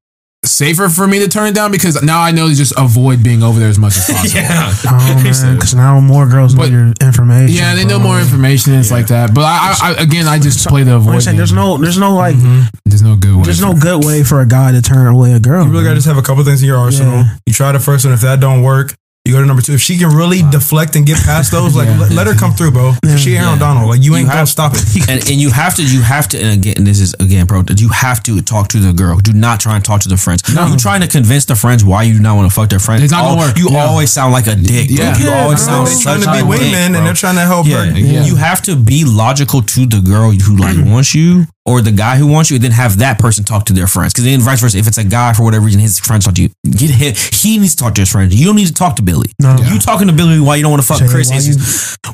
safer 0.46 0.88
for 0.88 1.06
me 1.06 1.18
to 1.20 1.28
turn 1.28 1.46
it 1.48 1.54
down 1.54 1.70
because 1.70 2.02
now 2.02 2.20
I 2.20 2.30
know 2.30 2.48
to 2.48 2.54
just 2.54 2.72
avoid 2.78 3.22
being 3.22 3.42
over 3.42 3.58
there 3.58 3.68
as 3.68 3.78
much 3.78 3.96
as 3.96 4.06
possible. 4.10 4.40
Yeah. 4.40 4.72
Oh 4.86 5.22
man, 5.22 5.54
because 5.56 5.74
now 5.74 6.00
more 6.00 6.26
girls 6.26 6.54
know 6.54 6.62
But- 6.62 6.70
your 6.70 6.92
information. 7.00 7.54
Yeah, 7.56 7.74
they 7.74 7.84
know 7.84 7.98
more 7.98 8.18
information 8.20 8.72
and 8.72 8.80
it's 8.80 8.90
like 8.90 9.08
that. 9.08 9.34
But 9.34 9.44
I, 9.44 9.74
I, 9.82 9.90
I 9.98 10.02
again, 10.02 10.26
I 10.26 10.38
just 10.38 10.66
play 10.66 10.82
the 10.82 10.92
I'm 10.92 11.00
avoid. 11.00 11.22
saying 11.22 11.36
there's 11.36 11.52
no, 11.52 11.76
there's 11.78 11.98
no 11.98 12.14
like, 12.14 12.36
mm-hmm. 12.36 12.66
there's 12.84 13.02
no 13.02 13.16
good 13.16 13.36
way. 13.36 13.42
there's 13.44 13.60
for 13.60 13.66
no 13.66 13.74
good 13.78 14.04
way 14.04 14.22
for 14.24 14.40
a 14.40 14.46
guy 14.46 14.72
to 14.72 14.82
turn 14.82 15.06
away 15.06 15.32
a 15.32 15.40
girl. 15.40 15.64
You 15.64 15.70
really 15.70 15.84
man. 15.84 15.90
gotta 15.92 15.96
just 15.96 16.06
have 16.06 16.18
a 16.18 16.22
couple 16.22 16.44
things 16.44 16.62
in 16.62 16.66
your 16.68 16.78
arsenal. 16.78 17.12
Yeah. 17.14 17.36
You 17.46 17.52
try 17.52 17.72
the 17.72 17.80
first 17.80 18.04
one. 18.04 18.14
If 18.14 18.20
that 18.22 18.40
don't 18.40 18.62
work, 18.62 18.94
you 19.26 19.32
go 19.32 19.40
to 19.40 19.46
number 19.46 19.62
two. 19.62 19.72
If 19.74 19.80
she 19.80 19.98
can 19.98 20.08
really 20.14 20.42
deflect 20.50 20.96
and 20.96 21.04
get 21.06 21.18
past 21.18 21.50
those, 21.52 21.74
like 21.80 21.88
Yeah. 21.88 21.98
let, 21.98 22.12
let 22.12 22.26
her 22.26 22.34
come 22.34 22.52
through, 22.54 22.70
bro. 22.72 22.94
She 23.16 23.36
Aaron 23.36 23.54
Yeah. 23.54 23.58
Donald. 23.58 23.88
Like 23.90 24.02
you 24.02 24.14
ain't 24.16 24.26
You 24.26 24.32
gonna 24.32 24.46
stop 24.46 24.72
it. 24.74 24.82
and, 25.10 25.20
and 25.30 25.40
you 25.40 25.50
have 25.50 25.74
to 25.76 25.82
you 25.84 26.00
have 26.02 26.28
to 26.28 26.38
and 26.40 26.52
again 26.58 26.84
this 26.84 27.00
is 27.00 27.14
again 27.20 27.46
bro 27.46 27.62
you 27.76 27.88
have 27.88 28.22
to 28.24 28.40
talk 28.42 28.68
to 28.68 28.78
the 28.78 28.92
girl 28.92 29.18
do 29.18 29.32
not 29.32 29.60
try 29.60 29.74
and 29.76 29.84
talk 29.84 30.00
to 30.02 30.08
the 30.08 30.16
friends 30.16 30.42
No. 30.54 30.66
you 30.66 30.76
trying 30.76 31.00
to 31.00 31.08
convince 31.08 31.44
the 31.44 31.56
friends 31.56 31.84
why 31.84 32.02
you 32.04 32.14
do 32.14 32.20
not 32.20 32.36
want 32.36 32.48
to 32.50 32.54
fuck 32.54 32.68
their 32.68 32.78
friends 32.78 33.02
It's 33.02 33.12
not 33.12 33.22
gonna 33.22 33.40
Al- 33.40 33.46
work. 33.48 33.58
you 33.58 33.68
Yeah. 33.70 33.84
always 33.84 34.10
sound 34.12 34.32
like 34.32 34.46
a 34.46 34.54
dick 34.56 34.88
bro. 34.88 34.96
Yeah. 35.04 35.18
you 35.18 35.26
Yeah, 35.26 35.42
always 35.42 35.64
bro. 35.64 35.72
sound 35.72 35.86
They're 35.88 35.94
such 35.94 36.22
trying 36.22 36.38
to 36.40 36.46
be 36.46 36.58
dick, 36.58 36.60
wingmen 36.72 36.96
and 36.96 37.06
they're 37.06 37.14
trying 37.14 37.34
to 37.36 37.46
help 37.46 37.66
yeah, 37.66 37.84
her. 37.84 37.98
Yeah. 37.98 38.24
you 38.24 38.36
have 38.36 38.62
to 38.62 38.76
be 38.76 39.04
logical 39.04 39.62
to 39.62 39.86
the 39.86 40.00
girl 40.00 40.30
who 40.30 40.56
like 40.56 40.76
mm. 40.76 40.90
wants 40.92 41.14
you 41.14 41.46
or 41.66 41.80
the 41.82 41.90
guy 41.92 42.16
who 42.16 42.26
wants 42.26 42.50
you, 42.50 42.56
and 42.56 42.64
then 42.64 42.70
have 42.70 42.98
that 42.98 43.18
person 43.18 43.44
talk 43.44 43.64
to 43.66 43.72
their 43.72 43.86
friends. 43.88 44.12
Because 44.12 44.24
then 44.24 44.40
vice 44.40 44.60
versa, 44.60 44.78
if 44.78 44.86
it's 44.86 44.98
a 44.98 45.04
guy 45.04 45.32
for 45.32 45.42
whatever 45.42 45.64
reason, 45.66 45.80
his 45.80 45.98
friends 45.98 46.24
talk 46.24 46.34
to 46.34 46.42
you, 46.42 46.50
get 46.64 46.90
him. 46.90 47.14
He 47.32 47.58
needs 47.58 47.74
to 47.74 47.82
talk 47.82 47.94
to 47.96 48.02
his 48.02 48.10
friends. 48.12 48.34
You 48.38 48.46
don't 48.46 48.56
need 48.56 48.68
to 48.68 48.74
talk 48.74 48.96
to 48.96 49.02
Billy. 49.02 49.30
No. 49.40 49.56
You 49.70 49.78
talking 49.78 50.06
to 50.06 50.12
Billy 50.12 50.38
why 50.40 50.56
you 50.56 50.62
don't 50.62 50.70
want 50.70 50.82
to 50.82 50.86
fuck 50.88 50.98
Say, 50.98 51.08
Chris? 51.08 51.28
why, 51.30 51.38
you, 51.38 51.56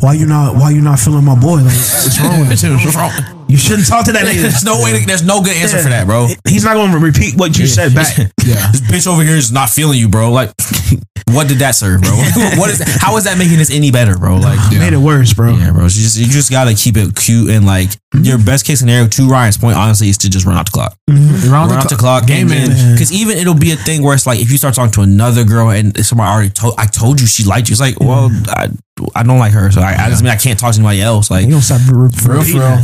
why 0.01 0.13
you 0.15 0.27
not, 0.27 0.55
why 0.57 0.71
you 0.71 0.81
not 0.81 0.99
feeling 0.99 1.25
my 1.25 1.39
boy? 1.39 1.57
Like, 1.57 1.65
what's 1.77 2.21
wrong 2.21 2.41
with 2.49 2.63
you? 2.63 2.73
What's 2.83 2.97
wrong? 2.97 3.13
You 3.49 3.59
shouldn't 3.59 3.87
talk 3.87 4.07
to 4.07 4.13
that 4.13 4.25
nigga. 4.25 4.41
There's 4.41 4.65
no 4.65 4.83
way. 4.83 5.05
There's 5.05 5.23
no 5.23 5.43
good 5.43 5.55
answer 5.57 5.77
Yeah. 5.77 5.83
for 5.83 5.89
that, 5.91 6.07
bro. 6.07 6.29
He's 6.49 6.65
not 6.65 6.73
going 6.75 6.93
to 6.93 6.99
repeat 6.99 7.37
what 7.37 7.59
you 7.59 7.67
said 7.67 7.95
back. 7.95 8.17
Yeah. 8.45 8.71
This 8.73 8.81
bitch 8.81 9.07
over 9.07 9.23
here 9.23 9.37
is 9.37 9.53
not 9.53 9.69
feeling 9.69 9.99
you, 9.99 10.09
bro. 10.09 10.31
Like, 10.33 10.51
what 11.35 11.49
did 11.49 11.59
that 11.59 11.75
serve, 11.75 12.03
bro? 12.03 12.11
what 12.57 12.71
is? 12.71 12.83
How 13.01 13.17
is 13.17 13.25
that 13.25 13.39
making 13.39 13.59
this 13.59 13.71
any 13.71 13.91
better, 13.91 14.19
bro? 14.19 14.37
Like, 14.37 14.59
Made 14.73 14.93
it 14.93 14.99
worse, 14.99 15.33
bro. 15.33 15.55
Yeah, 15.55 15.73
bro. 15.73 15.85
You 15.85 15.89
just 15.89 16.19
you 16.19 16.27
just 16.27 16.51
gotta 16.51 16.75
keep 16.75 16.97
it 16.97 17.15
cute 17.17 17.51
and 17.51 17.65
like 17.65 17.91
your 18.15 18.39
best 18.39 18.67
case 18.67 18.81
scenario. 18.81 19.09
To 19.09 19.29
Ryan's 19.29 19.59
point, 19.59 19.77
honestly, 19.77 20.09
is 20.09 20.19
to 20.19 20.31
just 20.31 20.45
run 20.47 20.57
out 20.57 20.67
the 20.67 20.73
clock. 20.73 20.97
Mm-hmm. 21.09 21.53
Around 21.53 21.69
Run 21.71 21.79
out 21.79 21.89
the 21.89 21.97
clock, 21.97 22.27
game 22.27 22.49
game 22.49 22.69
man. 22.69 22.93
Because 22.93 23.13
even 23.13 23.39
it'll 23.39 23.55
be 23.55 23.73
a 23.73 23.77
thing 23.77 24.03
where 24.03 24.15
it's 24.15 24.27
like 24.27 24.41
if 24.41 24.51
you 24.51 24.59
start 24.59 24.75
talking 24.75 24.93
to 24.93 25.03
another 25.03 25.45
girl 25.45 25.71
and 25.71 25.97
somebody 26.05 26.31
already 26.31 26.51
told, 26.51 26.75
I 26.79 26.87
told 26.87 27.21
you 27.21 27.27
she 27.27 27.45
liked 27.45 27.69
you. 27.69 27.75
It's 27.75 27.81
like, 27.81 28.01
well, 28.01 28.31
I 28.49 28.69
d 28.69 28.79
I 29.15 29.23
don't 29.23 29.39
like 29.39 29.53
her. 29.53 29.71
So 29.71 29.81
I, 29.81 29.95
I 30.07 30.11
just 30.11 30.23
mean 30.23 30.33
I 30.33 30.37
can't 30.37 30.59
talk 30.59 30.75
to 30.75 30.81
anybody 30.81 31.01
else. 31.01 31.31
Like 31.31 31.47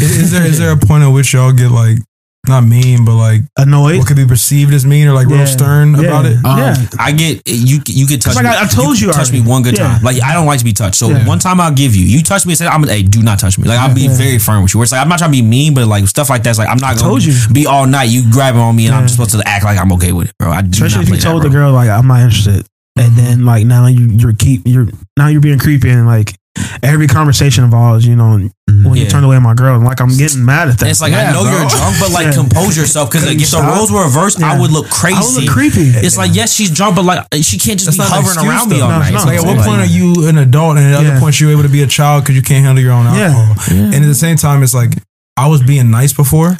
is 0.02 0.32
there 0.32 0.46
is 0.46 0.58
there 0.58 0.72
a 0.72 0.76
point 0.76 1.04
at 1.04 1.08
which 1.08 1.32
you 1.34 1.40
don't 1.40 1.54
like 1.54 1.58
her, 1.58 1.64
so 1.64 2.06
I, 2.50 2.58
I 2.58 2.60
just 2.60 2.68
mean 2.68 2.78
I 2.78 2.88
can't 2.88 2.88
talk 2.88 2.88
to 2.88 2.88
anybody 2.88 2.88
else. 2.88 2.88
Like, 2.88 2.88
You 2.88 2.88
don't 2.88 2.88
stop 2.88 2.88
re- 2.88 2.88
real, 2.88 2.88
for 2.88 2.88
repeating 2.88 2.88
real. 2.88 2.88
that. 2.88 2.88
Is, 2.88 2.88
is 2.88 2.88
there 2.88 2.88
is 2.88 2.88
there 2.88 2.88
a 2.88 2.88
point 2.88 2.88
at 2.88 2.88
which 2.88 2.88
y'all 2.88 2.88
get 2.88 2.88
like 2.88 2.88
not 2.88 2.88
mean, 2.98 3.04
but 3.04 3.14
like 3.14 3.40
Annoyed. 3.58 3.98
what 3.98 4.06
could 4.08 4.16
be 4.16 4.26
perceived 4.26 4.74
as 4.74 4.84
mean 4.86 5.08
or 5.08 5.12
like 5.12 5.26
real 5.28 5.38
Yeah. 5.38 5.44
stern 5.44 5.94
Yeah. 5.94 6.00
about 6.08 6.24
it? 6.26 6.36
Um, 6.44 6.58
yeah. 6.58 6.76
I 6.98 7.12
get 7.12 7.42
you. 7.46 7.78
You 7.86 8.06
can 8.06 8.20
touch 8.20 8.34
like 8.36 8.44
me. 8.44 8.50
I- 8.50 8.62
I 8.62 8.66
told 8.66 8.98
you 8.98 9.08
touch 9.08 9.28
already. 9.28 9.40
me 9.40 9.48
one 9.48 9.62
good 9.62 9.76
Yeah. 9.78 9.88
time. 9.88 10.02
Like 10.02 10.22
I 10.22 10.32
don't 10.34 10.46
like 10.46 10.58
to 10.58 10.64
be 10.64 10.72
touched. 10.72 10.96
So 10.96 11.10
Yeah. 11.10 11.26
one 11.26 11.38
time 11.38 11.60
I'll 11.60 11.72
give 11.72 11.94
you. 11.94 12.04
You 12.04 12.22
touch 12.22 12.44
me 12.46 12.52
and 12.52 12.58
say, 12.58 12.66
"I'm 12.66 12.80
gonna." 12.82 12.92
hey, 12.92 13.02
do 13.02 13.22
not 13.22 13.38
touch 13.38 13.58
me." 13.58 13.68
Like 13.68 13.78
I'll 13.78 13.94
be 13.94 14.02
Yeah. 14.02 14.16
very 14.16 14.38
firm 14.38 14.62
with 14.62 14.74
you. 14.74 14.78
Where 14.78 14.84
it's 14.84 14.92
like 14.92 15.00
I'm 15.00 15.08
not 15.08 15.18
trying 15.18 15.30
to 15.32 15.36
be 15.36 15.42
mean, 15.42 15.74
but 15.74 15.86
like 15.86 16.06
stuff 16.08 16.30
like 16.30 16.42
that's 16.42 16.58
like 16.58 16.68
I'm 16.68 16.78
not 16.78 16.96
gonna 16.96 17.08
told 17.08 17.24
you. 17.24 17.34
be 17.52 17.66
all 17.66 17.86
night. 17.86 18.08
You 18.10 18.22
grabbing 18.30 18.60
on 18.60 18.74
me 18.76 18.86
and 18.86 18.94
I'm 18.94 19.02
Yeah. 19.02 19.06
just 19.06 19.14
supposed 19.16 19.32
to 19.32 19.48
act 19.48 19.64
like 19.64 19.78
I'm 19.78 19.92
okay 19.92 20.12
with 20.12 20.28
it, 20.28 20.34
bro. 20.38 20.50
I 20.50 20.62
do 20.62 20.70
Especially 20.70 20.96
not 20.98 21.02
if 21.04 21.08
you 21.08 21.14
play 21.14 21.20
told 21.22 21.42
that, 21.42 21.48
the 21.48 21.50
bro. 21.52 21.60
girl 21.66 21.72
like 21.72 21.88
I'm 21.90 22.06
not 22.06 22.20
interested, 22.20 22.66
and 22.98 23.12
mm-hmm. 23.12 23.16
then 23.16 23.44
like 23.44 23.64
now 23.66 23.86
you 23.86 24.08
you're 24.10 24.32
keep 24.34 24.62
you're 24.64 24.88
now 25.16 25.28
you're 25.28 25.40
being 25.40 25.58
creepy 25.58 25.90
and 25.90 26.06
like 26.06 26.34
every 26.82 27.06
conversation 27.06 27.62
involves 27.62 28.04
you 28.06 28.16
know 28.16 28.36
mm-hmm. 28.36 28.88
when 28.88 28.98
you 28.98 29.06
turn 29.06 29.22
away 29.22 29.38
my 29.38 29.54
girl. 29.54 29.76
and 29.76 29.84
Like 29.84 30.00
I'm 30.00 30.16
getting 30.16 30.44
mad 30.44 30.68
at 30.68 30.78
that. 30.78 30.82
And 30.82 30.90
it's 30.90 31.00
like 31.00 31.12
I 31.12 31.30
know 31.32 31.42
bro. 31.42 31.52
you're 31.52 31.68
drunk, 31.68 31.96
but 32.00 32.10
like 32.10 32.26
Yeah. 32.26 32.32
compose 32.32 32.76
yourself 32.76 33.10
because 33.10 33.24
Couldn't 33.24 33.40
if 33.40 33.50
the 33.50 33.62
roles 33.62 33.92
were 33.92 34.04
reversed, 34.04 34.42
I 34.42 34.58
would 34.58 34.72
look 34.72 34.90
crazy. 34.90 35.16
I 35.16 35.22
would 35.22 35.44
look 35.44 35.50
creepy. 35.50 35.90
It's 35.94 36.16
like 36.16 36.34
yes, 36.34 36.52
she's 36.52 36.70
drunk, 36.70 36.96
but 36.96 37.04
like 37.04 37.24
she 37.42 37.58
can't 37.58 37.78
just 37.78 37.96
That's 37.96 37.98
be 37.98 38.14
hovering 38.14 38.34
excuse, 38.34 38.50
around 38.50 38.68
me 38.70 38.80
all 38.80 38.90
No, 38.90 38.98
night. 38.98 39.14
it's 39.14 39.22
It's 39.22 39.26
like 39.26 39.38
at 39.38 39.46
what 39.46 39.64
point 39.64 39.80
are 39.80 39.86
you 39.86 40.28
an 40.28 40.38
adult, 40.38 40.78
and 40.78 40.86
at 40.86 41.00
Yeah. 41.02 41.10
other 41.10 41.20
points 41.20 41.40
you're 41.40 41.52
able 41.52 41.62
to 41.62 41.68
be 41.68 41.82
a 41.82 41.86
child 41.86 42.24
because 42.24 42.34
you 42.36 42.42
can't 42.42 42.64
handle 42.64 42.82
your 42.82 42.92
own 42.92 43.06
Yeah. 43.14 43.30
alcohol. 43.30 43.94
And 43.94 43.94
at 43.94 44.08
the 44.08 44.14
same 44.14 44.36
time, 44.36 44.62
it's 44.62 44.74
like 44.74 44.98
I 45.36 45.46
was 45.46 45.62
being 45.62 45.90
nice 45.90 46.12
before, 46.12 46.58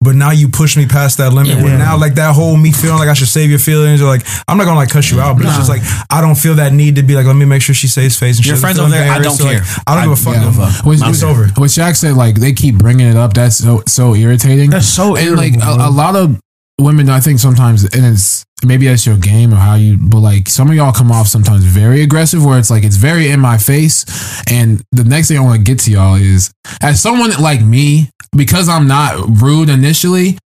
but 0.00 0.14
now 0.14 0.30
you 0.30 0.48
push 0.48 0.76
me 0.76 0.86
past 0.86 1.18
that 1.18 1.32
limit. 1.32 1.56
Yeah. 1.56 1.62
Where 1.62 1.76
now, 1.78 1.98
like 1.98 2.14
that 2.14 2.34
whole 2.34 2.56
me 2.56 2.70
feeling 2.72 2.98
like 2.98 3.08
I 3.08 3.14
should 3.14 3.28
save 3.28 3.50
your 3.50 3.58
feelings, 3.58 4.00
or 4.00 4.06
like 4.06 4.22
I'm 4.46 4.56
not 4.56 4.64
gonna 4.64 4.78
like 4.78 4.90
cuss 4.90 5.10
you 5.10 5.20
out, 5.20 5.36
but 5.36 5.46
it's 5.46 5.56
just 5.56 5.68
like 5.68 5.82
I 6.10 6.20
don't 6.20 6.36
feel 6.36 6.54
that 6.56 6.72
need 6.72 6.96
to 6.96 7.02
be 7.02 7.14
like, 7.14 7.26
let 7.26 7.34
me 7.36 7.44
make 7.44 7.62
sure 7.62 7.74
she 7.74 7.88
saves 7.88 8.16
face 8.18 8.36
and 8.38 8.46
Your 8.46 8.56
friends 8.56 8.78
over 8.78 8.90
there, 8.90 9.10
I 9.10 9.18
don't 9.18 9.34
so, 9.34 9.44
like, 9.44 9.62
care. 9.62 9.82
I 9.86 9.94
don't 9.94 10.14
give 10.14 10.26
a 10.26 10.30
I- 10.30 10.34
fuck. 10.34 10.42
yeah, 10.42 10.50
no 10.50 10.52
fuck. 10.72 10.86
What, 10.86 11.02
I'm 11.02 11.28
over. 11.28 11.46
What 11.60 11.70
Shaq 11.70 11.96
said, 11.96 12.14
like 12.14 12.36
they 12.36 12.52
keep 12.52 12.76
bringing 12.76 13.06
it 13.08 13.16
up. 13.16 13.34
That's 13.34 13.56
so 13.56 13.82
so 13.86 14.14
irritating. 14.14 14.70
That's 14.70 14.86
so 14.86 15.16
and 15.16 15.36
like 15.36 15.54
a, 15.56 15.88
a 15.88 15.90
lot 15.90 16.14
of 16.16 16.40
women, 16.80 17.10
I 17.10 17.18
think 17.20 17.40
sometimes, 17.40 17.84
and 17.84 18.06
it's 18.06 18.44
maybe 18.64 18.86
that's 18.86 19.06
your 19.06 19.16
game 19.16 19.52
or 19.52 19.56
how 19.56 19.74
you, 19.74 19.96
but 19.96 20.18
like 20.18 20.48
some 20.48 20.68
of 20.68 20.74
y'all 20.74 20.92
come 20.92 21.12
off 21.12 21.28
sometimes 21.28 21.64
very 21.64 22.02
aggressive, 22.02 22.44
where 22.44 22.58
it's 22.58 22.70
like 22.70 22.84
it's 22.84 22.96
very 22.96 23.30
in 23.30 23.40
my 23.40 23.58
face. 23.58 24.04
And 24.50 24.82
the 24.92 25.04
next 25.04 25.28
thing 25.28 25.38
I 25.38 25.42
want 25.42 25.58
to 25.58 25.64
get 25.64 25.78
to 25.80 25.90
y'all 25.90 26.16
is 26.16 26.50
as 26.82 27.00
someone 27.00 27.30
like 27.40 27.62
me, 27.62 28.10
because 28.36 28.68
I'm 28.68 28.86
not 28.88 29.40
rude 29.40 29.68
initially, 29.68 30.38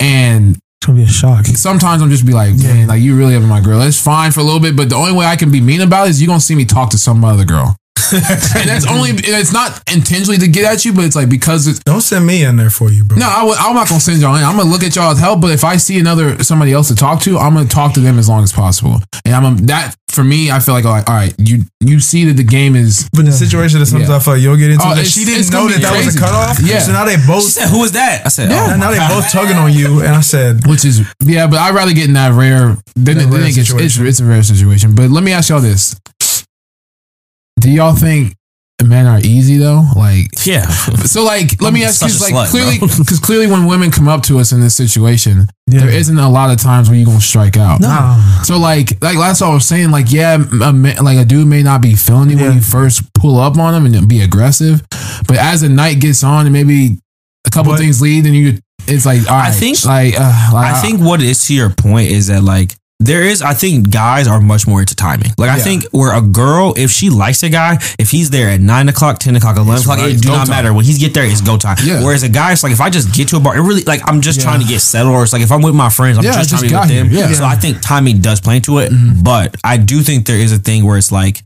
and 0.00 0.56
It's 0.56 0.86
gonna 0.86 0.98
be 0.98 1.04
a 1.04 1.08
shock. 1.08 1.46
sometimes 1.46 2.02
I'm 2.02 2.10
just 2.10 2.26
be 2.26 2.32
like, 2.32 2.54
man, 2.56 2.88
like 2.88 3.02
you 3.02 3.16
really 3.16 3.34
having 3.34 3.48
my 3.48 3.60
girl. 3.60 3.80
It's 3.82 4.00
fine 4.00 4.32
for 4.32 4.40
a 4.40 4.44
little 4.44 4.60
bit, 4.60 4.76
but 4.76 4.88
the 4.88 4.96
only 4.96 5.12
way 5.12 5.26
I 5.26 5.36
can 5.36 5.50
be 5.50 5.60
mean 5.60 5.80
about 5.82 6.06
it 6.06 6.10
is 6.10 6.20
you 6.22 6.26
gonna 6.26 6.40
see 6.40 6.54
me 6.54 6.64
talk 6.64 6.90
to 6.90 6.98
some 6.98 7.24
other 7.24 7.44
girl. 7.44 7.76
and 8.12 8.68
that's 8.68 8.86
only 8.86 9.10
and 9.10 9.20
it's 9.24 9.52
not 9.52 9.82
intentionally 9.92 10.38
to 10.38 10.48
get 10.48 10.64
at 10.64 10.84
you, 10.84 10.92
but 10.92 11.04
it's 11.04 11.16
like 11.16 11.28
because 11.28 11.66
it's 11.66 11.78
Don't 11.80 12.00
send 12.00 12.26
me 12.26 12.44
in 12.44 12.56
there 12.56 12.70
for 12.70 12.90
you, 12.90 13.04
bro. 13.04 13.18
no, 13.18 13.26
I 13.26 13.38
w- 13.40 13.56
I'm 13.58 13.74
not 13.74 13.88
gonna 13.88 14.00
send 14.00 14.20
y'all 14.20 14.34
in. 14.36 14.42
I'm 14.44 14.56
gonna 14.56 14.70
look 14.70 14.82
at 14.82 14.96
y'all 14.96 15.12
as 15.12 15.18
help, 15.20 15.40
but 15.40 15.50
if 15.50 15.64
I 15.64 15.76
see 15.76 15.98
another 15.98 16.42
somebody 16.42 16.72
else 16.72 16.88
to 16.88 16.94
talk 16.96 17.20
to, 17.22 17.38
I'm 17.38 17.54
gonna 17.54 17.68
talk 17.68 17.94
to 17.94 18.00
them 18.00 18.18
as 18.18 18.28
long 18.28 18.42
as 18.42 18.52
possible. 18.52 19.00
And 19.24 19.34
I'm 19.34 19.44
a, 19.44 19.54
that 19.66 19.94
for 20.08 20.24
me, 20.24 20.50
I 20.50 20.58
feel 20.60 20.74
like 20.74 20.84
like 20.84 21.08
all 21.08 21.14
right, 21.14 21.34
you 21.38 21.64
you 21.80 22.00
see 22.00 22.24
that 22.26 22.34
the 22.34 22.42
game 22.44 22.74
is 22.76 23.08
But 23.12 23.24
the 23.26 23.32
situation 23.32 23.80
is 23.80 23.90
sometimes 23.90 24.08
Yeah. 24.10 24.16
I 24.16 24.18
feel 24.18 24.34
like 24.34 24.42
you'll 24.42 24.56
get 24.56 24.70
into. 24.70 24.84
Oh, 24.86 24.94
that 24.94 25.06
she 25.06 25.24
didn't 25.24 25.50
know 25.52 25.66
be 25.68 25.74
that 25.74 25.82
that 25.82 25.92
was 25.96 26.02
crazy. 26.06 26.18
a 26.18 26.20
cutoff. 26.20 26.60
Yeah. 26.62 26.78
So 26.80 26.92
now 26.92 27.04
they 27.04 27.16
She 27.16 27.26
both. 27.26 27.44
said, 27.44 27.68
"Who 27.68 27.84
is 27.84 27.92
that?" 27.92 28.26
I 28.26 28.28
said, 28.28 28.50
Yeah. 28.50 28.66
"Oh, 28.68 28.70
and 28.72 28.80
now 28.80 28.90
my 28.90 28.98
they 28.98 29.14
both 29.14 29.30
tugging 29.30 29.56
on 29.56 29.72
you, 29.72 30.00
and 30.00 30.14
I 30.14 30.20
said, 30.20 30.66
which 30.66 30.84
is 30.84 31.02
yeah, 31.22 31.46
but 31.46 31.58
I'd 31.58 31.74
rather 31.74 31.92
get 31.92 32.06
in 32.08 32.14
that 32.14 32.32
rare. 32.32 32.76
Then, 32.96 33.16
That 33.18 33.30
then 33.30 33.30
rare 33.30 33.42
it 33.48 33.54
gets, 33.54 33.70
it's, 33.72 33.98
it's 33.98 34.20
a 34.20 34.24
rare 34.24 34.42
situation. 34.42 34.94
But 34.94 35.10
let 35.10 35.22
me 35.22 35.32
ask 35.32 35.48
y'all 35.48 35.60
this: 35.60 35.94
Do 37.60 37.70
y'all 37.70 37.94
think 37.94 38.34
men 38.82 39.06
are 39.06 39.20
easy 39.20 39.58
though? 39.58 39.82
Like 39.94 40.28
Yeah, 40.46 40.66
So 41.04 41.22
like, 41.24 41.60
let 41.60 41.72
me 41.74 41.84
ask 41.84 42.00
you, 42.02 42.08
such 42.08 42.30
a 42.30 42.34
like 42.34 42.48
slut, 42.48 42.50
clearly, 42.50 42.78
because 42.78 43.20
clearly, 43.22 43.46
when 43.46 43.66
women 43.66 43.90
come 43.90 44.08
up 44.08 44.22
to 44.24 44.38
us 44.38 44.52
in 44.52 44.60
this 44.60 44.74
situation, 44.74 45.46
Yeah. 45.66 45.80
there 45.80 45.90
isn't 45.90 46.18
a 46.18 46.28
lot 46.30 46.50
of 46.50 46.58
times 46.60 46.88
where 46.88 46.96
you're 46.96 47.06
gonna 47.06 47.20
strike 47.20 47.56
out. 47.58 47.80
Nah. 47.80 48.16
So 48.42 48.58
like, 48.58 49.00
like 49.02 49.18
that's 49.18 49.42
all 49.42 49.52
I 49.52 49.54
was 49.54 49.66
saying. 49.66 49.90
Like, 49.90 50.10
yeah, 50.10 50.34
a, 50.36 50.72
ma- 50.72 51.00
like 51.02 51.18
a 51.18 51.24
dude 51.26 51.46
may 51.46 51.62
not 51.62 51.82
be 51.82 51.94
feeling 51.94 52.30
you 52.30 52.38
when 52.38 52.54
you 52.54 52.60
first 52.62 53.02
pull 53.14 53.38
up 53.38 53.58
on 53.58 53.74
him 53.74 53.84
and 53.92 54.08
be 54.08 54.22
aggressive, 54.22 54.82
but 55.28 55.36
as 55.36 55.60
the 55.60 55.68
night 55.68 56.00
gets 56.00 56.24
on 56.24 56.46
and 56.46 56.52
maybe 56.52 56.98
a 57.46 57.50
couple 57.50 57.72
But- 57.72 57.78
things 57.80 58.00
lead, 58.00 58.24
and 58.26 58.34
you, 58.34 58.58
it's 58.86 59.04
like, 59.04 59.20
all 59.30 59.36
right, 59.36 59.48
I 59.48 59.52
think- 59.52 59.84
like, 59.84 60.14
uh, 60.18 60.50
like 60.54 60.74
I 60.74 60.80
think 60.80 61.00
what 61.00 61.20
it 61.20 61.26
is 61.28 61.46
to 61.48 61.54
your 61.54 61.68
point 61.68 62.10
is 62.10 62.28
that 62.28 62.42
like 62.42 62.74
there 63.02 63.22
is 63.22 63.40
I 63.42 63.54
think 63.54 63.90
guys 63.90 64.28
are 64.28 64.40
much 64.40 64.66
more 64.66 64.80
into 64.80 64.94
timing. 64.94 65.32
Like 65.38 65.50
I 65.50 65.56
Yeah. 65.56 65.62
think 65.64 65.84
where 65.90 66.14
a 66.14 66.20
girl, 66.20 66.74
if 66.76 66.90
she 66.90 67.08
likes 67.10 67.42
a 67.42 67.48
guy, 67.48 67.78
if 67.98 68.10
he's 68.10 68.28
there 68.30 68.50
at 68.50 68.60
nine 68.60 68.88
o'clock, 68.90 69.18
ten 69.18 69.34
o'clock, 69.36 69.56
eleven 69.56 69.74
It's 69.74 69.84
o'clock, 69.84 69.98
right. 69.98 70.14
it 70.14 70.20
do 70.20 70.28
not 70.28 70.46
time. 70.46 70.56
matter. 70.56 70.72
When 70.74 70.84
he's 70.84 70.98
get 70.98 71.14
there, 71.14 71.24
it's 71.24 71.40
go 71.40 71.56
time. 71.56 71.78
Yeah. 71.82 72.04
Whereas 72.04 72.22
a 72.22 72.28
guy, 72.28 72.52
it's 72.52 72.62
like 72.62 72.72
if 72.72 72.80
I 72.80 72.90
just 72.90 73.12
get 73.14 73.28
to 73.28 73.36
a 73.36 73.40
bar, 73.40 73.56
it 73.56 73.62
really 73.62 73.82
like 73.84 74.02
I'm 74.06 74.20
just 74.20 74.38
Yeah. 74.38 74.44
trying 74.44 74.60
to 74.60 74.66
get 74.66 74.80
settled, 74.82 75.14
or 75.14 75.22
it's 75.22 75.32
like 75.32 75.42
if 75.42 75.50
I'm 75.50 75.62
with 75.62 75.74
my 75.74 75.88
friends, 75.88 76.18
I'm 76.18 76.24
I 76.26 76.32
just 76.32 76.50
trying 76.50 76.62
to 76.62 76.68
be 76.68 76.74
with 76.74 76.88
them. 76.88 77.10
here. 77.10 77.20
Yeah. 77.28 77.32
So 77.32 77.44
I 77.46 77.56
think 77.56 77.80
timing 77.80 78.20
does 78.20 78.40
play 78.40 78.56
into 78.56 78.78
it. 78.78 78.92
But 79.24 79.56
I 79.64 79.78
do 79.78 80.02
think 80.02 80.26
there 80.26 80.36
is 80.38 80.52
a 80.52 80.58
thing 80.58 80.84
where 80.84 80.98
it's 80.98 81.10
like 81.10 81.42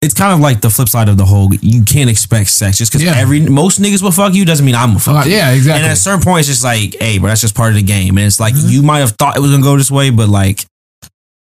it's 0.00 0.14
kind 0.14 0.32
of 0.32 0.38
like 0.38 0.60
the 0.60 0.70
flip 0.70 0.88
side 0.88 1.08
of 1.08 1.16
the 1.16 1.24
whole. 1.26 1.52
You 1.60 1.82
can't 1.82 2.08
expect 2.10 2.50
sex 2.50 2.78
just 2.78 2.92
because 2.92 3.04
Yeah. 3.04 3.14
every 3.16 3.40
most 3.40 3.80
niggas 3.80 4.00
will 4.02 4.12
fuck 4.12 4.32
you 4.34 4.44
doesn't 4.44 4.64
mean 4.64 4.74
I'm 4.76 4.90
gonna 4.90 5.00
fuck 5.00 5.26
Uh, 5.26 5.28
you. 5.28 5.36
yeah, 5.36 5.50
exactly. 5.50 5.82
And 5.82 5.86
at 5.90 5.96
a 5.96 6.00
certain 6.00 6.20
point, 6.22 6.40
it's 6.40 6.48
just 6.48 6.62
like, 6.64 6.96
hey, 7.00 7.18
but 7.18 7.28
that's 7.28 7.40
just 7.40 7.54
part 7.56 7.70
of 7.70 7.76
the 7.76 7.82
game. 7.82 8.16
And 8.16 8.26
it's 8.26 8.38
like 8.40 8.54
you 8.56 8.82
might 8.82 9.00
have 9.00 9.12
thought 9.18 9.36
it 9.36 9.40
was 9.40 9.50
gonna 9.50 9.62
go 9.62 9.76
this 9.76 9.90
way, 9.90 10.10
but 10.10 10.28
like, 10.28 10.64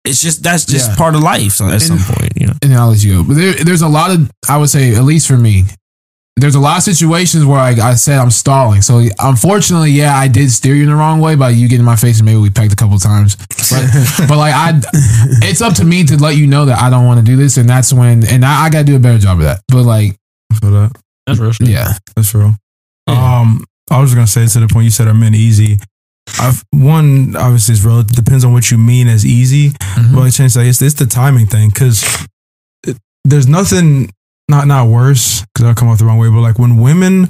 it's 0.04 0.20
just 0.22 0.42
that's 0.42 0.64
just 0.64 0.90
Yeah. 0.90 0.96
part 0.96 1.14
of 1.14 1.22
life. 1.22 1.52
So 1.52 1.66
at 1.68 1.80
some 1.82 1.98
point, 1.98 2.32
you 2.36 2.46
know. 2.46 2.52
and 2.62 2.70
then 2.72 2.78
I'll 2.78 2.88
let 2.90 3.02
you 3.02 3.14
go. 3.14 3.24
But 3.24 3.34
there, 3.36 3.54
there's 3.54 3.82
a 3.82 3.88
lot 3.88 4.10
of, 4.10 4.30
I 4.48 4.58
would 4.58 4.68
say, 4.70 4.94
at 4.94 5.02
least 5.04 5.26
for 5.26 5.36
me, 5.36 5.64
there's 6.36 6.56
a 6.56 6.60
lot 6.60 6.76
of 6.78 6.82
situations 6.82 7.44
where 7.46 7.58
I, 7.60 7.70
I 7.70 7.94
said 7.94 8.18
I'm 8.18 8.30
stalling. 8.32 8.82
So 8.82 9.02
unfortunately, 9.20 9.92
yeah, 9.92 10.14
I 10.16 10.26
did 10.28 10.50
steer 10.50 10.74
you 10.74 10.82
in 10.82 10.88
the 10.90 10.96
wrong 10.96 11.20
way 11.20 11.36
by 11.36 11.50
you 11.50 11.68
getting 11.68 11.80
in 11.80 11.86
my 11.86 11.94
face 11.96 12.18
and 12.18 12.26
maybe 12.26 12.38
we 12.40 12.50
pecked 12.50 12.72
a 12.72 12.76
couple 12.76 12.98
times. 12.98 13.36
But, 13.36 14.26
but 14.28 14.36
like 14.36 14.52
I, 14.52 14.80
it's 15.42 15.62
up 15.62 15.74
to 15.74 15.84
me 15.84 16.04
to 16.04 16.16
let 16.16 16.36
you 16.36 16.46
know 16.48 16.64
that 16.66 16.82
I 16.82 16.90
don't 16.90 17.06
want 17.06 17.20
to 17.20 17.24
do 17.24 17.36
this, 17.36 17.56
and 17.56 17.68
that's 17.68 17.92
when, 17.92 18.26
and 18.26 18.44
I, 18.44 18.64
I 18.64 18.70
got 18.70 18.80
to 18.80 18.84
do 18.84 18.96
a 18.96 18.98
better 18.98 19.18
job 19.18 19.38
of 19.38 19.44
that. 19.44 19.60
But 19.68 19.84
like, 19.84 20.16
I 20.52 20.56
feel 20.56 20.70
that. 20.72 20.92
That's 21.26 21.38
real 21.38 21.52
shit. 21.52 21.68
yeah, 21.68 21.92
That's 22.14 22.34
real. 22.34 22.54
Um, 23.06 23.64
I 23.90 24.00
was 24.00 24.10
just 24.12 24.16
gonna 24.16 24.26
say 24.26 24.46
to 24.60 24.66
the 24.66 24.72
point 24.72 24.84
you 24.84 24.90
said 24.90 25.06
are 25.08 25.14
men 25.14 25.34
easy. 25.34 25.78
I've 26.40 26.64
one 26.70 27.36
obviously 27.36 27.74
is 27.74 27.84
relative. 27.84 28.16
Depends 28.16 28.44
on 28.44 28.52
what 28.52 28.70
you 28.70 28.78
mean 28.78 29.08
as 29.08 29.24
easy. 29.24 29.70
Mhm. 29.70 30.14
But 30.14 30.22
I 30.22 30.30
change 30.30 30.56
it's, 30.56 30.82
it's 30.82 30.94
the 30.94 31.06
timing 31.06 31.46
thing 31.46 31.68
because 31.68 32.26
there's 33.24 33.46
nothing 33.46 34.10
not 34.48 34.66
not 34.66 34.88
worse 34.88 35.44
because 35.54 35.68
I'll 35.68 35.74
come 35.74 35.88
off 35.88 35.98
the 35.98 36.04
wrong 36.04 36.18
way. 36.18 36.28
But 36.28 36.40
like 36.40 36.58
when 36.58 36.76
women, 36.76 37.28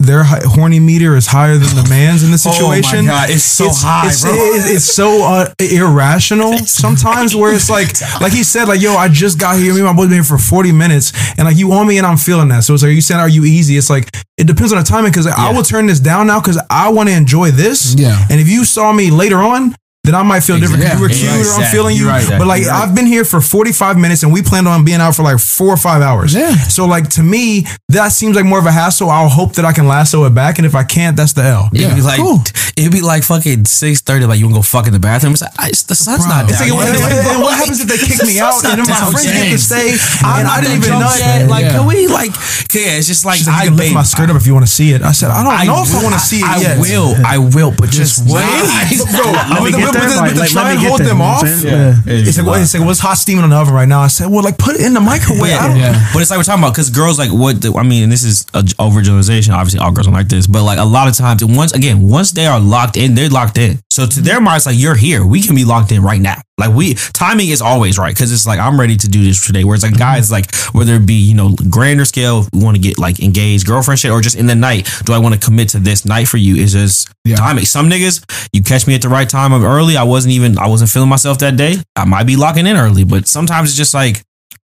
their 0.00 0.24
horny 0.24 0.80
meter 0.80 1.14
is 1.14 1.26
higher 1.26 1.58
than 1.58 1.76
the 1.76 1.86
man's 1.88 2.24
in 2.24 2.30
the 2.30 2.38
situation. 2.38 2.80
Oh 3.00 3.02
my 3.02 3.08
God, 3.08 3.30
it's 3.30 3.44
so 3.44 3.68
high, 3.70 4.08
it's, 4.08 4.22
bro. 4.22 4.32
It's, 4.34 4.70
it's 4.70 4.84
so 4.84 5.22
uh, 5.24 5.52
irrational 5.60 6.58
sometimes. 6.58 7.36
Where 7.36 7.54
it's 7.54 7.70
like, 7.70 7.88
like 8.20 8.32
he 8.32 8.42
said, 8.42 8.66
like 8.66 8.80
yo, 8.80 8.94
I 8.94 9.08
just 9.08 9.38
got 9.38 9.58
here. 9.58 9.72
Me 9.72 9.80
and 9.80 9.86
my 9.86 9.92
boy 9.92 10.04
been 10.04 10.12
here 10.12 10.24
for 10.24 10.38
forty 10.38 10.72
minutes, 10.72 11.12
and 11.38 11.46
like 11.46 11.56
you 11.56 11.72
on 11.72 11.86
me, 11.86 11.98
and 11.98 12.06
I'm 12.06 12.16
feeling 12.16 12.48
that. 12.48 12.64
So 12.64 12.74
it's 12.74 12.82
like, 12.82 12.90
are 12.90 12.92
you 12.92 13.00
saying, 13.00 13.20
are 13.20 13.28
you 13.28 13.44
easy? 13.44 13.76
It's 13.76 13.90
like 13.90 14.08
it 14.36 14.46
depends 14.46 14.72
on 14.72 14.78
the 14.78 14.84
timing 14.84 15.12
because 15.12 15.26
I 15.26 15.52
will 15.52 15.62
turn 15.62 15.86
this 15.86 16.00
down 16.00 16.26
now 16.26 16.40
because 16.40 16.60
I 16.70 16.90
want 16.90 17.08
to 17.08 17.14
enjoy 17.14 17.50
this. 17.50 17.94
Yeah. 17.94 18.18
And 18.30 18.40
if 18.40 18.48
you 18.48 18.64
saw 18.64 18.92
me 18.92 19.10
later 19.10 19.38
on. 19.38 19.74
Then 20.02 20.14
I 20.14 20.22
might 20.22 20.40
feel 20.40 20.58
different. 20.58 20.82
'cause 20.82 20.94
You 20.94 21.00
were 21.00 21.06
Exactly. 21.08 21.28
cute, 21.28 21.30
or 21.30 21.34
I'm 21.34 21.60
Exactly. 21.60 21.76
feeling 21.78 21.96
you. 21.96 22.04
You're. 22.10 22.38
But 22.38 22.46
like, 22.46 22.64
right. 22.66 22.82
I've 22.82 22.94
been 22.94 23.04
here 23.06 23.22
for 23.24 23.40
45 23.42 23.98
minutes, 23.98 24.22
and 24.22 24.32
we 24.32 24.40
planned 24.40 24.66
on 24.66 24.82
being 24.82 24.98
out 25.00 25.14
for 25.14 25.22
like 25.22 25.38
four 25.38 25.68
or 25.68 25.76
five 25.76 26.00
hours. 26.00 26.32
Yeah. 26.32 26.56
So 26.68 26.86
like 26.86 27.10
to 27.10 27.22
me, 27.22 27.66
that 27.90 28.10
seems 28.12 28.34
like 28.34 28.46
more 28.46 28.58
of 28.58 28.64
a 28.64 28.72
hassle. 28.72 29.10
I'll 29.10 29.28
hope 29.28 29.54
that 29.56 29.66
I 29.66 29.72
can 29.72 29.86
lasso 29.86 30.24
it 30.24 30.30
back, 30.34 30.56
and 30.58 30.64
if 30.66 30.74
I 30.74 30.84
can't, 30.84 31.16
that's 31.18 31.34
the 31.34 31.42
L. 31.44 31.68
It'd 31.74 31.94
be 31.94 32.00
like 32.00 32.16
cool. 32.18 32.42
it'd 32.78 32.90
be 32.92 33.02
like 33.02 33.24
fucking 33.24 33.66
six 33.66 34.00
thirty. 34.00 34.24
Like 34.24 34.38
you 34.38 34.46
wanna 34.46 34.56
go 34.56 34.62
fuck 34.62 34.86
in 34.86 34.94
the 34.94 34.98
bathroom. 34.98 35.34
It's 35.34 35.42
like 35.42 35.52
I, 35.58 35.68
it's, 35.68 35.82
the 35.82 35.94
sun's 35.94 36.24
Bro. 36.24 36.34
not 36.34 36.48
It's 36.50 36.58
down. 36.58 36.70
Like, 36.70 36.86
yet. 36.88 36.96
and, 36.96 37.04
and- 37.18 37.28
and 37.30 37.42
what 37.42 37.54
happens 37.58 37.80
if 37.80 37.86
they 37.88 37.98
kick 37.98 38.24
me 38.26 38.40
out 38.40 38.64
and 38.64 38.78
my 38.88 38.96
friends 39.12 39.22
get 39.26 39.50
to 39.52 39.58
stay 39.58 39.96
I'm 40.24 40.44
not 40.44 40.58
I 40.58 40.60
didn't 40.62 40.76
even 40.78 40.90
that 40.90 41.00
know? 41.00 41.14
yet. 41.26 41.48
Like, 41.50 41.64
Yeah. 41.64 41.72
can 41.72 41.86
we 41.86 42.06
like? 42.08 42.32
Yeah, 42.72 42.96
it's 42.98 43.06
just 43.06 43.24
like 43.26 43.36
She's 43.38 43.46
like, 43.48 43.62
I 43.62 43.64
can 43.66 43.76
lift 43.76 43.92
my 43.92 44.02
skirt 44.02 44.30
up 44.30 44.36
if 44.36 44.46
you 44.46 44.54
want 44.54 44.66
to 44.66 44.72
see 44.72 44.92
it. 44.92 45.02
I 45.02 45.12
said, 45.12 45.30
I 45.30 45.42
don't 45.44 45.66
know 45.66 45.82
if 45.82 45.94
I 45.94 46.02
want 46.02 46.14
to 46.14 46.20
see 46.20 46.40
it 46.40 46.44
I 46.48 46.78
will. 46.80 47.14
I 47.26 47.36
will. 47.38 47.70
But 47.70 47.90
just 47.90 48.24
wait. 48.24 48.40
Bro, 49.10 49.32
Let 49.32 49.62
me 49.62 49.72
but, 49.92 50.00
get 50.00 50.08
but, 50.08 50.14
but, 50.14 50.22
but 50.28 50.34
to 50.34 50.40
like, 50.40 50.50
try 50.50 50.70
and 50.72 50.80
hold 50.80 51.00
there, 51.00 51.06
them 51.08 51.20
off. 51.20 51.42
what 51.42 51.62
Yeah. 51.62 51.94
It's 52.06 52.38
like, 52.38 52.46
well, 52.46 52.62
it's 52.62 52.74
like, 52.74 52.80
well, 52.80 52.90
it's 52.90 53.00
hot 53.00 53.14
steaming 53.18 53.44
on 53.44 53.50
the 53.50 53.56
oven 53.56 53.74
right 53.74 53.88
now. 53.88 54.00
I 54.00 54.08
said, 54.08 54.28
well, 54.30 54.42
like, 54.42 54.58
put 54.58 54.76
it 54.76 54.82
in 54.82 54.94
the 54.94 55.00
microwave. 55.00 55.52
I 55.52 55.68
don't- 55.68 55.76
Yeah. 55.78 56.10
But 56.12 56.22
it's 56.22 56.30
like 56.30 56.38
we're 56.38 56.44
talking 56.44 56.62
about 56.62 56.72
because 56.74 56.90
girls 56.90 57.18
like 57.18 57.30
what 57.32 57.60
the, 57.62 57.72
I 57.74 57.82
mean, 57.82 58.02
and 58.04 58.12
this 58.12 58.24
is 58.24 58.42
a 58.54 58.62
overgeneralization. 58.62 59.52
Obviously, 59.54 59.80
all 59.80 59.92
girls 59.92 60.08
are 60.08 60.12
like 60.12 60.28
this, 60.28 60.46
but 60.46 60.62
like 60.64 60.78
a 60.78 60.84
lot 60.84 61.08
of 61.08 61.16
times, 61.16 61.44
once 61.44 61.72
again, 61.72 62.08
once 62.08 62.32
they 62.32 62.46
are 62.46 62.60
locked 62.60 62.96
in, 62.96 63.14
they're 63.14 63.28
locked 63.28 63.58
in. 63.58 63.78
So 63.90 64.06
to 64.06 64.20
their 64.20 64.40
minds, 64.40 64.66
like 64.66 64.76
you're 64.78 64.94
here, 64.94 65.24
we 65.26 65.42
can 65.42 65.54
be 65.54 65.64
locked 65.64 65.92
in 65.92 66.02
right 66.02 66.20
now. 66.20 66.36
Like 66.58 66.74
we 66.74 66.94
timing 66.94 67.48
is 67.48 67.62
always 67.62 67.98
right 67.98 68.14
because 68.14 68.30
it's 68.32 68.46
like 68.46 68.58
I'm 68.60 68.78
ready 68.78 68.96
to 68.96 69.08
do 69.08 69.24
this 69.24 69.44
today. 69.46 69.64
Whereas 69.64 69.82
like 69.82 69.96
guys, 69.98 70.30
like 70.30 70.54
whether 70.74 70.94
it 70.96 71.06
be 71.06 71.14
you 71.14 71.34
know 71.34 71.54
grander 71.70 72.04
scale, 72.04 72.46
we 72.52 72.62
want 72.62 72.76
to 72.76 72.82
get 72.82 72.98
like 72.98 73.20
engaged, 73.20 73.66
girlfriend 73.66 73.98
shit, 73.98 74.10
or 74.10 74.20
just 74.20 74.36
in 74.36 74.46
the 74.46 74.54
night, 74.54 74.86
do 75.04 75.14
I 75.14 75.18
want 75.18 75.34
to 75.34 75.40
commit 75.40 75.70
to 75.70 75.78
this 75.78 76.04
night 76.04 76.28
for 76.28 76.36
you? 76.36 76.56
Is 76.56 76.72
just 76.74 77.08
Yeah. 77.24 77.36
timing. 77.36 77.64
Some 77.66 77.90
niggas, 77.90 78.48
you 78.52 78.62
catch 78.62 78.86
me 78.86 78.94
at 78.94 79.02
the 79.02 79.08
right 79.08 79.28
time 79.28 79.52
of 79.52 79.62
early. 79.62 79.96
I 79.96 80.04
wasn't 80.04 80.32
even 80.32 80.58
I 80.58 80.66
wasn't 80.68 80.90
feeling 80.90 81.08
myself 81.08 81.38
that 81.40 81.56
day. 81.56 81.76
I 81.94 82.04
might 82.04 82.24
be 82.26 82.36
locking 82.36 82.66
in 82.66 82.76
early, 82.76 83.04
but 83.04 83.28
sometimes 83.28 83.70
it's 83.70 83.76
just 83.76 83.94
like. 83.94 84.22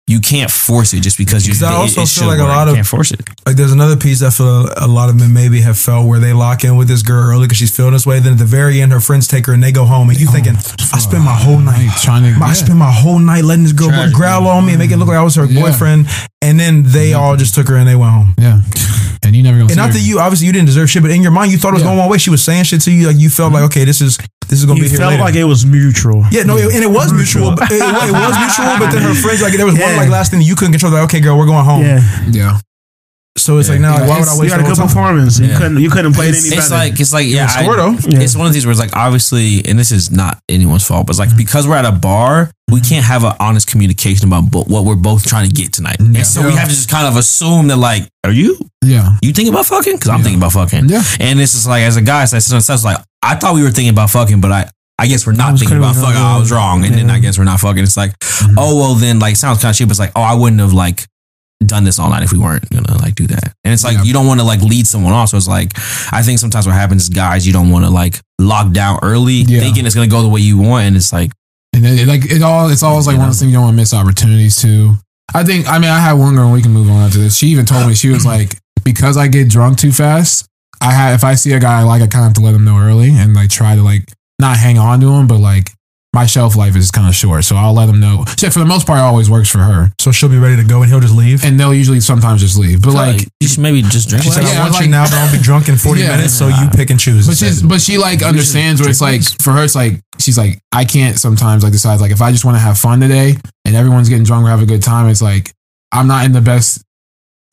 You 0.07 0.19
can't 0.19 0.51
force 0.51 0.93
it 0.93 1.01
just 1.01 1.17
because 1.17 1.47
you. 1.47 1.53
Because 1.53 1.63
I 1.63 1.73
also 1.73 2.01
it 2.01 2.05
feel 2.05 2.05
should 2.05 2.27
like 2.27 2.37
a 2.37 2.43
work. 2.43 2.49
lot 2.55 2.65
You 2.67 2.71
of- 2.73 2.75
can't 2.75 2.87
force 2.87 3.11
it. 3.11 3.21
Like, 3.43 3.55
there's 3.55 3.71
another 3.71 3.95
piece 3.97 4.21
I 4.21 4.29
feel 4.29 4.69
a 4.77 4.85
lot 4.87 5.09
of 5.09 5.15
men 5.15 5.33
maybe 5.33 5.61
have 5.61 5.79
felt 5.79 6.07
where 6.07 6.19
they 6.19 6.31
lock 6.31 6.63
in 6.63 6.77
with 6.77 6.87
this 6.87 7.01
girl 7.01 7.23
early 7.31 7.45
because 7.45 7.57
she's 7.57 7.75
feeling 7.75 7.93
this 7.93 8.05
way. 8.05 8.19
Then 8.19 8.33
at 8.33 8.37
the 8.39 8.45
very 8.45 8.81
end, 8.81 8.91
her 8.91 8.99
friends 8.99 9.27
take 9.27 9.47
her 9.47 9.53
and 9.53 9.63
they 9.63 9.71
go 9.71 9.83
home, 9.85 10.09
and 10.11 10.19
you 10.19 10.27
thinking, 10.27 10.55
I 10.93 10.99
spent 10.99 11.23
my 11.23 11.33
whole 11.35 11.57
night 11.57 11.89
trying 12.03 12.21
to- 12.21 12.37
I 12.43 12.47
yeah. 12.49 12.53
spent 12.53 12.77
my 12.77 12.91
whole 12.91 13.17
night 13.17 13.45
letting 13.45 13.63
this 13.63 13.73
girl 13.73 13.89
Tragic, 13.89 14.13
growl 14.13 14.47
on 14.47 14.65
me 14.67 14.73
and 14.73 14.79
make 14.79 14.91
it 14.91 14.97
look 14.97 15.07
like 15.07 15.17
I 15.17 15.23
was 15.23 15.35
her 15.35 15.45
Yeah. 15.45 15.59
boyfriend, 15.61 16.07
and 16.39 16.59
then 16.59 16.83
they 16.83 17.13
all 17.13 17.35
just 17.35 17.55
took 17.55 17.67
her 17.69 17.75
and 17.75 17.87
they 17.87 17.95
went 17.95 18.11
home. 18.13 18.35
Yeah. 18.37 18.61
And 19.23 19.35
you 19.35 19.41
never 19.41 19.55
gonna 19.57 19.63
And 19.63 19.71
see 19.71 19.75
not 19.77 19.87
her. 19.87 19.93
that 19.93 19.99
you 20.01 20.19
obviously 20.19 20.45
you 20.45 20.53
didn't 20.53 20.67
deserve 20.67 20.87
shit, 20.87 21.01
but 21.01 21.09
in 21.09 21.23
your 21.23 21.31
mind 21.31 21.51
you 21.51 21.57
thought 21.57 21.69
it 21.69 21.73
was 21.73 21.81
Yeah. 21.81 21.87
going 21.89 21.97
one 21.97 22.09
way. 22.09 22.19
She 22.19 22.29
was 22.29 22.43
saying 22.43 22.65
shit 22.65 22.81
to 22.81 22.91
you, 22.91 23.07
like 23.07 23.17
you 23.17 23.31
felt 23.31 23.53
like 23.53 23.61
mm-hmm. 23.61 23.65
okay, 23.73 23.85
this 23.85 23.99
is 24.01 24.19
this 24.47 24.59
is 24.59 24.65
gonna 24.65 24.75
He 24.77 24.83
be 24.83 24.89
here 24.89 24.97
felt 24.99 25.11
later. 25.11 25.23
like 25.23 25.35
it 25.35 25.43
was 25.45 25.65
mutual. 25.65 26.23
yeah, 26.31 26.43
no, 26.43 26.57
it- 26.57 26.73
and 26.75 26.83
it 26.83 26.89
was 26.91 27.11
mutual. 27.13 27.55
but- 27.55 27.71
It, 27.71 27.81
it 27.81 28.11
was 28.13 28.35
mutual, 28.37 28.77
but 28.79 28.91
then 28.91 29.01
her 29.01 29.13
friends 29.13 29.41
like 29.41 29.53
there 29.53 29.65
was 29.65 29.77
one 29.79 29.95
like 29.97 30.09
last 30.17 30.31
thing 30.31 30.41
you 30.41 30.55
couldn't 30.55 30.73
control. 30.73 30.91
Like 30.93 31.03
okay, 31.05 31.19
girl, 31.19 31.37
we're 31.37 31.45
going 31.47 31.65
home. 31.65 31.81
Yeah, 31.83 32.01
Yeah. 32.31 32.59
So 33.37 33.57
it's 33.57 33.67
like 33.67 33.81
now, 33.81 33.91
like, 33.91 34.01
Yeah, 34.01 34.07
why 34.07 34.19
would 34.19 34.21
it's- 34.21 34.29
I 34.31 34.35
you 34.35 34.41
waste 34.41 34.51
got 34.51 34.59
a 34.59 34.63
all 34.63 34.69
good 34.69 34.75
the 34.75 34.79
time? 34.79 34.87
performance. 34.87 35.39
You 35.39 35.47
Yeah. 35.47 35.57
couldn't 35.57 35.79
you 35.81 35.89
couldn't 35.89 36.13
play 36.13 36.27
it 36.29 36.35
any 36.35 36.47
It's 36.47 36.55
better. 36.69 36.75
like 36.75 36.99
it's 36.99 37.11
like 37.11 37.27
yeah, 37.27 37.47
score, 37.47 37.73
I- 37.73 37.77
though. 37.77 37.91
Yeah. 38.07 38.19
it's 38.21 38.35
one 38.35 38.47
of 38.47 38.53
these 38.53 38.65
where 38.65 38.71
it's 38.71 38.79
like 38.79 38.95
obviously, 38.95 39.61
and 39.67 39.77
this 39.77 39.91
is 39.91 40.09
not 40.09 40.39
anyone's 40.47 40.85
fault, 40.85 41.05
but 41.05 41.11
it's 41.11 41.19
like 41.19 41.29
mm-hmm. 41.29 41.37
because 41.37 41.67
we're 41.67 41.75
at 41.75 41.83
a 41.85 41.91
bar, 41.91 42.49
we 42.71 42.79
mm-hmm. 42.79 42.89
can't 42.89 43.05
have 43.05 43.25
an 43.25 43.33
honest 43.41 43.67
communication 43.67 44.25
about 44.27 44.49
bo- 44.49 44.63
what 44.63 44.85
we're 44.85 44.95
both 44.95 45.27
trying 45.27 45.47
to 45.49 45.53
get 45.53 45.73
tonight, 45.73 45.97
Yeah. 45.99 46.05
and 46.19 46.25
so 46.25 46.47
we 46.47 46.53
have 46.53 46.69
to 46.69 46.73
just 46.75 46.89
kind 46.89 47.07
of 47.07 47.17
assume 47.17 47.67
that 47.67 47.75
like, 47.77 48.07
are 48.23 48.31
you 48.31 48.57
Yeah. 48.81 49.17
you 49.21 49.33
thinking 49.33 49.53
about 49.53 49.65
fucking? 49.65 49.95
Because 49.95 50.09
I'm 50.09 50.19
Yeah. 50.19 50.23
thinking 50.23 50.39
about 50.39 50.53
fucking, 50.53 50.87
Yeah. 50.87 51.03
and 51.19 51.41
it's 51.41 51.51
just 51.51 51.67
like 51.67 51.83
as 51.83 51.97
a 51.97 52.01
guy, 52.01 52.23
so 52.25 52.37
I 52.37 52.39
said 52.39 52.83
like 52.83 52.97
I 53.21 53.35
thought 53.35 53.53
we 53.53 53.63
were 53.63 53.71
thinking 53.71 53.89
about 53.89 54.09
fucking, 54.11 54.39
but 54.41 54.51
I. 54.51 54.69
I 54.97 55.07
guess 55.07 55.27
we're 55.27 55.33
not 55.33 55.59
thinking 55.59 55.75
about 55.77 55.95
fucking. 55.95 56.15
wrong. 56.15 56.37
I 56.37 56.39
was 56.39 56.51
wrong, 56.53 56.85
and 56.85 56.95
then 56.95 57.09
I 57.09 57.19
guess 57.19 57.37
we're 57.37 57.43
not 57.43 57.59
fucking. 57.59 57.83
It's 57.83 57.97
like, 57.97 58.17
mm-hmm. 58.17 58.55
oh 58.57 58.77
well, 58.77 58.95
then 58.95 59.19
like 59.19 59.35
sounds 59.35 59.59
kind 59.61 59.71
of 59.73 59.77
cheap. 59.77 59.89
It's 59.89 59.99
like, 59.99 60.13
oh, 60.15 60.21
I 60.21 60.35
wouldn't 60.35 60.61
have 60.61 60.71
like 60.71 61.05
done 61.67 61.83
this 61.83 61.99
all 61.99 62.09
night 62.09 62.23
if 62.23 62.31
we 62.31 62.39
weren't 62.39 62.69
gonna 62.69 62.97
like 62.99 63.15
do 63.15 63.27
that. 63.27 63.53
And 63.63 63.73
it's 63.73 63.83
like 63.83 63.97
Yeah. 63.97 64.03
you 64.03 64.13
don't 64.13 64.27
want 64.27 64.39
to 64.39 64.45
like 64.45 64.61
lead 64.61 64.87
someone 64.87 65.13
off. 65.13 65.29
So 65.29 65.37
it's 65.37 65.47
like 65.47 65.73
I 66.11 66.21
think 66.23 66.39
sometimes 66.39 66.65
what 66.67 66.73
happens 66.75 67.03
is 67.03 67.09
guys 67.09 67.45
you 67.47 67.53
don't 67.53 67.69
want 67.69 67.85
to 67.85 67.91
like 67.91 68.19
lock 68.39 68.71
down 68.71 68.99
early, 69.01 69.43
Yeah. 69.47 69.59
thinking 69.59 69.85
it's 69.85 69.95
gonna 69.95 70.07
go 70.07 70.21
the 70.21 70.29
way 70.29 70.41
you 70.41 70.57
want, 70.57 70.85
and 70.85 70.95
it's 70.95 71.11
like 71.13 71.31
And 71.73 71.83
then 71.83 71.97
it, 71.99 72.07
like 72.07 72.31
it 72.31 72.41
all, 72.41 72.69
it's 72.69 72.83
always 72.83 73.05
like 73.07 73.17
one 73.17 73.25
of 73.25 73.31
those 73.31 73.39
things 73.39 73.51
you 73.51 73.57
don't 73.57 73.65
want 73.65 73.73
to 73.75 73.81
miss 73.81 73.93
opportunities 73.93 74.55
too. 74.55 74.95
I 75.33 75.43
think. 75.43 75.67
I 75.67 75.79
mean, 75.79 75.89
I 75.89 75.99
had 75.99 76.13
one 76.13 76.35
girl. 76.35 76.51
We 76.51 76.61
can 76.61 76.71
move 76.71 76.89
on 76.89 77.01
after 77.03 77.17
this. 77.17 77.35
She 77.35 77.47
even 77.47 77.65
told 77.65 77.87
me 77.87 77.95
she 77.95 78.09
was 78.09 78.25
like, 78.35 78.57
because 78.83 79.17
I 79.17 79.27
get 79.27 79.49
drunk 79.49 79.77
too 79.79 79.91
fast. 79.91 80.45
I 80.81 80.91
have 80.93 81.15
if 81.15 81.23
I 81.23 81.33
see 81.35 81.51
a 81.53 81.59
guy 81.59 81.79
I 81.79 81.83
like, 81.83 82.01
I 82.01 82.07
kind 82.07 82.23
of 82.23 82.29
have 82.29 82.33
to 82.35 82.41
let 82.41 82.53
him 82.53 82.63
know 82.63 82.77
early 82.77 83.09
and 83.09 83.33
like 83.33 83.49
try 83.49 83.75
to 83.75 83.81
like 83.81 84.11
not 84.39 84.55
hang 84.57 84.77
on 84.77 84.99
to 85.01 85.07
him, 85.11 85.25
but 85.27 85.39
like 85.39 85.71
my 86.15 86.25
shelf 86.25 86.55
life 86.55 86.75
is 86.75 86.89
kind 86.89 87.07
of 87.07 87.13
short, 87.13 87.43
so 87.43 87.55
I'll 87.57 87.73
let 87.73 87.85
them 87.85 87.99
know. 87.99 88.23
Shit, 88.39 88.51
for 88.53 88.59
the 88.59 88.65
most 88.65 88.87
part, 88.87 88.97
it 88.99 89.03
always 89.03 89.29
works 89.29 89.49
for 89.51 89.59
her, 89.59 89.91
So 89.99 90.11
she'll 90.11 90.29
be 90.29 90.37
ready 90.39 90.55
to 90.55 90.63
go, 90.67 90.81
and 90.81 90.89
he'll 90.89 90.99
just 91.01 91.13
leave. 91.13 91.43
and 91.45 91.59
they'll 91.59 91.73
usually 91.73 91.99
sometimes 91.99 92.41
just 92.41 92.57
leave. 92.57 92.81
But 92.81 92.93
like 92.93 93.17
like, 93.19 93.27
you 93.41 93.47
should 93.49 93.59
maybe 93.59 93.81
just 93.83 94.09
drink. 94.09 94.23
She 94.23 94.31
said, 94.31 94.43
less. 94.43 94.53
Yeah, 94.53 94.59
"I 94.59 94.63
want 94.63 94.73
like- 94.73 94.85
you 94.85 94.89
now, 94.91 95.03
but 95.05 95.13
I'll 95.13 95.31
be 95.31 95.37
drunk 95.43 95.67
in 95.69 95.75
40 95.75 96.01
Yeah. 96.07 96.15
minutes, 96.15 96.33
so 96.33 96.47
you 96.47 96.69
pick 96.73 96.89
and 96.89 96.99
choose." 96.99 97.27
But 97.27 97.37
she's 97.37 97.61
but 97.61 97.81
she 97.81 97.97
like 97.99 98.23
understands 98.23 98.81
where 98.81 98.89
it's 98.89 99.01
like 99.01 99.21
for 99.43 99.51
her 99.51 99.63
it's 99.63 99.75
like 99.75 99.99
she's 100.17 100.37
like 100.37 100.57
I 100.71 100.85
can't 100.85 101.19
sometimes 101.19 101.61
like 101.63 101.73
decide 101.73 101.99
like 101.99 102.11
if 102.11 102.21
I 102.21 102.31
just 102.31 102.45
want 102.45 102.55
to 102.55 102.61
have 102.61 102.77
fun 102.79 102.99
today 103.01 103.35
and 103.65 103.75
everyone's 103.75 104.09
getting 104.09 104.23
drunk 104.23 104.45
or 104.45 104.49
have 104.49 104.61
a 104.63 104.65
good 104.65 104.81
time 104.81 105.09
it's 105.09 105.21
like 105.21 105.51
I'm 105.91 106.07
not 106.07 106.25
in 106.25 106.31
the 106.31 106.41
best 106.41 106.81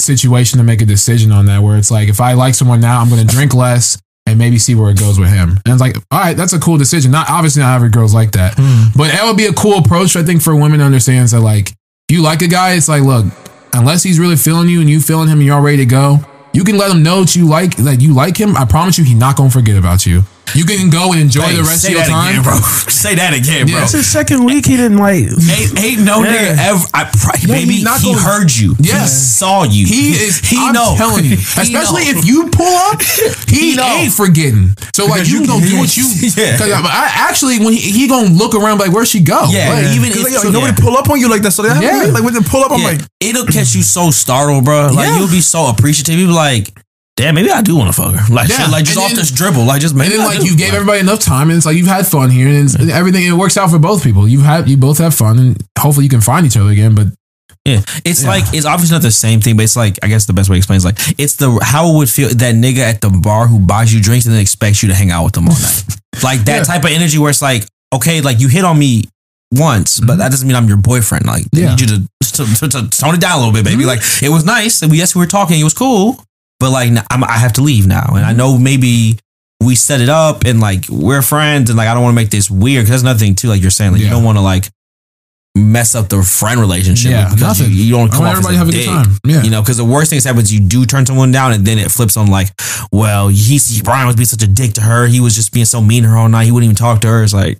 situation 0.00 0.58
to 0.58 0.64
make 0.64 0.80
a 0.82 0.86
decision 0.86 1.30
on 1.32 1.46
that 1.46 1.62
where 1.62 1.76
it's 1.76 1.90
like 1.90 2.08
if 2.08 2.20
I 2.20 2.32
like 2.34 2.54
someone 2.54 2.80
now 2.80 3.00
I'm 3.00 3.08
going 3.08 3.24
to 3.26 3.34
drink 3.34 3.54
less 3.54 3.98
and 4.26 4.38
maybe 4.38 4.58
see 4.58 4.74
where 4.74 4.90
it 4.90 4.98
goes 4.98 5.18
with 5.18 5.28
him 5.28 5.50
and 5.64 5.72
it's 5.74 5.80
like 5.80 5.96
all 6.10 6.20
right 6.20 6.36
that's 6.36 6.52
a 6.52 6.60
cool 6.60 6.78
decision 6.78 7.10
not 7.10 7.28
obviously 7.28 7.60
not 7.62 7.74
every 7.74 7.90
girl's 7.90 8.14
like 8.14 8.32
that 8.32 8.54
hmm. 8.56 8.96
but 8.96 9.10
that 9.10 9.24
would 9.24 9.36
be 9.36 9.46
a 9.46 9.52
cool 9.52 9.78
approach 9.78 10.16
I 10.16 10.22
think 10.22 10.42
for 10.42 10.54
women 10.54 10.78
to 10.78 10.84
understand 10.84 11.28
that 11.28 11.40
like 11.40 11.70
if 12.08 12.16
you 12.16 12.22
like 12.22 12.42
a 12.42 12.48
guy 12.48 12.74
it's 12.74 12.88
like 12.88 13.02
look 13.02 13.26
unless 13.74 14.02
he's 14.02 14.18
really 14.18 14.36
feeling 14.36 14.68
you 14.68 14.80
and 14.80 14.88
you 14.88 15.00
feeling 15.00 15.28
him 15.28 15.38
and 15.38 15.46
you're 15.46 15.56
all 15.56 15.62
ready 15.62 15.78
to 15.78 15.86
go 15.86 16.20
you 16.52 16.64
can 16.64 16.76
let 16.76 16.90
him 16.90 17.02
know 17.02 17.22
that 17.22 17.34
you 17.34 17.48
like 17.48 17.76
that 17.76 18.00
you 18.00 18.14
like 18.14 18.36
him. 18.36 18.56
I 18.56 18.64
promise 18.64 18.98
you, 18.98 19.04
he's 19.04 19.16
not 19.16 19.36
gonna 19.36 19.50
forget 19.50 19.76
about 19.76 20.04
you. 20.04 20.22
You 20.54 20.64
can 20.64 20.90
go 20.90 21.12
and 21.12 21.20
enjoy 21.20 21.42
Hey, 21.42 21.56
the 21.56 21.62
rest 21.62 21.82
say 21.82 21.88
of 21.88 21.92
your 21.94 22.02
that 22.02 22.08
time. 22.08 22.30
again, 22.30 22.42
bro. 22.42 22.56
Say 23.02 23.14
that 23.16 23.34
again, 23.34 23.66
bro. 23.66 23.74
Yeah. 23.74 23.80
That's 23.80 23.92
his 23.92 24.06
second 24.06 24.44
week. 24.44 24.66
He 24.66 24.76
didn't 24.76 24.98
like. 24.98 25.24
Ain't, 25.26 25.74
ain't 25.82 26.02
no 26.04 26.22
Yeah. 26.22 26.54
nigga 26.54 26.68
ever. 26.70 26.84
I 26.94 27.04
pray, 27.10 27.38
Yeah, 27.42 27.54
baby, 27.54 27.72
he's 27.74 27.84
not 27.84 28.00
he 28.00 28.12
gonna- 28.14 28.22
heard 28.22 28.52
you. 28.54 28.76
Yeah. 28.78 29.00
He 29.02 29.08
saw 29.08 29.64
you. 29.64 29.86
He 29.86 30.12
is. 30.12 30.38
He 30.38 30.56
I'm 30.58 30.72
know. 30.72 30.94
telling 30.96 31.24
you, 31.24 31.34
especially 31.58 32.02
if 32.12 32.24
you 32.24 32.48
pull 32.50 32.76
up, 32.92 33.02
he, 33.48 33.72
He 33.74 33.80
ain't 33.80 34.12
forgetting. 34.12 34.76
So 34.94 35.06
like 35.06 35.26
you 35.26 35.40
you 35.42 35.46
can 35.46 35.58
go 35.58 35.66
do 35.66 35.78
what 35.78 35.96
you. 35.96 36.04
Yeah. 36.22 36.52
Because 36.52 36.70
I, 36.70 36.80
I 36.84 37.10
actually 37.28 37.58
when 37.58 37.72
he, 37.72 37.80
he 37.80 38.08
gonna 38.08 38.28
look 38.30 38.54
around 38.54 38.78
like 38.78 38.92
where'd 38.92 39.08
she 39.08 39.20
go? 39.20 39.46
Yeah, 39.50 39.70
Like, 39.72 39.96
even 39.96 40.10
if 40.12 40.22
like, 40.22 40.32
yo, 40.44 40.50
nobody 40.50 40.80
pull 40.80 40.96
up 40.96 41.08
on 41.10 41.18
you 41.18 41.28
like 41.30 41.42
that. 41.42 41.52
So 41.52 41.62
they 41.62 41.70
have 41.70 41.82
Yeah. 41.82 42.06
to 42.06 42.12
like 42.12 42.22
when 42.22 42.34
they 42.34 42.40
pull 42.40 42.62
up, 42.62 42.70
I'm 42.72 42.82
like, 42.82 43.00
it'll 43.20 43.46
catch 43.56 43.74
you 43.74 43.82
so 43.82 44.10
startled, 44.10 44.64
bro. 44.64 44.90
Like 44.92 45.18
you'll 45.18 45.28
be 45.30 45.40
so 45.40 45.66
appreciative. 45.68 46.18
You'll 46.18 46.28
be 46.28 46.34
like, 46.34 46.68
damn, 47.22 47.34
maybe 47.34 47.50
I 47.50 47.62
do 47.62 47.76
want 47.76 47.94
to 47.94 48.00
fuck 48.02 48.14
her. 48.14 48.34
Like, 48.34 48.48
Yeah. 48.48 48.56
shit, 48.58 48.70
like 48.70 48.84
just 48.84 48.96
And 48.96 49.04
off 49.04 49.10
then- 49.10 49.16
this 49.18 49.30
dribble, 49.30 49.64
like 49.64 49.80
just 49.80 49.94
and 49.94 50.00
then 50.02 50.18
like 50.18 50.40
do. 50.40 50.46
you 50.46 50.56
gave 50.56 50.74
everybody 50.74 51.00
enough 51.00 51.20
time, 51.20 51.48
and 51.50 51.56
it's 51.56 51.66
like 51.66 51.76
you've 51.76 51.86
had 51.86 52.06
fun 52.06 52.30
here, 52.30 52.48
and 52.48 52.56
it's, 52.64 52.74
everything 52.90 53.24
it 53.24 53.32
works 53.32 53.56
out 53.56 53.70
for 53.70 53.78
both 53.78 54.02
people. 54.02 54.26
You 54.28 54.40
have 54.40 54.68
you 54.68 54.76
both 54.76 54.98
have 54.98 55.14
fun, 55.14 55.38
and 55.38 55.62
hopefully 55.78 56.04
you 56.06 56.10
can 56.10 56.20
find 56.20 56.44
each 56.46 56.56
other 56.56 56.70
again. 56.70 56.94
But 56.94 57.08
Yeah, 57.64 57.80
it's 58.04 58.24
like 58.24 58.42
it's 58.52 58.66
obviously 58.66 58.94
not 58.96 59.02
the 59.02 59.12
same 59.12 59.40
thing, 59.40 59.56
but 59.56 59.62
it's 59.62 59.76
like 59.76 59.98
I 60.02 60.08
guess 60.08 60.26
the 60.26 60.32
best 60.32 60.48
way 60.50 60.54
to 60.56 60.58
explain 60.58 60.78
is 60.78 60.84
like 60.84 60.98
it's 61.16 61.36
the 61.36 61.48
how 61.62 61.90
it 61.92 61.96
would 61.96 62.10
feel 62.10 62.28
that 62.28 62.54
nigga 62.56 62.78
at 62.78 63.00
the 63.00 63.08
bar 63.10 63.46
who 63.46 63.60
buys 63.60 63.94
you 63.94 64.00
drinks 64.02 64.26
and 64.26 64.34
then 64.34 64.42
expects 64.42 64.82
you 64.82 64.88
to 64.88 64.94
hang 64.96 65.12
out 65.12 65.22
with 65.24 65.34
them 65.34 65.48
all 65.48 65.54
night, 65.54 65.84
like 66.24 66.44
that 66.46 66.56
Yeah. 66.56 66.62
type 66.64 66.84
of 66.84 66.90
energy 66.90 67.18
where 67.18 67.30
it's 67.30 67.40
like 67.42 67.64
okay, 67.94 68.20
like 68.20 68.40
you 68.40 68.48
hit 68.48 68.64
on 68.64 68.76
me 68.78 69.04
once, 69.52 70.00
but 70.00 70.16
that 70.16 70.30
doesn't 70.32 70.48
mean 70.48 70.56
I'm 70.56 70.66
your 70.66 70.76
boyfriend. 70.78 71.26
Like 71.26 71.44
Mm-hmm. 71.44 71.58
Yeah. 71.58 71.70
need 71.76 71.80
you 71.82 71.86
to, 71.86 71.98
to, 72.32 72.54
to, 72.56 72.68
to 72.68 72.88
tone 72.88 73.14
it 73.14 73.20
down 73.20 73.32
a 73.36 73.38
little 73.38 73.52
bit, 73.52 73.64
baby. 73.64 73.84
Mhm. 73.84 73.86
Like 73.86 74.02
it 74.22 74.30
was 74.30 74.44
nice, 74.44 74.82
and 74.82 74.90
we 74.90 74.98
yes 74.98 75.14
we 75.14 75.20
were 75.20 75.26
talking, 75.28 75.60
it 75.60 75.64
was 75.64 75.74
cool, 75.74 76.18
but 76.62 76.70
like 76.70 76.90
I'm, 77.10 77.24
I 77.24 77.38
have 77.38 77.52
to 77.54 77.62
leave 77.62 77.86
now, 77.86 78.06
and 78.14 78.18
Mm-hmm. 78.18 78.30
I 78.30 78.32
know 78.32 78.56
maybe. 78.56 79.18
We 79.64 79.76
set 79.76 80.00
it 80.00 80.08
up 80.08 80.44
and 80.44 80.58
like 80.58 80.86
we're 80.90 81.22
friends 81.22 81.70
and 81.70 81.76
like 81.76 81.86
I 81.86 81.94
don't 81.94 82.02
want 82.02 82.14
to 82.14 82.20
make 82.20 82.30
this 82.30 82.50
weird 82.50 82.82
because 82.82 82.90
that's 82.90 83.02
another 83.02 83.20
thing 83.20 83.36
too. 83.36 83.46
Like 83.46 83.62
you're 83.62 83.70
saying, 83.70 83.92
like 83.92 84.00
you 84.00 84.08
don't 84.10 84.24
want 84.24 84.36
to 84.36 84.42
like 84.42 84.64
mess 85.54 85.94
up 85.94 86.08
the 86.08 86.20
friend 86.22 86.58
relationship 86.60 87.12
Yeah, 87.12 87.28
because 87.32 87.60
you, 87.60 87.66
nothing. 87.66 87.76
you 87.78 87.90
don't 87.92 88.12
I 88.12 88.16
come 88.16 88.26
as 88.26 88.32
everybody 88.38 88.56
have 88.56 88.68
a 88.68 88.72
good 88.72 88.86
time. 88.86 89.18
Yeah. 89.24 89.42
You 89.44 89.50
know, 89.50 89.62
because 89.62 89.76
the 89.76 89.84
worst 89.84 90.10
thing 90.10 90.18
that 90.18 90.26
happens, 90.28 90.52
you 90.52 90.58
do 90.60 90.84
turn 90.84 91.06
someone 91.06 91.30
down, 91.30 91.52
and 91.52 91.64
then 91.64 91.78
it 91.78 91.92
flips 91.92 92.16
on 92.16 92.26
like, 92.26 92.48
well, 92.90 93.28
he's 93.28 93.80
Brian 93.82 94.08
was 94.08 94.16
being 94.16 94.26
such 94.26 94.42
a 94.42 94.48
dick 94.48 94.72
to 94.74 94.80
her. 94.80 95.06
He 95.06 95.20
was 95.20 95.36
just 95.36 95.52
being 95.52 95.66
so 95.66 95.80
mean 95.80 96.02
to 96.02 96.08
her 96.08 96.16
all 96.16 96.28
night. 96.28 96.46
He 96.46 96.50
wouldn't 96.50 96.64
even 96.66 96.74
talk 96.76 97.00
to 97.02 97.08
her. 97.08 97.22
It's 97.22 97.32
like, 97.32 97.58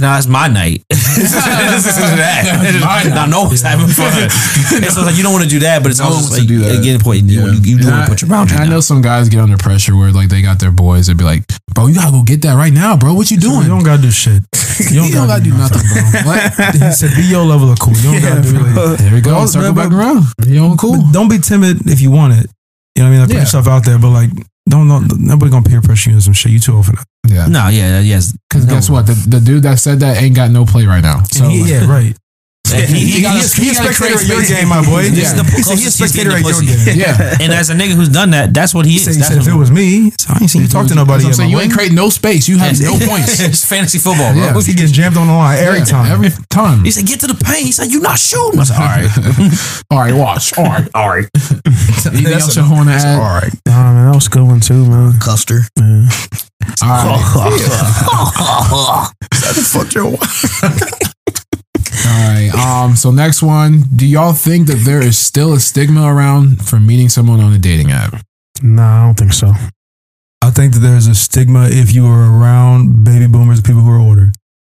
now 0.00 0.16
it's 0.18 0.26
my 0.26 0.48
night. 0.48 0.84
this 0.88 1.86
is 1.86 1.94
that. 2.18 3.10
Now 3.14 3.26
no 3.26 3.44
one's 3.44 3.62
having 3.62 3.86
fun. 3.88 4.06
And 4.22 4.32
so 4.32 4.76
it's 4.78 4.96
like 5.06 5.16
you 5.16 5.22
don't 5.22 5.32
want 5.32 5.44
to 5.44 5.50
do 5.50 5.60
that, 5.60 5.82
but 5.82 5.90
it's 5.90 6.00
No 6.00 6.06
also 6.06 6.32
like 6.34 6.42
to 6.42 6.46
do 6.48 6.58
that. 6.60 6.78
again, 6.78 7.00
point 7.00 7.24
you, 7.24 7.40
Yeah. 7.40 7.52
you, 7.52 7.60
you 7.62 7.78
do 7.80 7.90
want 7.90 8.04
to 8.06 8.10
put 8.10 8.22
your 8.22 8.28
boundaries. 8.30 8.60
and 8.60 8.68
I 8.68 8.70
know 8.72 8.80
some 8.80 9.02
guys 9.02 9.28
get 9.28 9.40
under 9.40 9.56
pressure 9.56 9.96
where 9.96 10.10
like 10.12 10.28
they 10.28 10.42
got 10.42 10.58
their 10.60 10.70
boys. 10.72 11.06
They'd 11.06 11.16
be 11.18 11.24
like, 11.24 11.44
"Bro, 11.74 11.88
you 11.88 11.94
gotta 11.96 12.12
go 12.12 12.22
get 12.22 12.42
that 12.42 12.54
right 12.54 12.72
now, 12.72 12.96
bro. 12.96 13.14
What 13.14 13.30
you 13.30 13.38
doing? 13.38 13.62
You 13.62 13.68
don't 13.68 13.84
gotta 13.84 14.02
do 14.02 14.10
shit. 14.10 14.42
You 14.78 15.02
You 15.02 15.12
don't 15.14 15.26
gotta 15.26 15.42
do 15.42 15.50
nothing, 15.56 15.82
bro. 15.90 16.22
What? 16.22 16.38
He 16.74 16.92
said, 16.92 17.10
"Be 17.16 17.22
your 17.26 17.44
level 17.44 17.70
of 17.72 17.78
cool. 17.80 17.94
You 17.94 18.12
don't 18.12 18.22
gotta 18.22 18.42
do 18.42 18.52
like, 18.58 18.98
There 18.98 19.12
we 19.12 19.20
go. 19.20 19.44
Circle 19.46 19.72
back 19.74 19.90
around. 19.90 20.24
You 20.46 20.54
don't 20.56 20.78
cool. 20.78 21.02
Don't 21.10 21.28
be 21.28 21.38
timid 21.38 21.86
if 21.90 22.00
you 22.00 22.10
want 22.12 22.34
it. 22.34 22.46
You 22.94 23.02
know 23.02 23.08
what 23.08 23.08
I 23.08 23.10
mean? 23.10 23.20
Like, 23.20 23.28
put 23.30 23.34
Yeah. 23.34 23.40
yourself 23.42 23.66
out 23.66 23.84
there, 23.84 23.98
but 23.98 24.10
like, 24.10 24.30
don't, 24.68 24.88
don't 24.88 25.20
nobody 25.20 25.50
gonna 25.50 25.68
peer 25.68 25.80
pressure 25.82 26.10
you 26.10 26.14
into 26.16 26.24
some 26.24 26.34
shit. 26.34 26.52
You 26.52 26.60
too 26.60 26.74
old 26.76 26.86
for 26.86 26.92
that. 26.92 27.04
Yeah. 27.26 27.46
No, 27.46 27.68
yeah, 27.68 28.00
yes. 28.00 28.36
Because 28.48 28.66
No. 28.66 28.72
guess 28.74 28.88
what? 28.90 29.06
The, 29.06 29.14
the 29.28 29.40
dude 29.40 29.62
that 29.64 29.78
said 29.78 30.00
that 30.00 30.22
ain't 30.22 30.36
got 30.36 30.50
no 30.50 30.64
play 30.64 30.86
right 30.86 31.02
now. 31.02 31.22
So 31.24 31.44
And 31.44 31.52
he- 31.52 31.70
yeah, 31.70 31.86
right. 31.90 32.16
He, 32.72 32.86
he, 32.86 33.10
He 33.18 33.22
gotta- 33.22 33.36
he's- 33.38 33.52
He 33.54 33.68
a 33.68 33.72
he 33.72 33.76
gotta 33.76 33.92
spectator 33.94 34.18
at 34.20 34.26
your 34.28 34.42
game, 34.44 34.68
my 34.68 34.82
boy. 34.84 35.02
This 35.08 35.32
is 35.32 35.36
the 35.36 35.44
he 35.44 35.62
said 35.62 35.78
he 35.78 35.86
a 35.86 35.90
spectator 35.90 36.30
at 36.32 36.42
your 36.44 36.60
game. 36.62 36.98
yeah. 36.98 37.36
and 37.40 37.52
as 37.52 37.70
a 37.70 37.74
nigga 37.74 37.94
who's 37.94 38.08
done 38.08 38.30
that, 38.30 38.52
that's 38.54 38.74
what 38.74 38.84
he 38.86 38.92
He 38.92 38.96
is. 38.98 39.04
said, 39.04 39.14
he 39.14 39.18
That's 39.20 39.32
said 39.34 39.42
if 39.42 39.48
it 39.48 39.54
was 39.56 39.70
me, 39.70 40.10
so 40.18 40.32
I 40.34 40.38
ain't 40.42 40.50
seen 40.50 40.62
you 40.62 40.68
talk 40.68 40.86
to 40.88 40.94
nobody 40.94 41.24
That's 41.24 41.38
what 41.38 41.44
I'm 41.44 41.48
saying. 41.48 41.50
You 41.50 41.60
ain't 41.60 41.70
boy. 41.70 41.76
creating 41.76 41.96
no 41.96 42.08
space. 42.10 42.48
You 42.48 42.58
have 42.58 42.78
no 42.80 42.98
points. 43.08 43.40
it's 43.40 43.64
fantasy 43.64 43.98
football, 43.98 44.32
bro. 44.32 44.42
Yeah. 44.42 44.60
He 44.60 44.74
getting 44.74 44.92
jammed 44.92 45.16
on 45.16 45.26
the 45.28 45.32
line 45.32 45.58
every 45.58 45.82
time. 45.84 46.10
Every 46.12 46.30
time. 46.50 46.84
He 46.84 46.90
said, 46.90 47.06
"Get 47.06 47.20
to 47.20 47.26
the 47.26 47.34
paint." 47.34 47.64
He 47.64 47.72
said, 47.72 47.90
"You're 47.90 48.02
not 48.02 48.18
shooting." 48.18 48.60
I 48.60 48.64
said, 48.64 48.76
"All 48.76 48.86
right." 48.86 49.08
All 49.90 49.98
right, 49.98 50.14
watch. 50.14 50.52
All 50.58 50.64
right, 50.64 50.86
all 50.94 51.08
right. 51.08 51.26
Anything 51.34 52.24
That's 52.24 52.44
else 52.44 52.56
a- 52.56 52.60
you 52.62 52.70
want 52.70 52.88
to 52.88 52.94
All 52.94 53.00
add? 53.00 53.18
right. 53.42 53.52
Nah, 53.66 53.92
man, 53.94 54.06
that 54.10 54.14
was 54.14 54.26
a 54.26 54.30
good 54.30 54.42
one 54.44 54.60
too, 54.60 54.84
man. 54.86 55.18
Custer. 55.18 55.60
man. 55.78 56.08
All 56.82 56.88
right. 56.88 57.18
Fuck 59.64 59.94
your 59.94 60.16
All 62.08 62.28
right. 62.34 62.50
Um. 62.54 62.96
So 62.96 63.10
next 63.10 63.42
one. 63.42 63.82
Do 63.94 64.06
y'all 64.06 64.32
think 64.32 64.66
that 64.68 64.82
there 64.84 65.00
is 65.02 65.18
still 65.18 65.52
a 65.52 65.60
stigma 65.60 66.02
around 66.12 66.66
for 66.66 66.80
meeting 66.80 67.08
someone 67.08 67.40
on 67.40 67.52
a 67.52 67.58
dating 67.58 67.90
app? 67.92 68.14
No, 68.62 68.82
I 68.82 69.04
don't 69.06 69.14
think 69.18 69.32
so. 69.32 69.52
I 70.42 70.50
think 70.50 70.72
that 70.74 70.80
there's 70.80 71.06
a 71.06 71.14
stigma 71.14 71.68
if 71.70 71.92
you 71.94 72.06
are 72.06 72.40
around 72.40 73.04
baby 73.04 73.26
boomers, 73.26 73.60
people 73.60 73.82
who 73.82 73.90
are 73.90 73.98
older. 73.98 74.30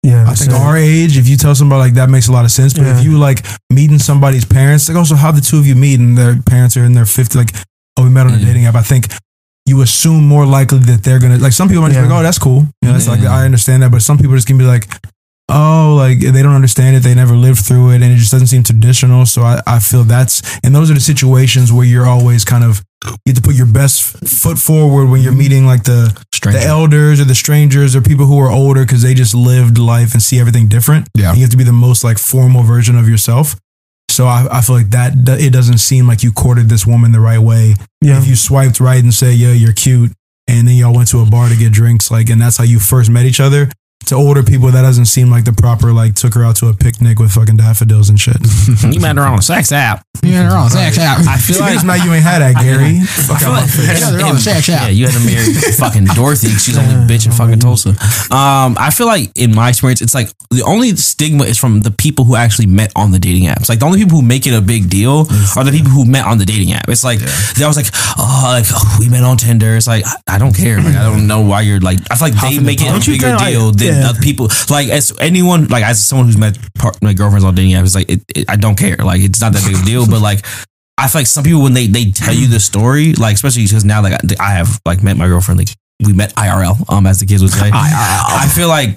Yeah, 0.01 0.23
I 0.29 0.33
think 0.33 0.51
so- 0.51 0.57
our 0.57 0.77
age, 0.77 1.17
if 1.17 1.27
you 1.27 1.35
tell 1.37 1.53
somebody 1.55 1.79
like 1.81 1.93
that 1.95 2.09
makes 2.09 2.27
a 2.29 2.31
lot 2.31 2.45
of 2.45 2.51
sense. 2.51 2.73
But 2.73 2.83
Yeah. 2.83 2.97
if 2.97 3.03
you 3.03 3.17
like 3.17 3.45
meeting 3.69 3.99
somebody's 3.99 4.45
parents, 4.45 4.87
like 4.87 4.97
also 4.97 5.15
how 5.15 5.31
the 5.31 5.41
two 5.41 5.59
of 5.59 5.67
you 5.67 5.75
meet 5.75 5.99
and 5.99 6.17
their 6.17 6.37
parents 6.41 6.77
are 6.77 6.83
in 6.85 6.93
their 6.93 7.05
50, 7.05 7.37
like, 7.37 7.53
oh, 7.97 8.03
we 8.03 8.09
met 8.09 8.25
on 8.25 8.33
a 8.33 8.39
dating 8.39 8.65
app. 8.65 8.75
I 8.75 8.81
think 8.81 9.07
you 9.65 9.81
assume 9.81 10.25
more 10.25 10.45
likely 10.45 10.79
that 10.79 11.03
they're 11.03 11.19
gonna 11.19 11.37
like 11.37 11.53
some 11.53 11.67
people 11.67 11.83
might 11.83 11.89
just 11.89 11.99
be 11.99 12.07
like, 12.07 12.19
oh, 12.19 12.23
that's 12.23 12.39
cool. 12.39 12.61
You 12.81 12.87
know, 12.87 12.93
that's 12.93 13.07
like 13.07 13.19
I 13.21 13.43
understand 13.45 13.83
that, 13.83 13.91
but 13.91 14.01
some 14.01 14.17
people 14.17 14.35
just 14.35 14.47
can 14.47 14.57
be 14.57 14.63
like, 14.65 14.87
oh, 15.49 15.95
like 15.97 16.19
they 16.19 16.41
don't 16.43 16.55
understand 16.55 16.95
it, 16.95 16.99
they 17.03 17.15
never 17.15 17.35
lived 17.35 17.59
through 17.65 17.91
it, 17.91 17.95
and 18.01 18.05
it 18.13 18.17
just 18.17 18.31
doesn't 18.31 18.47
seem 18.47 18.63
traditional. 18.63 19.25
So 19.25 19.41
I, 19.41 19.61
I 19.67 19.79
feel 19.79 20.03
that's 20.03 20.41
and 20.63 20.73
those 20.75 20.89
are 20.89 20.93
the 20.93 20.99
situations 20.99 21.71
where 21.73 21.85
you're 21.85 22.05
always 22.05 22.45
kind 22.45 22.63
of 22.63 22.81
you 23.25 23.31
have 23.33 23.35
to 23.35 23.41
put 23.41 23.55
your 23.55 23.65
best 23.65 24.01
foot 24.27 24.57
forward 24.57 25.09
when 25.09 25.21
you're 25.21 25.31
meeting 25.33 25.65
like 25.65 25.83
the 25.83 26.11
Stranger. 26.33 26.59
the 26.59 26.65
elders 26.65 27.19
or 27.21 27.23
the 27.25 27.35
strangers 27.35 27.95
or 27.95 28.01
people 28.01 28.25
who 28.25 28.37
are 28.39 28.51
older 28.51 28.83
because 28.83 29.01
they 29.01 29.13
just 29.13 29.33
lived 29.33 29.77
life 29.77 30.13
and 30.13 30.21
see 30.21 30.37
everything 30.39 30.67
different. 30.67 31.07
Yeah. 31.15 31.29
And 31.29 31.37
you 31.37 31.43
have 31.43 31.51
to 31.51 31.57
be 31.57 31.63
the 31.63 31.71
most 31.73 32.03
like 32.03 32.17
formal 32.17 32.63
version 32.63 32.97
of 32.97 33.07
yourself. 33.07 33.55
So 34.09 34.25
I, 34.25 34.47
I 34.51 34.61
feel 34.61 34.75
like 34.75 34.89
that 34.89 35.25
that- 35.25 35.39
it 35.39 35.53
doesn't 35.53 35.77
seem 35.77 36.07
like 36.07 36.23
you 36.23 36.31
courted 36.33 36.67
this 36.67 36.85
woman 36.85 37.11
the 37.13 37.19
right 37.21 37.39
way. 37.39 37.75
Yeah. 38.01 38.17
If 38.19 38.27
you 38.27 38.35
swiped 38.35 38.79
right 38.81 39.01
and 39.01 39.13
say, 39.13 39.31
"Yeah, 39.31 39.51
you're 39.53 39.71
cute," 39.73 40.11
and 40.47 40.67
then 40.67 40.75
y'all 40.75 40.93
went 40.93 41.07
to 41.09 41.21
a 41.21 41.25
bar 41.25 41.47
to 41.47 41.55
get 41.55 41.71
drinks, 41.71 42.11
like, 42.11 42.29
and 42.29 42.41
that's 42.41 42.57
how 42.57 42.63
you 42.65 42.79
first 42.79 43.09
met 43.09 43.25
each 43.25 43.39
other. 43.39 43.69
To 44.09 44.15
older 44.15 44.41
people, 44.41 44.71
that 44.71 44.81
doesn't 44.81 45.05
seem 45.05 45.29
like 45.29 45.45
the 45.45 45.53
proper 45.53 45.93
like 45.93 46.15
took 46.15 46.33
her 46.33 46.43
out 46.43 46.55
to 46.57 46.67
a 46.67 46.73
picnic 46.73 47.19
with 47.19 47.31
fucking 47.31 47.57
daffodils 47.57 48.09
and 48.09 48.19
shit. 48.19 48.37
You 48.89 48.99
met 48.99 49.17
her 49.17 49.23
on 49.23 49.37
a 49.37 49.41
sex 49.41 49.71
app. 49.71 50.01
Yeah, 50.23 50.49
they're 50.49 50.57
on 50.57 50.67
a 50.67 50.69
sex 50.69 50.97
app. 50.97 51.19
I 51.27 51.37
feel 51.37 51.59
like 51.59 51.75
It's 51.75 51.83
not 51.83 52.03
you 52.03 52.11
ain't 52.13 52.23
had 52.23 52.39
that, 52.39 52.55
Gary. 52.55 52.99
Fuck 53.05 53.37
I 53.37 53.39
feel 53.39 53.47
out 53.49 53.53
my 53.53 53.61
like- 53.61 53.69
face. 53.69 54.01
Yeah, 54.01 54.11
they're 54.11 54.25
on 54.25 54.35
a 54.35 54.39
sex 54.39 54.69
app. 54.69 54.81
Yeah, 54.83 54.87
you 54.89 55.05
had 55.07 55.13
to 55.13 55.25
marry 55.25 55.53
fucking 55.77 56.05
Dorothy. 56.15 56.49
She's 56.49 56.77
only 56.77 56.95
a 56.95 57.05
bitch 57.05 57.25
in 57.27 57.31
fucking 57.31 57.59
Tulsa. 57.59 57.89
Um, 58.33 58.75
I 58.79 58.89
feel 58.91 59.05
like 59.07 59.29
in 59.37 59.53
my 59.53 59.69
experience, 59.69 60.01
it's 60.01 60.15
like 60.15 60.29
the 60.49 60.63
only 60.63 60.95
stigma 60.95 61.43
is 61.45 61.57
from 61.59 61.81
the 61.81 61.91
people 61.91 62.25
who 62.25 62.35
actually 62.35 62.65
met 62.67 62.91
on 62.95 63.11
the 63.11 63.19
dating 63.19 63.43
apps. 63.47 63.69
Like 63.69 63.79
the 63.79 63.85
only 63.85 63.99
people 63.99 64.17
who 64.19 64.25
make 64.25 64.47
it 64.47 64.53
a 64.57 64.61
big 64.61 64.89
deal 64.89 65.27
are 65.55 65.63
the 65.63 65.71
people 65.71 65.91
who 65.91 66.05
met 66.05 66.25
on 66.25 66.37
the 66.39 66.45
dating 66.45 66.73
app. 66.73 66.89
It's 66.89 67.03
like 67.03 67.19
they 67.19 67.63
always 67.63 67.77
like, 67.77 67.91
oh, 68.17 68.41
like 68.57 68.65
oh, 68.71 68.97
we 68.99 69.07
met 69.09 69.23
on 69.23 69.37
Tinder. 69.37 69.75
It's 69.77 69.87
like 69.87 70.03
I- 70.05 70.35
I 70.35 70.37
don't 70.39 70.55
care. 70.55 70.77
Like 70.81 70.95
I 70.95 71.03
don't 71.03 71.27
know 71.27 71.41
why 71.41 71.61
you're 71.61 71.79
like. 71.79 71.99
I 72.09 72.15
feel 72.15 72.29
like 72.29 72.41
they 72.41 72.59
make 72.59 72.81
it 72.81 72.87
a 72.87 72.91
Don't 72.91 73.05
bigger 73.05 73.37
deal 73.37 73.71
than 73.71 73.98
yeah. 73.99 74.09
other 74.09 74.19
people. 74.19 74.49
Like 74.69 74.89
as 74.89 75.13
anyone, 75.19 75.67
like 75.67 75.83
as 75.83 76.05
someone 76.05 76.27
who's 76.27 76.37
met 76.37 76.57
my 77.01 77.13
girlfriends 77.13 77.45
on 77.45 77.55
dating 77.55 77.71
apps, 77.71 77.83
it's 77.83 77.95
like 77.95 78.09
it, 78.09 78.21
it, 78.35 78.49
I 78.49 78.55
don't 78.55 78.77
care. 78.77 78.97
Like 78.97 79.21
it's 79.21 79.41
not 79.41 79.53
that 79.53 79.63
big 79.65 79.75
of 79.75 79.81
a 79.81 79.85
deal. 79.85 80.07
But 80.07 80.21
like 80.21 80.45
I 80.97 81.07
feel 81.07 81.21
like 81.21 81.27
some 81.27 81.43
people 81.43 81.63
when 81.63 81.73
they 81.73 81.87
they 81.87 82.11
tell 82.11 82.33
you 82.33 82.47
the 82.47 82.59
story, 82.59 83.13
like 83.13 83.35
especially 83.35 83.63
because 83.63 83.85
now 83.85 84.01
like 84.01 84.19
I 84.39 84.51
have 84.51 84.79
like 84.85 85.03
met 85.03 85.17
my 85.17 85.27
girlfriend 85.27 85.59
like 85.59 85.69
we 86.01 86.13
met 86.13 86.33
IRL, 86.35 86.79
um, 86.87 87.05
as 87.05 87.19
the 87.19 87.25
kids 87.25 87.41
would 87.41 87.51
say. 87.51 87.69
I 87.73 88.47
feel 88.55 88.69
like 88.69 88.95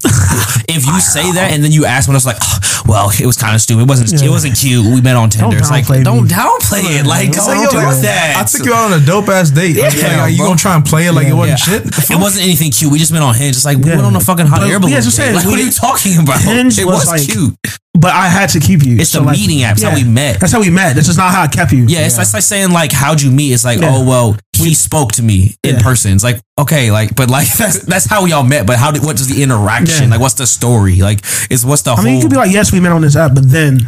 if 0.71 0.87
you 0.87 1.01
say 1.01 1.33
that 1.35 1.51
and 1.51 1.63
then 1.65 1.73
you 1.73 1.85
ask 1.85 2.07
someone 2.07 2.15
else 2.17 2.27
like, 2.27 2.39
"Oh, 2.41 2.83
well, 2.87 3.11
it 3.11 3.27
was 3.27 3.37
kind 3.37 3.57
of 3.57 3.61
stupid. 3.61 3.83
It 3.83 3.89
wasn't. 3.89 4.23
It 4.23 4.31
wasn't 4.31 4.57
cute. 4.57 4.87
We 4.87 5.01
met 5.01 5.17
on 5.17 5.29
Tinder. 5.29 5.51
Don't 5.51 5.59
it's 5.59 5.71
like 5.71 5.85
downplay 5.87 6.05
don't 6.05 6.29
downplay 6.31 7.03
it. 7.03 7.07
Like 7.07 7.33
Don't 7.33 7.47
don't 7.47 7.71
do 7.75 7.81
do 7.81 8.03
that. 8.07 8.39
I 8.39 8.45
took 8.47 8.65
you 8.65 8.73
out 8.73 8.93
on 8.93 9.03
a 9.03 9.05
dope 9.05 9.29
ass 9.29 9.51
date. 9.51 9.77
Like, 9.77 9.95
Yeah, 9.97 10.23
like, 10.23 10.31
you 10.33 10.39
bro. 10.39 10.47
gonna 10.55 10.59
try 10.59 10.77
and 10.77 10.85
play 10.85 11.07
it 11.07 11.13
like 11.13 11.27
it 11.27 11.35
wasn't 11.35 11.59
Yeah. 11.59 11.83
shit? 11.83 12.11
It 12.11 12.21
wasn't 12.23 12.45
anything 12.47 12.71
cute. 12.71 12.93
We 12.93 13.01
just 13.01 13.11
met 13.13 13.23
on 13.23 13.35
Hinge. 13.35 13.57
It's 13.57 13.65
like 13.65 13.79
we 13.79 13.91
Yeah. 13.91 13.97
went 13.97 14.07
on 14.07 14.15
a 14.17 14.21
fucking 14.21 14.47
hot 14.47 14.61
But- 14.61 14.71
air 14.71 14.79
balloon. 14.79 14.93
yeah, 14.95 15.01
just 15.01 15.17
saying, 15.17 15.35
like, 15.35 15.45
what 15.45 15.59
are 15.59 15.63
you 15.63 15.73
talking 15.73 16.19
about? 16.19 16.41
Hinge 16.41 16.79
it 16.79 16.87
was 16.87 17.01
was, 17.01 17.09
like- 17.09 17.23
cute. 17.29 17.57
But 17.95 18.15
I 18.15 18.29
had 18.29 18.49
to 18.51 18.61
keep 18.61 18.83
you. 18.85 18.97
It's 18.99 19.13
the 19.13 19.21
like, 19.21 19.37
meeting 19.37 19.63
app. 19.65 19.75
It's 19.77 19.83
how 19.85 19.95
we 19.95 20.03
met. 20.03 20.41
That's 20.41 20.53
how 20.53 20.61
we 20.61 20.71
met. 20.71 20.95
This 20.97 21.09
is 21.09 21.17
not 21.19 21.31
how 21.35 21.43
I 21.43 21.47
kept 21.47 21.73
you. 21.73 21.85
Yeah, 21.87 22.01
it's, 22.07 22.19
it's 22.19 22.33
like 22.33 22.43
saying 22.43 22.71
like, 22.73 22.91
"How'd 22.91 23.21
you 23.21 23.31
meet?" 23.31 23.53
It's 23.53 23.65
like, 23.65 23.81
"Oh 23.83 24.03
well, 24.05 24.37
he 24.63 24.75
spoke 24.75 25.13
to 25.13 25.23
me 25.23 25.55
in 25.63 25.77
Yeah. 25.77 25.83
person." 25.83 26.13
It's 26.13 26.25
like, 26.25 26.41
okay, 26.59 26.91
like, 26.91 27.15
but 27.15 27.29
like 27.31 27.49
that's 27.59 27.81
that's 27.85 28.07
how 28.07 28.25
we 28.25 28.33
all 28.33 28.45
met. 28.45 28.67
But 28.67 28.79
how 28.79 28.91
did 28.91 29.03
what 29.03 29.19
is 29.21 29.29
the 29.29 29.43
interaction? 29.43 30.05
Yeah. 30.05 30.11
Like, 30.13 30.21
what's 30.21 30.35
the 30.35 30.47
story? 30.47 30.97
Like, 31.03 31.21
is 31.51 31.65
what's 31.67 31.83
the 31.83 31.93
I 31.93 31.95
whole? 31.97 32.05
mean, 32.05 32.15
you 32.17 32.23
could 32.23 32.31
be 32.31 32.37
like, 32.37 32.53
yes, 32.53 32.73
we 32.73 32.81
met 32.81 32.93
on 32.93 33.03
this 33.03 33.17
app, 33.17 33.35
but 33.35 33.49
then 33.51 33.81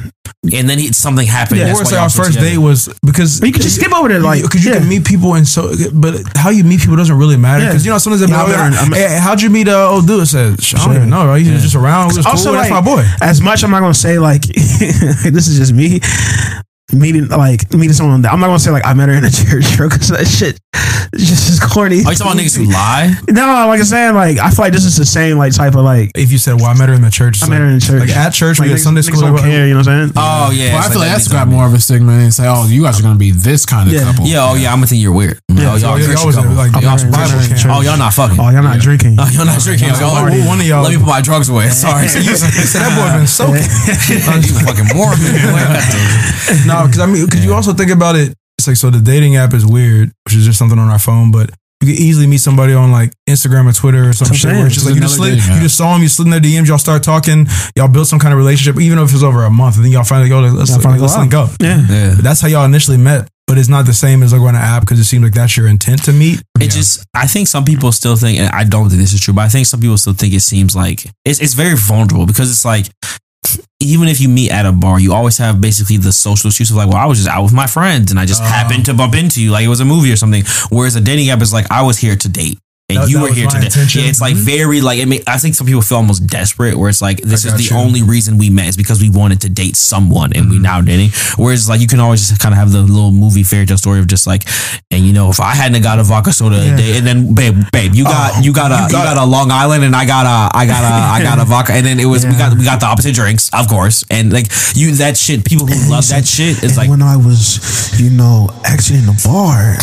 and 0.52 0.68
then 0.68 0.78
he, 0.78 0.92
something 0.92 1.26
happened. 1.26 1.60
Yeah. 1.60 1.66
that's 1.68 1.80
Or 1.80 1.84
why 1.84 1.90
say 1.90 1.96
our 1.96 2.10
first 2.10 2.34
together. 2.34 2.50
date 2.50 2.58
was 2.58 2.88
because 3.04 3.40
you 3.40 3.50
could 3.52 3.62
just 3.62 3.76
skip 3.76 3.92
over 3.94 4.08
there. 4.08 4.20
Like, 4.20 4.42
because 4.42 4.64
you 4.64 4.72
yeah. 4.72 4.78
can 4.80 4.88
meet 4.88 5.04
people 5.06 5.34
and 5.34 5.48
so, 5.48 5.72
but 5.94 6.16
how 6.36 6.50
you 6.50 6.64
meet 6.64 6.80
people 6.80 6.96
doesn't 6.96 7.16
really 7.16 7.36
matter 7.38 7.64
Yeah. 7.64 7.70
because 7.70 7.84
you 7.86 7.92
know 7.92 7.98
sometimes 7.98 8.20
they'll 8.20 8.28
be 8.28 8.34
Yeah, 8.34 8.42
like, 8.42 8.56
I 8.58 8.70
met 8.70 8.78
I 8.78 8.88
met- 8.88 9.10
hey, 9.10 9.18
how'd 9.18 9.40
you 9.40 9.48
meet 9.50 9.68
uh, 9.68 9.90
old 9.90 10.06
dude? 10.06 10.20
I 10.20 10.24
said, 10.24 10.62
"Sh- 10.62 10.74
I 10.74 10.78
don't 10.78 10.86
Sure. 10.86 10.96
even 10.96 11.08
know, 11.10 11.26
right? 11.26 11.40
He 11.42 11.50
was 11.50 11.62
just 11.62 11.74
around. 11.74 12.08
We 12.12 12.16
was 12.18 12.26
also, 12.26 12.50
cool. 12.50 12.58
That's 12.58 12.70
my 12.70 12.80
boy. 12.82 13.04
As 13.22 13.40
much, 13.40 13.64
I'm 13.64 13.70
not 13.70 13.80
gonna 13.80 13.94
say 13.94 14.18
like 14.18 14.42
this 14.46 15.48
is 15.48 15.58
just 15.58 15.72
me 15.72 16.00
meeting 16.95 17.28
like 17.28 17.72
meeting 17.72 17.92
someone. 17.92 18.22
That, 18.22 18.32
I'm 18.32 18.40
not 18.40 18.47
gonna 18.47 18.59
say 18.59 18.70
like 18.70 18.86
I 18.86 18.95
met 18.95 19.09
her 19.09 19.14
in 19.14 19.24
a 19.24 19.30
church 19.30 19.76
because 19.78 20.09
that 20.09 20.26
shit 20.26 20.59
is 21.12 21.28
just 21.28 21.51
as 21.51 21.61
corny. 21.61 22.05
Are 22.05 22.12
you 22.12 22.16
talking 22.18 22.32
about 22.32 22.36
niggas 22.42 22.57
who 22.57 22.64
lie? 22.70 23.14
No, 23.28 23.66
like 23.68 23.78
I'm 23.80 23.84
saying, 23.86 24.14
like 24.14 24.38
I 24.38 24.51
feel 24.51 24.64
like 24.64 24.72
this 24.72 24.84
is 24.84 24.97
the 24.97 25.05
same 25.07 25.36
like 25.38 25.53
type 25.55 25.74
of 25.74 25.84
like 25.84 26.11
If 26.14 26.32
you 26.32 26.38
said, 26.38 26.55
well, 26.57 26.66
I 26.66 26.74
met 26.74 26.88
her 26.88 26.95
in 26.95 27.03
the 27.03 27.11
church. 27.11 27.42
I 27.42 27.49
met 27.49 27.61
her 27.61 27.66
in 27.66 27.80
church. 27.80 28.01
Like 28.01 28.16
at 28.16 28.30
church, 28.32 28.59
like, 28.59 28.66
we 28.66 28.72
had 28.72 28.80
Sunday 28.80 29.03
school. 29.03 29.20
don't 29.20 29.38
care, 29.38 29.66
you 29.66 29.74
know 29.74 29.80
what 29.80 29.88
I'm 29.88 30.09
saying? 30.09 30.12
Oh 30.16 30.51
yeah, 30.55 30.74
Well, 30.74 30.82
I 30.84 30.88
feel 30.90 30.99
like 31.01 31.09
that 31.09 31.14
that's 31.18 31.28
niggas 31.28 31.32
got 31.32 31.49
more 31.49 31.66
of 31.66 31.74
a 31.74 31.80
stigma 31.80 32.12
and 32.12 32.32
say, 32.32 32.45
oh, 32.47 32.66
you 32.68 32.82
guys 32.82 32.99
are 33.01 33.03
going 33.03 33.14
to 33.14 33.18
be 33.18 33.30
this 33.30 33.66
kind 33.66 33.88
of 33.88 33.95
Yeah. 33.95 34.05
couple. 34.05 34.26
Yeah, 34.26 34.49
oh 34.51 34.55
yeah, 34.55 34.70
I'm 34.72 34.78
gonna 34.78 34.86
think 34.88 35.03
you're 35.03 35.12
weird. 35.14 35.38
Yeah. 35.49 35.74
oh, 35.74 35.76
y'all, 35.76 35.99
Y'all- 35.99 36.11
y'all 36.14 36.26
was, 36.26 36.36
like, 36.36 36.72
y'all, 36.72 36.82
y'all 36.82 36.99
some 36.99 37.09
in 37.09 37.14
Christian- 37.14 37.57
church. 37.59 37.70
oh, 37.70 37.80
y'all 37.82 37.97
not 37.99 38.12
fucking. 38.12 38.38
Oh, 38.40 38.51
y'all 38.51 38.62
not 38.62 38.80
drinking. 38.80 39.16
Oh, 39.20 39.28
y'all 39.30 39.47
not 39.47 39.61
drinking. 39.61 39.95
So 39.95 40.07
Oh, 40.11 40.22
one- 40.26 40.47
one 40.47 40.61
of 40.61 40.66
y'all- 40.66 40.82
Let 40.82 40.92
me 40.92 40.99
put 40.99 41.07
my 41.07 41.20
drugs 41.20 41.49
away. 41.49 41.68
Sorry. 41.70 42.07
You 42.24 42.34
said 42.36 42.80
that 42.82 42.92
boy 42.99 43.07
been 43.18 43.26
soaking. 43.28 43.62
you 44.49 44.55
fucking 44.64 44.88
moron. 44.97 45.18
no, 46.66 46.84
because 46.87 47.01
I 47.01 47.07
mean, 47.07 47.24
because 47.24 47.45
you 47.45 47.53
also 47.55 47.72
think 47.72 47.91
about 47.91 48.16
it. 48.16 48.35
It's 48.59 48.68
like 48.68 48.76
so 48.76 48.91
the 48.91 49.01
dating 49.01 49.37
app 49.37 49.53
is 49.53 49.66
weird, 49.66 50.12
which 50.24 50.35
is 50.35 50.45
just 50.45 50.59
something 50.59 50.78
on 50.78 50.89
our 50.89 50.99
phone, 50.99 51.32
but 51.32 51.51
you 51.80 51.93
can 51.93 52.03
easily 52.03 52.26
meet 52.26 52.39
somebody 52.39 52.72
on 52.72 52.93
like 52.93 53.12
Instagram 53.28 53.68
or 53.68 53.72
Twitter 53.72 54.09
or 54.09 54.12
some 54.12 54.28
That's 54.28 54.41
shit 54.41 54.53
where 54.53 54.66
it's 54.66 54.74
just 54.74 54.87
like 54.87 54.95
you 54.95 55.01
just 55.01 55.16
slid, 55.16 55.35
you 55.35 55.61
just 55.61 55.76
saw 55.76 55.95
him, 55.95 56.03
you 56.03 56.09
slid 56.09 56.26
in 56.26 56.30
their 56.30 56.41
DMs, 56.41 56.68
y'all 56.68 56.78
start 56.78 57.03
talking, 57.03 57.47
y'all 57.76 57.89
build 57.89 58.07
some 58.07 58.18
kind 58.18 58.32
of 58.32 58.39
relationship, 58.39 58.80
even 58.80 58.99
if 58.99 59.11
it 59.11 59.12
was 59.12 59.24
over 59.24 59.45
a 59.45 59.51
month, 59.51 59.76
and 59.76 59.85
then 59.85 59.93
y'all 59.93 60.05
finally 60.05 60.28
go, 60.28 60.41
like, 60.41 60.53
let's, 60.53 60.70
Y'all 60.70 60.80
finally 60.80 61.01
let's 61.01 61.14
go 61.14 61.20
link 61.20 61.35
out. 61.35 61.51
up. 61.51 61.57
Yeah. 61.61 61.85
Yeah. 61.89 62.14
That's 62.14 62.41
how 62.41 62.49
y'all 62.49 62.64
initially 62.64 62.97
met, 62.97 63.28
but 63.47 63.59
it's 63.59 63.68
not 63.68 63.85
the 63.87 63.93
same 63.93 64.22
as 64.22 64.32
like 64.32 64.41
on 64.41 64.55
an 64.55 64.62
app 64.62 64.82
because 64.82 64.99
it 64.99 65.05
seems 65.05 65.24
like 65.24 65.35
that's 65.35 65.57
your 65.57 65.66
intent 65.66 66.05
to 66.05 66.12
meet. 66.12 66.41
It 66.61 66.70
just, 66.70 67.05
I 67.12 67.26
think 67.26 67.49
some 67.49 67.64
people 67.64 67.93
still 67.93 68.16
think, 68.16 68.39
and 68.39 68.49
I 68.49 68.64
don't 68.64 68.89
think 68.89 69.01
this 69.01 69.12
is 69.12 69.20
true, 69.20 69.35
but 69.35 69.43
I 69.43 69.49
think 69.49 69.66
some 69.66 69.80
people 69.80 69.99
still 69.99 70.14
think 70.14 70.32
it 70.32 70.41
seems 70.41 70.74
like 70.74 71.05
it's, 71.24 71.41
it's 71.41 71.55
very 71.55 71.76
vulnerable 71.76 72.24
because 72.24 72.51
it's 72.51 72.64
like, 72.64 72.87
even 73.80 74.09
if 74.09 74.20
you 74.20 74.28
meet 74.28 74.51
at 74.51 74.66
a 74.66 74.72
bar, 74.72 74.99
you 74.99 75.12
always 75.12 75.38
have 75.38 75.61
basically 75.61 75.97
the 75.99 76.12
social 76.12 76.49
excuse 76.49 76.70
of 76.70 76.76
like, 76.76 76.88
well, 76.88 76.97
I 76.97 77.07
was 77.07 77.18
just 77.18 77.30
out 77.30 77.42
with 77.42 77.53
my 77.53 77.66
friends 77.66 78.11
and 78.11 78.18
I 78.18 78.24
just 78.24 78.42
uh-huh. 78.42 78.51
happened 78.51 78.86
to 78.86 78.95
bump 78.95 79.14
into 79.14 79.42
you, 79.42 79.51
like 79.51 79.64
it 79.64 79.68
was 79.68 79.80
a 79.80 79.84
movie 79.84 80.12
or 80.12 80.16
something. 80.16 80.42
Whereas 80.70 80.97
a 80.97 81.01
dating 81.01 81.30
app 81.30 81.42
is 81.42 81.53
like, 81.53 81.70
I 81.70 81.82
was 81.82 81.99
here 81.99 82.16
to 82.16 82.28
date. 82.28 82.59
And 82.95 83.05
That- 83.05 83.11
you 83.11 83.18
that 83.18 83.22
were 83.22 83.34
here 83.34 83.49
today. 83.49 83.66
intention. 83.66 84.03
Yeah, 84.03 84.09
it's 84.09 84.20
like 84.20 84.34
mm-hmm. 84.34 84.45
very 84.45 84.80
like 84.80 85.01
I 85.01 85.05
mean, 85.05 85.22
I 85.26 85.38
think 85.38 85.55
some 85.55 85.66
people 85.66 85.82
feel 85.82 85.99
almost 85.99 86.26
desperate, 86.26 86.76
where 86.76 86.88
it's 86.88 87.03
like 87.03 87.20
this 87.22 87.45
is 87.45 87.55
the 87.55 87.74
you. 87.74 87.76
only 87.76 88.03
reason 88.03 88.38
we 88.38 88.51
met 88.51 88.68
is 88.68 88.76
because 88.76 89.01
we 89.01 89.11
wanted 89.11 89.40
to 89.42 89.49
date 89.49 89.76
someone 89.76 90.32
and 90.32 90.49
we 90.51 90.57
mm-hmm. 90.57 90.62
now 90.62 90.80
dating. 90.80 91.11
Whereas 91.36 91.68
like 91.68 91.80
you 91.80 91.86
can 91.86 92.01
always 92.01 92.28
just 92.28 92.40
kind 92.40 92.53
of 92.53 92.59
have 92.59 92.72
the 92.72 92.82
little 92.82 93.12
movie 93.12 93.42
fairy 93.42 93.66
tale 93.66 93.78
story 93.78 94.01
of 94.01 94.07
just 94.07 94.26
like, 94.26 94.42
and 94.90 95.07
you 95.07 95.12
know, 95.12 95.30
if 95.30 95.40
I 95.40 95.55
hadn't 95.55 95.82
got 95.82 95.99
a 95.99 96.03
vodka 96.03 96.32
soda 96.32 96.57
a 96.57 96.76
day, 96.76 96.97
and 96.99 97.07
then 97.07 97.34
babe, 97.34 97.57
babe, 97.72 97.95
you 97.95 98.05
got 98.05 98.24
Oh, 98.34 98.40
you 98.40 98.53
got 98.53 98.70
a 98.70 98.86
you 98.86 98.92
got, 98.92 99.16
a 99.16 99.24
Long 99.24 99.51
Island, 99.51 99.84
and 99.84 99.95
I 99.95 100.07
got 100.07 100.26
a 100.26 100.57
I 100.57 100.66
got 100.66 100.82
a 100.82 100.95
I 101.16 101.22
got 101.22 101.38
a 101.38 101.45
vodka, 101.53 101.72
and 101.72 101.84
then 101.84 102.01
it 102.01 102.07
was 102.07 102.24
we 102.24 102.32
got 102.32 102.57
we 102.57 102.64
got 102.64 102.80
the 102.80 102.86
opposite 102.86 103.14
drinks, 103.14 103.51
of 103.53 103.68
course, 103.68 104.05
and 104.11 104.32
like 104.32 104.47
you 104.74 104.92
that 104.97 105.16
shit, 105.16 105.45
people 105.45 105.66
who 105.66 105.90
love 105.90 106.07
that 106.09 106.26
shit 106.26 106.62
is 106.62 106.76
like. 106.76 106.88
when 106.90 107.03
I 107.03 107.16
was, 107.16 108.01
you 108.01 108.11
know, 108.11 108.49
actually 108.64 108.99
in 109.01 109.07
the 109.07 109.20
bar, 109.24 109.76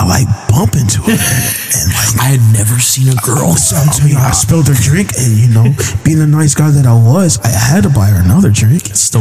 I 0.00 0.08
like 0.08 0.28
bump 0.48 0.76
into 0.80 1.02
her, 1.02 1.12
and 1.12 1.86
like 1.92 2.16
I 2.24 2.32
had 2.32 2.40
never 2.56 2.80
seen 2.80 3.12
a 3.12 3.20
girl. 3.20 3.52
Oh, 3.52 3.54
so 3.54 3.76
I'm 3.76 3.92
telling 3.92 4.12
you, 4.12 4.18
I 4.18 4.32
spilled 4.32 4.66
her 4.68 4.74
drink, 4.74 5.12
and 5.20 5.36
you 5.36 5.52
know, 5.52 5.76
being 6.04 6.18
the 6.18 6.26
nice 6.26 6.54
guy 6.54 6.70
that 6.70 6.86
I 6.86 6.94
was, 6.94 7.38
I 7.44 7.48
had 7.48 7.82
to 7.82 7.90
buy 7.90 8.06
her 8.06 8.24
another 8.24 8.48
drink. 8.48 8.96
So 8.96 9.20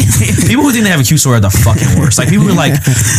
people 0.48 0.64
who 0.64 0.72
think 0.72 0.84
they 0.84 0.90
have 0.90 1.00
a 1.00 1.04
cute 1.04 1.20
story 1.20 1.36
are 1.38 1.40
the 1.40 1.50
fucking 1.50 1.98
worst. 1.98 2.18
Like 2.18 2.28
people 2.28 2.46
who 2.46 2.52
are 2.52 2.56
like, 2.56 2.74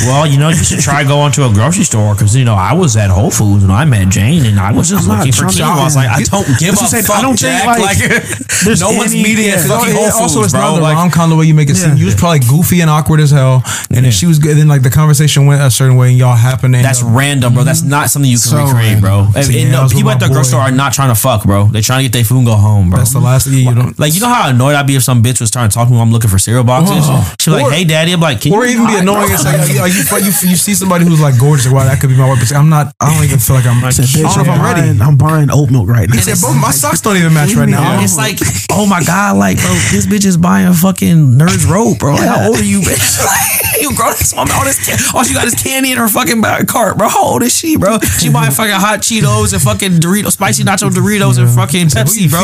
well, 0.05 0.25
you 0.27 0.37
know, 0.37 0.49
you 0.49 0.63
should 0.63 0.79
try 0.79 1.03
going 1.03 1.31
to 1.33 1.45
a 1.45 1.53
grocery 1.53 1.83
store 1.83 2.13
because 2.13 2.35
you 2.35 2.45
know 2.45 2.55
I 2.55 2.73
was 2.73 2.95
at 2.97 3.09
Whole 3.09 3.31
Foods 3.31 3.63
and 3.63 3.71
I 3.71 3.85
met 3.85 4.09
Jane 4.09 4.45
and 4.45 4.59
I 4.59 4.71
was 4.71 4.89
just 4.89 5.07
I'm 5.07 5.17
looking 5.17 5.31
for 5.31 5.45
quinoa. 5.45 5.81
I 5.81 5.83
was 5.83 5.95
like, 5.95 6.09
I 6.09 6.23
don't 6.23 6.47
give 6.59 6.73
a 6.73 6.77
what 6.77 6.91
fuck. 6.91 7.17
I 7.17 7.21
don't 7.21 7.37
think, 7.37 7.65
like, 7.65 7.79
like, 7.79 8.79
no 8.79 8.91
one's 8.97 9.13
any- 9.13 9.23
meeting 9.23 9.49
at 9.49 9.61
fucking 9.65 9.93
Whole 9.93 10.11
Foods, 10.11 10.35
also, 10.35 10.43
it's 10.43 10.53
bro. 10.53 10.61
not 10.61 10.75
the 10.75 10.81
Like, 10.81 10.95
rom 10.95 11.11
com 11.11 11.29
the 11.29 11.35
way 11.35 11.45
you 11.45 11.53
make 11.53 11.69
it 11.69 11.75
seem. 11.75 11.95
You 11.97 12.05
was 12.05 12.15
probably 12.15 12.39
goofy 12.39 12.81
and 12.81 12.89
awkward 12.89 13.19
as 13.19 13.31
hell, 13.31 13.63
and 13.89 14.05
then 14.05 14.11
she 14.11 14.25
was 14.25 14.39
good. 14.39 14.51
And 14.51 14.59
then 14.59 14.67
like 14.67 14.81
the 14.81 14.89
conversation 14.89 15.45
went 15.45 15.61
a 15.61 15.71
certain 15.71 15.97
way, 15.97 16.09
and 16.09 16.17
y'all 16.17 16.35
happened. 16.35 16.73
to 16.75 16.81
that's 16.81 17.03
up- 17.03 17.09
random, 17.15 17.53
bro. 17.53 17.63
That's 17.63 17.81
mm-hmm. 17.81 17.89
not 17.89 18.09
something 18.09 18.29
you 18.29 18.37
can 18.37 18.49
So 18.51 18.65
recreate, 18.65 18.99
bro. 18.99 19.27
And, 19.35 19.45
See, 19.45 19.61
and 19.61 19.71
no, 19.71 19.87
people 19.87 20.11
at 20.11 20.19
the 20.19 20.27
grocery 20.27 20.45
store 20.55 20.61
are 20.61 20.71
not 20.71 20.93
trying 20.93 21.13
to 21.13 21.19
fuck, 21.19 21.43
bro. 21.43 21.65
They're 21.67 21.81
trying 21.81 21.99
to 21.99 22.03
get 22.09 22.13
their 22.13 22.23
food 22.23 22.37
and 22.37 22.45
go 22.45 22.55
home, 22.55 22.89
bro. 22.89 22.99
That's 22.99 23.13
the 23.13 23.19
last 23.19 23.47
thing 23.47 23.57
you 23.57 23.73
don't. 23.75 23.97
like 23.99 24.13
you 24.13 24.21
know 24.21 24.27
how 24.27 24.49
annoyed 24.49 24.75
I'd 24.75 24.87
be 24.87 24.95
if 24.95 25.03
some 25.03 25.21
bitch 25.23 25.39
was 25.39 25.51
trying 25.51 25.69
to 25.69 25.73
talk 25.73 25.87
to 25.87 25.91
me. 25.91 25.97
while 25.97 26.05
I'm 26.05 26.11
looking 26.11 26.29
for 26.29 26.39
cereal 26.39 26.63
boxes. 26.71 27.03
Uh-huh. 27.09 27.35
She'd 27.39 27.51
like, 27.51 27.65
Or- 27.67 27.71
"Hey, 27.75 27.83
daddy," 27.83 28.11
I'm 28.15 28.23
like, 28.23 28.39
"Can 28.41 28.53
Or 28.55 28.63
you 28.65 28.79
even 28.79 28.87
be 28.87 28.95
annoying. 28.95 29.27
bro?" 29.27 29.35
It's 29.35 29.43
like, 29.43 29.59
like, 29.83 29.91
you, 29.93 30.31
you, 30.31 30.55
you 30.55 30.57
see 30.59 30.73
somebody 30.73 31.03
who's 31.05 31.19
like 31.19 31.35
gorgeous. 31.37 31.65
Like, 31.67 31.75
wow, 31.75 31.85
that 31.85 31.99
could 31.99 32.09
be 32.09 32.15
my 32.17 32.27
wife. 32.27 32.39
But 32.39 32.55
I'm 32.55 32.69
not. 32.69 32.95
I 32.99 33.11
don't 33.13 33.23
even 33.27 33.39
feel 33.39 33.55
like 33.59 33.65
I'm. 33.67 33.83
I 33.89 33.91
Said, 33.91 34.07
don't 34.07 34.23
know 34.23 34.41
if 34.41 34.49
I'm, 34.49 34.55
I'm 34.55 34.63
ready. 34.63 34.81
buying, 34.95 35.01
I'm 35.01 35.17
buying 35.17 35.49
oat 35.51 35.69
milk 35.71 35.89
right 35.91 36.07
now. 36.07 36.15
Yeah, 36.15 36.39
both 36.39 36.55
my 36.55 36.71
socks 36.71 37.01
don't 37.01 37.17
even 37.17 37.33
match 37.33 37.53
right 37.55 37.67
now. 37.67 37.99
It's 38.01 38.15
like, 38.17 38.39
oh 38.71 38.85
my 38.87 39.03
god, 39.03 39.35
like, 39.37 39.57
bro, 39.59 39.73
this 39.91 40.07
bitch 40.07 40.25
is 40.25 40.37
buying 40.37 40.71
fucking 40.73 41.35
nerd's 41.35 41.65
rope, 41.67 41.99
bro. 41.99 42.15
Like, 42.15 42.29
how 42.29 42.47
old 42.47 42.57
are 42.57 42.63
you, 42.63 42.79
bitch? 42.81 43.19
Like, 43.71 43.81
you 43.81 43.95
grown 43.95 44.11
ass 44.13 44.33
woman. 44.35 44.51
All 44.53 44.63
this, 44.65 44.77
can- 44.85 44.99
all 45.15 45.23
she 45.23 45.33
got 45.33 45.45
is 45.47 45.55
candy 45.55 45.91
in 45.91 45.97
her 45.97 46.07
fucking 46.07 46.41
cart, 46.67 46.97
bro. 46.97 47.07
How 47.09 47.23
old 47.25 47.41
is 47.43 47.55
she, 47.57 47.77
bro? 47.77 47.97
She 48.19 48.29
buying 48.29 48.51
fucking 48.51 48.73
hot 48.75 48.99
Cheetos 48.99 49.53
and 49.53 49.61
fucking 49.61 49.93
Doritos, 49.99 50.33
spicy 50.33 50.63
nacho 50.63 50.89
Doritos 50.91 51.39
and 51.39 51.49
fucking 51.49 51.87
Pepsi, 51.87 52.29
bro. 52.29 52.41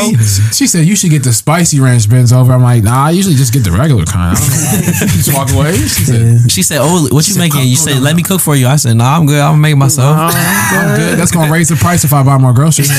She 0.52 0.66
said 0.66 0.86
you 0.86 0.96
should 0.96 1.10
get 1.10 1.22
the 1.22 1.32
spicy 1.32 1.80
ranch 1.80 2.08
Benz 2.08 2.32
over. 2.32 2.52
I'm 2.52 2.62
like, 2.62 2.82
nah, 2.82 3.06
I 3.06 3.10
usually 3.10 3.34
just 3.36 3.52
get 3.52 3.62
the 3.62 3.70
regular 3.72 4.04
kind. 4.08 4.36
I 4.36 4.40
don't 4.40 4.48
know 4.50 4.56
why. 4.56 5.06
just 5.14 5.34
walk 5.34 5.52
away. 5.52 5.72
She 5.76 6.04
said, 6.04 6.50
She 6.50 6.62
said, 6.62 6.78
"Oh, 6.80 7.08
what 7.10 7.28
you 7.28 7.36
making?" 7.38 7.66
You 7.68 7.76
said, 7.76 8.00
"Let 8.02 8.16
me 8.16 8.22
cook 8.22 8.40
for 8.40 8.56
you." 8.56 8.66
I 8.66 8.76
said, 8.76 8.96
"Nah, 8.96 9.16
I'm 9.16 9.26
good. 9.26 9.40
I'm 9.40 9.60
making 9.60 9.78
myself. 9.78 10.16
I'm 10.16 10.96
good. 10.96 11.18
That's 11.18 11.30
gonna 11.30 11.52
raise 11.56 11.68
the 11.68 11.76
price 11.76 12.04
if 12.04 12.12
I 12.12 12.22
buy 12.22 12.38
more 12.38 12.52
groceries. 12.52 12.90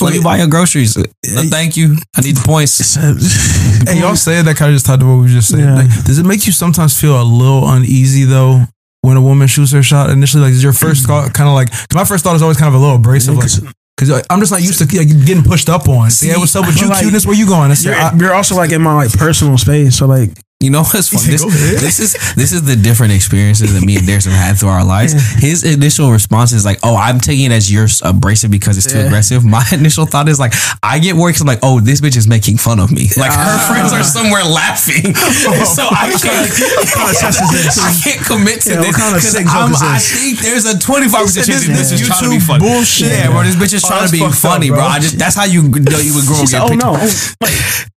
Let 0.00 0.14
me 0.14 0.20
buy 0.22 0.38
your 0.38 0.48
groceries." 0.48 0.96
Uh, 0.96 1.02
uh, 1.02 1.42
no, 1.42 1.42
thank 1.50 1.76
you. 1.76 1.96
I 2.16 2.20
need 2.22 2.36
the 2.36 2.44
points. 2.44 2.96
Hey, 3.82 3.98
y'all 3.98 4.14
said 4.14 4.44
that 4.44 4.56
kind 4.56 4.70
of 4.70 4.76
just 4.76 4.86
tied 4.86 5.00
to 5.00 5.06
what 5.06 5.22
we 5.24 5.28
just 5.28 5.48
said. 5.50 5.58
Yeah. 5.58 5.74
Like, 5.74 6.04
does 6.04 6.18
it 6.18 6.24
make 6.26 6.46
you 6.46 6.52
sometimes 6.52 6.98
feel 6.98 7.20
a 7.20 7.24
little 7.24 7.68
uneasy 7.68 8.22
though 8.24 8.62
when 9.00 9.16
a 9.16 9.20
woman 9.20 9.48
shoots 9.48 9.72
her 9.72 9.82
shot 9.82 10.08
initially? 10.10 10.44
Like, 10.44 10.52
is 10.52 10.62
your 10.62 10.72
first 10.72 11.06
thought 11.08 11.34
kind 11.34 11.48
of 11.48 11.54
like? 11.54 11.68
my 11.92 12.04
first 12.04 12.22
thought 12.22 12.36
is 12.36 12.42
always 12.42 12.56
kind 12.58 12.68
of 12.68 12.74
a 12.74 12.78
little 12.78 12.96
abrasive, 12.96 13.34
like 13.36 13.50
because 14.02 14.26
I'm 14.30 14.40
just 14.40 14.52
not 14.52 14.60
used 14.62 14.78
to 14.78 14.96
like, 14.96 15.08
getting 15.26 15.42
pushed 15.42 15.68
up 15.68 15.88
on. 15.88 16.10
See, 16.10 16.28
hey, 16.28 16.36
what's 16.36 16.54
up 16.56 16.66
with 16.66 16.80
you, 16.80 16.88
like 16.88 17.00
cuteness? 17.00 17.26
Where 17.26 17.36
you 17.36 17.46
going? 17.46 17.72
You're, 17.80 17.94
you're 18.16 18.34
also 18.34 18.56
like 18.56 18.72
in 18.72 18.82
my 18.82 18.94
like 18.94 19.12
personal 19.12 19.58
space, 19.58 19.98
so 19.98 20.06
like 20.06 20.30
You 20.62 20.70
know 20.70 20.82
what's 20.82 21.08
funny? 21.12 21.26
This, 21.32 21.42
this 21.80 21.98
is 22.00 22.34
this 22.34 22.52
is 22.52 22.62
the 22.64 22.76
different 22.76 23.12
experiences 23.12 23.74
that 23.74 23.84
me 23.84 23.96
and 23.96 24.06
have 24.08 24.22
had 24.32 24.56
through 24.58 24.68
our 24.70 24.84
lives. 24.84 25.12
His 25.34 25.64
initial 25.64 26.10
response 26.12 26.52
is 26.52 26.64
like, 26.64 26.78
"Oh, 26.82 26.96
I'm 26.96 27.18
taking 27.18 27.46
it 27.46 27.52
as 27.52 27.70
you're 27.72 27.88
abrasive 28.02 28.50
because 28.50 28.78
it's 28.78 28.86
too 28.90 28.98
Yeah. 28.98 29.06
aggressive." 29.06 29.44
My 29.44 29.64
initial 29.72 30.06
thought 30.06 30.28
is 30.28 30.38
like, 30.38 30.54
I 30.82 30.98
get 30.98 31.16
worried 31.16 31.34
I'm 31.40 31.46
like, 31.48 31.60
"Oh, 31.62 31.80
this 31.80 32.00
bitch 32.00 32.16
is 32.16 32.28
making 32.28 32.58
fun 32.58 32.78
of 32.78 32.92
me." 32.92 33.08
Like 33.16 33.32
her 33.32 33.58
friends 33.66 33.92
are 33.92 34.04
somewhere 34.04 34.44
laughing, 34.44 35.14
so 35.76 35.88
I 35.90 36.14
can't. 36.14 36.46
I 37.02 37.92
can't 38.02 38.22
commit 38.24 38.60
to 38.62 38.70
Yeah, 38.70 38.80
this 38.80 38.96
kind 38.96 39.16
of 39.16 39.22
'cause 39.22 39.34
I'm- 39.36 39.72
is 39.72 39.82
I 39.82 39.98
think 39.98 40.38
there's 40.40 40.64
a 40.64 40.78
25 40.78 41.26
percent 41.26 41.46
chance 41.46 41.66
this 41.66 41.92
is 41.92 42.06
trying 42.06 42.22
to 42.24 42.30
be 42.30 42.38
funny. 42.38 42.60
bullshit. 42.64 43.10
Yeah, 43.10 43.30
bro, 43.30 43.42
this 43.42 43.56
bitch 43.56 43.74
is 43.74 43.84
Oh, 43.84 43.88
trying 43.88 44.06
to 44.06 44.12
be 44.12 44.18
fucked 44.18 44.32
up, 44.32 44.38
funny, 44.38 44.68
bro. 44.70 44.80
I 44.80 44.98
just 45.00 45.18
that's 45.18 45.34
how 45.36 45.44
you 45.44 45.62
know 45.62 45.98
you 45.98 46.14
would 46.14 46.26
grow 46.26 46.36
she 46.36 46.40
and 46.42 46.48
said, 46.48 46.68
get 46.68 46.70
"Oh 46.70 46.92
no, 46.92 46.96
oh, 47.00 47.48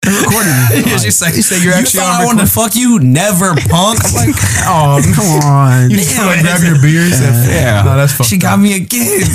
recording. 0.05 0.53
Yeah, 0.87 0.99
she's 0.99 1.21
like, 1.23 1.35
you're 1.63 1.75
actually 1.75 2.01
on 2.01 2.23
I 2.23 2.25
wanted 2.25 2.47
to 2.47 2.47
fuck 2.55 2.75
you? 2.75 2.99
Never, 3.01 3.55
punk. 3.69 3.99
Like, 4.15 4.35
Oh, 4.67 5.03
come 5.15 5.43
on." 5.45 5.91
you 5.91 5.99
just 5.99 6.17
wanna 6.19 6.43
grab 6.43 6.63
your 6.63 6.81
beer. 6.81 7.03
and 7.03 7.13
say, 7.15 7.61
yeah. 7.61 7.83
no, 7.83 7.97
that's 7.97 8.13
fucked 8.15 8.31
She 8.31 8.39
got 8.39 8.55
up. 8.55 8.61
me 8.61 8.77
again. 8.77 9.21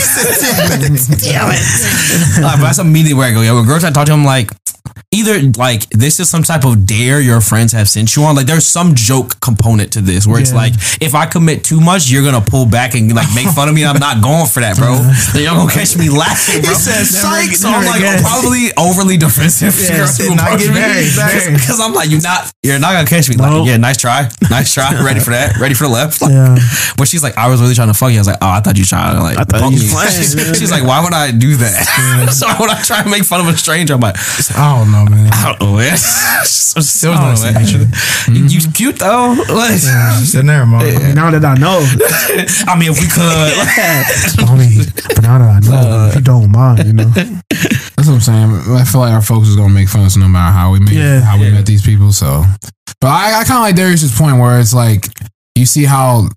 Damn 0.00 0.80
it. 0.80 1.02
Damn 1.20 1.50
it. 1.50 1.60
Uh, 2.44 2.56
but 2.56 2.62
that's 2.62 2.78
immediately 2.78 3.14
where 3.14 3.28
I 3.28 3.32
go, 3.32 3.42
yo, 3.42 3.54
when 3.56 3.66
girls 3.66 3.84
I 3.84 3.90
talk 3.90 4.06
to, 4.06 4.12
I'm 4.12 4.24
like, 4.24 4.50
either 5.12 5.40
like 5.58 5.88
this 5.90 6.20
is 6.20 6.30
some 6.30 6.42
type 6.44 6.64
of 6.64 6.86
dare 6.86 7.20
your 7.20 7.40
friends 7.40 7.72
have 7.72 7.88
sent 7.88 8.14
you 8.14 8.22
on. 8.22 8.36
Like 8.36 8.46
there's 8.46 8.66
some 8.66 8.94
joke 8.94 9.40
component 9.40 9.92
to 9.94 10.00
this 10.00 10.26
where 10.26 10.40
it's 10.40 10.52
like, 10.54 10.72
if 11.02 11.14
I 11.16 11.26
commit 11.26 11.64
too 11.64 11.80
much, 11.80 12.08
you're 12.10 12.22
gonna 12.22 12.40
pull 12.44 12.64
back 12.66 12.94
and 12.94 13.12
like 13.14 13.26
make 13.34 13.48
fun 13.48 13.68
of 13.68 13.74
me. 13.74 13.84
I'm 13.84 13.98
not 13.98 14.22
going 14.22 14.46
for 14.46 14.60
that, 14.60 14.76
bro. 14.76 14.96
Then 15.34 15.42
you're 15.42 15.54
gonna 15.54 15.70
catch 15.70 15.96
me 15.96 16.08
laughing, 16.10 16.62
bro. 16.62 16.74
said, 16.74 17.04
"Psych." 17.04 17.50
So 17.56 17.68
I'm 17.68 17.84
like 17.84 18.00
again. 18.00 18.22
probably 18.22 18.70
overly 18.78 19.16
defensive. 19.16 19.74
Yeah, 19.82 19.96
girls 19.98 20.16
who 20.18 20.28
and 20.28 20.36
not 20.36 20.58
get 20.58 20.68
me. 20.68 20.74
very, 20.78 21.06
very. 21.10 21.54
Because 21.58 21.80
I'm 21.82 21.92
like, 21.92 22.08
you're 22.10 22.22
not, 22.22 22.52
you're 22.62 22.78
not 22.78 22.92
gonna 22.92 23.08
catch 23.08 23.28
me. 23.28 23.34
Like, 23.36 23.50
Nope. 23.50 23.66
yeah, 23.66 23.76
nice 23.78 23.96
try, 23.98 24.28
nice 24.48 24.72
try. 24.74 24.94
Ready 25.04 25.18
for 25.20 25.30
that? 25.30 25.56
Ready 25.58 25.74
for 25.74 25.84
the 25.84 25.90
left? 25.90 26.22
Like, 26.22 26.30
Yeah. 26.30 26.54
But 26.96 27.08
she's 27.08 27.22
like, 27.22 27.36
I 27.36 27.48
was 27.48 27.60
really 27.60 27.74
trying 27.74 27.88
to 27.88 27.94
fuck 27.94 28.10
you. 28.10 28.18
I 28.18 28.20
was 28.20 28.26
like, 28.28 28.38
oh, 28.42 28.48
I 28.48 28.60
thought 28.60 28.78
you 28.78 28.84
trying 28.84 29.16
to 29.16 29.22
like 29.22 29.38
I 29.38 29.44
thought 29.44 29.72
you 29.72 29.80
me. 29.80 29.90
playing. 29.90 30.54
she's 30.54 30.70
like, 30.70 30.84
why 30.84 31.02
would 31.02 31.12
I 31.14 31.32
do 31.32 31.56
that? 31.56 32.30
so 32.30 32.46
would 32.60 32.70
I 32.70 32.80
try 32.82 33.02
to 33.02 33.08
make 33.10 33.24
fun 33.24 33.40
of 33.40 33.48
a 33.52 33.56
stranger? 33.56 33.94
I'm 33.94 34.00
like, 34.00 34.16
I 34.56 34.78
don't 34.78 34.92
know, 34.92 34.99
man. 35.06 35.30
I 35.32 35.56
don't 35.58 35.60
know, 35.70 35.76
man. 35.76 35.96
so, 35.96 36.80
so, 36.80 37.12
It 37.12 37.16
was 37.16 37.42
nice 37.44 37.72
to 37.72 37.78
meet 37.78 38.36
you. 38.36 38.48
You, 38.48 38.58
you 38.60 38.72
cute 38.72 38.98
though. 38.98 39.34
Like, 39.48 39.72
She 39.80 40.26
said, 40.26 40.44
never 40.44 40.66
mind. 40.66 41.14
Now 41.14 41.30
that 41.30 41.44
I 41.44 41.54
know, 41.54 41.78
I 42.70 42.78
mean, 42.78 42.90
if 42.90 43.00
we 43.00 43.06
could, 43.06 43.18
I 44.48 44.56
mean, 44.56 44.84
but 45.14 45.22
now 45.22 45.38
that 45.38 45.48
I 45.48 45.60
know, 45.60 45.76
uh, 45.76 46.08
if 46.08 46.14
you 46.16 46.20
don't 46.22 46.50
mind, 46.50 46.84
you 46.86 46.92
know, 46.92 47.04
That's 47.10 48.08
what 48.08 48.14
I'm 48.14 48.20
saying. 48.20 48.50
I 48.76 48.84
feel 48.84 49.00
like 49.02 49.12
our 49.12 49.22
folks 49.22 49.48
is 49.48 49.56
gonna 49.56 49.72
make 49.74 49.88
fun 49.88 50.00
of 50.02 50.06
us 50.06 50.16
no 50.16 50.26
matter 50.28 50.52
how 50.52 50.72
we 50.72 50.80
meet, 50.80 50.92
Yeah. 50.94 51.20
how 51.20 51.38
we 51.38 51.46
Yeah. 51.46 51.52
met 51.54 51.66
these 51.66 51.84
people. 51.84 52.12
So, 52.12 52.44
but 53.00 53.08
I, 53.08 53.40
I 53.40 53.44
kind 53.44 53.58
of 53.58 53.62
like 53.62 53.76
Darius's 53.76 54.16
point 54.16 54.38
where 54.38 54.58
it's 54.58 54.72
like 54.74 55.06
you 55.54 55.66
see 55.66 55.84
how 55.84 56.28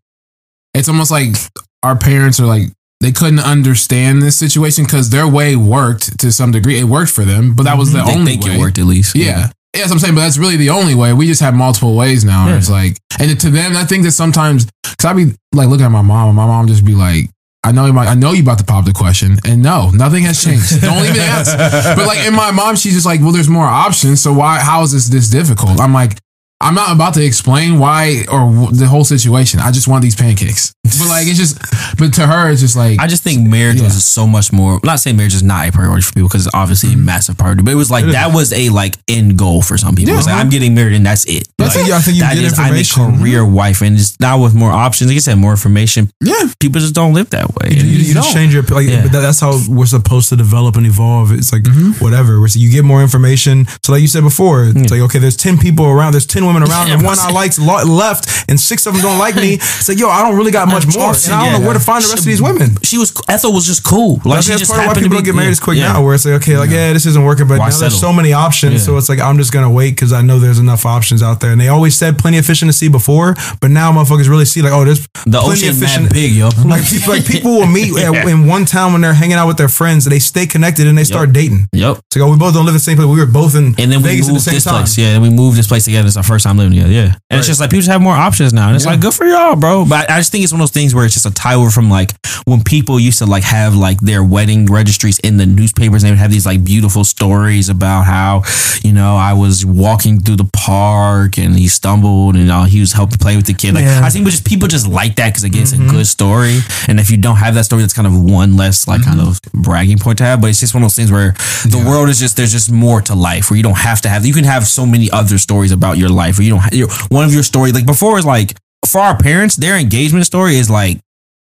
it's 0.74 0.90
almost 0.90 1.12
like 1.12 1.36
our 1.84 1.96
parents 1.98 2.40
are 2.42 2.46
like 2.46 2.68
they 3.04 3.12
couldn't 3.12 3.40
understand 3.40 4.22
this 4.22 4.38
situation 4.38 4.86
because 4.86 5.10
their 5.10 5.28
way 5.28 5.56
worked 5.56 6.20
to 6.20 6.32
some 6.32 6.52
degree. 6.52 6.80
It 6.80 6.86
worked 6.86 7.12
for 7.12 7.26
them, 7.26 7.54
but 7.56 7.64
that 7.64 7.78
was 7.78 7.90
mhm. 7.90 7.94
the 7.94 8.04
they 8.04 8.18
only 8.18 8.32
think 8.34 8.46
way. 8.46 8.56
it 8.56 8.60
worked 8.60 8.78
at 8.78 8.86
least. 8.86 9.16
Yeah. 9.16 9.50
Yeah, 9.76 9.82
that's 9.82 9.90
what 9.90 9.96
I'm 9.96 10.00
saying, 10.00 10.16
but 10.16 10.22
that's 10.22 10.38
really 10.38 10.56
the 10.56 10.70
only 10.70 10.94
way. 10.94 11.14
We 11.14 11.26
just 11.26 11.42
have 11.42 11.56
multiple 11.56 11.96
ways 11.96 12.24
now. 12.24 12.46
and 12.48 12.58
It's 12.58 12.68
hmm. 12.68 12.74
like, 12.74 12.98
and 13.20 13.40
to 13.40 13.50
them, 13.50 13.76
I 13.76 13.86
think 13.86 14.04
that 14.04 14.12
sometimes, 14.12 14.68
cause 14.84 15.06
I 15.06 15.14
be 15.14 15.34
like 15.52 15.68
looking 15.68 15.86
at 15.86 15.92
my 15.92 16.04
mom, 16.04 16.28
and 16.28 16.36
my 16.36 16.46
mom 16.46 16.68
just 16.68 16.86
be 16.86 16.94
like, 16.94 17.32
I 17.64 17.72
know 17.72 17.88
you 17.88 17.94
might, 17.94 18.08
I 18.08 18.14
know 18.14 18.34
you 18.34 18.44
about 18.44 18.60
to 18.60 18.66
pop 18.66 18.86
the 18.86 18.94
question, 18.94 19.38
and 19.46 19.64
no, 19.64 19.90
nothing 19.90 20.24
has 20.24 20.44
changed. 20.44 20.80
Don't 20.82 21.04
even 21.04 21.20
ask. 21.22 21.58
But 21.98 22.06
like 22.06 22.28
in 22.28 22.36
my 22.36 22.52
mom, 22.52 22.76
she's 22.76 22.94
just 22.94 23.08
like, 23.08 23.22
well, 23.22 23.32
there's 23.32 23.50
more 23.50 23.66
options, 23.66 24.22
so 24.22 24.32
why? 24.32 24.60
How 24.60 24.84
is 24.84 24.92
this 24.92 25.08
this 25.08 25.28
difficult? 25.28 25.80
I'm 25.80 25.94
like, 25.94 26.20
I'm 26.62 26.76
not 26.76 26.94
about 26.94 27.14
to 27.16 27.26
explain 27.26 27.80
why 27.80 28.26
or 28.32 28.72
the 28.72 28.88
whole 28.88 29.04
situation. 29.04 29.60
I 29.60 29.72
just 29.72 29.88
want 29.88 30.02
these 30.02 30.16
pancakes. 30.16 30.74
But 31.00 31.10
like, 31.10 31.28
it's 31.28 31.38
just, 31.38 31.58
but 31.98 32.14
to 32.16 32.28
her, 32.28 32.50
it's 32.50 32.62
just 32.62 32.76
like, 32.76 33.00
I 33.00 33.08
just 33.08 33.24
think 33.24 33.48
marriage 33.48 33.78
Yeah. 33.78 33.84
was 33.86 34.04
so 34.06 34.28
much 34.28 34.52
more. 34.52 34.80
Not 34.84 35.00
saying 35.00 35.18
marriage 35.18 35.34
is 35.36 35.44
not 35.44 35.68
a 35.68 35.72
priority 35.72 36.02
for 36.04 36.14
people 36.14 36.30
because 36.30 36.46
it's 36.46 36.56
obviously 36.56 36.94
a 36.94 36.98
massive 36.98 37.38
priority, 37.38 37.64
but 37.64 37.72
it 37.72 37.76
was 37.76 37.92
like 37.92 38.06
that 38.06 38.34
was 38.34 38.52
a 38.54 38.70
like 38.70 38.96
end 39.08 39.38
goal 39.38 39.62
for 39.62 39.78
some 39.78 39.96
people. 39.96 40.14
Yeah. 40.14 40.20
It's 40.20 40.28
like 40.28 40.36
I'm 40.36 40.50
getting 40.50 40.74
married 40.76 40.94
and 40.96 41.06
that's 41.06 41.26
it. 41.26 41.48
I 41.60 41.70
think, 41.70 41.90
I 41.92 42.00
think 42.02 42.18
you 42.18 42.24
That 42.24 42.36
get 42.36 42.44
is, 42.44 42.60
I'm 42.60 42.74
a 42.74 42.78
information. 42.78 43.20
career 43.20 43.46
wife, 43.46 43.82
and 43.82 43.96
just 43.98 44.20
now 44.20 44.42
with 44.42 44.54
more 44.54 44.72
options, 44.72 45.10
like 45.10 45.16
you 45.16 45.22
said, 45.22 45.38
more 45.38 45.52
information. 45.52 46.10
Yeah. 46.22 46.50
people 46.60 46.82
just 46.82 46.94
don't 46.94 47.14
live 47.14 47.30
that 47.32 47.48
way. 47.56 47.70
You, 47.72 47.80
And 47.80 47.88
you, 47.90 47.98
you 48.00 48.14
just 48.14 48.34
change 48.34 48.54
your 48.54 48.64
like. 48.64 48.88
Yeah. 48.88 49.04
But 49.04 49.12
that, 49.14 49.22
that's 49.22 49.40
how 49.40 49.58
we're 49.70 49.86
supposed 49.86 50.30
to 50.30 50.36
develop 50.36 50.76
and 50.76 50.86
evolve. 50.86 51.32
It's 51.32 51.52
like 51.54 51.64
Mm-hmm. 51.64 52.04
whatever. 52.04 52.46
So 52.50 52.60
you 52.60 52.70
get 52.70 52.84
more 52.84 53.02
information. 53.02 53.66
So 53.84 53.94
like 53.94 54.02
you 54.02 54.08
said 54.08 54.22
before, 54.24 54.66
it's 54.66 54.92
like 54.92 55.00
okay, 55.02 55.18
there's 55.20 55.38
ten 55.38 55.58
people 55.58 55.86
around. 55.86 56.12
There's 56.12 56.26
ten 56.26 56.46
women 56.46 56.62
around, 56.64 56.90
and 56.92 57.02
one 57.04 57.18
I 57.18 57.32
liked 57.32 57.58
left, 57.58 58.46
and 58.50 58.60
six 58.60 58.86
of 58.86 58.94
them 58.94 59.02
don't 59.02 59.18
like 59.20 59.36
me. 59.36 59.54
It's 59.84 59.88
like 59.90 59.98
yo, 60.00 60.10
I 60.10 60.22
don't 60.22 60.36
really 60.38 60.52
got 60.52 60.68
much 60.68 60.83
more, 60.88 61.14
and 61.14 61.34
I 61.34 61.52
don't 61.52 61.62
know 61.62 61.68
where 61.68 61.74
to 61.74 61.80
find 61.80 62.04
the 62.04 62.10
rest 62.10 62.20
of 62.20 62.26
these 62.26 62.42
women. 62.42 62.78
She 62.84 62.98
was 62.98 63.14
Ethel 63.30 63.54
was 63.54 63.66
just 63.66 63.84
cool. 63.84 64.16
Like 64.18 64.26
Like, 64.26 64.44
she 64.44 64.50
that's 64.50 64.62
just 64.62 64.72
part 64.72 64.84
of 64.84 64.88
why 64.88 64.94
people 64.94 65.10
to 65.10 65.16
don't 65.16 65.24
be 65.24 65.32
get 65.32 65.36
married 65.36 65.52
as 65.52 65.60
quick 65.60 65.78
yeah. 65.78 65.94
now, 65.94 66.04
where 66.04 66.16
it's 66.16 66.26
like, 66.26 66.36
okay, 66.42 66.58
like, 66.58 66.70
yeah, 66.70 66.94
this 66.94 67.06
isn't 67.06 67.24
working, 67.24 67.48
but 67.48 67.60
Why 67.60 67.70
now 67.70 67.78
there's 67.78 68.00
so 68.00 68.12
many 68.12 68.34
options. 68.34 68.74
Yeah. 68.74 68.80
So 68.80 68.98
it's 68.98 69.10
like, 69.10 69.20
I'm 69.20 69.38
just 69.38 69.54
to 69.54 69.70
wait 69.70 69.92
because 69.92 70.12
I 70.14 70.22
know 70.22 70.40
there's 70.40 70.60
enough 70.60 70.86
options 70.86 71.24
out 71.24 71.40
there. 71.40 71.52
And 71.52 71.62
they 71.62 71.68
always 71.70 71.96
said 71.96 72.18
plenty 72.18 72.38
of 72.38 72.46
fish 72.46 72.62
in 72.62 72.68
the 72.68 72.74
sea 72.74 72.90
before, 72.90 73.36
but 73.62 73.72
now 73.72 73.92
motherfuckers 73.92 74.28
really 74.30 74.46
see, 74.46 74.62
like, 74.62 74.74
oh, 74.74 74.84
there's 74.84 75.08
The 75.26 75.40
plenty 75.40 75.68
ocean 75.68 75.70
of 75.70 75.78
fish 75.78 75.98
in 75.98 76.10
big, 76.10 76.34
yo. 76.34 76.50
Like 76.66 76.88
people, 76.88 77.14
like 77.14 77.26
people 77.26 77.52
will 77.52 77.68
meet 77.68 77.96
at- 77.98 78.28
in 78.34 78.48
one 78.48 78.66
town 78.66 78.94
when 78.94 79.02
they're 79.02 79.14
hanging 79.14 79.36
out 79.36 79.48
with 79.48 79.58
their 79.58 79.70
friends. 79.70 80.06
They 80.06 80.20
stay 80.20 80.46
connected 80.46 80.88
and 80.88 80.98
they 80.98 81.04
start 81.04 81.34
dating. 81.34 81.68
Yep. 81.74 81.98
It's 81.98 82.16
like, 82.18 82.28
oh, 82.28 82.32
we 82.32 82.38
both 82.38 82.54
don't 82.54 82.66
live 82.66 82.74
in 82.74 82.82
the 82.82 82.88
same 82.88 82.98
place. 82.98 83.08
We 83.08 83.20
were 83.20 83.26
both 83.26 83.56
in 83.56 83.76
And 83.78 83.92
then 83.92 84.02
we 84.02 84.10
Vegas 84.10 84.28
the 84.28 84.34
moved 84.34 84.46
same 84.46 84.56
this 84.56 84.64
time. 84.64 84.76
place. 84.84 84.98
Yeah, 84.98 85.14
and 85.14 85.22
we 85.22 85.30
moved 85.30 85.58
this 85.58 85.68
place 85.68 85.86
together. 85.86 86.08
It's 86.08 86.18
our 86.18 86.24
first 86.24 86.44
time 86.46 86.58
living 86.58 86.74
together. 86.74 86.92
Yeah. 86.94 87.16
And 87.30 87.40
it's 87.40 87.48
just 87.48 87.60
like 87.60 87.70
people 87.70 87.82
just 87.82 87.92
have 87.92 88.02
more 88.02 88.16
options 88.16 88.54
now. 88.54 88.68
And 88.68 88.76
it's 88.76 88.86
like 88.86 89.00
good 89.02 89.14
for 89.14 89.26
y'all, 89.26 89.56
bro. 89.56 89.86
But 89.86 90.10
I 90.10 90.20
just 90.20 90.32
think 90.32 90.44
it's 90.44 90.54
one 90.54 90.62
of 90.62 90.63
those 90.64 90.72
things 90.72 90.96
where 90.96 91.06
it's 91.06 91.14
just 91.14 91.26
a 91.26 91.32
tie 91.32 91.56
over 91.56 91.70
from 91.70 91.90
like 91.90 92.12
when 92.46 92.64
people 92.64 93.00
used 93.00 93.20
to 93.20 93.26
like 93.26 93.44
have 93.44 93.76
like 93.76 94.00
their 94.00 94.24
wedding 94.24 94.66
registries 94.66 95.20
in 95.20 95.38
the 95.38 95.46
newspapers 95.46 96.04
and 96.04 96.08
they 96.08 96.12
would 96.12 96.20
have 96.20 96.32
these 96.32 96.46
like 96.46 96.64
beautiful 96.64 97.04
stories 97.04 97.70
about 97.70 98.04
how, 98.06 98.44
you 98.84 98.92
know, 98.94 99.16
I 99.16 99.34
was 99.34 99.66
walking 99.66 100.20
through 100.20 100.38
the 100.38 100.50
park 100.54 101.38
and 101.38 101.56
he 101.58 101.68
stumbled 101.68 102.36
and 102.36 102.50
uh, 102.50 102.64
he 102.64 102.80
was 102.80 102.94
helping 102.94 103.18
play 103.18 103.36
with 103.36 103.46
the 103.46 103.54
kid. 103.54 103.74
Like 103.76 103.84
Yeah. 103.86 104.02
I 104.04 104.10
think 104.10 104.26
just 104.26 104.46
people 104.46 104.68
just 104.68 104.88
like 104.88 105.16
that 105.18 105.30
because 105.30 105.44
again, 105.44 105.62
it's 105.64 105.74
Mm-hmm. 105.74 105.90
a 105.90 105.92
good 105.92 106.08
story. 106.08 106.60
And 106.88 107.00
if 107.00 107.10
you 107.12 107.18
don't 107.18 107.38
have 107.38 107.56
that 107.56 107.66
story, 107.66 107.82
that's 107.82 107.94
kind 107.94 108.08
of 108.08 108.14
one 108.20 108.56
less 108.58 108.88
like 108.88 109.04
kind 109.04 109.20
of 109.20 109.42
bragging 109.54 109.98
point 110.00 110.18
to 110.20 110.24
have. 110.24 110.40
But 110.42 110.50
it's 110.52 110.60
just 110.60 110.74
one 110.74 110.84
of 110.84 110.86
those 110.86 110.96
things 110.96 111.12
where 111.12 111.32
the 111.66 111.84
world 111.86 112.10
is 112.10 112.20
just 112.20 112.38
there's 112.38 112.52
just 112.52 112.72
more 112.72 113.02
to 113.02 113.16
life 113.16 113.50
where 113.50 113.58
you 113.58 113.64
don't 113.64 113.78
have 113.78 114.02
to 114.02 114.10
have 114.10 114.26
you 114.26 114.34
can 114.34 114.44
have 114.44 114.66
so 114.68 114.86
many 114.86 115.10
other 115.12 115.38
stories 115.38 115.72
about 115.72 115.98
your 115.98 116.10
life 116.10 116.38
where 116.38 116.46
you 116.46 116.52
don't 116.52 116.60
have 116.62 116.74
your, 116.74 116.90
one 117.10 117.26
of 117.26 117.34
your 117.34 117.44
story 117.44 117.72
like 117.72 117.86
before 117.86 118.18
is 118.20 118.26
like 118.26 118.54
for 118.88 119.00
our 119.02 119.18
parents 119.18 119.56
their 119.56 119.78
engagement 119.78 120.26
story 120.26 120.56
is 120.58 120.70
like 120.70 121.00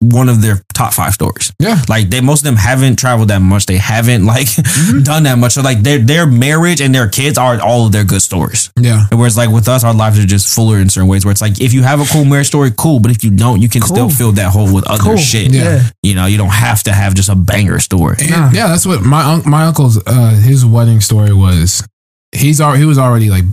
one 0.03 0.29
of 0.29 0.41
their 0.41 0.59
top 0.73 0.93
five 0.93 1.13
stories. 1.13 1.53
Yeah. 1.59 1.79
Like 1.87 2.09
they 2.09 2.21
most 2.21 2.39
of 2.39 2.45
them 2.45 2.55
haven't 2.55 2.97
traveled 2.97 3.27
that 3.27 3.39
much. 3.39 3.67
They 3.67 3.77
haven't 3.77 4.25
like 4.35 4.47
Mm-hmm. 4.47 5.03
done 5.03 5.23
that 5.23 5.37
much. 5.37 5.51
So 5.53 5.61
like 5.61 5.83
their 5.83 5.99
their 5.99 6.25
marriage 6.25 6.81
and 6.81 6.93
their 6.93 7.07
kids 7.07 7.37
are 7.37 7.61
all 7.61 7.85
of 7.85 7.91
their 7.91 8.03
good 8.03 8.23
stories. 8.23 8.71
Yeah. 8.79 9.05
And 9.11 9.19
Whereas 9.19 9.37
like 9.37 9.51
with 9.51 9.67
us, 9.67 9.83
our 9.83 9.93
lives 9.93 10.17
are 10.17 10.25
just 10.25 10.53
fuller 10.55 10.79
in 10.79 10.89
certain 10.89 11.07
ways. 11.07 11.23
Where 11.23 11.31
it's 11.31 11.41
like 11.41 11.61
if 11.61 11.71
you 11.71 11.83
have 11.83 11.99
a 12.01 12.05
cool 12.05 12.25
marriage 12.25 12.47
story, 12.47 12.71
cool. 12.75 12.99
But 12.99 13.11
if 13.11 13.23
you 13.23 13.29
don't, 13.29 13.61
you 13.61 13.69
can 13.69 13.83
still 13.83 14.09
fill 14.09 14.31
that 14.33 14.51
hole 14.51 14.73
with 14.73 14.87
other 14.89 15.03
Cool. 15.03 15.17
shit. 15.17 15.51
Yeah. 15.53 15.83
You 16.01 16.15
know, 16.15 16.25
you 16.25 16.37
don't 16.37 16.49
have 16.49 16.81
to 16.83 16.91
have 16.93 17.13
just 17.13 17.29
a 17.29 17.35
banger 17.35 17.77
story. 17.79 18.15
And, 18.21 18.31
Nah. 18.31 18.49
Yeah, 18.51 18.69
that's 18.69 18.87
what 18.87 19.03
my 19.03 19.21
un- 19.23 19.43
my 19.45 19.65
uncle's 19.65 20.01
uh 20.07 20.31
his 20.31 20.65
wedding 20.65 20.99
story 21.01 21.31
was. 21.31 21.87
He's 22.31 22.59
already 22.59 22.79
he 22.79 22.85
was 22.87 22.97
already 22.97 23.29
like 23.29 23.43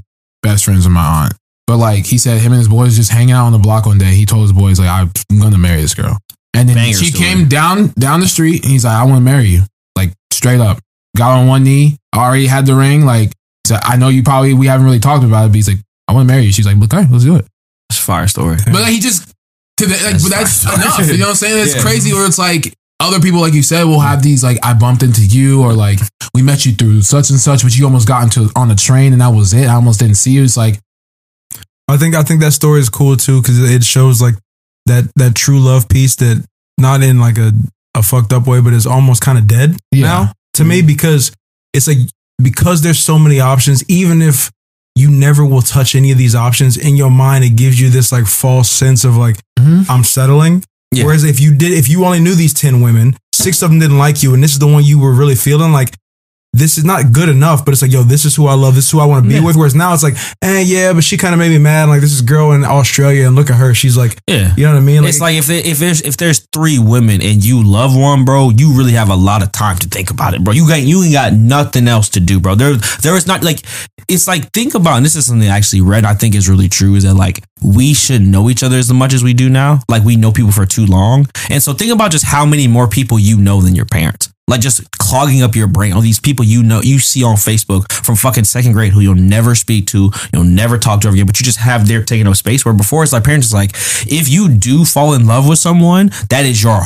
best 0.42 0.64
friends 0.64 0.86
with 0.86 0.94
my 0.94 1.24
aunt, 1.24 1.34
but 1.68 1.76
like 1.76 2.04
he 2.06 2.18
said, 2.18 2.40
him 2.40 2.50
and 2.52 2.58
his 2.58 2.66
boys 2.68 2.96
just 2.96 3.12
hanging 3.12 3.30
out 3.32 3.44
on 3.46 3.52
the 3.52 3.58
block 3.58 3.86
one 3.86 3.98
day. 3.98 4.14
He 4.14 4.26
told 4.26 4.42
his 4.42 4.52
boys 4.52 4.80
like, 4.80 4.88
"I'm 4.88 5.38
gonna 5.38 5.58
marry 5.58 5.80
this 5.80 5.94
girl," 5.94 6.18
and 6.54 6.68
then 6.68 6.74
Banger 6.74 6.96
she 6.98 7.10
story. 7.12 7.24
came 7.24 7.48
down 7.48 7.88
down 7.98 8.18
the 8.20 8.26
street 8.26 8.62
and 8.64 8.72
he's 8.72 8.84
like, 8.84 8.94
"I 8.96 9.04
want 9.04 9.18
to 9.18 9.20
marry 9.20 9.48
you," 9.48 9.62
like 9.94 10.12
straight 10.32 10.60
up. 10.60 10.80
Got 11.16 11.38
on 11.38 11.46
one 11.46 11.62
knee, 11.64 11.96
already 12.16 12.46
had 12.46 12.66
the 12.66 12.74
ring. 12.74 13.04
Like, 13.04 13.32
so 13.66 13.76
I 13.82 13.96
know 13.96 14.08
you 14.08 14.22
probably 14.22 14.54
we 14.54 14.66
haven't 14.66 14.86
really 14.86 14.98
talked 15.00 15.24
about 15.24 15.44
it, 15.44 15.48
but 15.48 15.56
he's 15.56 15.68
like, 15.68 15.78
"I 16.08 16.12
want 16.14 16.26
to 16.26 16.32
marry 16.32 16.46
you." 16.46 16.52
She's 16.52 16.66
like, 16.66 16.76
"Okay, 16.82 17.06
let's 17.10 17.24
do 17.24 17.36
it." 17.36 17.46
It's 17.90 17.98
a 18.00 18.02
fire 18.02 18.26
story. 18.28 18.56
But 18.64 18.74
like, 18.82 18.92
he 18.92 18.98
just 19.00 19.28
to 19.78 19.86
the, 19.86 19.92
like, 19.92 20.00
That's 20.00 20.22
but 20.24 20.30
that's 20.32 20.64
fine. 20.64 20.74
enough. 20.80 20.98
You 21.10 21.18
know 21.18 21.24
what 21.26 21.30
I'm 21.30 21.36
saying? 21.36 21.62
It's 21.66 21.74
Yeah. 21.76 21.82
crazy. 21.82 22.12
Where 22.12 22.26
it's 22.26 22.38
like 22.38 22.74
other 23.00 23.20
people, 23.20 23.40
like 23.40 23.54
you 23.54 23.62
said, 23.62 23.84
will 23.84 24.00
have 24.00 24.22
these 24.22 24.42
like 24.42 24.58
I 24.64 24.72
bumped 24.74 25.02
into 25.02 25.24
you, 25.24 25.60
or 25.62 25.72
like 25.74 26.00
we 26.34 26.42
met 26.42 26.64
you 26.66 26.72
through 26.72 27.02
such 27.02 27.30
and 27.30 27.38
such, 27.38 27.62
but 27.62 27.76
you 27.76 27.84
almost 27.84 28.08
got 28.08 28.22
into 28.24 28.50
on 28.56 28.68
the 28.68 28.74
train 28.74 29.12
and 29.12 29.20
that 29.22 29.28
was 29.28 29.52
it. 29.54 29.66
I 29.68 29.74
almost 29.74 30.00
didn't 30.00 30.16
see 30.16 30.32
you. 30.32 30.42
It's 30.44 30.56
like 30.56 30.78
I 31.88 31.96
think 31.96 32.14
I 32.14 32.22
think 32.22 32.40
that 32.40 32.52
story 32.52 32.80
is 32.80 32.88
cool 32.88 33.16
too 33.16 33.40
because 33.40 33.58
it 33.70 33.82
shows 33.84 34.20
like 34.20 34.34
that 34.86 35.04
that 35.16 35.34
true 35.34 35.58
love 35.60 35.88
piece 35.88 36.16
that 36.16 36.44
not 36.78 37.02
in 37.02 37.18
like 37.18 37.38
a, 37.38 37.52
a 37.96 38.02
fucked 38.02 38.32
up 38.32 38.46
way, 38.46 38.60
but 38.60 38.72
is 38.72 38.86
almost 38.86 39.22
kind 39.22 39.38
of 39.38 39.46
dead 39.46 39.76
Yeah. 39.92 40.02
now 40.06 40.32
to 40.54 40.64
me 40.64 40.82
because 40.82 41.32
it's 41.72 41.86
like 41.88 41.98
because 42.42 42.82
there's 42.82 42.98
so 42.98 43.18
many 43.18 43.40
options, 43.40 43.82
even 43.88 44.22
if 44.22 44.50
you 44.94 45.10
never 45.10 45.44
will 45.44 45.62
touch 45.62 45.94
any 45.94 46.10
of 46.12 46.18
these 46.18 46.34
options 46.34 46.76
in 46.76 46.96
your 46.96 47.10
mind, 47.10 47.44
it 47.44 47.50
gives 47.56 47.80
you 47.80 47.88
this 47.90 48.12
like 48.12 48.26
false 48.26 48.70
sense 48.70 49.04
of 49.04 49.16
like 49.16 49.36
Mhm. 49.58 49.88
I'm 49.88 50.04
settling. 50.04 50.64
Yeah. 50.92 51.04
Whereas 51.04 51.24
if 51.24 51.40
you 51.40 51.54
did, 51.54 51.72
if 51.72 51.88
you 51.88 52.04
only 52.04 52.20
knew 52.20 52.34
these 52.34 52.54
ten 52.54 52.80
women, 52.80 53.16
six 53.34 53.62
of 53.62 53.70
them 53.70 53.78
didn't 53.78 53.98
like 53.98 54.22
you, 54.22 54.34
and 54.34 54.42
this 54.42 54.52
is 54.52 54.58
the 54.58 54.66
one 54.66 54.84
you 54.84 54.98
were 54.98 55.12
really 55.12 55.34
feeling 55.36 55.72
like. 55.72 55.94
This 56.54 56.78
is 56.78 56.84
not 56.84 57.12
good 57.12 57.28
enough, 57.28 57.64
but 57.64 57.72
it's 57.72 57.82
like, 57.82 57.92
yo, 57.92 58.02
this 58.02 58.24
is 58.24 58.34
who 58.34 58.46
I 58.46 58.54
love. 58.54 58.74
This 58.74 58.86
is 58.86 58.90
who 58.90 59.00
I 59.00 59.04
want 59.04 59.22
to 59.24 59.28
be 59.28 59.34
Yeah. 59.36 59.42
with. 59.44 59.54
Whereas 59.54 59.74
now 59.74 59.92
it's 59.92 60.02
like, 60.02 60.16
eh, 60.42 60.60
yeah, 60.66 60.92
but 60.94 61.04
she 61.04 61.16
kind 61.18 61.34
of 61.34 61.38
made 61.38 61.50
me 61.50 61.58
mad. 61.58 61.88
Like 61.90 62.00
this 62.00 62.12
is 62.12 62.22
girl 62.22 62.52
in 62.52 62.64
Australia, 62.64 63.26
and 63.26 63.36
look 63.36 63.50
at 63.50 63.56
her. 63.56 63.74
She's 63.74 63.96
like, 63.98 64.16
Yeah. 64.26 64.54
you 64.56 64.64
know 64.64 64.72
what 64.72 64.78
I 64.78 64.82
mean? 64.82 65.04
it's 65.04 65.20
like 65.20 65.36
if 65.36 65.46
there, 65.46 65.60
if 65.64 65.78
there's 65.78 66.00
if 66.00 66.16
there's 66.16 66.46
three 66.52 66.78
women 66.78 67.20
and 67.22 67.44
you 67.44 67.62
love 67.62 67.94
one, 67.94 68.24
bro, 68.24 68.48
you 68.50 68.72
really 68.72 68.92
have 68.92 69.10
a 69.10 69.14
lot 69.14 69.42
of 69.42 69.52
time 69.52 69.76
to 69.78 69.88
think 69.88 70.10
about 70.10 70.34
it, 70.34 70.42
bro. 70.42 70.54
You 70.54 70.66
got 70.66 70.80
you 70.80 71.02
ain't 71.04 71.12
got 71.12 71.32
nothing 71.34 71.86
else 71.86 72.08
to 72.10 72.20
do, 72.20 72.40
bro. 72.40 72.54
There 72.54 72.74
there 73.02 73.14
is 73.14 73.26
not 73.26 73.44
like 73.44 73.60
it's 74.08 74.26
like 74.26 74.50
think 74.52 74.74
about 74.74 74.96
and 74.96 75.04
this 75.04 75.16
is 75.16 75.26
something 75.26 75.48
I 75.48 75.56
actually 75.56 75.82
read. 75.82 76.06
I 76.06 76.14
think 76.14 76.34
is 76.34 76.48
really 76.48 76.68
true. 76.70 76.94
Is 76.94 77.04
that 77.04 77.14
like 77.14 77.44
we 77.62 77.92
should 77.92 78.22
know 78.22 78.48
each 78.48 78.62
other 78.62 78.78
as 78.78 78.90
much 78.92 79.12
as 79.12 79.22
we 79.22 79.34
do 79.34 79.50
now? 79.50 79.80
Like 79.88 80.02
we 80.02 80.16
know 80.16 80.32
people 80.32 80.52
for 80.52 80.64
too 80.64 80.86
long, 80.86 81.28
and 81.50 81.62
so 81.62 81.74
think 81.74 81.92
about 81.92 82.10
just 82.10 82.24
how 82.24 82.46
many 82.46 82.66
more 82.68 82.88
people 82.88 83.18
you 83.18 83.36
know 83.38 83.60
than 83.60 83.74
your 83.76 83.84
parents. 83.86 84.30
Like 84.48 84.60
just 84.60 84.90
clogging 84.98 85.42
up 85.42 85.54
your 85.54 85.68
brain. 85.68 85.92
All 85.92 86.00
these 86.00 86.20
people 86.20 86.44
you 86.44 86.62
know, 86.62 86.80
you 86.82 86.98
see 86.98 87.22
on 87.22 87.36
Facebook 87.36 87.92
from 87.92 88.16
fucking 88.16 88.44
second 88.44 88.72
grade 88.72 88.92
who 88.92 89.00
you'll 89.00 89.14
never 89.14 89.54
speak 89.54 89.86
to, 89.88 90.10
you'll 90.32 90.44
never 90.44 90.78
talk 90.78 91.02
to 91.02 91.08
ever 91.08 91.14
again, 91.14 91.26
but 91.26 91.38
you 91.38 91.44
just 91.44 91.58
have 91.58 91.86
their 91.86 92.02
taking 92.02 92.26
up 92.26 92.36
space. 92.36 92.64
Where 92.64 92.74
before 92.74 93.02
it's 93.02 93.12
like 93.12 93.24
parents 93.24 93.48
is 93.48 93.54
like, 93.54 93.70
if 94.10 94.28
you 94.28 94.48
do 94.48 94.84
fall 94.84 95.12
in 95.14 95.26
love 95.26 95.48
with 95.48 95.58
someone, 95.58 96.10
that 96.30 96.44
is 96.44 96.62
your 96.62 96.80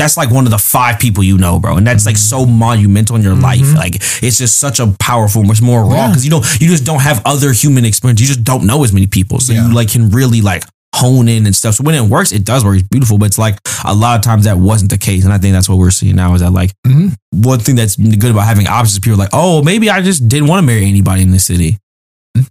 that's 0.00 0.16
like 0.16 0.30
one 0.30 0.46
of 0.46 0.50
the 0.50 0.58
five 0.58 0.98
people 0.98 1.22
you 1.22 1.36
know, 1.36 1.60
bro. 1.60 1.76
And 1.76 1.86
that's 1.86 2.06
like 2.06 2.16
so 2.16 2.46
monumental 2.46 3.16
in 3.16 3.22
your 3.22 3.34
mm-hmm. 3.34 3.42
life. 3.42 3.74
Like 3.74 3.96
it's 3.96 4.38
just 4.38 4.58
such 4.58 4.80
a 4.80 4.86
powerful, 4.98 5.44
much 5.44 5.60
more 5.60 5.82
raw 5.82 5.90
Yeah. 5.90 6.08
because 6.08 6.24
you 6.24 6.30
don't 6.30 6.60
you 6.60 6.68
just 6.68 6.84
don't 6.84 7.02
have 7.02 7.22
other 7.26 7.52
human 7.52 7.84
experience. 7.84 8.20
You 8.20 8.26
just 8.26 8.42
don't 8.42 8.66
know 8.66 8.82
as 8.82 8.92
many 8.92 9.06
people. 9.06 9.40
So 9.40 9.52
Yeah. 9.52 9.68
you 9.68 9.74
like 9.74 9.90
can 9.90 10.10
really 10.10 10.40
like 10.40 10.64
hone 11.00 11.28
in 11.28 11.46
and 11.46 11.54
stuff. 11.56 11.74
So 11.76 11.84
when 11.84 11.94
it 11.94 12.02
works, 12.02 12.32
it 12.32 12.44
does 12.44 12.64
work. 12.64 12.78
It's 12.78 12.88
beautiful. 12.88 13.18
But 13.18 13.26
it's 13.26 13.38
like 13.38 13.58
a 13.84 13.94
lot 13.94 14.16
of 14.16 14.22
times 14.22 14.44
that 14.44 14.58
wasn't 14.58 14.90
the 14.90 14.98
case. 14.98 15.24
And 15.24 15.32
I 15.32 15.38
think 15.38 15.52
that's 15.52 15.68
what 15.68 15.78
we're 15.78 15.90
seeing 15.90 16.16
now 16.16 16.34
is 16.34 16.40
that 16.40 16.50
like 16.52 16.72
Mhm. 16.86 17.14
one 17.32 17.58
thing 17.60 17.76
that's 17.76 17.96
good 17.96 18.30
about 18.30 18.46
having 18.46 18.66
options, 18.66 18.92
is 18.94 18.98
people 19.00 19.14
are 19.14 19.24
like, 19.24 19.30
oh, 19.32 19.62
maybe 19.62 19.88
I 19.90 20.02
just 20.02 20.28
didn't 20.28 20.48
want 20.48 20.62
to 20.62 20.66
marry 20.66 20.86
anybody 20.86 21.22
in 21.22 21.30
this 21.30 21.44
city. 21.46 21.78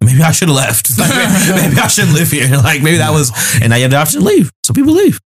Maybe 0.04 0.22
I 0.22 0.32
should 0.32 0.50
have 0.50 0.58
left. 0.58 0.90
Like, 1.00 1.10
maybe, 1.10 1.62
maybe 1.70 1.80
I 1.80 1.88
shouldn't 1.88 2.14
live 2.14 2.30
here. 2.32 2.50
Like 2.70 2.82
maybe 2.82 2.98
that 2.98 3.12
was, 3.12 3.32
and 3.62 3.74
I 3.74 3.80
had 3.80 3.92
the 3.92 3.98
option 3.98 4.20
to 4.22 4.26
leave. 4.26 4.52
So 4.66 4.74
people 4.74 4.94
leave. 4.94 5.20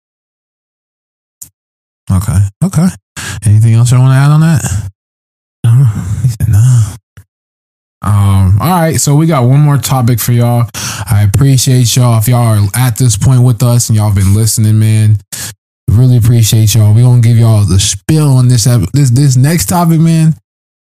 okay, 2.11 2.37
okay. 2.63 2.87
Anything 3.45 3.73
else 3.75 3.93
I 3.93 3.99
want 3.99 4.11
to 4.11 4.15
add 4.15 4.31
on 4.31 4.41
that? 4.41 4.89
No, 5.63 5.71
he 6.23 6.27
said 6.29 6.49
no. 6.49 6.95
Um, 8.03 8.57
all 8.59 8.69
right, 8.69 8.99
so 8.99 9.15
we 9.15 9.27
got 9.27 9.43
one 9.43 9.59
more 9.59 9.77
topic 9.77 10.19
for 10.19 10.31
y'all. 10.31 10.67
I 11.09 11.23
appreciate 11.23 11.95
y'all 11.95 12.17
if 12.17 12.27
y'all 12.27 12.57
are 12.57 12.67
at 12.75 12.97
this 12.97 13.15
point 13.15 13.43
with 13.43 13.61
us 13.61 13.89
and 13.89 13.97
y'all 13.97 14.13
been 14.13 14.33
listening, 14.33 14.79
man. 14.79 15.17
Really 15.89 16.17
appreciate 16.17 16.73
y'all. 16.73 16.93
We 16.93 17.01
gonna 17.01 17.21
give 17.21 17.37
y'all 17.37 17.63
the 17.63 17.79
spill 17.79 18.29
on 18.29 18.47
this 18.47 18.63
this 18.93 19.11
this 19.11 19.35
next 19.35 19.67
topic, 19.67 19.99
man. 19.99 20.33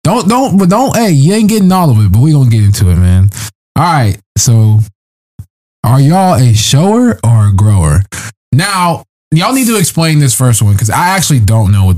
Don't 0.04 0.30
don't 0.30 0.58
but 0.58 0.70
don't 0.70 0.96
hey, 0.96 1.12
you 1.12 1.34
ain't 1.34 1.50
getting 1.50 1.72
all 1.72 1.90
of 1.90 1.98
it, 1.98 2.12
but 2.12 2.22
we 2.22 2.32
gonna 2.32 2.50
get 2.50 2.64
into 2.64 2.90
it, 2.90 2.96
man. 2.96 3.30
All 3.76 3.84
right, 3.84 4.18
so 4.38 4.80
are 5.84 6.00
y'all 6.00 6.36
a 6.36 6.54
shower 6.54 7.20
or 7.24 7.48
a 7.48 7.54
grower? 7.56 8.04
Now, 8.52 9.04
y'all 9.32 9.54
need 9.54 9.68
to 9.68 9.78
explain 9.78 10.20
this 10.20 10.38
first 10.38 10.62
one 10.62 10.74
because 10.74 10.90
I 10.90 11.10
actually 11.10 11.40
don't 11.40 11.72
know 11.72 11.94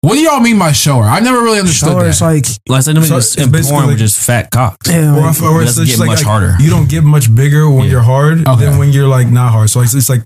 what. 0.00 0.10
What 0.10 0.14
do 0.16 0.20
y'all 0.20 0.40
mean 0.40 0.58
by 0.58 0.72
shower? 0.72 1.04
I 1.04 1.20
never 1.20 1.40
really 1.42 1.58
understood 1.58 1.90
Shower 1.90 2.02
that. 2.04 2.08
is 2.10 2.20
like 2.20 2.44
Like 2.68 2.78
I 2.78 2.80
said, 2.80 2.96
So 2.96 3.02
just 3.16 3.36
it's 3.36 3.46
in 3.46 3.52
basically 3.52 3.76
porn, 3.78 3.88
like- 3.88 3.98
just 3.98 4.18
fat 4.20 4.50
cocks. 4.50 4.88
yeah, 4.90 5.14
or, 5.16 5.20
like, 5.22 5.30
if, 5.36 5.42
or 5.42 5.60
it 5.60 5.64
it's 5.64 5.70
doesn't 5.72 5.86
just 5.86 5.98
get 5.98 6.00
like, 6.00 6.06
much 6.08 6.18
like, 6.18 6.26
harder. 6.26 6.56
You 6.60 6.70
don't 6.70 6.88
get 6.88 7.02
much 7.04 7.34
bigger 7.34 7.68
when 7.70 7.84
Yeah. 7.84 7.90
you're 7.92 8.00
hard 8.02 8.46
Okay. 8.46 8.64
than 8.64 8.78
when 8.78 8.90
you're 8.92 9.08
like 9.08 9.28
not 9.28 9.52
hard. 9.52 9.70
So 9.70 9.80
it's, 9.80 9.94
it's 9.94 10.08
like 10.08 10.22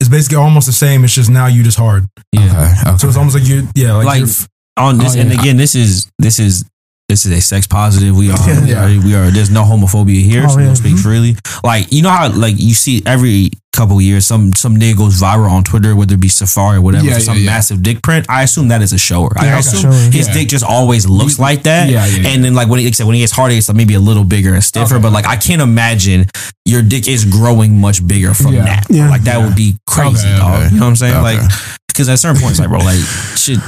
it's 0.00 0.08
basically 0.10 0.36
almost 0.38 0.66
the 0.66 0.72
same. 0.72 1.04
It's 1.04 1.14
just 1.14 1.30
now 1.30 1.46
you 1.46 1.62
just 1.62 1.78
hard. 1.78 2.06
Yeah. 2.32 2.42
okay, 2.50 2.90
okay. 2.90 2.96
So 2.98 3.08
it's 3.08 3.16
almost 3.16 3.36
like 3.36 3.46
you, 3.46 3.68
yeah, 3.74 3.92
like, 3.94 4.06
Like, 4.06 4.18
you're, 4.20 4.28
on 4.76 4.98
this, 4.98 5.14
Oh, 5.16 5.20
and 5.20 5.30
yeah. 5.32 5.40
again, 5.40 5.56
this 5.56 5.74
is 5.74 6.10
this 6.18 6.38
is 6.38 6.64
this 7.12 7.26
is 7.26 7.32
a 7.32 7.40
sex 7.42 7.66
positive. 7.66 8.16
We 8.16 8.30
are, 8.30 8.38
Yeah. 8.66 8.86
we 9.04 9.14
are. 9.14 9.30
There's 9.30 9.50
no 9.50 9.62
homophobia 9.64 10.22
here, 10.22 10.44
Oh, 10.46 10.48
so 10.48 10.56
we 10.56 10.62
yeah. 10.62 10.68
don't 10.70 10.76
speak 10.76 10.96
freely. 10.96 11.36
Like 11.62 11.92
you 11.92 12.02
know 12.02 12.10
how 12.10 12.32
like 12.32 12.54
you 12.58 12.72
see 12.74 13.02
every 13.04 13.50
couple 13.72 13.98
years 14.02 14.26
some 14.26 14.52
some 14.54 14.76
nigga 14.76 14.96
goes 14.96 15.20
viral 15.20 15.50
on 15.50 15.62
Twitter, 15.64 15.94
whether 15.96 16.14
it 16.14 16.20
be 16.20 16.28
Safari 16.28 16.78
or 16.78 16.80
whatever, 16.82 17.04
Yeah, 17.06 17.14
for 17.14 17.20
some 17.20 17.44
massive 17.44 17.82
dick 17.82 18.02
print. 18.02 18.24
I 18.28 18.42
assume 18.44 18.68
that 18.68 18.80
is 18.82 18.92
a 18.94 18.98
shower. 18.98 19.30
I 19.36 19.58
assume 19.58 19.92
Shower. 19.92 20.10
his 20.10 20.28
dick 20.28 20.48
just 20.48 20.64
always 20.64 21.06
looks 21.06 21.38
like 21.38 21.62
that. 21.64 21.88
Yeah. 21.90 22.04
And 22.30 22.42
then 22.44 22.54
like 22.54 22.68
when 22.68 22.80
he 22.80 22.90
said, 22.92 23.06
when 23.06 23.14
he 23.14 23.20
gets 23.20 23.32
harder, 23.32 23.54
it's 23.54 23.68
like 23.68 23.76
maybe 23.76 23.94
a 23.94 24.00
little 24.00 24.24
bigger 24.24 24.54
and 24.54 24.64
stiffer. 24.64 24.94
Okay. 24.96 25.02
But 25.02 25.12
like 25.12 25.26
I 25.26 25.36
can't 25.36 25.62
imagine 25.62 26.26
your 26.64 26.82
dick 26.82 27.08
is 27.08 27.24
growing 27.24 27.78
much 27.80 28.06
bigger 28.06 28.32
from 28.34 28.54
that. 28.56 28.86
Yeah. 28.90 29.08
Like 29.10 29.22
that 29.24 29.38
would 29.44 29.56
be 29.56 29.76
crazy, 29.86 30.28
Okay, 30.28 30.38
dog. 30.38 30.54
okay. 30.62 30.74
You 30.74 30.80
know 30.80 30.86
what 30.86 30.90
I'm 30.90 30.96
saying? 30.96 31.22
Like 31.22 31.40
because 31.88 32.08
at 32.08 32.18
certain 32.18 32.40
points, 32.40 32.58
like 32.58 32.68
bro, 32.68 32.78
like 32.78 32.96
shit. 33.36 33.58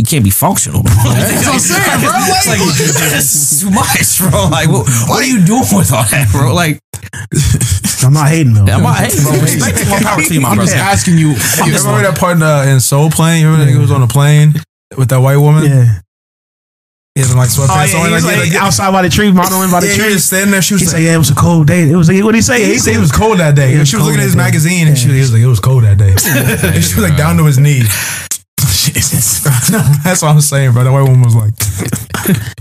You 0.00 0.04
can't 0.08 0.24
be 0.24 0.30
functional. 0.32 0.82
That's 0.82 1.44
what 1.44 1.54
I'm 1.54 1.60
saying, 1.60 2.00
bro. 2.00 2.10
It's 2.32 2.48
like, 2.48 2.60
that's 3.12 3.60
too 3.60 3.70
much, 3.70 4.18
bro. 4.18 4.48
Like, 4.48 4.68
what, 4.72 4.88
what 5.08 5.20
are 5.22 5.28
you 5.28 5.44
doing 5.44 5.68
with 5.76 5.92
all 5.92 6.04
that, 6.08 6.28
bro? 6.32 6.54
Like, 6.54 6.80
I'm 8.02 8.12
not 8.14 8.28
hating 8.28 8.54
though. 8.54 8.64
am 8.66 8.86
I? 8.86 9.04
Hey, 9.06 9.20
bro, 9.22 9.32
respect 9.44 9.88
more 9.88 10.00
power 10.00 10.22
to 10.22 10.32
you, 10.34 10.40
my 10.40 10.50
I'm 10.50 10.56
just 10.58 10.72
brother. 10.74 10.90
asking 10.90 11.18
you. 11.18 11.36
You 11.36 11.76
remember 11.76 12.02
that 12.08 12.16
part 12.18 12.36
in, 12.36 12.42
uh, 12.42 12.64
in 12.72 12.80
Soul 12.80 13.10
Plane? 13.10 13.42
You 13.42 13.50
remember 13.52 13.66
that 13.66 13.76
nigga 13.76 13.80
was 13.80 13.92
on 13.92 14.02
a 14.02 14.08
plane 14.08 14.54
with 14.96 15.08
that 15.10 15.20
white 15.20 15.36
woman? 15.36 15.64
Yeah. 15.64 16.00
He 17.14 17.20
had 17.22 17.34
like 17.36 17.50
Oh 17.52 17.66
sweatpants 17.66 17.92
yeah, 17.92 18.00
on. 18.00 18.06
he 18.08 18.14
was 18.14 18.24
like, 18.24 18.36
like, 18.38 18.52
like, 18.54 18.62
outside 18.62 18.92
by 18.92 19.02
the 19.02 19.10
tree, 19.10 19.32
modeling 19.32 19.70
by 19.70 19.80
the 19.80 19.88
yeah, 19.88 19.92
he 19.94 19.98
tree. 19.98 20.12
was 20.14 20.24
standing 20.24 20.52
there. 20.52 20.62
She 20.62 20.76
He 20.78 20.84
was 20.84 20.90
said, 20.92 21.02
"Yeah, 21.02 21.14
it 21.16 21.18
was 21.18 21.30
a 21.30 21.34
cold 21.34 21.66
day." 21.66 21.90
It 21.90 21.96
was 21.96 22.08
like, 22.08 22.22
what 22.22 22.32
did 22.32 22.38
he 22.38 22.42
say? 22.42 22.64
he 22.64 22.78
said 22.78 22.94
it 22.94 23.00
was 23.00 23.10
cold 23.12 23.38
that 23.38 23.56
day. 23.56 23.74
It 23.74 23.78
was 23.80 23.88
she 23.88 23.96
was 23.96 24.06
looking 24.06 24.20
at 24.20 24.24
his 24.24 24.34
day. 24.34 24.38
magazine 24.46 24.86
and 24.88 24.96
she, 24.96 25.08
he 25.10 25.18
was 25.18 25.32
like, 25.32 25.42
it 25.42 25.46
was 25.50 25.58
cold 25.60 25.82
that 25.84 25.98
day. 25.98 26.10
and 26.14 26.84
she 26.84 26.94
was 26.94 27.02
like 27.02 27.18
down 27.18 27.36
to 27.36 27.44
his 27.44 27.58
knee. 28.94 29.78
no, 29.78 29.82
that's 30.04 30.22
what 30.22 30.28
I'm 30.30 30.40
saying, 30.40 30.72
bro. 30.72 30.84
The 30.84 30.92
white 30.92 31.02
woman 31.02 31.22
was 31.22 31.34
like, 31.34 31.54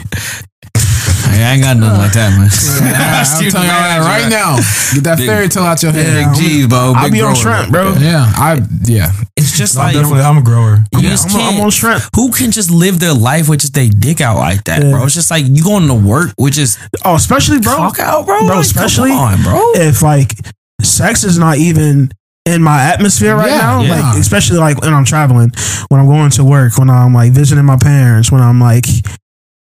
Hey, 1.30 1.44
I 1.44 1.54
ain't 1.54 1.62
got 1.64 1.78
nothing 1.78 2.00
like 2.00 2.14
that, 2.14 2.32
man. 2.38 2.50
Yeah, 2.50 3.24
I'm 3.24 3.52
telling 3.52 3.68
you 3.68 3.74
that 3.74 4.00
right 4.02 4.30
now. 4.30 4.56
Get 4.94 5.04
that 5.04 5.18
Big- 5.18 5.28
fairy 5.28 5.48
tale 5.48 5.64
out 5.64 5.82
your 5.84 5.92
head. 5.92 6.34
Big 6.34 6.36
G's, 6.36 6.68
bro. 6.68 6.94
I'll 6.96 7.04
Big 7.06 7.14
be 7.14 7.22
on 7.22 7.34
grower. 7.34 7.36
shrimp, 7.64 7.72
bro. 7.72 7.94
Yeah, 8.00 8.26
I 8.36 8.60
yeah. 8.86 9.12
It's 9.38 9.56
just 9.58 9.78
I'm 9.78 9.86
like 9.86 9.94
definitely, 9.96 10.22
I'm 10.22 10.38
a 10.38 10.42
grower. 10.44 10.78
you 10.94 11.00
Yeah, 11.02 11.10
just 11.10 11.30
I'm, 11.34 11.56
I'm 11.56 11.62
on 11.62 11.70
shrimp. 11.72 12.04
who 12.16 12.32
can 12.32 12.52
just 12.52 12.72
live 12.72 13.00
their 13.00 13.14
life 13.14 13.48
with 13.48 13.62
just 13.62 13.74
their 13.74 13.88
dick 13.88 14.22
out 14.22 14.38
like 14.38 14.64
that, 14.66 14.82
Yeah. 14.84 14.92
bro? 14.92 15.06
It's 15.06 15.14
just 15.14 15.30
like 15.32 15.46
you 15.48 15.64
going 15.64 15.88
to 15.88 15.94
work, 15.94 16.32
which 16.38 16.58
is 16.58 16.78
Oh, 17.06 17.16
especially 17.16 17.60
bro, 17.60 17.76
talk 17.76 18.00
out, 18.00 18.26
bro. 18.26 18.40
bro, 18.48 18.56
Like, 18.58 18.66
especially 18.66 19.10
come 19.12 19.20
on, 19.20 19.44
bro. 19.44 19.72
if 19.76 20.02
like 20.02 20.34
sex 20.82 21.24
is 21.24 21.38
not 21.38 21.58
even 21.58 22.12
in 22.54 22.62
my 22.64 22.82
atmosphere 22.84 23.36
right 23.36 23.50
Yeah, 23.50 23.58
now. 23.58 23.82
yeah. 23.82 24.02
Like 24.12 24.20
especially 24.20 24.58
like 24.58 24.82
when 24.82 24.94
I'm 24.94 25.06
traveling, 25.06 25.52
when 25.90 26.00
I'm 26.00 26.08
going 26.08 26.32
to 26.32 26.44
work, 26.44 26.78
when 26.78 26.90
I'm 26.90 27.14
like 27.14 27.32
visiting 27.32 27.66
my 27.66 27.78
parents, 27.78 28.32
when 28.32 28.42
I'm 28.42 28.60
like 28.60 28.86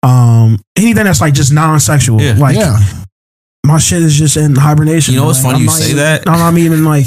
um 0.03 0.59
anything 0.77 1.03
that's 1.05 1.21
like 1.21 1.33
just 1.33 1.51
non-sexual. 1.51 2.21
Yeah. 2.21 2.35
Like 2.37 2.55
yeah. 2.55 2.77
my 3.65 3.77
shit 3.79 4.01
is 4.01 4.15
just 4.17 4.37
in 4.37 4.55
hibernation. 4.55 5.13
You 5.13 5.21
know 5.21 5.25
what's 5.27 5.43
Like, 5.43 5.53
funny 5.53 5.55
I'm 5.55 5.61
you 5.61 5.67
not 5.67 5.75
say 5.75 5.85
even- 5.91 5.97
that? 5.97 6.27
I'm 6.29 6.39
not 6.39 6.57
even 6.59 6.83
like 6.85 7.05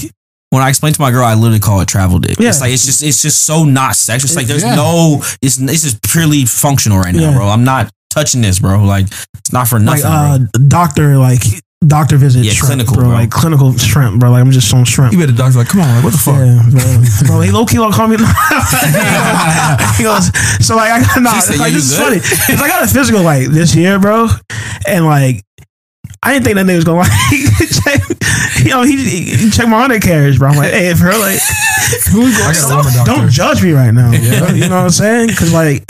When 0.51 0.63
I 0.63 0.69
explain 0.69 0.93
to 0.93 1.01
my 1.01 1.11
girl, 1.13 1.25
I 1.25 1.35
literally 1.35 1.61
call 1.61 1.81
it 1.81 1.89
travel 1.89 2.19
dick. 2.19 2.39
Yeah. 2.41 2.49
It's 2.49 2.61
like 2.61 2.73
it's 2.73 2.85
just 2.85 3.03
it's 3.03 3.23
just 3.23 3.45
so 3.45 3.65
not 3.65 3.95
sexual. 3.97 4.27
It's 4.27 4.37
like 4.37 4.47
there's 4.47 4.65
Yeah. 4.65 4.75
no 4.75 5.23
it's 5.41 5.57
this 5.57 5.85
is 5.85 5.99
purely 6.03 6.45
functional 6.45 6.99
right 6.99 7.15
now, 7.15 7.31
Yeah. 7.31 7.35
bro. 7.37 7.49
I'm 7.49 7.65
not 7.65 7.91
touching 8.11 8.41
this, 8.43 8.59
bro. 8.59 8.83
Like 8.85 9.07
it's 9.39 9.53
not 9.53 9.69
for 9.69 9.79
like 9.79 10.03
nothing. 10.03 10.05
uh 10.07 10.39
bro. 10.53 10.67
doctor 10.67 11.17
like 11.17 11.43
doctor 11.87 12.17
visit 12.19 12.45
Yeah, 12.45 12.53
shrimp, 12.53 12.67
clinical, 12.87 12.95
bro. 12.97 13.05
bro. 13.07 13.15
Like 13.15 13.31
clinical 13.31 13.77
shrimp, 13.79 14.21
bro. 14.21 14.31
Like 14.31 14.41
I'm 14.43 14.51
just 14.51 14.73
on 14.75 14.85
shrimp. 14.85 15.13
You 15.13 15.19
bet 15.19 15.29
the 15.29 15.35
doctor's 15.35 15.57
like, 15.57 15.69
come 15.69 15.81
on, 15.81 15.89
like, 15.95 16.05
what 16.05 16.13
the 16.13 16.19
fuck? 16.19 16.37
Yeah, 16.37 16.63
bro. 16.71 17.27
bro, 17.27 17.41
he 17.41 17.51
low 17.51 17.65
key 17.67 17.79
like 17.79 17.95
call 17.95 18.09
me. 18.09 18.17
he 19.97 20.03
goes, 20.05 20.29
so 20.65 20.77
like 20.77 20.91
I 20.93 21.01
got 21.01 21.23
nah, 21.23 21.41
said, 21.41 21.59
like 21.59 21.73
this 21.73 21.91
is 21.91 21.99
good?" 21.99 22.21
funny. 22.23 22.37
'Cause 22.47 22.63
I 22.63 22.69
got 22.69 22.83
a 22.85 22.87
physical 22.87 23.23
like 23.23 23.49
this 23.49 23.75
year, 23.75 23.99
bro, 23.99 24.29
and 24.87 25.05
like 25.07 25.43
I 26.23 26.33
didn't 26.35 26.45
think 26.45 26.57
that 26.57 26.67
nigga 26.67 26.77
was 26.77 26.85
gonna 26.85 26.99
like 27.05 27.09
check. 27.81 28.01
You 28.61 28.71
know, 28.71 28.83
he, 28.83 28.97
he 29.37 29.51
checked 29.51 29.69
my 29.71 29.85
undercarriage, 29.85 30.39
bro. 30.39 30.51
I'm 30.51 30.57
like, 30.57 30.71
hey, 30.73 30.93
bro, 30.93 31.19
like, 31.19 31.41
I 31.41 32.13
got 32.13 32.71
a 32.71 32.77
woman 32.77 32.93
doctor. 32.93 33.05
don't 33.13 33.31
judge 33.31 33.63
me 33.63 33.73
right 33.73 33.91
now. 33.91 34.11
bro. 34.11 34.49
You 34.55 34.69
know 34.69 34.77
what 34.77 34.85
I'm 34.85 34.91
saying? 34.91 35.29
Because 35.29 35.53
like, 35.55 35.85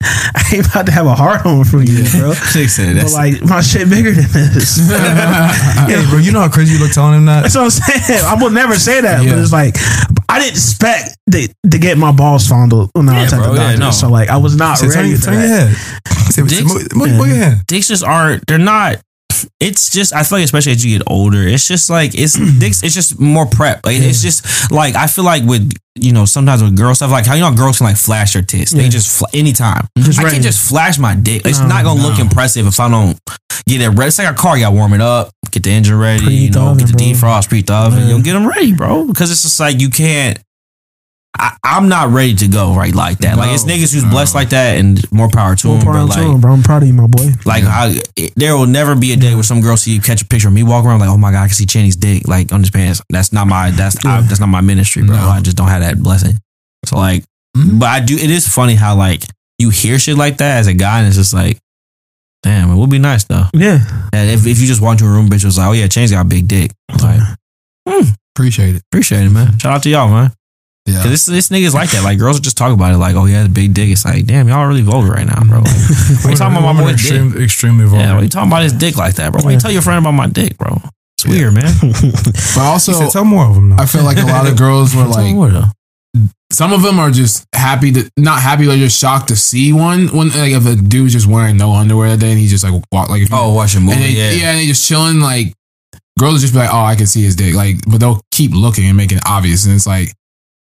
I 0.00 0.42
ain't 0.54 0.66
about 0.66 0.86
to 0.86 0.92
have 0.92 1.06
a 1.06 1.14
heart 1.14 1.44
on 1.44 1.64
for 1.64 1.82
you, 1.82 2.04
bro. 2.12 2.32
Chick 2.52 2.68
said 2.68 2.94
But 2.94 3.02
that's 3.02 3.14
like, 3.14 3.42
my 3.42 3.60
shit 3.60 3.90
bigger 3.90 4.12
than 4.12 4.30
this. 4.32 4.78
Hey, 4.88 6.04
bro, 6.10 6.18
you 6.18 6.32
know 6.32 6.40
how 6.40 6.48
crazy 6.48 6.74
you 6.74 6.80
look 6.80 6.92
telling 6.92 7.14
him 7.14 7.24
that? 7.26 7.42
That's 7.42 7.54
what 7.56 7.64
I'm 7.64 7.70
saying. 7.70 8.20
I 8.24 8.40
would 8.42 8.52
never 8.52 8.74
say 8.76 9.00
that, 9.00 9.24
Yeah. 9.24 9.30
but 9.32 9.38
it's 9.40 9.52
like 9.52 9.74
I 10.28 10.38
didn't 10.38 10.52
expect 10.52 11.16
to, 11.32 11.48
to 11.70 11.78
get 11.78 11.98
my 11.98 12.12
balls 12.12 12.46
fondled 12.46 12.90
when 12.92 13.08
I 13.08 13.14
Yeah, 13.16 13.22
was 13.24 13.32
at 13.32 13.38
bro, 13.38 13.46
the 13.48 13.54
yeah, 13.60 13.66
doctor. 13.70 13.78
no. 13.80 13.90
So 13.90 14.08
like 14.10 14.28
I 14.28 14.36
was 14.36 14.56
not 14.56 14.78
Say, 14.78 14.86
turn 14.88 14.96
ready 14.96 15.08
your, 15.10 15.18
for 15.18 15.24
turn 15.26 15.34
your 15.40 15.48
that. 15.48 15.68
head. 15.68 16.32
Say, 16.32 16.42
Dicks- 16.42 16.62
move, 16.62 16.94
move, 16.96 17.08
Yeah. 17.08 17.16
move 17.18 17.26
your 17.28 17.36
head. 17.36 17.66
dicks 17.66 17.88
just 17.88 18.04
aren't 18.04 18.46
they're 18.46 18.58
not 18.58 18.96
it's 19.60 19.90
just 19.90 20.14
I 20.14 20.22
feel 20.22 20.38
like 20.38 20.44
especially 20.44 20.72
as 20.72 20.84
you 20.84 20.98
get 20.98 21.06
older, 21.10 21.42
it's 21.46 21.66
just 21.68 21.90
like 21.90 22.12
it's 22.14 22.34
dicks 22.58 22.82
it's 22.82 22.94
just 22.94 23.18
more 23.20 23.46
prep. 23.46 23.84
Like 23.84 23.96
it's 23.98 24.22
just 24.22 24.70
like 24.70 24.94
I 24.96 25.06
feel 25.06 25.24
like 25.24 25.44
with 25.44 25.70
you 26.00 26.12
know, 26.12 26.24
sometimes 26.24 26.62
with 26.62 26.76
girl 26.76 26.94
stuff, 26.94 27.10
like 27.10 27.26
how 27.26 27.34
you 27.34 27.40
know 27.40 27.52
girls 27.54 27.78
can 27.78 27.86
like 27.86 27.96
flash 27.96 28.32
their 28.34 28.42
tits. 28.42 28.70
They 28.72 28.88
just 28.88 29.18
fl- 29.18 29.24
anytime. 29.34 29.86
Just 29.98 30.18
I 30.20 30.24
ready. 30.24 30.34
can't 30.36 30.44
just 30.44 30.68
flash 30.68 30.98
my 30.98 31.14
dick. 31.16 31.42
It's 31.44 31.58
No, 31.60 31.66
not 31.66 31.84
oh, 31.84 31.94
gonna 31.94 32.02
look 32.06 32.18
impressive 32.20 32.66
if 32.68 32.78
I 32.78 32.88
don't 32.88 33.18
get 33.66 33.80
it 33.80 33.88
ready. 33.88 34.06
It's 34.08 34.18
like 34.18 34.30
a 34.30 34.34
car, 34.34 34.56
you 34.56 34.62
gotta 34.64 34.76
warm 34.76 34.92
it 34.92 35.00
up, 35.00 35.30
get 35.50 35.64
the 35.64 35.70
engine 35.70 35.98
ready, 35.98 36.24
Preheat 36.24 36.40
you 36.40 36.50
know, 36.50 36.74
get 36.76 36.86
the 36.86 36.92
bro. 36.92 37.02
defrost, 37.06 37.48
preheat 37.48 37.66
the 37.66 37.74
oven, 37.74 37.98
Yeah. 38.00 38.06
you 38.06 38.12
know, 38.18 38.22
get 38.22 38.32
them 38.34 38.46
ready, 38.46 38.72
bro. 38.72 39.06
Because 39.08 39.30
it's 39.32 39.42
just 39.42 39.58
like 39.58 39.80
you 39.80 39.90
can't. 39.90 40.38
I, 41.36 41.56
I'm 41.62 41.88
not 41.88 42.10
ready 42.10 42.34
to 42.36 42.48
go 42.48 42.74
right 42.74 42.94
like 42.94 43.18
that. 43.18 43.36
like 43.36 43.50
it's 43.52 43.64
niggas 43.64 43.92
who's 43.92 44.02
no. 44.04 44.10
blessed 44.10 44.34
like 44.34 44.48
that, 44.50 44.78
and 44.78 45.00
more 45.12 45.28
power 45.28 45.54
to 45.56 45.66
More 45.68 45.76
them. 45.78 45.84
power 45.86 45.94
to 45.98 46.04
like, 46.06 46.18
him, 46.18 46.40
bro. 46.40 46.52
I'm 46.52 46.62
proud 46.62 46.82
of 46.82 46.88
you, 46.88 46.94
my 46.94 47.06
boy. 47.06 47.28
like 47.44 47.64
I, 47.64 47.94
it- 48.16 48.32
there 48.36 48.56
will 48.56 48.66
never 48.66 48.96
be 48.96 49.12
a 49.12 49.16
day 49.16 49.34
where 49.34 49.42
some 49.44 49.60
girl 49.60 49.76
see 49.76 49.92
you 49.94 50.00
catch 50.00 50.22
a 50.22 50.26
picture 50.26 50.48
of 50.48 50.54
me 50.54 50.62
walking 50.62 50.88
around 50.90 51.00
like, 51.00 51.08
oh 51.10 51.16
my 51.16 51.30
god, 51.30 51.42
I 51.42 51.46
can 51.46 51.54
see 51.54 51.66
Channy's 51.66 51.96
dick 51.96 52.26
like 52.26 52.52
on 52.52 52.60
his 52.60 52.70
pants. 52.70 53.02
That's 53.10 53.32
not 53.32 53.46
my 53.46 53.70
that's 53.70 54.04
I, 54.04 54.20
that's 54.22 54.40
not 54.40 54.48
my 54.48 54.60
ministry, 54.62 55.04
bro. 55.04 55.16
No. 55.16 55.28
I 55.28 55.40
just 55.40 55.56
don't 55.56 55.68
have 55.68 55.82
that 55.82 56.02
blessing. 56.02 56.34
So 56.86 56.96
like, 56.96 57.24
Mhm. 57.56 57.78
but 57.78 57.86
I 57.86 58.00
do. 58.00 58.14
It 58.16 58.30
is 58.30 58.48
funny 58.48 58.74
how 58.74 58.96
like 58.96 59.22
you 59.58 59.70
hear 59.70 59.98
shit 59.98 60.16
like 60.16 60.38
that 60.38 60.58
as 60.58 60.66
a 60.66 60.74
guy, 60.74 60.98
and 61.00 61.08
it's 61.08 61.16
just 61.16 61.34
like, 61.34 61.58
damn, 62.42 62.70
it 62.70 62.76
would 62.76 62.90
be 62.90 62.98
nice 62.98 63.24
though. 63.24 63.44
Yeah, 63.54 63.78
And 64.12 64.30
if 64.30 64.46
if 64.46 64.58
you 64.60 64.66
just 64.66 64.80
walk 64.80 64.92
into 64.92 65.04
a 65.04 65.08
room, 65.10 65.28
bitch 65.28 65.44
was 65.44 65.58
like, 65.58 65.68
oh 65.68 65.72
yeah, 65.72 65.86
Channy's 65.88 66.10
got 66.10 66.22
a 66.22 66.28
big 66.28 66.48
dick. 66.48 66.72
Like, 67.00 67.20
Appreciate 68.34 68.76
it. 68.76 68.82
appreciate 68.92 69.24
it, 69.26 69.30
man. 69.30 69.58
Shout 69.58 69.72
out 69.72 69.82
to 69.82 69.90
y'all, 69.90 70.08
man. 70.08 70.32
Yeah. 70.88 71.02
Cause 71.02 71.10
this 71.10 71.26
this 71.26 71.48
niggas 71.50 71.74
like 71.74 71.90
that. 71.90 72.02
Like 72.02 72.18
girls 72.18 72.36
will 72.36 72.42
just 72.42 72.56
talk 72.56 72.72
about 72.72 72.92
it, 72.92 72.98
like, 72.98 73.14
oh, 73.14 73.24
he 73.24 73.34
has 73.34 73.46
a 73.46 73.50
big 73.50 73.74
dick. 73.74 73.90
It's 73.90 74.04
like, 74.04 74.24
damn, 74.26 74.48
y'all 74.48 74.58
are 74.58 74.68
really 74.68 74.82
vulgar 74.82 75.10
right 75.12 75.26
now, 75.26 75.40
bro. 75.44 75.58
Like, 75.58 75.66
why 76.24 76.30
you 76.30 76.36
talking 76.36 76.56
about 76.56 76.62
my 76.62 76.72
Women 76.72 76.84
are 76.84 76.92
boy's 76.96 77.08
dick? 77.08 77.42
extremely 77.42 77.84
vulgar. 77.86 78.04
Yeah, 78.04 78.14
why 78.16 78.22
you 78.22 78.28
talking 78.28 78.48
about 78.50 78.62
his 78.62 78.72
dick 78.72 78.96
like 78.96 79.14
that, 79.16 79.32
bro? 79.32 79.42
Why 79.42 79.50
you 79.50 79.56
Yeah. 79.56 79.60
tell 79.60 79.70
your 79.72 79.82
friend 79.82 79.98
about 80.04 80.12
my 80.12 80.26
dick, 80.26 80.56
bro? 80.56 80.80
It's 81.18 81.26
weird, 81.26 81.52
man. 81.54 81.72
But 82.54 82.58
also, 82.62 82.92
said, 82.92 83.10
tell 83.10 83.24
more 83.24 83.44
of 83.46 83.54
them. 83.54 83.70
Though. 83.70 83.82
I 83.82 83.86
feel 83.86 84.02
like 84.04 84.18
a 84.18 84.22
lot 84.26 84.46
of 84.48 84.56
girls 84.64 84.94
were 84.94 85.02
Tell 85.02 85.10
like, 85.12 85.34
more, 85.34 85.50
some 86.50 86.72
of 86.72 86.82
them 86.82 86.98
are 86.98 87.10
just 87.10 87.44
happy 87.54 87.92
to 87.92 88.10
not 88.16 88.40
happy, 88.40 88.64
they're 88.66 88.76
just 88.78 88.98
shocked 88.98 89.28
to 89.28 89.36
see 89.36 89.72
one. 89.72 90.08
When 90.08 90.28
like 90.30 90.52
if 90.52 90.64
a 90.64 90.76
dude's 90.76 91.12
just 91.12 91.26
wearing 91.26 91.56
no 91.58 91.72
underwear 91.74 92.10
that 92.10 92.20
day 92.20 92.30
and 92.30 92.38
he 92.40 92.46
just 92.46 92.64
like 92.64 92.72
walk 92.90 93.10
like 93.10 93.20
if 93.22 93.30
you- 93.30 93.36
Oh, 93.36 93.52
watching 93.52 93.82
movie, 93.82 93.96
and 93.96 94.02
they, 94.04 94.10
yeah. 94.12 94.30
yeah, 94.30 94.50
and 94.52 94.60
they 94.60 94.66
just 94.66 94.88
chilling 94.88 95.20
like 95.20 95.52
girls 96.18 96.40
just 96.40 96.52
be 96.54 96.58
like, 96.60 96.70
oh, 96.72 96.80
I 96.80 96.94
can 96.96 97.06
see 97.06 97.22
his 97.22 97.36
dick, 97.36 97.54
like, 97.54 97.76
but 97.86 97.98
they'll 98.00 98.20
keep 98.32 98.52
looking 98.54 98.86
and 98.86 98.96
making 98.96 99.18
it 99.18 99.24
obvious, 99.26 99.66
and 99.66 99.74
it's 99.74 99.86
like. 99.86 100.12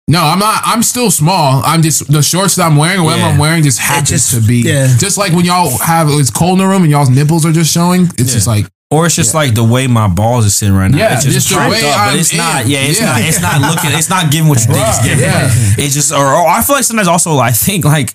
No, 0.06 0.20
I'm 0.22 0.38
not. 0.38 0.60
I'm 0.66 0.82
still 0.82 1.10
small. 1.10 1.62
I'm 1.64 1.80
just 1.80 2.12
the 2.12 2.22
shorts 2.22 2.56
that 2.56 2.64
I'm 2.66 2.76
wearing, 2.76 3.00
or 3.00 3.04
whatever 3.04 3.22
Yeah. 3.22 3.28
I'm 3.30 3.38
wearing, 3.38 3.62
just 3.62 3.78
happens 3.80 4.10
just- 4.10 4.34
to 4.34 4.40
be. 4.40 4.58
yeah. 4.62 4.94
Just 4.98 5.16
like 5.16 5.32
when 5.32 5.44
y'all 5.46 5.78
have 5.78 6.08
it's 6.10 6.30
cold 6.30 6.58
in 6.60 6.64
the 6.64 6.68
room 6.68 6.82
and 6.82 6.90
y'all's 6.90 7.08
nipples 7.08 7.46
are 7.46 7.52
just 7.52 7.72
showing. 7.72 8.10
It's 8.18 8.32
just 8.32 8.46
like 8.46 8.66
Or 8.90 9.06
it's 9.06 9.16
just 9.16 9.34
like 9.34 9.54
the 9.54 9.64
way 9.64 9.86
my 9.86 10.06
balls 10.08 10.46
are 10.46 10.50
sitting 10.50 10.74
right 10.74 10.90
now. 10.90 10.98
Yeah, 10.98 11.14
it's 11.14 11.24
just, 11.24 11.48
just 11.48 11.50
the 11.50 11.68
way 11.70 11.80
up, 11.90 11.98
I'm 11.98 12.12
but 12.12 12.20
it's 12.20 12.34
not. 12.36 12.66
Yeah, 12.66 12.80
it's 12.80 13.00
Yeah. 13.00 13.06
not. 13.06 13.20
It's 13.22 13.40
not 13.40 13.60
looking. 13.62 13.90
It's 13.98 14.10
not 14.10 14.30
giving 14.30 14.48
what 14.48 14.60
you 14.60 14.72
think 14.74 14.86
it's 14.86 15.02
giving. 15.02 15.20
yeah. 15.24 15.50
It's 15.78 15.94
just. 15.94 16.12
Or, 16.12 16.26
or 16.34 16.46
I 16.48 16.62
feel 16.62 16.76
like 16.76 16.84
sometimes 16.84 17.08
also 17.08 17.38
I 17.38 17.50
think 17.52 17.84
like. 17.86 18.12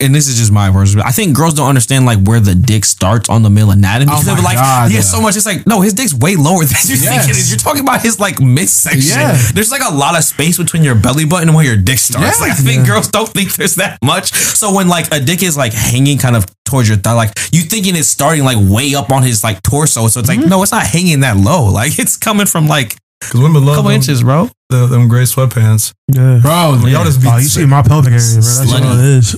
And 0.00 0.14
this 0.14 0.28
is 0.28 0.38
just 0.38 0.52
my 0.52 0.70
version. 0.70 1.00
I 1.00 1.10
think 1.10 1.34
girls 1.34 1.54
don't 1.54 1.66
understand 1.68 2.06
like 2.06 2.20
where 2.22 2.38
the 2.38 2.54
dick 2.54 2.84
starts 2.84 3.28
on 3.28 3.42
the 3.42 3.50
male 3.50 3.72
anatomy. 3.72 4.12
Oh 4.14 4.22
They're 4.24 4.36
my 4.36 4.42
like, 4.42 4.54
God, 4.56 4.90
he 4.90 4.96
has 4.96 5.06
yeah. 5.06 5.16
so 5.16 5.20
much. 5.20 5.36
It's 5.36 5.44
like, 5.44 5.66
no, 5.66 5.80
his 5.80 5.92
dick's 5.92 6.14
way 6.14 6.36
lower 6.36 6.60
than 6.64 6.78
you 6.84 6.94
think 6.96 7.24
it 7.24 7.26
Yes. 7.26 7.30
is. 7.36 7.50
You're 7.50 7.58
talking 7.58 7.82
about 7.82 8.00
his 8.02 8.20
like 8.20 8.40
midsection. 8.40 9.18
Yeah. 9.20 9.36
There's 9.54 9.72
like 9.72 9.82
a 9.84 9.92
lot 9.92 10.16
of 10.16 10.22
space 10.22 10.56
between 10.56 10.84
your 10.84 10.94
belly 10.94 11.24
button 11.24 11.48
and 11.48 11.56
where 11.56 11.64
your 11.66 11.76
dick 11.76 11.98
starts. 11.98 12.38
Yeah. 12.38 12.46
Like 12.46 12.52
I 12.52 12.62
think 12.62 12.86
girls 12.86 13.08
don't 13.08 13.28
think 13.28 13.54
there's 13.56 13.74
that 13.74 13.98
much. 14.00 14.32
So 14.32 14.72
when 14.72 14.86
like 14.86 15.12
a 15.12 15.18
dick 15.18 15.42
is 15.42 15.56
like 15.56 15.72
hanging 15.72 16.18
kind 16.18 16.36
of 16.36 16.46
towards 16.64 16.88
your 16.88 16.98
thigh, 16.98 17.14
like 17.14 17.32
you 17.50 17.62
thinking 17.62 17.96
it's 17.96 18.06
starting 18.08 18.44
like 18.44 18.58
way 18.60 18.94
up 18.94 19.10
on 19.10 19.24
his 19.24 19.42
like 19.42 19.62
torso. 19.64 20.06
So 20.06 20.20
it's 20.20 20.28
like, 20.28 20.38
Mm-hmm. 20.38 20.48
no, 20.48 20.62
it's 20.62 20.70
not 20.70 20.86
hanging 20.86 21.20
that 21.20 21.36
low. 21.36 21.72
Like 21.78 21.98
it's 21.98 22.16
coming 22.16 22.46
from 22.46 22.68
like 22.68 22.94
Because 23.20 23.40
women 23.40 23.64
a 23.64 23.66
love 23.66 23.76
couple 23.78 23.88
them, 23.90 23.96
inches, 23.96 24.22
bro. 24.22 24.48
the, 24.68 24.86
them 24.86 25.08
gray 25.08 25.24
sweatpants. 25.24 25.92
yeah. 26.06 26.38
bro. 26.40 26.78
Y'all 26.86 27.02
just 27.04 27.20
be 27.20 27.26
Oh, 27.28 27.36
you 27.38 27.48
see 27.48 27.66
my 27.66 27.82
pelvic 27.82 28.12
area, 28.12 28.22
bro. 28.22 28.34
That's 28.42 28.60
Slutty. 28.60 28.84
all 28.86 28.92
it 28.98 29.04
is. 29.04 29.36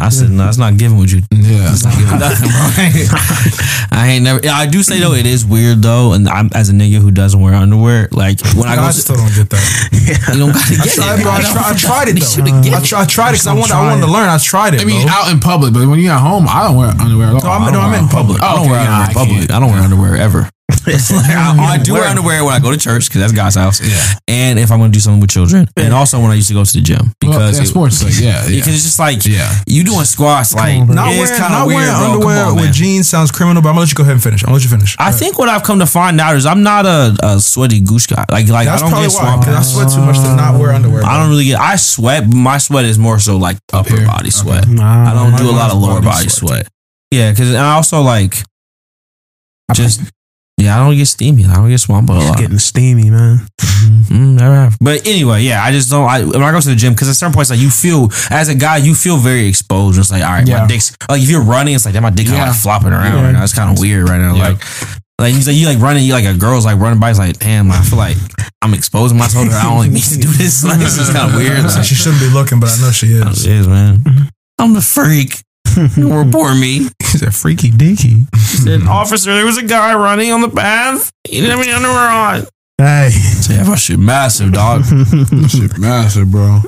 I 0.00 0.08
said, 0.08 0.30
no, 0.30 0.48
it's 0.48 0.56
not 0.58 0.76
giving 0.78 0.96
what 0.98 1.10
you 1.12 1.20
Yeah, 1.30 1.70
It's 1.72 1.84
not 1.84 1.94
giving 1.94 2.18
nothing, 2.18 2.48
bro. 3.08 3.18
I 3.92 4.08
ain't 4.16 4.24
never. 4.24 4.40
yeah, 4.42 4.54
I 4.54 4.66
do 4.66 4.82
say 4.82 4.98
though, 5.00 5.12
it 5.12 5.26
is 5.26 5.44
weird 5.44 5.82
though, 5.82 6.12
and 6.14 6.28
I'm 6.28 6.48
as 6.54 6.70
a 6.70 6.72
nigga 6.72 6.98
who 7.00 7.10
doesn't 7.10 7.40
wear 7.40 7.54
underwear. 7.54 8.08
Like 8.12 8.40
when 8.56 8.66
I 8.66 8.72
I, 8.72 8.76
go, 8.76 8.90
still 8.92 9.16
don't 9.16 9.34
get 9.34 9.50
that. 9.50 9.88
you 10.32 10.38
don't 10.40 10.52
gotta 10.52 10.74
I 10.80 10.84
get 10.84 10.94
tried, 10.94 11.20
it. 11.20 11.22
bro. 11.22 11.30
I, 11.32 11.40
bro. 11.42 11.50
tried, 11.52 11.72
I 11.74 11.76
tried 11.76 12.08
it 12.08 12.14
You 12.14 12.20
though. 12.20 12.26
shoulda 12.26 12.50
get 12.62 12.72
I, 12.74 12.78
it. 12.80 12.84
tried, 12.86 13.02
I 13.02 13.06
tried 13.06 13.28
it 13.30 13.32
because 13.32 13.46
I 13.46 13.54
Just 13.56 13.70
wanted, 13.70 13.74
I 13.74 13.90
wanted 13.92 14.06
to 14.06 14.12
learn. 14.12 14.28
I 14.28 14.38
tried 14.38 14.74
it. 14.74 14.80
I 14.80 14.84
mean, 14.84 15.06
bro. 15.06 15.12
out 15.14 15.30
in 15.32 15.40
public, 15.40 15.72
but 15.74 15.86
when 15.86 15.98
you're 16.00 16.12
at 16.14 16.20
home, 16.20 16.46
I 16.48 16.62
don't 16.64 16.76
wear 16.76 16.88
underwear 16.88 17.28
at 17.28 17.34
all. 17.34 17.40
No, 17.44 17.50
I'm- 17.50 17.62
I 17.62 17.66
no, 17.70 17.72
don't 17.80 17.84
I'm 17.92 18.02
in 18.04 18.08
public. 18.08 18.42
I 18.42 18.54
don't 18.54 18.60
Okay, 18.64 18.70
wear 18.70 18.80
yeah, 18.80 18.94
underwear 19.04 19.08
in 19.10 19.14
public. 19.14 19.50
I 19.50 19.60
don't 19.60 19.70
wear 19.70 19.82
underwear 19.82 20.16
ever. 20.16 20.50
Like, 20.86 21.26
I, 21.30 21.74
I 21.74 21.78
do 21.78 21.94
wear 21.94 22.04
underwear 22.04 22.44
when 22.44 22.52
I 22.54 22.58
go 22.60 22.70
to 22.70 22.76
church 22.78 23.08
because 23.08 23.20
that's 23.20 23.32
God's 23.32 23.56
house. 23.56 23.80
Yeah. 23.80 23.96
And 24.28 24.58
if 24.58 24.70
I'm 24.70 24.78
going 24.78 24.90
to 24.92 24.96
do 24.96 25.00
something 25.00 25.20
with 25.20 25.30
children, 25.30 25.66
and 25.76 25.92
also 25.92 26.20
when 26.20 26.30
I 26.30 26.34
used 26.34 26.48
to 26.48 26.54
go 26.54 26.64
to 26.64 26.72
the 26.72 26.80
gym 26.80 27.12
Well, 27.22 27.32
because 27.32 27.56
yeah, 27.58 27.62
it- 27.64 27.66
sports, 27.66 28.02
like, 28.04 28.14
yeah, 28.20 28.44
yeah. 28.48 28.56
because 28.56 28.74
it's 28.74 28.84
just 28.84 28.98
like 28.98 29.24
Yeah. 29.26 29.50
you 29.66 29.84
doing 29.84 30.04
squats 30.04 30.54
like 30.54 30.80
on. 30.80 30.94
Not 30.94 31.08
it's 31.12 31.18
wearing, 31.30 31.40
kind 31.40 31.52
not 31.52 31.62
of 31.62 31.66
weird, 31.68 31.78
wearing 31.80 31.96
bro. 31.98 32.12
Underwear 32.14 32.44
on, 32.46 32.54
with 32.56 32.64
man. 32.66 32.72
jeans 32.72 33.08
sounds 33.08 33.30
criminal, 33.30 33.62
but 33.62 33.68
I'm 33.70 33.74
gonna 33.74 33.80
let 33.80 33.90
you 33.90 33.96
go 33.96 34.02
ahead 34.02 34.14
and 34.14 34.22
finish. 34.22 34.44
I'll 34.44 34.52
let 34.52 34.62
you 34.62 34.70
finish. 34.70 34.96
I 34.98 35.10
think 35.12 35.38
what 35.38 35.48
I've 35.48 35.62
come 35.62 35.78
to 35.80 35.86
find 35.86 36.20
out 36.20 36.36
is 36.36 36.46
I'm 36.46 36.62
not 36.62 36.86
a, 36.86 37.16
a 37.22 37.40
sweaty 37.40 37.80
goose 37.80 38.06
guy. 38.06 38.24
Like 38.30 38.48
like 38.48 38.66
that's 38.66 38.82
I 38.82 38.84
don't 38.86 38.90
probably 38.90 39.08
get 39.08 39.14
why. 39.16 39.22
swamp. 39.22 39.44
'cause 39.44 39.54
I 39.54 39.62
sweat 39.62 39.88
too 39.92 40.02
much 40.06 40.16
to 40.18 40.36
not 40.36 40.58
wear 40.60 40.72
underwear. 40.72 41.04
I 41.04 41.18
don't 41.20 41.30
really 41.30 41.46
get. 41.46 41.58
I 41.60 41.76
sweat. 41.76 42.24
but 42.28 42.36
My 42.36 42.58
sweat 42.58 42.84
is 42.84 42.98
more 42.98 43.18
so 43.18 43.36
like 43.36 43.58
upper 43.72 43.96
here? 43.96 44.06
body 44.06 44.30
sweat. 44.30 44.68
Nah, 44.68 45.10
I 45.10 45.14
don't 45.14 45.36
do 45.36 45.50
a 45.50 45.56
lot 45.56 45.70
of 45.70 45.78
lower 45.78 45.94
body 46.00 46.06
body 46.06 46.28
sweat. 46.28 46.66
sweat. 46.66 46.68
Yeah, 47.10 47.30
because 47.32 47.54
I 47.54 47.72
also 47.72 48.00
like 48.02 48.42
just 49.74 50.00
yeah. 50.60 50.80
I 50.80 50.84
don't 50.86 50.96
get 50.96 51.06
steamy. 51.06 51.44
I 51.46 51.54
don't 51.54 51.68
get 51.68 51.78
swamp 51.80 52.10
a 52.10 52.16
It's 52.16 52.24
lot. 52.28 52.38
getting 52.38 52.58
steamy, 52.58 53.10
man. 53.10 53.46
Mm, 53.60 54.34
never 54.38 54.54
have. 54.54 54.76
But 54.80 55.06
anyway, 55.06 55.42
yeah, 55.42 55.62
I 55.64 55.72
just 55.72 55.90
don't. 55.90 56.08
I, 56.08 56.24
when 56.24 56.42
I 56.42 56.52
go 56.52 56.60
to 56.60 56.68
the 56.68 56.74
gym, 56.76 56.92
because 56.92 57.08
at 57.08 57.16
certain 57.16 57.32
points, 57.32 57.50
like 57.50 57.58
you 57.60 57.70
feel 57.70 58.08
as 58.30 58.48
a 58.48 58.54
guy, 58.54 58.76
you 58.78 58.94
feel 58.94 59.16
very 59.16 59.46
exposed. 59.46 59.98
It's 59.98 60.10
like, 60.10 60.22
all 60.22 60.30
right, 60.32 60.46
Yeah. 60.46 60.62
my 60.62 60.66
dick's 60.66 60.96
like 61.08 61.22
if 61.22 61.28
you're 61.30 61.42
running, 61.42 61.74
it's 61.74 61.84
like 61.84 61.94
that. 61.94 62.02
My 62.02 62.10
dick 62.10 62.26
kind 62.26 62.38
of 62.38 62.42
Yeah. 62.46 62.50
like 62.50 62.60
flopping 62.60 62.92
around 62.92 63.16
Yeah. 63.16 63.22
right 63.24 63.32
now. 63.32 63.42
It's 63.42 63.54
kind 63.54 63.70
of 63.70 63.80
weird 63.80 64.08
right 64.08 64.20
now. 64.20 64.34
Yeah. 64.34 64.48
Like, 64.50 64.62
like 65.18 65.34
he's 65.34 65.46
like 65.46 65.56
you 65.56 65.66
like 65.66 65.78
running, 65.78 66.04
you 66.04 66.12
like 66.12 66.24
a 66.24 66.34
girl's 66.36 66.64
like 66.64 66.78
running 66.78 66.98
by. 67.00 67.10
It's 67.10 67.18
like, 67.18 67.38
damn, 67.38 67.70
I 67.70 67.80
feel 67.82 67.98
like 67.98 68.16
I'm 68.62 68.74
exposing 68.74 69.18
myself. 69.18 69.48
I 69.50 69.62
don't 69.64 69.78
like 69.78 69.90
need 69.90 70.02
to 70.04 70.18
do 70.18 70.28
this. 70.28 70.64
Like, 70.70 70.78
this 70.78 70.98
is 70.98 71.10
kind 71.10 71.30
of 71.30 71.36
weird. 71.36 71.62
Like, 71.64 71.84
she 71.84 71.94
shouldn't 71.94 72.20
be 72.20 72.28
looking, 72.30 72.60
but 72.60 72.68
I 72.70 72.80
know 72.80 72.90
she 72.90 73.06
is. 73.08 73.42
She 73.42 73.50
is, 73.50 73.66
man. 73.68 74.02
I'm 74.58 74.74
the 74.74 74.82
freak. 74.82 75.40
Don't 75.74 76.26
report 76.26 76.56
me. 76.56 76.88
He's 77.00 77.22
a 77.22 77.30
freaky 77.30 77.70
deaky. 77.70 78.26
He 78.34 78.38
said, 78.38 78.82
officer, 78.82 79.34
there 79.34 79.44
was 79.44 79.58
a 79.58 79.64
guy 79.64 79.94
running 79.94 80.32
on 80.32 80.40
the 80.40 80.48
path. 80.48 81.10
He 81.28 81.40
didn't 81.40 81.50
have 81.56 81.60
any 81.66 81.72
underwear 81.72 82.08
on. 82.08 82.46
Hey, 82.78 83.10
So 83.10 83.52
yeah, 83.52 83.64
my 83.64 83.74
shit 83.76 83.98
massive, 83.98 84.52
dog. 84.52 84.84
Shit 85.48 85.78
massive, 85.78 86.30
bro. 86.30 86.60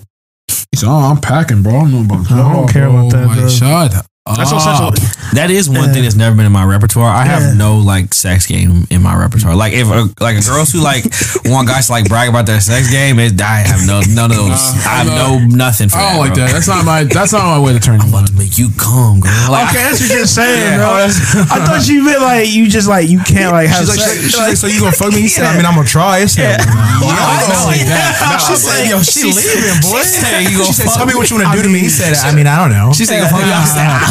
He's 0.70 0.84
oh, 0.84 0.90
I'm 0.90 1.18
packing, 1.20 1.62
bro. 1.62 1.72
I 1.76 1.80
don't 1.82 1.92
know 1.92 2.14
about 2.16 2.30
I 2.30 2.52
don't 2.52 2.68
care 2.68 2.86
about 2.88 3.10
that, 3.12 3.24
oh, 3.24 3.26
Like, 3.28 3.38
bro. 3.38 3.48
shut 3.48 4.06
that's 4.24 4.50
such 4.50 4.62
That 5.34 5.50
is 5.50 5.66
one 5.68 5.88
Yeah. 5.88 5.92
thing 5.94 6.02
that's 6.04 6.14
never 6.14 6.36
been 6.36 6.46
in 6.46 6.52
my 6.52 6.62
repertoire. 6.64 7.10
I 7.10 7.24
Yeah. 7.24 7.40
have 7.40 7.56
no 7.56 7.78
like 7.78 8.14
sex 8.14 8.46
game 8.46 8.86
in 8.90 9.02
my 9.02 9.16
repertoire. 9.16 9.56
Like 9.56 9.72
if 9.72 9.88
uh, 9.88 10.06
like 10.20 10.36
a 10.38 10.44
girls 10.46 10.70
who 10.70 10.78
like 10.78 11.02
want 11.46 11.66
guys 11.66 11.86
to 11.88 11.92
like 11.92 12.06
brag 12.06 12.28
about 12.28 12.46
their 12.46 12.60
sex 12.60 12.86
game, 12.90 13.18
it, 13.18 13.40
I 13.40 13.66
have 13.66 13.82
no 13.82 13.98
none 14.14 14.30
of 14.30 14.36
those. 14.36 14.52
Uh, 14.52 14.84
I 14.86 14.94
have 15.02 15.06
no. 15.10 15.38
no 15.42 15.46
nothing 15.50 15.88
for 15.88 15.96
I 15.98 16.00
that. 16.00 16.10
don't 16.12 16.20
like 16.22 16.34
bro. 16.38 16.44
that. 16.46 16.52
That's 16.52 16.68
not 16.68 16.84
my. 16.84 17.02
That's 17.02 17.32
not 17.32 17.42
my 17.50 17.58
way 17.58 17.72
to 17.72 17.80
turn 17.80 17.98
I'm 18.00 18.10
about 18.14 18.28
to 18.28 18.34
make 18.38 18.58
you 18.62 18.68
come, 18.78 19.18
girl. 19.18 19.32
Like, 19.50 19.74
Okay, 19.74 19.82
that's 19.90 19.98
what 20.04 20.10
you're 20.14 20.26
saying, 20.30 20.70
Yeah. 20.78 20.86
bro. 20.86 21.02
I 21.50 21.58
thought 21.66 21.82
you 21.90 22.04
meant 22.04 22.22
like 22.22 22.46
you 22.52 22.68
just 22.70 22.86
like 22.86 23.08
you 23.10 23.18
can't 23.26 23.50
like 23.50 23.66
have 23.74 23.88
She's 23.88 23.90
like, 23.90 24.06
sex. 24.06 24.22
she's 24.22 24.38
like, 24.38 24.54
so 24.54 24.66
you 24.70 24.78
gonna 24.86 24.92
fuck 24.94 25.10
me? 25.10 25.22
He 25.26 25.32
said, 25.32 25.50
I 25.50 25.56
mean, 25.56 25.66
I'm 25.66 25.74
gonna 25.74 25.88
try. 25.88 26.20
It's 26.22 26.38
yeah. 26.38 26.60
not 26.62 27.66
like 27.66 27.82
that. 27.90 28.38
She 28.46 28.54
said, 28.54 28.86
yo, 28.86 29.02
she 29.02 29.34
leaving, 29.34 29.82
boy. 29.82 30.04
She 30.06 30.22
said, 30.22 30.46
you 30.46 30.62
gonna 30.62 30.70
fuck 30.70 30.94
tell 30.94 31.06
me 31.10 31.16
what 31.18 31.26
you 31.26 31.40
want 31.40 31.50
to 31.50 31.56
do 31.58 31.62
to 31.66 31.72
me. 31.72 31.80
He 31.80 31.90
said, 31.90 32.14
I 32.22 32.30
mean, 32.36 32.46
I 32.46 32.60
don't 32.62 32.70
know. 32.70 32.92
she 32.92 33.02
said, 33.08 33.24
fuck 33.26 33.40
me? 33.42 33.50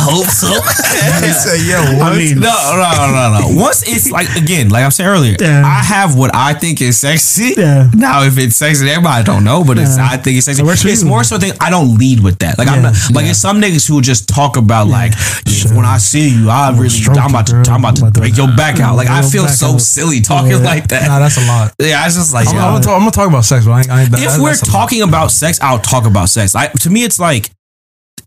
I 0.02 0.10
hope 0.10 0.26
so. 0.26 0.48
he 1.26 1.32
said, 1.34 1.62
yeah, 1.62 1.98
what? 2.00 2.14
I 2.14 2.18
mean, 2.18 2.40
No, 2.40 2.50
no, 2.50 2.90
no, 2.98 3.40
no, 3.40 3.54
no. 3.56 3.62
Once 3.62 3.84
it's 3.88 4.10
like 4.10 4.28
again, 4.36 4.70
like 4.70 4.84
I'm 4.84 4.92
saying 4.92 5.10
earlier, 5.10 5.36
Yeah. 5.40 5.64
I 5.66 5.84
have 5.84 6.16
what 6.18 6.34
I 6.34 6.54
think 6.54 6.82
is 6.82 6.98
sexy. 6.98 7.54
Yeah. 7.58 7.90
Now, 7.94 8.24
if 8.24 8.38
it's 8.38 8.56
sexy, 8.56 8.86
to 8.86 8.92
everybody 8.92 9.24
don't 9.24 9.44
know, 9.44 9.64
but 9.64 9.78
it's 9.78 9.98
Yeah. 9.98 10.10
I 10.12 10.18
think 10.18 10.38
it's 10.38 10.46
sexy. 10.46 10.62
It 10.62 10.66
works 10.66 10.84
It's 10.86 11.04
more 11.04 11.24
so 11.24 11.38
thing. 11.38 11.54
I 11.62 11.70
don't 11.70 11.98
lead 11.98 12.22
with 12.24 12.40
that. 12.40 12.58
Like 12.58 12.68
I'm 12.68 12.82
not 12.82 12.96
like 13.14 13.26
it's 13.28 13.40
some 13.40 13.62
niggas 13.62 13.88
who 13.88 14.02
just 14.02 14.28
talk 14.28 14.58
about 14.58 14.88
like 14.88 15.14
if 15.46 15.72
when 15.76 15.86
I 15.86 15.98
see 15.98 16.30
you, 16.30 16.50
I 16.50 16.72
really 16.72 16.90
stroke 16.90 17.18
I'm 17.20 17.30
about 17.30 17.48
to 17.48 17.54
girl. 17.54 17.64
I'm 17.70 17.82
about 17.82 17.96
to 17.98 18.06
I'm 18.06 18.12
break 18.12 18.36
your 18.38 18.48
back 18.58 18.80
out. 18.80 18.96
Like 18.96 19.10
I 19.10 19.22
feel 19.22 19.48
so 19.48 19.74
out. 19.74 19.82
silly 19.82 20.22
talking 20.22 20.52
Yeah. 20.52 20.58
like 20.58 20.88
that. 20.90 21.08
Nah, 21.08 21.20
that's 21.20 21.38
a 21.38 21.46
lot. 21.48 21.74
yeah, 21.80 22.06
it's 22.06 22.16
just 22.16 22.34
like 22.34 22.48
I'm, 22.48 22.56
yo. 22.56 22.62
I'm, 22.62 22.72
gonna 22.74 22.84
talk, 22.84 22.94
I'm 22.96 23.00
gonna 23.02 23.12
talk 23.12 23.28
about 23.30 23.46
sex, 23.46 23.66
but 23.66 23.72
I 23.72 23.80
ain't, 23.82 23.90
I 23.92 24.02
ain't, 24.04 24.14
if 24.14 24.20
that- 24.20 24.40
we're 24.40 24.50
that's 24.50 24.64
a 24.64 24.66
lot. 24.72 24.72
talking 24.82 25.02
about 25.04 25.32
sex, 25.32 25.60
I'll 25.62 25.80
talk 25.80 26.06
about 26.06 26.30
sex. 26.30 26.56
I, 26.56 26.68
to 26.68 26.90
me, 26.90 27.04
it's 27.04 27.20
like 27.20 27.50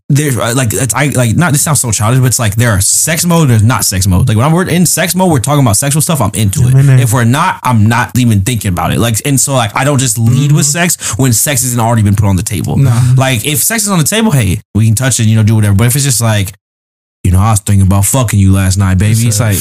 there's 0.09 0.37
uh, 0.37 0.53
like 0.55 0.69
it's 0.71 0.93
I 0.93 1.07
like 1.07 1.35
not 1.35 1.51
this 1.51 1.63
sounds 1.63 1.79
so 1.79 1.91
childish, 1.91 2.19
but 2.19 2.27
it's 2.27 2.37
like 2.37 2.55
there 2.55 2.69
are 2.71 2.81
sex 2.81 3.25
mode, 3.25 3.49
there's 3.49 3.63
not 3.63 3.83
sex 3.85 4.05
mode. 4.05 4.27
Like 4.27 4.37
when 4.37 4.51
we're 4.51 4.69
in 4.69 4.85
sex 4.85 5.15
mode, 5.15 5.31
we're 5.31 5.39
talking 5.39 5.61
about 5.65 5.77
sexual 5.77 6.01
stuff. 6.01 6.21
I'm 6.21 6.31
into 6.35 6.59
there. 6.59 6.95
it. 6.95 6.99
If 6.99 7.11
we're 7.11 7.23
not, 7.23 7.59
I'm 7.63 7.87
not 7.87 8.15
even 8.17 8.41
thinking 8.41 8.69
about 8.69 8.93
it. 8.93 8.99
Like 8.99 9.15
and 9.25 9.39
so 9.39 9.53
like 9.53 9.75
I 9.75 9.83
don't 9.83 9.97
just 9.97 10.19
lead 10.19 10.51
with 10.51 10.65
sex 10.67 11.17
when 11.17 11.33
sex 11.33 11.63
hasn't 11.63 11.81
already 11.81 12.03
been 12.03 12.15
put 12.15 12.25
on 12.27 12.35
the 12.35 12.43
table. 12.43 12.75
Like 13.17 13.45
if 13.47 13.59
sex 13.63 13.83
is 13.83 13.89
on 13.89 13.97
the 13.97 14.03
table, 14.05 14.29
hey, 14.31 14.61
we 14.75 14.85
can 14.85 14.95
touch 14.95 15.19
it, 15.19 15.25
you 15.25 15.35
know, 15.35 15.43
do 15.43 15.55
whatever. 15.55 15.75
But 15.75 15.87
if 15.87 15.95
it's 15.95 16.05
just 16.05 16.21
like, 16.21 16.53
you 17.23 17.31
know, 17.31 17.39
I 17.39 17.49
was 17.51 17.61
thinking 17.61 17.87
about 17.87 18.05
fucking 18.05 18.39
you 18.39 18.53
last 18.53 18.77
night, 18.77 18.99
baby. 18.99 19.27
It's 19.27 19.39
like 19.39 19.57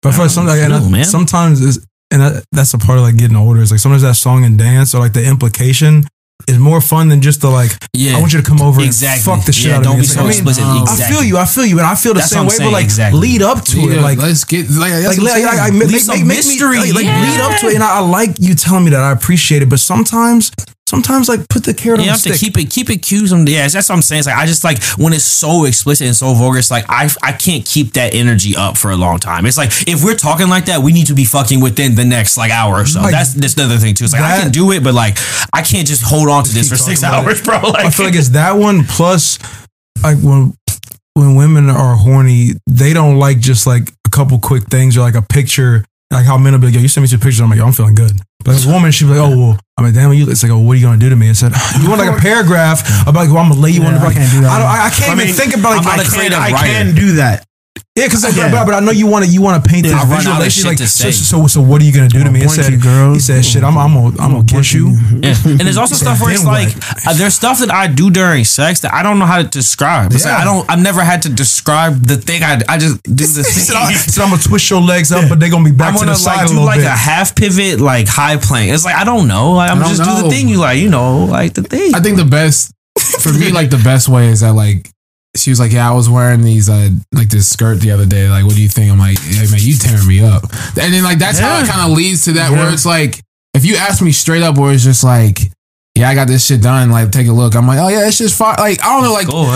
But 0.00 0.14
for 0.14 0.26
some, 0.30 0.46
like, 0.46 0.66
know, 0.70 0.76
I- 0.98 1.02
sometimes, 1.02 1.60
it's, 1.62 1.86
and 2.10 2.22
that, 2.22 2.44
that's 2.50 2.72
a 2.72 2.78
part 2.78 2.96
of 2.96 3.04
like 3.04 3.18
getting 3.18 3.36
older. 3.36 3.60
Is 3.60 3.70
like 3.70 3.80
sometimes 3.80 4.00
that 4.02 4.14
song 4.16 4.46
and 4.46 4.58
dance 4.58 4.94
or 4.94 5.00
like 5.00 5.12
the 5.12 5.22
implication 5.24 6.04
is 6.50 6.58
more 6.58 6.80
fun 6.80 7.08
than 7.08 7.20
just 7.22 7.40
the 7.40 7.48
like. 7.48 7.72
yeah, 7.94 8.16
I 8.16 8.20
want 8.20 8.32
you 8.34 8.40
to 8.42 8.46
come 8.46 8.60
over 8.60 8.80
Exactly. 8.82 9.32
and 9.32 9.38
fuck 9.40 9.46
the 9.46 9.52
shit 9.52 9.70
Yeah, 9.70 9.78
out 9.78 9.84
don't 9.84 9.96
me. 9.96 10.02
be 10.02 10.06
so 10.06 10.22
like, 10.24 10.36
I 10.36 10.42
mean, 10.42 10.82
explicit. 10.82 11.04
I 11.04 11.08
feel 11.10 11.22
you. 11.24 11.36
I 11.38 11.44
feel 11.46 11.64
you, 11.66 11.78
and 11.78 11.86
I 11.86 11.94
feel 11.94 12.12
the 12.14 12.20
That's 12.20 12.30
same 12.32 12.44
way. 12.44 12.50
saying, 12.50 12.68
But 12.70 12.72
like, 12.74 12.84
exactly. 12.84 13.20
lead 13.20 13.42
up 13.42 13.64
to 13.64 13.78
it. 13.78 13.94
Yeah, 13.96 14.02
Like, 14.02 14.18
let's 14.18 14.44
get 14.44 14.68
like 14.70 14.92
that's 14.92 15.18
like, 15.18 15.44
like. 15.44 15.44
I, 15.44 15.68
I, 15.68 15.70
make, 15.70 15.88
make, 15.88 16.06
make, 16.06 16.06
make 16.08 16.20
me 16.22 16.34
mystery, 16.36 16.78
like, 16.78 16.94
like, 16.94 17.04
yeah. 17.04 17.22
lead 17.22 17.40
up 17.40 17.60
to 17.60 17.66
it, 17.68 17.74
and 17.74 17.82
I, 17.84 17.98
I 17.98 18.00
like 18.00 18.38
you 18.40 18.54
telling 18.54 18.84
me 18.84 18.90
that. 18.90 19.00
I 19.00 19.12
appreciate 19.12 19.62
it, 19.62 19.68
but 19.70 19.80
sometimes, 19.80 20.50
sometimes 20.90 21.28
like 21.28 21.48
put 21.48 21.64
the 21.64 21.72
carrot 21.72 22.00
on. 22.00 22.04
You 22.04 22.10
have 22.10 22.22
the 22.22 22.30
to 22.30 22.38
keep 22.38 22.58
it, 22.58 22.68
keep 22.68 22.90
it 22.90 22.98
cute. 22.98 23.32
On, 23.32 23.46
yeah, 23.46 23.68
that's 23.68 23.88
what 23.88 23.94
I'm 23.94 24.02
saying. 24.02 24.20
It's 24.20 24.26
like 24.26 24.36
I 24.36 24.46
just 24.46 24.64
like 24.64 24.82
when 24.98 25.12
it's 25.12 25.24
so 25.24 25.64
explicit 25.64 26.06
and 26.06 26.16
so 26.16 26.34
vulgar. 26.34 26.58
It's 26.58 26.70
like 26.70 26.84
I, 26.88 27.08
I 27.22 27.32
can't 27.32 27.64
keep 27.64 27.92
that 27.94 28.14
energy 28.14 28.56
up 28.56 28.76
for 28.76 28.90
a 28.90 28.96
long 28.96 29.18
time. 29.18 29.46
It's 29.46 29.56
like 29.56 29.70
if 29.86 30.04
we're 30.04 30.16
talking 30.16 30.48
like 30.48 30.66
that, 30.66 30.82
we 30.82 30.92
need 30.92 31.06
to 31.06 31.14
be 31.14 31.24
fucking 31.24 31.60
within 31.60 31.94
the 31.94 32.04
next 32.04 32.36
like 32.36 32.50
hour 32.50 32.74
or 32.74 32.86
so. 32.86 33.00
Like, 33.00 33.12
that's 33.12 33.34
that's 33.34 33.54
another 33.54 33.78
thing 33.78 33.94
too. 33.94 34.04
It's 34.04 34.12
like 34.12 34.22
I 34.22 34.40
can 34.40 34.50
do 34.50 34.72
it, 34.72 34.82
but 34.82 34.94
like 34.94 35.16
I 35.52 35.62
can't 35.62 35.86
just 35.86 36.02
hold 36.02 36.28
on 36.28 36.44
to 36.44 36.52
this 36.52 36.68
for 36.68 36.76
six 36.76 37.02
hours, 37.02 37.42
bro. 37.42 37.60
Like 37.70 37.86
I 37.86 37.90
feel 37.90 38.06
like 38.06 38.16
it's 38.16 38.30
that 38.30 38.52
one 38.52 38.84
plus 38.84 39.38
like 40.02 40.18
when 40.18 40.54
when 41.14 41.36
women 41.36 41.68
are 41.68 41.94
horny, 41.94 42.52
they 42.66 42.92
don't 42.92 43.16
like 43.16 43.38
just 43.38 43.66
like 43.66 43.92
a 44.06 44.10
couple 44.10 44.38
quick 44.40 44.64
things 44.64 44.96
or 44.96 45.00
like 45.00 45.14
a 45.14 45.22
picture. 45.22 45.84
Like 46.10 46.26
how 46.26 46.36
men 46.36 46.52
will 46.52 46.60
be 46.60 46.66
like, 46.66 46.74
yo, 46.74 46.80
you 46.80 46.88
send 46.88 47.02
me 47.02 47.08
some 47.08 47.20
pictures. 47.20 47.40
I'm 47.40 47.50
like, 47.50 47.58
yo, 47.58 47.66
I'm 47.66 47.72
feeling 47.72 47.94
good. 47.94 48.12
But 48.44 48.54
as 48.54 48.66
a 48.66 48.70
woman, 48.72 48.90
she'd 48.90 49.04
be 49.04 49.10
like, 49.10 49.20
oh, 49.20 49.36
well, 49.38 49.58
I 49.76 49.82
mean, 49.82 49.92
damn, 49.94 50.12
you, 50.12 50.28
it's 50.30 50.42
like, 50.42 50.50
oh, 50.52 50.58
what 50.58 50.72
are 50.72 50.76
you 50.76 50.86
going 50.86 50.98
to 50.98 51.04
do 51.04 51.10
to 51.10 51.16
me? 51.16 51.28
I 51.28 51.32
said, 51.32 51.52
you 51.80 51.88
want 51.88 52.00
like 52.00 52.16
a 52.16 52.20
paragraph 52.22 52.80
about, 53.02 53.14
like, 53.14 53.28
well, 53.28 53.38
I'm 53.38 53.48
going 53.50 53.60
to 53.60 53.60
lay 53.60 53.70
you 53.70 53.82
on 53.82 53.94
the 53.94 54.00
Yeah, 54.00 54.06
I 54.06 54.12
can't 54.14 54.32
do 54.32 54.40
that. 54.42 54.50
I, 54.50 54.58
don't, 54.58 54.68
I, 54.68 54.86
I 54.86 54.90
can't 54.90 55.10
I 55.10 55.12
even 55.14 55.26
mean, 55.26 55.34
think 55.34 55.54
about 55.54 55.76
like, 55.76 55.78
I'm 55.78 55.84
not 55.84 55.98
I 55.98 56.02
a 56.02 56.04
can't- 56.04 56.14
creative 56.14 56.38
I 56.38 56.50
writer. 56.52 56.66
can 56.66 56.94
do 56.94 57.12
that. 57.16 57.46
Yeah, 57.96 58.06
because 58.06 58.24
Yeah. 58.36 58.50
but, 58.50 58.64
but 58.66 58.74
I 58.74 58.80
know 58.80 58.92
you 58.92 59.06
want 59.06 59.24
to 59.24 59.30
you 59.30 59.42
want 59.42 59.62
to 59.62 59.68
paint 59.68 59.84
this 59.84 59.92
I 59.92 59.98
run 60.04 60.18
visual. 60.18 60.34
out 60.36 60.40
Like, 60.40 60.50
shit 60.50 60.64
like, 60.64 60.78
to 60.78 60.86
so, 60.88 61.04
say. 61.04 61.12
so, 61.12 61.46
so 61.46 61.60
what 61.60 61.82
are 61.82 61.84
you 61.84 61.92
gonna 61.92 62.08
do 62.08 62.20
to 62.20 62.26
I'll 62.26 62.32
me? 62.32 62.40
He 62.40 62.48
said, 62.48 62.72
you, 62.72 62.78
girl. 62.80 63.12
he 63.14 63.20
said, 63.20 63.44
shit, 63.44 63.62
I'm 63.64 63.76
I'm 63.76 63.92
gonna, 63.94 64.16
I'm 64.22 64.32
gonna 64.32 64.44
kiss 64.44 64.72
you. 64.72 64.96
Yeah. 65.22 65.34
And 65.44 65.60
there's 65.60 65.76
also 65.76 65.94
stuff 66.04 66.20
where 66.20 66.32
it's 66.32 66.44
like 66.44 66.68
uh, 67.06 67.14
there's 67.14 67.34
stuff 67.34 67.58
that 67.60 67.70
I 67.70 67.86
do 67.88 68.10
during 68.10 68.44
sex 68.44 68.80
that 68.80 68.94
I 68.94 69.02
don't 69.02 69.18
know 69.18 69.26
how 69.26 69.38
to 69.42 69.48
describe. 69.48 70.12
It's 70.12 70.24
like 70.24 70.34
I 70.34 70.44
don't. 70.44 70.68
I've 70.70 70.82
never 70.82 71.02
had 71.02 71.22
to 71.22 71.28
describe 71.28 72.06
the 72.06 72.16
thing. 72.16 72.42
I 72.42 72.60
I 72.68 72.78
just 72.78 73.02
do 73.02 73.14
the 73.14 73.24
He 73.50 73.60
said, 73.60 73.74
thing. 73.74 73.82
I, 73.82 73.90
he 73.90 73.96
said, 73.96 74.22
I'm 74.22 74.30
gonna 74.30 74.42
twist 74.42 74.70
your 74.70 74.80
legs 74.80 75.12
up, 75.12 75.28
but 75.28 75.40
they're 75.40 75.50
gonna 75.50 75.64
be 75.64 75.72
back 75.76 75.88
I'm 75.88 75.94
to 75.94 76.00
gonna 76.00 76.12
the 76.12 76.16
side 76.16 76.36
like 76.36 76.44
a 76.44 76.48
do 76.48 76.54
little 76.54 76.66
like 76.66 76.80
bit. 76.80 76.86
a 76.86 76.90
half 76.90 77.34
pivot, 77.36 77.80
like 77.80 78.06
high 78.08 78.36
plank. 78.36 78.72
It's 78.72 78.84
like 78.84 78.94
I 78.96 79.04
don't 79.04 79.28
know. 79.28 79.52
Like 79.52 79.70
I'm 79.70 79.78
I 79.78 79.82
don't 79.88 79.96
just 79.96 80.08
do 80.08 80.22
the 80.22 80.30
thing 80.30 80.48
you 80.48 80.58
like. 80.58 80.78
You 80.78 80.88
know, 80.88 81.24
like 81.24 81.54
the 81.54 81.62
thing. 81.62 81.94
I 81.94 82.00
think 82.00 82.16
the 82.16 82.24
best 82.24 82.72
for 83.20 83.32
me, 83.32 83.50
like 83.52 83.70
the 83.70 83.78
best 83.82 84.08
way 84.08 84.28
is 84.28 84.40
that 84.40 84.52
like 84.54 84.89
she 85.36 85.50
was 85.50 85.60
like, 85.60 85.72
yeah, 85.72 85.88
I 85.88 85.94
was 85.94 86.08
wearing 86.08 86.42
these 86.42 86.68
uh 86.68 86.90
like 87.12 87.28
this 87.28 87.48
skirt 87.48 87.80
the 87.80 87.92
other 87.92 88.06
day. 88.06 88.28
Like, 88.28 88.44
what 88.44 88.54
do 88.54 88.62
you 88.62 88.68
think? 88.68 88.90
I'm 88.92 88.98
like, 88.98 89.18
hey 89.18 89.46
man, 89.50 89.60
you 89.60 89.74
tearing 89.74 90.06
me 90.06 90.20
up. 90.20 90.44
And 90.76 90.92
then 90.92 91.04
like 91.04 91.18
that's 91.18 91.38
how 91.38 91.60
it 91.60 91.68
kind 91.68 91.90
of 91.90 91.96
leads 91.96 92.24
to 92.24 92.32
that 92.32 92.50
where 92.50 92.72
it's 92.72 92.86
like, 92.86 93.20
if 93.54 93.64
you 93.64 93.76
ask 93.76 94.02
me 94.02 94.12
straight 94.12 94.42
up, 94.42 94.58
where 94.58 94.72
it's 94.72 94.84
just 94.84 95.04
like, 95.04 95.38
yeah, 95.94 96.08
I 96.08 96.14
got 96.14 96.28
this 96.28 96.46
shit 96.46 96.62
done. 96.62 96.90
Like, 96.90 97.10
take 97.10 97.26
a 97.28 97.32
look. 97.32 97.54
I'm 97.54 97.66
like, 97.66 97.78
oh 97.78 97.88
yeah, 97.88 98.06
it's 98.06 98.18
just 98.18 98.38
fine. 98.38 98.56
Like, 98.58 98.82
I 98.82 98.94
don't 98.94 99.04
know, 99.04 99.12
like 99.12 99.28
cool. 99.28 99.46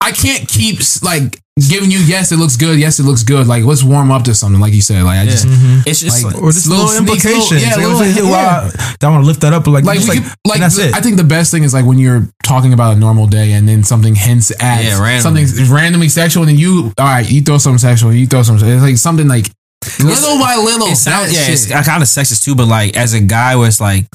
I 0.00 0.12
can't 0.12 0.48
keep 0.48 0.80
like 1.02 1.38
giving 1.68 1.90
you 1.90 1.98
yes, 1.98 2.30
it 2.30 2.36
looks 2.36 2.56
good, 2.56 2.78
yes, 2.78 3.00
it 3.00 3.02
looks 3.02 3.24
good. 3.24 3.48
Like, 3.48 3.64
let's 3.64 3.82
warm 3.82 4.12
up 4.12 4.22
to 4.24 4.34
something. 4.34 4.60
Like 4.60 4.72
you 4.72 4.80
said, 4.80 5.02
like 5.02 5.18
I 5.18 5.24
just. 5.24 5.44
Mm-hmm. 5.46 5.88
It's 5.88 6.00
just 6.00 6.22
Like, 6.24 6.34
like, 6.34 6.42
or 6.42 6.52
just 6.52 6.68
little 6.68 6.84
little, 6.86 7.04
sneaks, 7.04 7.24
little- 7.24 7.40
implications. 7.42 7.62
yeah, 7.62 7.74
Like, 7.74 7.86
little- 7.86 8.22
I'm 8.22 8.24
yeah. 8.24 8.30
wow, 8.30 8.70
I 9.02 9.08
want 9.10 9.22
to 9.24 9.26
lift 9.26 9.40
that 9.40 9.52
up, 9.52 9.64
but 9.64 9.72
like, 9.72 9.84
like, 9.84 9.96
just 9.98 10.08
like, 10.08 10.22
could, 10.22 10.32
like 10.46 10.60
that's 10.60 10.76
the- 10.76 10.88
it. 10.88 10.94
I 10.94 11.00
think 11.00 11.16
the 11.16 11.24
best 11.24 11.50
thing 11.50 11.64
is 11.64 11.74
like 11.74 11.84
when 11.84 11.98
you're 11.98 12.28
talking 12.44 12.72
about 12.72 12.96
a 12.96 12.98
normal 13.00 13.26
day 13.26 13.52
and 13.52 13.68
then 13.68 13.82
something 13.82 14.14
hints 14.14 14.52
at 14.62 14.84
Yeah, 14.84 15.02
randomly. 15.02 15.46
something 15.46 15.74
randomly 15.74 16.08
sexual 16.08 16.44
and 16.44 16.50
then 16.50 16.58
you 16.58 16.92
all 16.96 17.04
right 17.04 17.28
you 17.28 17.42
throw 17.42 17.58
something 17.58 17.78
sexual 17.78 18.12
you 18.14 18.26
throw 18.26 18.42
something 18.42 18.66
it's 18.68 18.80
like 18.82 18.96
something 18.96 19.28
like 19.28 19.50
little 20.00 20.38
by 20.38 20.56
little 20.56 20.86
it 20.88 20.96
sounds 20.96 21.32
yeah, 21.32 21.42
shit. 21.42 21.54
it's 21.54 21.66
kind 21.86 22.02
of 22.02 22.08
sexist 22.08 22.44
too. 22.44 22.54
But 22.54 22.68
like 22.68 22.96
as 22.96 23.14
a 23.14 23.20
guy, 23.20 23.56
where 23.56 23.66
it's 23.68 23.80
like. 23.80 24.06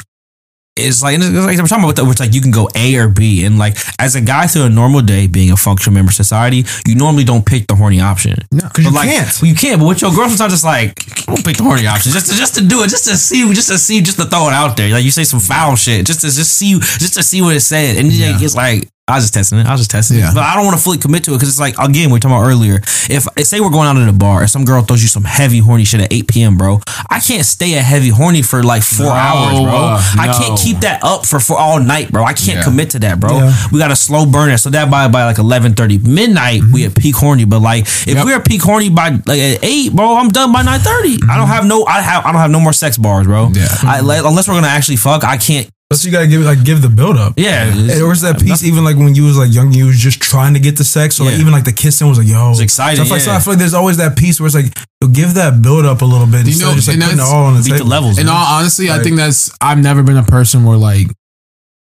It's 0.76 1.04
like, 1.04 1.20
it's 1.20 1.24
like 1.24 1.60
we're 1.60 1.68
talking 1.68 1.84
about 1.84 1.96
that, 1.98 2.10
it's 2.10 2.20
like 2.20 2.34
you 2.34 2.42
can 2.42 2.50
go 2.50 2.68
A 2.76 2.96
or 2.96 3.08
B, 3.08 3.46
and 3.46 3.60
like 3.60 3.78
as 4.00 4.16
a 4.16 4.22
guy 4.22 4.48
through 4.48 4.64
a 4.64 4.70
normal 4.70 5.02
day, 5.02 5.28
being 5.28 5.52
a 5.52 5.56
functional 5.56 5.94
member 5.94 6.10
of 6.10 6.16
society, 6.16 6.66
you 6.88 6.96
normally 6.96 7.24
don't 7.24 7.46
pick 7.46 7.68
the 7.68 7.76
horny 7.76 8.02
option. 8.02 8.40
No, 8.52 8.68
because 8.68 8.86
you 8.86 8.92
like, 8.92 9.08
can't. 9.08 9.40
well, 9.40 9.50
you 9.50 9.56
can't. 9.56 9.80
But 9.80 9.88
with 9.90 10.02
your 10.02 10.12
girl, 10.16 10.30
sometimes 10.30 10.52
it's 10.52 10.64
like, 10.64 10.96
don't 11.26 11.46
pick 11.46 11.58
the 11.58 11.64
horny 11.64 11.86
option 11.86 12.12
just 12.12 12.32
to 12.32 12.36
just 12.36 12.56
to 12.56 12.66
do 12.66 12.82
it, 12.82 12.90
just 12.90 13.06
to 13.06 13.16
see, 13.16 13.48
just 13.54 13.70
to 13.70 13.78
see, 13.78 14.02
just 14.02 14.18
to 14.18 14.26
throw 14.26 14.48
it 14.48 14.54
out 14.54 14.76
there. 14.76 14.90
Like 14.90 15.04
you 15.04 15.12
say 15.12 15.26
some 15.26 15.40
foul 15.40 15.76
shit, 15.76 16.08
just 16.08 16.22
to 16.22 16.32
just 16.32 16.52
see, 16.58 16.80
just 16.80 17.14
to 17.14 17.22
see 17.22 17.44
what 17.44 17.56
it 17.56 17.62
said, 17.62 17.98
and 17.98 18.10
then 18.10 18.42
it's 18.42 18.56
like 18.56 18.90
I 19.10 19.16
was 19.16 19.26
just 19.26 19.34
testing 19.34 19.60
it. 19.60 19.66
I 19.68 19.72
was 19.74 19.82
just 19.82 19.92
testing 19.92 20.18
Yeah. 20.20 20.32
it. 20.32 20.34
But 20.34 20.44
I 20.44 20.56
don't 20.56 20.64
want 20.66 20.78
to 20.78 20.84
fully 20.84 20.98
commit 20.98 21.26
to 21.26 21.32
it 21.32 21.36
because 21.36 21.50
it's 21.50 21.60
like 21.60 21.78
again 21.78 22.08
we 22.08 22.14
were 22.14 22.20
talking 22.20 22.38
about 22.38 22.48
earlier. 22.48 22.78
If 23.10 23.28
say 23.46 23.60
we're 23.60 23.70
going 23.70 23.86
out 23.90 23.98
in 23.98 24.08
a 24.08 24.14
bar 24.14 24.40
and 24.42 24.50
some 24.50 24.64
girl 24.64 24.82
throws 24.82 25.02
you 25.02 25.10
some 25.10 25.26
heavy 25.26 25.60
horny 25.60 25.84
shit 25.84 26.00
at 26.00 26.14
8 26.14 26.26
p.m., 26.30 26.58
bro, 26.58 26.80
I 27.10 27.20
can't 27.20 27.46
stay 27.46 27.76
at 27.78 27.84
heavy 27.84 28.08
horny 28.10 28.42
for 28.44 28.64
like 28.64 28.82
four 28.82 29.08
No, 29.08 29.12
hours, 29.12 29.60
bro. 29.60 29.76
uh, 29.76 30.02
I 30.20 30.28
can't 30.40 30.58
keep 30.58 30.80
that 30.80 31.04
up 31.04 31.26
for, 31.26 31.42
for 31.42 31.58
all 31.60 31.82
night, 31.82 32.14
bro. 32.14 32.24
I 32.24 32.32
can't 32.32 32.60
Yeah. 32.60 32.64
commit 32.64 32.92
to 32.92 33.00
that, 33.00 33.20
bro. 33.20 33.40
Yeah. 33.40 33.54
We 33.74 33.80
got 33.80 33.92
a 33.92 33.96
slow 33.98 34.26
burner, 34.26 34.58
so 34.58 34.70
that 34.70 34.90
by 34.90 35.10
by 35.10 35.26
like 35.26 35.36
11:30 35.38 35.98
midnight 36.08 36.62
we 36.72 36.86
at 36.86 36.96
peak 36.96 37.16
horny. 37.18 37.44
But 37.44 37.60
like 37.62 37.84
if 37.84 38.08
Yep. 38.08 38.26
we're 38.26 38.36
at 38.38 38.46
peak 38.46 38.62
horny 38.62 38.88
by 38.90 39.10
like 39.26 39.40
at 39.42 39.60
eight, 39.64 39.92
bro, 39.94 40.16
I'm 40.16 40.30
done 40.30 40.54
by 40.54 40.64
9:30. 40.64 41.20
I 41.30 41.36
don't 41.36 41.50
have 41.50 41.66
no 41.66 41.86
I 41.86 42.00
have 42.02 42.26
I 42.26 42.32
don't 42.32 42.40
have 42.40 42.52
no 42.52 42.62
more 42.62 42.72
sex 42.72 42.96
bars, 42.98 43.28
bro. 43.28 43.52
Yeah. 43.54 43.68
I, 43.84 44.00
like, 44.00 44.24
unless 44.24 44.48
we're 44.48 44.54
gonna 44.54 44.68
actually 44.68 44.96
fuck, 44.96 45.26
I 45.26 45.36
can't. 45.36 45.68
Plus, 45.94 46.06
you 46.06 46.12
gotta 46.12 46.28
give 46.28 46.42
like 46.42 46.64
give 46.64 46.82
the 46.82 46.90
build 46.90 47.18
up. 47.18 47.34
Yeah, 47.38 47.66
And 47.72 48.02
Or 48.02 48.10
was 48.10 48.22
that 48.22 48.42
piece 48.42 48.64
even 48.64 48.84
like 48.84 48.98
when 48.98 49.14
you 49.14 49.26
was 49.26 49.38
like 49.38 49.54
young, 49.54 49.72
you 49.74 49.86
was 49.86 50.00
just 50.00 50.20
trying 50.22 50.56
to 50.56 50.60
get 50.60 50.76
the 50.78 50.84
sex, 50.84 51.20
or 51.20 51.26
like 51.26 51.36
Yeah. 51.36 51.42
even 51.42 51.54
like 51.54 51.66
the 51.66 51.72
kissing 51.74 52.08
was 52.10 52.18
like 52.18 52.28
yo, 52.28 52.52
It's 52.52 52.60
exciting, 52.62 52.98
So 52.98 53.04
I 53.04 53.06
feel, 53.06 53.14
like, 53.16 53.22
so. 53.22 53.32
I 53.32 53.40
feel 53.40 53.54
like 53.54 53.60
there's 53.60 53.74
always 53.76 53.98
that 53.98 54.18
piece 54.18 54.40
where 54.40 54.48
it's 54.48 54.56
like 54.56 54.74
you'll 55.00 55.12
give 55.12 55.36
that 55.36 55.62
build 55.62 55.86
up 55.86 56.02
a 56.02 56.06
little 56.06 56.26
bit 56.26 56.42
You 56.46 56.54
instead 56.54 56.66
know, 56.66 56.74
just 56.74 56.88
like 56.88 56.96
and 56.96 57.04
putting 57.04 57.20
it 57.20 57.22
all 57.22 57.46
on 57.46 57.54
the 57.54 57.62
beat 57.62 57.72
the 57.74 57.78
table. 57.78 57.90
levels. 57.90 58.18
In 58.18 58.26
man. 58.26 58.36
all 58.36 58.58
honesty, 58.60 58.90
I 58.90 59.00
think 59.04 59.18
that's 59.18 59.52
I've 59.62 59.78
never 59.78 60.02
been 60.02 60.18
a 60.18 60.24
person 60.24 60.64
where 60.66 60.78
like 60.78 61.08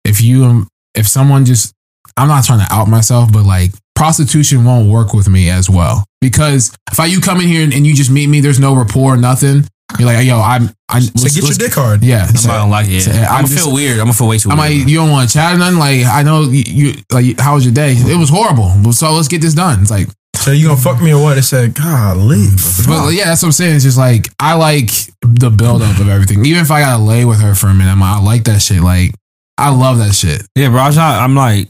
if 0.04 0.22
you 0.22 0.44
um, 0.46 0.68
if 0.94 1.08
someone 1.08 1.46
just 1.46 1.74
I'm 2.18 2.28
not 2.28 2.44
trying 2.44 2.66
to 2.66 2.74
out 2.74 2.88
myself, 2.88 3.32
but 3.32 3.44
like 3.44 3.72
prostitution 3.96 4.66
won't 4.66 4.90
work 4.90 5.14
with 5.14 5.30
me 5.30 5.50
as 5.50 5.70
well 5.70 6.04
because 6.22 6.76
if 6.92 7.00
I 7.00 7.06
you 7.06 7.22
come 7.22 7.40
in 7.40 7.48
here 7.48 7.64
and, 7.64 7.74
and 7.74 7.88
you 7.88 7.94
just 7.96 8.12
meet 8.12 8.28
me, 8.28 8.42
there's 8.42 8.60
no 8.60 8.76
rapport, 8.76 9.16
nothing. 9.18 9.66
You're 9.99 10.07
like, 10.07 10.26
yo, 10.26 10.40
I'm. 10.41 10.70
I 10.90 10.99
So 10.99 11.24
get 11.24 11.36
your 11.44 11.53
dick 11.53 11.74
hard. 11.74 12.03
Yeah, 12.03 12.26
I'm 12.28 12.36
so- 12.36 12.48
not 12.49 12.57
gonna 12.60 12.72
like 12.72 12.88
it. 12.90 13.02
so 13.02 13.12
I'm, 13.12 13.18
I'm 13.18 13.26
gonna 13.28 13.48
just- 13.48 13.64
feel 13.64 13.74
weird. 13.74 13.99
I'm 13.99 14.06
gonna 14.06 14.14
feel 14.14 14.28
way 14.28 14.38
too 14.40 14.49
I'm 14.49 14.57
weird. 14.57 14.80
like, 14.80 14.88
you 14.88 14.98
don't 14.98 15.12
want 15.12 15.30
to 15.30 15.34
chat 15.34 15.53
or 15.56 15.57
nothing. 15.57 15.80
Like, 15.80 16.06
I 16.06 16.24
know 16.24 16.41
you, 16.44 16.64
you. 16.66 16.94
Like, 17.12 17.40
how 17.40 17.56
was 17.56 17.66
your 17.66 17.74
day? 17.74 17.94
It 17.95 18.18
was 18.18 18.30
horrible. 18.30 18.91
So 18.94 19.12
let's 19.14 19.28
get 19.28 19.41
this 19.41 19.53
done. 19.53 19.82
It's 19.82 19.91
like, 19.91 20.07
So 20.36 20.52
you 20.52 20.68
gonna 20.68 20.80
fuck 20.82 21.02
me 21.02 21.14
or 21.14 21.22
what? 21.22 21.38
It 21.38 21.44
said, 21.44 21.74
golly. 21.76 22.45
but 22.88 23.10
yeah, 23.12 23.26
that's 23.26 23.41
what 23.44 23.49
I'm 23.49 23.52
saying. 23.53 23.76
It's 23.76 23.84
just 23.86 23.98
like 23.98 24.28
I 24.40 24.56
like 24.56 24.90
the 25.22 25.49
buildup 25.49 25.99
of 25.99 26.10
everything. 26.10 26.45
Even 26.45 26.62
if 26.62 26.72
I 26.72 26.82
gotta 26.82 27.02
lay 27.03 27.24
with 27.26 27.40
her 27.41 27.56
for 27.56 27.68
a 27.68 27.74
minute, 27.74 27.91
I'm 27.91 27.99
like, 27.99 28.18
I 28.18 28.22
like 28.22 28.44
that 28.45 28.62
shit. 28.62 28.82
Like, 28.82 29.14
I 29.57 29.70
love 29.70 29.98
that 29.99 30.14
shit. 30.14 30.44
yeah, 30.56 30.70
bro. 30.70 30.80
I'm 30.82 30.95
not. 30.95 31.22
I'm 31.22 31.36
like. 31.36 31.70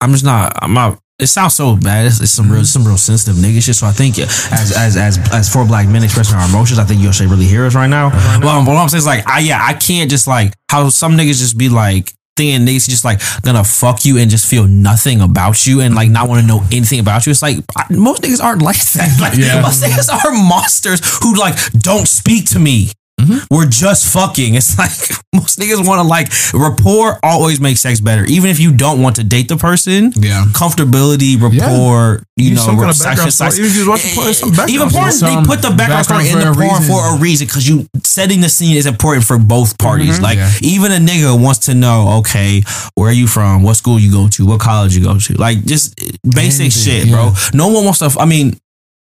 I'm 0.00 0.12
just 0.12 0.24
not. 0.24 0.52
I'm 0.62 0.72
not. 0.74 0.98
It 1.18 1.28
sounds 1.28 1.54
so 1.54 1.76
bad. 1.76 2.04
It's, 2.06 2.20
it's 2.20 2.30
some 2.30 2.52
real, 2.52 2.64
some 2.66 2.84
real 2.86 2.98
sensitive 2.98 3.36
nigga 3.36 3.62
shit. 3.64 3.74
So 3.76 3.86
I 3.86 3.92
think 3.92 4.18
as 4.18 4.72
as 4.76 4.96
as 4.98 5.18
as 5.32 5.48
four 5.50 5.64
black 5.64 5.88
men 5.88 6.04
expressing 6.04 6.36
our 6.36 6.46
emotions, 6.46 6.78
I 6.78 6.84
think 6.84 7.00
you 7.00 7.10
should 7.12 7.30
really 7.30 7.46
hear 7.46 7.64
us 7.64 7.74
right 7.74 7.86
now. 7.88 8.10
Well, 8.42 8.64
what 8.66 8.76
I'm 8.76 8.88
saying 8.90 8.98
is 8.98 9.06
like, 9.06 9.26
I 9.26 9.38
yeah, 9.40 9.58
I 9.64 9.72
can't 9.72 10.10
just 10.10 10.26
like 10.26 10.52
how 10.70 10.90
some 10.90 11.12
niggas 11.16 11.38
just 11.40 11.56
be 11.56 11.68
like. 11.68 12.12
Thinking 12.38 12.66
niggas 12.66 12.86
just 12.86 13.02
like 13.02 13.22
gonna 13.40 13.64
fuck 13.64 14.04
you 14.04 14.18
and 14.18 14.30
just 14.30 14.44
feel 14.46 14.66
nothing 14.66 15.22
about 15.22 15.66
you 15.66 15.80
and 15.80 15.94
like 15.94 16.10
not 16.10 16.28
want 16.28 16.42
to 16.42 16.46
know 16.46 16.60
anything 16.70 17.00
about 17.00 17.24
you. 17.24 17.30
It's 17.30 17.40
like 17.40 17.56
I- 17.74 17.86
most 17.88 18.20
niggas 18.20 18.42
aren't 18.44 18.60
like 18.60 18.76
that. 18.76 19.16
Like 19.22 19.38
Yeah. 19.38 19.62
most 19.62 19.82
niggas 19.82 20.10
are 20.12 20.30
monsters 20.32 21.00
who 21.22 21.34
like 21.34 21.56
don't 21.72 22.06
speak 22.06 22.44
to 22.50 22.58
me. 22.58 22.90
Mm-hmm. 23.26 23.54
We're 23.54 23.66
just 23.66 24.12
fucking. 24.12 24.54
It's 24.54 24.78
like 24.82 24.90
most 25.34 25.58
niggas 25.58 25.86
want 25.86 26.00
to 26.00 26.06
like 26.08 26.28
rapport 26.54 27.18
always 27.22 27.60
makes 27.60 27.80
sex 27.80 28.00
better. 28.00 28.24
Even 28.24 28.50
if 28.50 28.58
you 28.60 28.72
don't 28.74 29.02
want 29.02 29.16
to 29.16 29.24
date 29.24 29.48
the 29.48 29.56
person, 29.56 30.12
Yeah. 30.16 30.44
comfortability, 30.52 31.40
rapport, 31.40 32.22
you 32.36 32.50
Need 32.50 32.56
know, 32.56 32.66
kind 32.66 32.90
of 32.90 32.96
sex- 32.96 33.34
sex- 33.34 33.58
you 33.58 33.64
was 33.64 33.88
watching 33.88 34.10
porn, 34.14 34.34
some 34.34 34.52
eh, 34.54 34.66
even 34.70 34.88
porn, 34.90 35.10
they 35.20 35.36
put 35.44 35.62
the 35.62 35.74
background 35.76 36.04
story 36.04 36.28
in 36.28 36.38
the 36.38 36.52
porn 36.52 36.58
reason. 36.80 36.84
for 36.86 37.14
a 37.14 37.18
reason 37.18 37.46
because 37.46 37.68
you 37.68 37.86
setting 38.04 38.40
the 38.40 38.48
scene 38.48 38.76
is 38.76 38.86
important 38.86 39.24
for 39.26 39.38
both 39.38 39.78
parties. 39.78 40.14
Mm-hmm. 40.14 40.22
Like 40.24 40.38
Yeah. 40.38 40.50
even 40.62 40.92
a 40.92 40.96
nigga 40.98 41.40
wants 41.40 41.60
to 41.66 41.74
know, 41.74 42.18
okay, 42.20 42.62
where 42.94 43.08
are 43.10 43.12
you 43.12 43.26
from? 43.26 43.62
What 43.62 43.74
school 43.76 43.98
you 43.98 44.10
go 44.12 44.28
to? 44.28 44.46
What 44.46 44.60
college 44.60 44.96
you 44.96 45.02
go 45.02 45.18
to? 45.18 45.34
Like 45.34 45.64
just 45.64 45.94
basic 46.28 46.60
Anything, 46.66 46.70
shit, 46.70 47.04
yeah. 47.06 47.12
bro. 47.14 47.32
No 47.54 47.68
one 47.68 47.84
wants 47.84 47.98
to. 48.00 48.10
I 48.18 48.24
mean. 48.26 48.58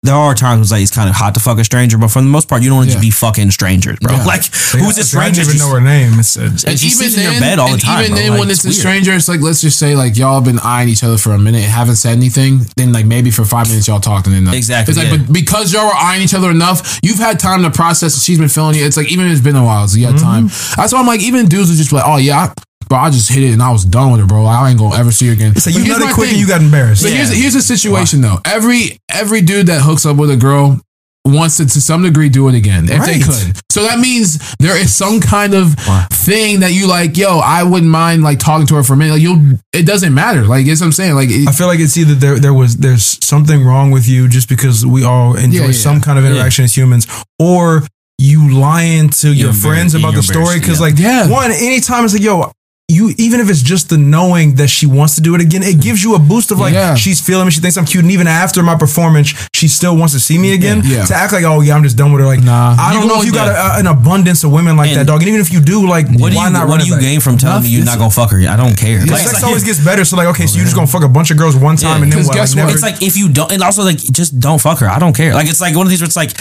There 0.03 0.13
are 0.13 0.35
times 0.35 0.57
when 0.57 0.61
it's, 0.63 0.71
like 0.71 0.81
it's 0.83 0.91
kind 0.91 1.09
of 1.09 1.15
hot 1.15 1.33
to 1.35 1.39
fuck 1.39 1.57
a 1.59 1.63
stranger, 1.63 1.97
but 1.97 2.09
for 2.11 2.21
the 2.21 2.27
most 2.27 2.47
part, 2.49 2.61
you 2.61 2.69
don't 2.69 2.77
want 2.77 2.89
to 2.89 2.95
Yeah. 2.95 3.01
just 3.01 3.05
be 3.07 3.11
fucking 3.11 3.51
strangers, 3.51 3.97
bro. 3.99 4.13
Yeah. 4.15 4.25
Like, 4.25 4.43
who's 4.45 4.95
this 4.97 5.15
I 5.15 5.31
stranger? 5.31 5.41
didn't 5.43 5.55
even 5.55 5.67
know 5.67 5.73
her 5.73 5.81
name. 5.81 6.19
It 6.19 6.23
said, 6.25 6.51
And 6.67 6.77
she 6.79 6.89
sits 6.89 7.15
in 7.15 7.23
your 7.23 7.39
bed 7.39 7.57
all 7.57 7.71
the 7.71 7.77
time, 7.77 8.01
Even 8.03 8.11
bro. 8.13 8.19
then, 8.21 8.29
Like, 8.31 8.39
when 8.41 8.49
it's 8.51 8.65
it's, 8.65 8.77
a 8.77 8.79
stranger, 8.79 9.13
it's 9.13 9.27
like 9.29 9.39
let's 9.41 9.61
just 9.61 9.79
say 9.79 9.95
like 9.95 10.17
y'all 10.17 10.35
have 10.35 10.43
been 10.43 10.59
eyeing 10.59 10.89
each 10.89 11.03
other 11.03 11.17
for 11.17 11.31
a 11.31 11.39
minute, 11.39 11.63
haven't 11.63 11.95
said 11.95 12.17
anything. 12.17 12.65
Then 12.75 12.91
like 12.91 13.05
maybe 13.05 13.31
for 13.31 13.45
five 13.45 13.67
minutes 13.69 13.87
y'all 13.87 13.99
talked, 14.01 14.27
and 14.27 14.35
then 14.47 14.53
Exactly, 14.53 14.91
It's 14.91 14.99
like 14.99 15.09
yeah. 15.11 15.23
but 15.25 15.33
because 15.33 15.71
y'all 15.73 15.85
were 15.85 15.95
eyeing 15.95 16.21
each 16.21 16.33
other 16.33 16.51
enough, 16.51 16.99
you've 17.01 17.17
had 17.19 17.39
time 17.39 17.63
to 17.63 17.71
process. 17.71 18.13
And 18.15 18.21
she's 18.23 18.37
been 18.39 18.49
feeling 18.49 18.75
you. 18.75 18.85
It's 18.85 18.97
like 18.97 19.09
even 19.11 19.25
if 19.27 19.31
it's 19.31 19.41
been 19.41 19.55
a 19.55 19.63
while, 19.63 19.87
so 19.87 19.97
you 19.97 20.05
had 20.07 20.15
Mm-hmm. 20.15 20.23
time. 20.25 20.47
That's 20.75 20.91
why 20.93 20.99
I'm 20.99 21.07
like 21.07 21.21
even 21.21 21.47
dudes 21.47 21.71
are 21.71 21.75
just 21.75 21.93
like, 21.93 22.03
oh 22.05 22.17
yeah. 22.17 22.53
Bro, 22.89 22.99
I 22.99 23.09
just 23.09 23.29
hit 23.31 23.43
it 23.43 23.53
and 23.53 23.61
I 23.61 23.71
was 23.71 23.85
done 23.85 24.11
with 24.11 24.21
it, 24.21 24.27
bro. 24.27 24.45
I 24.45 24.69
ain't 24.69 24.79
gonna 24.79 24.95
ever 24.95 25.11
see 25.11 25.27
her 25.27 25.33
again. 25.33 25.55
so 25.55 25.71
But 25.71 25.79
you 25.79 25.85
nutted 25.93 25.99
my 26.01 26.11
quick 26.13 26.29
thing. 26.29 26.35
and 26.35 26.41
you 26.41 26.47
got 26.47 26.61
embarrassed. 26.61 27.03
But 27.03 27.11
Yeah. 27.11 27.17
here's 27.17 27.31
here's 27.33 27.53
the 27.53 27.61
situation 27.61 28.21
though. 28.21 28.39
Every 28.45 28.97
every 29.09 29.41
dude 29.41 29.67
that 29.67 29.81
hooks 29.81 30.05
up 30.05 30.17
with 30.17 30.29
a 30.31 30.37
girl 30.37 30.79
wants 31.25 31.55
to 31.55 31.65
to 31.65 31.79
some 31.79 32.03
degree 32.03 32.27
do 32.27 32.49
it 32.49 32.55
again 32.55 32.83
if 32.89 33.05
they 33.05 33.17
could. 33.19 33.57
So 33.71 33.83
that 33.83 33.97
means 33.97 34.37
there 34.59 34.77
is 34.77 34.93
some 34.93 35.21
kind 35.21 35.53
of 35.53 35.73
thing 36.11 36.59
that 36.59 36.73
you 36.73 36.85
like. 36.87 37.17
Yo, 37.17 37.39
I 37.39 37.63
wouldn't 37.63 37.89
mind 37.91 38.23
like 38.23 38.39
talking 38.39 38.67
to 38.67 38.75
her 38.75 38.83
for 38.83 38.93
a 38.93 38.97
minute. 38.97 39.13
Like 39.13 39.21
you'll, 39.21 39.57
it 39.71 39.85
doesn't 39.85 40.13
matter. 40.13 40.43
Like 40.45 40.67
it's 40.67 40.81
what 40.81 40.87
I'm 40.87 40.91
saying. 40.91 41.15
Like 41.15 41.29
it, 41.31 41.47
I 41.47 41.53
feel 41.53 41.67
like 41.67 41.79
it's 41.79 41.95
either 41.97 42.13
there 42.13 42.39
there 42.39 42.53
was 42.53 42.75
there's 42.77 43.17
something 43.25 43.63
wrong 43.63 43.89
with 43.91 44.07
you 44.07 44.27
just 44.27 44.49
because 44.49 44.85
we 44.85 45.05
all 45.05 45.35
enjoy 45.35 45.59
Yeah, 45.61 45.65
yeah, 45.67 45.71
some 45.71 45.95
yeah. 45.95 46.01
kind 46.01 46.19
of 46.19 46.25
interaction 46.25 46.65
as 46.65 46.75
humans, 46.75 47.07
or 47.39 47.83
you 48.19 48.53
lying 48.53 49.09
to 49.09 49.29
your 49.29 49.49
embarrassed- 49.49 49.61
friends 49.61 49.95
about 49.95 50.13
the 50.15 50.23
story 50.23 50.59
because 50.59 50.79
embarrassed, 50.81 50.81
like 50.81 50.99
Yeah. 50.99 51.27
one 51.29 51.51
anytime 51.51 52.03
it's 52.05 52.13
like 52.13 52.21
yo. 52.21 52.51
You 52.89 53.13
even 53.17 53.39
if 53.39 53.49
it's 53.49 53.61
just 53.61 53.87
the 53.89 53.97
knowing 53.97 54.55
that 54.55 54.67
she 54.67 54.85
wants 54.85 55.15
to 55.15 55.21
do 55.21 55.33
it 55.35 55.41
again, 55.41 55.63
it 55.63 55.79
gives 55.81 56.03
you 56.03 56.15
a 56.15 56.19
boost 56.19 56.51
of 56.51 56.59
like 56.59 56.73
Yeah. 56.73 56.95
she's 56.95 57.21
feeling 57.25 57.45
me, 57.45 57.51
she 57.51 57.61
thinks 57.61 57.77
I'm 57.77 57.85
cute, 57.85 58.03
and 58.03 58.11
even 58.11 58.27
after 58.27 58.61
my 58.61 58.75
performance, 58.75 59.33
she 59.55 59.69
still 59.69 59.95
wants 59.95 60.13
to 60.13 60.19
see 60.19 60.37
me 60.37 60.53
again. 60.53 60.81
Yeah. 60.83 61.05
To 61.05 61.15
act 61.15 61.31
like 61.31 61.45
oh 61.45 61.61
yeah, 61.61 61.75
I'm 61.75 61.83
just 61.83 61.95
done 61.97 62.11
with 62.11 62.19
her. 62.19 62.27
Like 62.27 62.43
Nah. 62.43 62.75
I 62.77 62.93
don't 62.93 63.07
know 63.07 63.21
if 63.21 63.25
you 63.25 63.31
got 63.31 63.47
yeah. 63.47 63.77
a, 63.77 63.79
an 63.79 63.87
abundance 63.87 64.43
of 64.43 64.51
women 64.51 64.75
like 64.75 64.89
And 64.89 64.99
that, 64.99 65.07
dog. 65.07 65.21
And 65.21 65.29
even 65.29 65.39
if 65.39 65.51
you 65.51 65.61
do, 65.61 65.87
like 65.87 66.07
What 66.09 66.31
do 66.31 66.35
why 66.35 66.47
you 66.47 66.53
not? 66.53 66.67
What 66.67 66.81
do 66.81 66.85
you 66.85 66.99
gain 66.99 67.21
from 67.21 67.37
telling 67.37 67.63
me 67.63 67.69
you're 67.69 67.85
not 67.85 67.99
gonna 67.99 68.11
fuck 68.11 68.31
her? 68.31 68.39
I 68.39 68.57
don't 68.57 68.77
care. 68.77 68.99
Like, 68.99 69.11
Like, 69.11 69.21
sex 69.21 69.33
like, 69.35 69.43
always 69.45 69.63
gets 69.63 69.79
better. 69.83 70.03
So 70.03 70.17
like, 70.17 70.27
okay, 70.35 70.45
so 70.45 70.57
you're 70.57 70.65
just 70.65 70.75
gonna 70.75 70.85
fuck 70.85 71.03
a 71.03 71.09
bunch 71.09 71.31
of 71.31 71.37
girls 71.37 71.55
one 71.55 71.77
time 71.77 71.99
Yeah, 71.99 72.03
and 72.03 72.11
then 72.11 72.25
what? 72.25 72.35
guess 72.35 72.53
Like, 72.53 72.65
what? 72.65 72.67
never- 72.67 72.73
It's 72.75 72.83
like 72.83 73.01
if 73.01 73.15
you 73.15 73.29
don't, 73.29 73.49
and 73.53 73.63
also 73.63 73.83
like 73.83 73.97
just 73.97 74.37
don't 74.41 74.59
fuck 74.59 74.79
her. 74.79 74.89
I 74.89 74.99
don't 74.99 75.15
care. 75.15 75.33
Like 75.33 75.47
it's 75.47 75.61
like 75.61 75.73
one 75.73 75.87
of 75.87 75.89
these 75.89 76.01
where 76.01 76.07
it's 76.07 76.17
like 76.17 76.31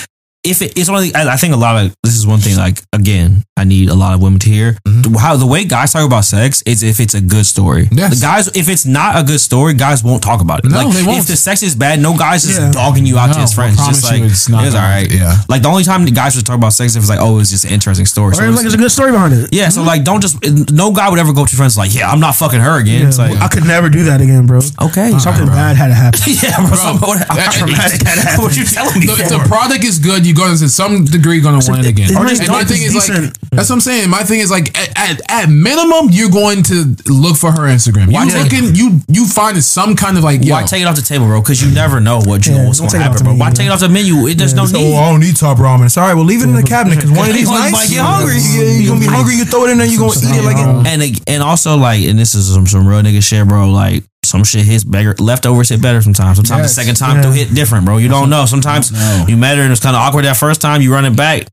if 0.44 0.60
it, 0.60 0.76
it's 0.76 0.90
one 0.90 1.02
of 1.02 1.04
the. 1.12 1.14
I, 1.14 1.34
I 1.34 1.36
think 1.36 1.54
a 1.54 1.56
lot 1.56 1.84
of 1.84 1.94
this 2.02 2.16
is 2.16 2.26
one 2.26 2.40
thing. 2.40 2.56
Like 2.56 2.82
again, 2.92 3.44
I 3.56 3.64
need 3.64 3.88
a 3.88 3.94
lot 3.94 4.14
of 4.14 4.20
women 4.22 4.40
to 4.40 4.48
hear 4.50 4.72
mm-hmm. 4.86 5.14
how 5.14 5.36
the 5.36 5.46
way 5.46 5.64
guys 5.64 5.92
talk 5.92 6.04
about 6.04 6.24
sex 6.24 6.62
is 6.66 6.82
if 6.82 6.98
it's 6.98 7.14
a 7.14 7.20
good 7.20 7.46
story. 7.46 7.88
Yes. 7.92 8.18
The 8.18 8.26
guys, 8.26 8.48
if 8.48 8.68
it's 8.68 8.84
not 8.84 9.16
a 9.16 9.22
good 9.22 9.38
story, 9.38 9.74
guys 9.74 10.02
won't 10.02 10.22
talk 10.22 10.40
about 10.40 10.64
it. 10.64 10.70
No, 10.70 10.78
like 10.82 10.96
they 10.96 11.04
won't. 11.04 11.18
if 11.20 11.26
the 11.28 11.36
sex 11.36 11.62
is 11.62 11.76
bad, 11.76 12.00
no 12.00 12.18
guys 12.18 12.44
is 12.44 12.58
Yeah. 12.58 12.72
dogging 12.72 13.06
you 13.06 13.18
out 13.18 13.28
No, 13.28 13.34
to 13.34 13.40
his 13.40 13.52
I 13.52 13.54
friends. 13.54 13.76
promise 13.76 14.00
Just 14.00 14.12
like 14.12 14.22
it's 14.22 14.48
not 14.48 14.66
it's 14.66 14.74
all 14.74 14.82
yeah. 14.82 15.36
Like 15.48 15.62
the 15.62 15.68
only 15.68 15.84
time 15.84 16.04
the 16.04 16.10
guys 16.10 16.34
would 16.34 16.44
talk 16.44 16.56
about 16.56 16.72
sex 16.72 16.92
is 16.92 16.96
if 16.96 17.02
it's 17.02 17.10
like 17.10 17.20
oh 17.20 17.38
it's 17.38 17.50
just 17.50 17.64
an 17.64 17.70
interesting 17.70 18.06
story. 18.06 18.34
So 18.34 18.42
Or 18.42 18.46
it's- 18.46 18.56
like, 18.56 18.62
there's 18.64 18.74
a 18.74 18.78
good 18.78 18.90
story 18.90 19.12
behind 19.12 19.34
it. 19.34 19.54
yeah, 19.54 19.68
so 19.68 19.78
mm-hmm. 19.80 19.88
like 19.88 20.02
don't 20.02 20.20
just 20.20 20.42
no 20.72 20.90
guy 20.90 21.08
would 21.08 21.20
ever 21.20 21.32
go 21.32 21.46
to 21.46 21.56
friends 21.56 21.78
like 21.78 21.94
yeah 21.94 22.10
I'm 22.10 22.18
not 22.20 22.34
fucking 22.34 22.60
her 22.60 22.80
again. 22.80 23.06
It's 23.06 23.18
like 23.18 23.38
I 23.38 23.46
could 23.46 23.64
never 23.64 23.88
do 23.88 24.04
that 24.10 24.20
again, 24.20 24.46
bro. 24.46 24.58
okay, 24.58 25.16
Something 25.18 25.46
bad 25.46 25.76
had 25.76 25.88
to 25.88 25.94
happen. 25.94 26.20
yeah, 26.26 26.56
bro. 26.66 26.74
something- 26.74 27.08
what, 27.08 27.28
that- 27.28 27.52
traumatic 27.52 28.02
had 28.02 28.18
happened. 28.18 28.42
What 28.42 28.56
you 28.56 28.64
telling 28.64 28.98
me? 28.98 29.06
the, 29.06 29.12
if 29.22 29.28
the 29.28 29.38
product 29.46 29.84
is 29.84 30.00
good, 30.00 30.26
you're 30.32 30.46
going 30.46 30.56
to 30.56 30.62
to 30.62 30.68
some 30.68 31.04
degree 31.04 31.40
going 31.40 31.60
to 31.60 31.70
want 31.70 31.84
it 31.84 31.88
again. 31.88 32.08
it 32.10 32.40
And 32.40 32.48
my 32.48 32.64
thing 32.64 32.82
is 32.82 32.94
like 32.94 33.32
that's 33.52 33.68
what 33.68 33.76
I'm 33.76 33.80
saying. 33.80 34.08
My 34.08 34.22
thing 34.22 34.40
is 34.40 34.50
like 34.50 34.76
at, 34.78 34.88
at, 34.96 35.20
at 35.28 35.46
minimum, 35.48 36.08
you're 36.10 36.30
going 36.30 36.62
to 36.64 36.96
look 37.08 37.36
for 37.36 37.52
her 37.52 37.68
Instagram. 37.68 38.12
Why 38.12 38.24
You 38.24 38.30
take- 38.30 38.52
looking, 38.52 38.74
you 38.74 39.00
you 39.08 39.26
find 39.26 39.62
some 39.62 39.94
kind 39.96 40.16
of 40.16 40.24
like 40.24 40.44
yo. 40.44 40.54
Why 40.54 40.62
take 40.64 40.80
it 40.82 40.86
off 40.86 40.96
the 40.96 41.02
table, 41.02 41.26
bro? 41.26 41.40
Because 41.42 41.62
you 41.62 41.70
never 41.74 42.00
know 42.00 42.20
what 42.20 42.46
you 42.46 42.54
Yeah, 42.54 42.66
what's 42.66 42.78
don't 42.80 42.88
gonna 42.88 43.04
take 43.04 43.06
it 43.06 43.10
off 43.10 43.18
happen, 43.20 43.36
bro. 43.36 43.46
Why 43.46 43.50
take 43.50 43.66
it 43.66 43.70
off 43.70 43.80
the 43.80 43.88
menu? 43.88 44.26
It, 44.26 44.38
there's 44.38 44.54
no 44.54 44.64
So, 44.66 44.78
need. 44.78 44.94
oh, 44.94 44.96
I 44.96 45.10
don't 45.10 45.20
need 45.20 45.36
top 45.36 45.58
ramen. 45.58 45.86
It's 45.86 45.96
all 45.98 46.06
right. 46.06 46.14
Well, 46.14 46.24
leave 46.24 46.40
it 46.40 46.48
in 46.48 46.54
the 46.56 46.62
cabinet 46.74 46.96
because 46.96 47.10
one 47.10 47.28
of 47.28 47.34
these 47.34 47.48
You 47.48 47.54
nights 47.58 47.72
might 47.72 47.88
get 47.90 48.00
hungry. 48.00 48.36
You, 48.40 48.62
you're 48.80 48.88
gonna 48.94 49.00
be 49.00 49.06
hungry. 49.06 49.34
You 49.36 49.44
throw 49.44 49.64
it 49.66 49.70
in 49.70 49.78
there. 49.78 49.86
You're 49.86 50.00
gonna 50.00 50.12
eat 50.16 50.36
it 50.40 50.44
like 50.44 50.56
it. 50.56 50.86
And 50.88 51.22
and 51.28 51.42
also 51.42 51.76
like, 51.76 52.02
and 52.04 52.18
this 52.18 52.34
is 52.34 52.52
some 52.52 52.66
some 52.66 52.86
real 52.86 53.02
nigga 53.02 53.22
shit, 53.22 53.46
bro. 53.48 53.68
Like 53.70 54.04
some 54.24 54.44
shit 54.44 54.64
hits 54.64 54.84
better. 54.84 55.14
Leftovers 55.18 55.68
hit 55.70 55.80
better 55.82 56.00
sometimes. 56.00 56.36
Sometimes 56.36 56.62
Yes. 56.62 56.74
the 56.74 56.80
second 56.82 56.94
time 56.96 57.16
Yeah. 57.16 57.22
they'll 57.22 57.32
hit 57.32 57.54
different, 57.54 57.84
bro. 57.84 57.98
You 57.98 58.08
don't 58.08 58.30
know. 58.30 58.46
Sometimes 58.46 58.92
No. 58.92 59.24
you 59.28 59.36
met 59.36 59.56
her 59.56 59.62
and 59.64 59.72
it's 59.72 59.80
kind 59.80 59.96
of 59.96 60.02
awkward 60.02 60.24
that 60.24 60.36
first 60.36 60.60
time. 60.60 60.80
You 60.80 60.92
run 60.92 61.04
it 61.04 61.16
back. 61.16 61.46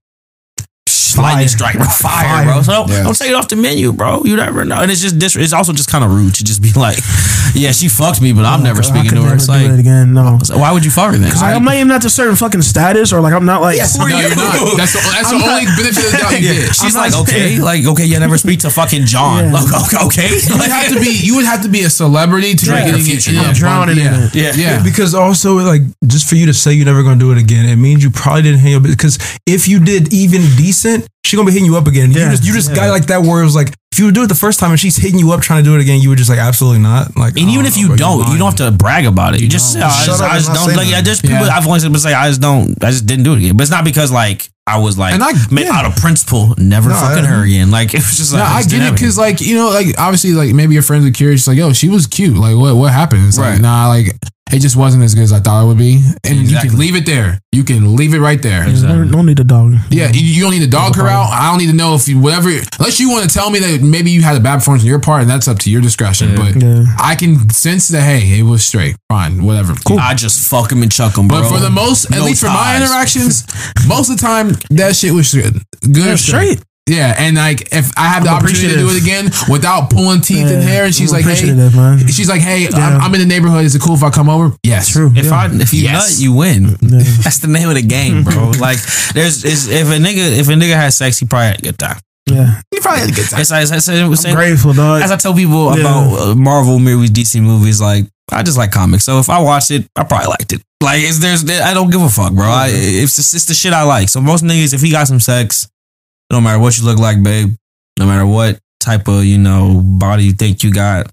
Lightning 1.18 1.48
strike, 1.48 1.76
bro. 1.76 1.86
Fire, 1.86 2.44
bro. 2.46 2.62
So 2.62 2.72
don't, 2.72 2.90
Yes. 2.90 3.04
don't 3.04 3.18
take 3.18 3.30
it 3.30 3.36
off 3.36 3.48
the 3.48 3.56
menu, 3.56 3.92
bro. 3.94 4.22
You 4.24 4.36
never 4.36 4.66
know. 4.66 4.78
And 4.82 4.92
it's 4.92 5.02
just 5.02 5.18
dis- 5.20 5.36
it's 5.36 5.54
also 5.54 5.74
just 5.74 5.90
kind 5.90 6.04
of 6.04 6.12
rude 6.12 6.36
to 6.36 6.44
just 6.44 6.62
be 6.62 6.72
like, 6.74 6.98
yeah, 7.56 7.72
she 7.72 7.88
fucked 7.90 8.22
me, 8.22 8.34
but 8.34 8.46
I'm 8.46 8.62
oh, 8.62 8.64
never 8.64 8.80
I 8.80 8.84
speaking 8.84 9.10
could 9.10 9.16
to 9.16 9.22
her. 9.22 9.34
never 9.34 9.36
It's 9.36 9.46
do 9.48 9.52
like, 9.54 9.66
it 9.72 9.80
again. 9.80 10.14
No. 10.14 10.40
so 10.44 10.58
why 10.58 10.72
would 10.72 10.86
you 10.86 10.92
fuck 10.92 11.12
her 11.12 11.18
then? 11.18 11.32
Cause 11.32 11.42
I'm 11.44 11.64
not 11.64 11.76
even 11.76 11.92
at 11.92 12.06
a 12.06 12.10
certain 12.10 12.36
fucking 12.36 12.62
status, 12.62 13.12
or 13.14 13.22
like 13.22 13.34
I'm 13.34 13.46
not 13.46 13.62
like. 13.62 13.80
Who 13.80 14.04
are 14.04 14.10
No, 14.10 14.20
you're 14.20 14.36
not. 14.36 14.78
That's 14.78 14.94
the, 14.94 15.00
that's 15.12 15.30
the 15.30 15.36
I'm 15.36 15.42
not- 15.42 15.50
only 15.50 15.66
benefit 15.76 16.06
of 16.06 16.12
the 16.12 16.18
doubt 16.18 16.32
you 16.34 16.54
get. 16.54 16.76
She's 16.76 16.96
I'm 16.96 17.02
like, 17.04 17.12
not 17.12 17.22
okay, 17.28 17.60
like, 17.60 17.86
okay, 17.86 18.06
you 18.06 18.20
never 18.20 18.38
speak 18.38 18.60
to 18.62 18.70
fucking 18.70 19.06
John. 19.06 19.46
Yeah. 19.46 19.54
Like, 19.54 19.74
okay, 19.88 20.06
okay. 20.06 20.30
You 20.40 20.56
would 20.58 20.70
have 20.70 20.94
to 20.94 21.00
be. 21.00 21.12
You 21.24 21.36
would 21.38 21.46
have 21.46 21.62
to 21.64 21.70
be 21.70 21.82
a 21.84 21.90
celebrity 21.90 22.56
to 22.56 22.66
Yeah. 22.66 22.86
be 22.86 22.92
getting 22.92 23.06
Future. 23.06 23.32
Yeah, 23.32 23.54
drowning 23.54 23.98
in 23.98 24.04
yeah. 24.06 24.26
it. 24.28 24.36
Yeah. 24.36 24.52
yeah. 24.56 24.84
Because 24.84 25.14
also, 25.16 25.56
like, 25.60 25.82
just 26.06 26.28
for 26.30 26.36
you 26.36 26.46
to 26.48 26.54
say 26.54 26.74
you're 26.74 26.86
never 26.86 27.04
gonna 27.04 27.20
do 27.20 27.32
it 27.32 27.38
again, 27.38 27.66
it 27.68 27.76
means 27.78 28.04
you 28.04 28.12
probably 28.12 28.44
didn't 28.44 28.60
hang 28.60 28.72
your 28.72 28.82
because 28.82 29.18
if 29.46 29.68
you 29.68 29.80
did 29.84 30.14
even 30.14 30.42
decent, 30.58 30.99
she 31.26 31.36
gonna 31.36 31.46
be 31.46 31.54
hitting 31.54 31.66
you 31.66 31.78
up 31.78 31.88
again. 31.88 32.12
Yeah, 32.12 32.26
you 32.26 32.32
just 32.32 32.46
you 32.46 32.54
just 32.54 32.70
yeah. 32.70 32.76
got 32.76 32.90
like 32.90 33.08
that 33.08 33.22
where 33.22 33.42
it 33.42 33.46
was 33.46 33.56
like 33.56 33.74
if 33.92 33.98
you 34.00 34.06
would 34.06 34.14
do 34.16 34.24
it 34.24 34.28
the 34.28 34.36
first 34.36 34.60
time 34.60 34.70
and 34.72 34.80
she's 34.80 34.96
hitting 34.98 35.20
you 35.20 35.32
up 35.32 35.42
trying 35.42 35.64
to 35.64 35.70
do 35.70 35.76
it 35.76 35.82
again, 35.82 36.00
you 36.00 36.10
would 36.10 36.18
just 36.18 36.30
like 36.30 36.38
absolutely 36.40 36.80
not. 36.80 37.18
Like, 37.18 37.36
And 37.38 37.50
even 37.50 37.66
if 37.66 37.76
you 37.76 37.88
bro, 37.88 37.96
don't, 37.98 38.32
you 38.32 38.38
don't 38.38 38.58
have 38.58 38.72
to 38.72 38.78
brag 38.78 39.06
about 39.06 39.34
it. 39.36 39.42
You 39.42 39.48
just, 39.50 39.74
don't. 39.74 39.82
say, 39.82 39.88
oh, 39.88 39.90
I 39.90 40.00
Shut 40.00 40.06
just, 40.06 40.22
up 40.22 40.32
I 40.32 40.36
just 40.38 40.54
don't 40.54 40.76
like. 40.76 40.86
Yeah, 40.86 40.92
nothing. 40.92 41.06
there's 41.06 41.22
people. 41.22 41.38
Yeah. 41.48 41.58
I've 41.58 41.66
only 41.68 41.80
said, 41.80 41.96
say 41.98 42.14
I 42.14 42.28
just 42.30 42.40
don't. 42.42 42.82
I 42.84 42.92
just 42.92 43.06
didn't 43.08 43.24
do 43.24 43.34
it 43.34 43.40
again. 43.40 43.58
But 43.58 43.64
it's 43.64 43.72
not 43.72 43.84
because 43.84 44.12
like 44.12 44.48
I 44.68 44.78
was 44.78 44.98
like, 44.98 45.16
And 45.16 45.24
I- 45.24 45.34
ma- 45.50 45.62
yeah. 45.62 45.72
out 45.74 45.86
of 45.86 45.96
principle, 45.96 46.54
never 46.60 46.90
No, 46.90 46.96
fucking 46.96 47.26
I- 47.26 47.28
her 47.28 47.44
again. 47.44 47.72
Like 47.72 47.94
it 47.96 47.98
was 47.98 48.16
just 48.18 48.32
like 48.32 48.40
No, 48.44 48.46
I 48.46 48.60
just 48.62 48.70
get 48.70 48.84
it 48.88 48.94
because, 48.94 49.18
like, 49.18 49.42
you 49.42 49.56
know, 49.56 49.70
like 49.70 49.88
obviously, 49.98 50.32
like 50.34 50.54
maybe 50.54 50.74
your 50.76 50.84
friends 50.84 51.06
are 51.08 51.12
curious, 51.12 51.48
like, 51.48 51.58
yo, 51.58 51.74
she 51.74 51.90
was 51.90 52.06
cute. 52.06 52.38
Like, 52.38 52.56
what 52.56 52.76
what 52.76 52.94
happened? 52.94 53.26
It's 53.28 53.40
Right. 53.40 53.54
like, 53.54 53.62
nah, 53.62 53.88
like 53.88 54.08
it 54.52 54.62
just 54.62 54.76
wasn't 54.76 55.04
as 55.04 55.14
good 55.14 55.22
as 55.22 55.32
I 55.32 55.40
thought 55.40 55.64
it 55.64 55.68
would 55.68 55.78
be. 55.78 56.02
And 56.24 56.50
you 56.50 56.58
can 56.58 56.76
leave 56.80 56.96
it 56.96 57.06
there. 57.06 57.40
You 57.52 57.64
can 57.64 57.96
leave 57.96 58.16
it 58.16 58.20
right 58.20 58.42
there. 58.42 58.66
No, 58.68 59.04
no 59.04 59.22
need 59.22 59.38
to 59.38 59.44
dog. 59.44 59.76
Yeah, 59.92 60.10
you- 60.12 60.22
you 60.22 60.42
don't 60.42 60.50
need 60.52 60.62
to 60.62 60.68
dog 60.68 60.96
her 60.96 61.08
out. 61.08 61.30
I 61.30 61.50
don't 61.52 61.60
need 61.60 61.68
to 61.70 61.76
know 61.76 61.94
if 61.94 62.08
you 62.08 62.20
whatever. 62.20 62.50
Unless 62.80 63.00
you 63.00 63.12
want 63.12 63.30
to 63.30 63.34
tell 63.34 63.52
me 63.52 63.60
that 63.60 63.79
maybe 63.82 64.12
you 64.12 64.22
had 64.22 64.36
a 64.38 64.40
bad 64.40 64.56
performance 64.60 64.84
on 64.84 64.88
your 64.88 65.00
part, 65.00 65.22
and 65.22 65.30
that's 65.30 65.48
up 65.48 65.60
to 65.60 65.72
your 65.72 65.82
discretion. 65.82 66.36
But 66.36 66.62
Yeah. 66.62 66.86
I 67.00 67.16
can 67.16 67.50
sense 67.50 67.88
that 67.90 68.02
hey, 68.02 68.40
it 68.40 68.44
was 68.44 68.64
straight, 68.66 68.96
fine, 69.10 69.44
whatever. 69.44 69.74
Cool. 69.86 70.00
I 70.00 70.14
just 70.14 70.50
fuck 70.50 70.72
him 70.72 70.82
and 70.84 70.92
chuck 70.92 71.18
him, 71.18 71.28
bro. 71.28 71.42
But 71.42 71.50
for 71.50 71.60
the 71.60 71.70
most, 71.70 72.06
at 72.06 72.18
No 72.20 72.26
least 72.26 72.42
for 72.42 72.48
my 72.48 72.76
interactions, 72.78 73.46
most 73.88 74.10
of 74.10 74.18
the 74.18 74.22
time 74.22 74.52
that 74.72 74.96
shit 74.96 75.14
was 75.14 75.34
good. 75.34 75.62
Good 75.92 76.20
straight. 76.20 76.62
Yeah, 76.88 77.14
and 77.20 77.36
like 77.36 77.72
if 77.72 77.92
I 77.98 78.08
have 78.08 78.24
the 78.24 78.32
I'm 78.32 78.38
opportunity 78.38 78.70
to 78.74 78.80
do 78.80 78.90
it 78.90 79.00
again 79.00 79.26
without 79.48 79.92
pulling 79.92 80.22
teeth 80.22 80.48
and 80.48 80.64
Yeah, 80.64 80.70
hair, 80.70 80.86
and 80.86 80.96
she's 80.96 81.14
I'm 81.14 81.22
like, 81.22 81.38
hey, 81.38 81.54
man. 81.54 82.08
she's 82.08 82.28
like, 82.28 82.42
hey, 82.42 82.64
Yeah. 82.64 82.78
I'm, 82.98 83.02
I'm 83.02 83.14
in 83.14 83.20
the 83.20 83.28
neighborhood. 83.28 83.64
Is 83.64 83.76
it 83.76 83.82
cool 83.84 83.94
if 83.94 84.02
I 84.02 84.10
come 84.10 84.28
over? 84.28 84.56
Yes. 84.64 84.90
True. 84.90 85.12
If 85.16 85.26
yeah. 85.26 85.32
I 85.36 85.46
if 85.52 85.72
you 85.72 85.84
Yes. 85.84 85.94
nut, 86.18 86.24
you 86.24 86.34
win. 86.34 86.64
Yeah. 86.82 87.00
That's 87.24 87.38
the 87.40 87.48
name 87.48 87.70
of 87.70 87.76
the 87.76 87.84
game, 87.84 88.24
bro. 88.24 88.50
like 88.60 88.80
there's 89.14 89.44
if 89.46 89.88
a 89.88 90.00
nigga 90.02 90.40
if 90.40 90.48
a 90.50 90.54
nigga 90.54 90.74
has 90.74 90.98
sex, 90.98 91.20
he 91.20 91.28
probably 91.28 91.48
had 91.50 91.60
a 91.60 91.62
good 91.62 91.78
time. 91.78 92.00
Yeah, 92.30 92.62
You 92.74 92.82
probably 92.82 93.02
had 93.02 93.10
a 93.10 93.14
good 93.14 93.30
time. 93.30 93.40
As, 93.42 93.52
as, 93.52 93.72
as, 93.72 94.26
I'm 94.26 94.36
grateful, 94.36 94.74
dog. 94.74 95.02
as 95.02 95.12
I 95.12 95.18
tell 95.18 95.34
people 95.34 95.76
Yeah. 95.76 95.82
about 95.82 96.20
uh, 96.20 96.36
Marvel 96.36 96.80
movies, 96.80 97.12
DC 97.12 97.42
movies, 97.42 97.82
like 97.82 98.06
I 98.32 98.44
just 98.44 98.58
like 98.58 98.72
comics. 98.72 99.04
So 99.06 99.20
if 99.20 99.30
I 99.30 99.40
watched 99.42 99.72
it, 99.72 99.88
I 99.96 100.04
probably 100.04 100.28
liked 100.28 100.54
it. 100.54 100.62
Like 100.84 101.00
it's 101.02 101.20
there's 101.20 101.44
I 101.50 101.74
don't 101.74 101.90
give 101.92 102.02
a 102.02 102.10
fuck, 102.10 102.34
bro. 102.34 102.46
I, 102.46 102.70
it's 102.72 103.16
just 103.16 103.34
it's 103.34 103.46
the 103.46 103.54
shit 103.54 103.74
I 103.74 103.84
like. 103.84 104.08
So 104.10 104.22
most 104.22 104.44
niggas, 104.44 104.74
if 104.74 104.82
he 104.82 104.92
got 104.92 105.08
some 105.08 105.20
sex, 105.20 105.64
it 105.66 106.34
don't 106.34 106.44
matter 106.44 106.60
what 106.60 106.78
you 106.78 106.86
look 106.86 107.00
like, 107.00 107.22
babe. 107.22 107.56
No 107.98 108.06
matter 108.06 108.26
what 108.26 108.60
type 108.80 109.08
of 109.10 109.26
you 109.26 109.38
know 109.38 109.82
body 109.84 110.24
you 110.26 110.32
think 110.34 110.64
you 110.64 110.72
got, 110.72 111.12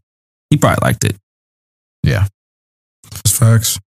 he 0.50 0.56
probably 0.56 0.86
liked 0.86 1.04
it. 1.04 1.16
Yeah, 2.04 2.28
that's 3.10 3.36
facts. 3.36 3.80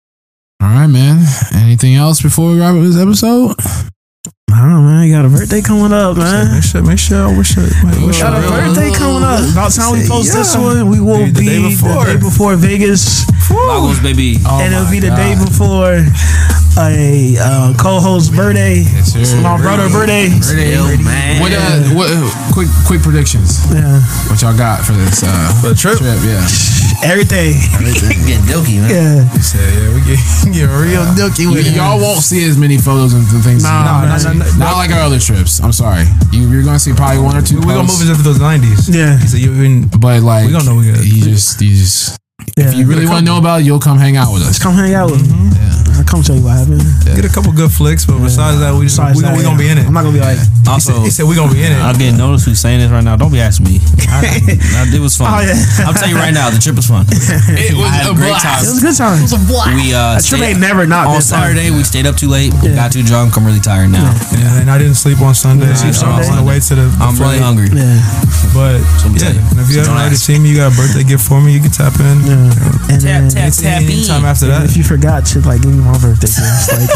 All 0.62 0.68
right, 0.68 0.88
man. 0.88 1.26
Anything 1.56 1.96
else 1.96 2.22
before 2.22 2.52
we 2.52 2.60
wrap 2.60 2.76
up 2.76 2.82
this 2.82 2.98
episode? 2.98 3.56
I 4.52 4.62
don't 4.62 4.70
know, 4.70 4.82
man. 4.82 5.08
You 5.08 5.14
got 5.16 5.26
a 5.26 5.30
birthday 5.30 5.62
coming 5.62 5.94
up, 5.94 6.18
man. 6.18 6.54
Make 6.56 6.64
sure, 6.64 6.82
make 6.84 7.00
sure, 7.00 7.28
I 7.28 7.38
wish 7.38 7.58
I, 7.58 7.62
wish 8.06 8.20
Got 8.20 8.34
I 8.34 8.38
a 8.38 8.42
really- 8.42 8.74
birthday 8.74 8.92
coming 8.98 9.24
up. 9.24 9.40
About 9.52 9.72
time 9.72 9.94
we 9.94 10.02
Say 10.02 10.10
post 10.10 10.34
this 10.34 10.56
one, 10.58 10.90
we 10.90 11.00
will 11.00 11.26
Dude, 11.26 11.36
the 11.36 11.40
be 11.42 11.46
day 11.50 11.62
before. 11.70 12.06
the 12.06 12.14
day 12.14 12.20
before 12.20 12.56
Vegas, 12.56 13.28
Lagos, 13.50 14.00
baby. 14.02 14.38
Oh 14.46 14.60
and 14.60 14.74
it'll 14.74 14.86
my 14.86 14.92
be 14.92 15.00
the 15.00 15.10
God. 15.10 15.18
day 15.18 15.34
before 15.38 15.94
a 16.78 17.36
uh, 17.40 17.74
co-host 17.78 18.34
birthday. 18.36 18.82
Yes, 18.88 19.14
sir. 19.14 19.42
My 19.42 19.58
brother 19.62 19.90
birthday. 19.90 20.30
Birthday. 20.30 20.98
Man. 21.04 21.42
What, 21.42 21.52
uh, 21.52 21.82
what, 21.96 22.10
uh, 22.10 22.30
quick, 22.54 22.70
quick 22.88 23.02
predictions. 23.02 23.66
Yeah, 23.74 24.00
What 24.30 24.42
y'all 24.42 24.56
got 24.58 24.86
for 24.86 24.94
this 24.94 25.22
uh, 25.24 25.28
For 25.62 25.70
the 25.70 25.76
trip? 25.76 26.00
Yeah. 26.02 26.46
Everything. 27.04 27.54
Getting 28.28 28.46
dookie, 28.46 28.80
man. 28.82 28.90
Yeah. 28.92 29.30
He 29.34 29.40
said, 29.42 29.64
yeah, 29.74 29.90
we 29.96 30.00
get, 30.06 30.20
get 30.54 30.68
real 30.70 31.06
dookie 31.16 31.48
Y- 31.48 31.54
with 31.56 31.68
it. 31.68 31.76
y'all 31.76 32.00
won't 32.00 32.22
see 32.22 32.44
as 32.46 32.58
many 32.58 32.78
photos 32.78 33.14
and 33.14 33.26
things. 33.44 33.64
Nah, 33.64 33.84
not, 34.06 34.24
nah, 34.24 34.34
nah, 34.34 34.44
nah. 34.46 34.58
not 34.58 34.76
like 34.78 34.92
our 34.92 35.02
other 35.02 35.20
trips. 35.20 35.60
I'm 35.62 35.72
sorry. 35.74 36.06
You, 36.32 36.50
you're 36.50 36.64
gonna 36.64 36.80
see 36.80 36.94
probably 36.94 37.20
one 37.24 37.38
or 37.38 37.42
two. 37.42 37.58
We're 37.58 37.76
gonna 37.80 37.88
move 37.88 38.02
into 38.02 38.22
those 38.22 38.40
nineties. 38.40 38.90
Yeah. 38.90 39.18
He 39.18 39.28
said, 39.28 39.40
you 39.40 39.54
even 39.54 39.88
But 39.88 40.22
like, 40.22 40.46
We 40.48 40.52
don't 40.54 40.66
know 40.66 40.76
we 40.76 40.92
got- 40.92 41.04
You 41.06 41.24
just, 41.24 41.62
you 41.62 41.76
just. 41.76 42.19
Yeah. 42.58 42.70
If 42.72 42.76
you 42.76 42.86
really 42.88 43.06
want 43.08 43.20
to 43.20 43.26
know 43.26 43.38
about 43.38 43.62
it, 43.62 43.66
you'll 43.66 43.80
come 43.80 43.98
hang 43.98 44.18
out 44.18 44.34
with 44.34 44.42
us. 44.44 44.50
Just 44.60 44.64
come 44.64 44.74
hang 44.76 44.94
out 44.94 45.12
with 45.12 45.24
me. 45.24 45.32
I'll 46.00 46.04
come 46.08 46.24
tell 46.24 46.36
you 46.36 46.44
what 46.44 46.56
happened. 46.56 46.80
get 47.04 47.24
a 47.28 47.32
couple 47.32 47.52
good 47.52 47.72
flicks, 47.72 48.06
but 48.08 48.20
besides 48.24 48.60
that, 48.64 48.72
we 48.72 48.88
just 48.88 48.96
Besides 49.00 49.16
we, 49.20 49.24
gonna, 49.24 49.36
that, 49.36 49.38
we 49.40 49.44
gonna 49.44 49.60
be 49.60 49.68
in 49.68 49.78
it. 49.78 49.84
I'm 49.88 49.92
not 49.94 50.04
gonna 50.08 50.16
be 50.16 50.24
like, 50.24 50.40
Also, 50.68 51.04
He 51.04 51.12
said 51.12 51.28
we 51.28 51.36
gonna 51.36 51.52
be 51.52 51.60
in 51.64 51.72
it. 51.76 51.80
I'm 51.80 51.96
getting 52.00 52.16
noticed 52.18 52.48
who's 52.48 52.60
saying 52.60 52.80
this 52.80 52.88
right 52.92 53.04
now. 53.04 53.16
Don't 53.20 53.32
be 53.32 53.40
asking 53.44 53.68
me. 53.68 53.80
I, 54.08 54.24
I- 54.80 54.88
it 54.96 55.00
was 55.04 55.16
fun. 55.20 55.28
Oh, 55.36 55.44
yeah. 55.44 55.60
I'm 55.84 55.94
telling 55.96 56.16
you 56.16 56.20
right 56.20 56.34
now, 56.34 56.48
the 56.50 56.60
trip 56.60 56.76
was 56.80 56.88
fun. 56.88 57.04
It 57.60 57.76
was 57.76 57.92
a 58.08 58.12
a 58.12 58.16
great 58.16 58.32
blast. 58.32 58.64
it 58.64 58.72
was 58.72 58.80
a 58.80 58.86
good 58.88 58.96
time. 58.98 59.20
It 59.20 59.32
We 59.76 59.92
uh, 59.92 60.16
That 60.20 60.24
trip 60.24 60.40
stayed- 60.40 60.56
ain't 60.56 60.64
never 60.64 60.88
not 60.88 61.08
on 61.12 61.20
been 61.20 61.28
fun. 61.28 61.44
Saturday. 61.52 61.68
We 61.72 61.84
stayed 61.84 62.08
up 62.08 62.16
too 62.16 62.32
late. 62.32 62.56
Yeah. 62.64 62.76
Got 62.76 62.92
too 62.96 63.04
drunk. 63.04 63.36
I'm 63.36 63.44
really 63.44 63.60
tired 63.64 63.92
now. 63.92 64.08
Yeah, 64.32 64.64
and 64.64 64.72
I 64.72 64.80
didn't 64.80 64.96
sleep 64.96 65.20
on 65.20 65.36
Sunday. 65.36 65.68
sleep 65.76 65.94
so 65.96 66.08
I 66.08 66.18
was 66.24 66.28
Sunday? 66.28 66.32
on 66.32 66.38
the 66.40 66.48
way 66.48 66.60
to 66.64 66.74
the, 66.76 66.88
the 66.88 67.04
I'm 67.04 67.16
really 67.20 67.40
hungry. 67.44 67.68
Yeah. 67.76 68.00
But 68.56 68.80
yeah, 69.20 69.36
and 69.52 69.60
if 69.60 69.68
you 69.70 69.84
haven't 69.84 69.92
don't 69.92 70.00
already 70.00 70.16
ask. 70.18 70.24
seen 70.26 70.42
me, 70.42 70.50
you 70.56 70.58
got 70.64 70.72
a 70.72 70.76
birthday 70.80 71.04
gift 71.04 71.28
for 71.28 71.38
me. 71.44 71.52
You 71.54 71.60
can 71.62 71.70
tap 71.76 72.00
in. 72.00 72.24
Yeah. 72.30 72.94
And 72.94 73.02
then, 73.02 73.30
Tap, 73.30 73.54
tap, 73.54 73.82
Any- 73.82 73.94
Anytime 74.06 74.26
after 74.26 74.46
that. 74.48 74.66
if 74.66 74.78
you 74.78 74.84
forgot 74.84 75.26
to 75.34 75.42
like 75.42 75.62
give 75.62 75.74
me 75.74 75.82
my 75.84 75.98
birthday 75.98 76.30
gift, 76.30 76.70
like 76.70 76.90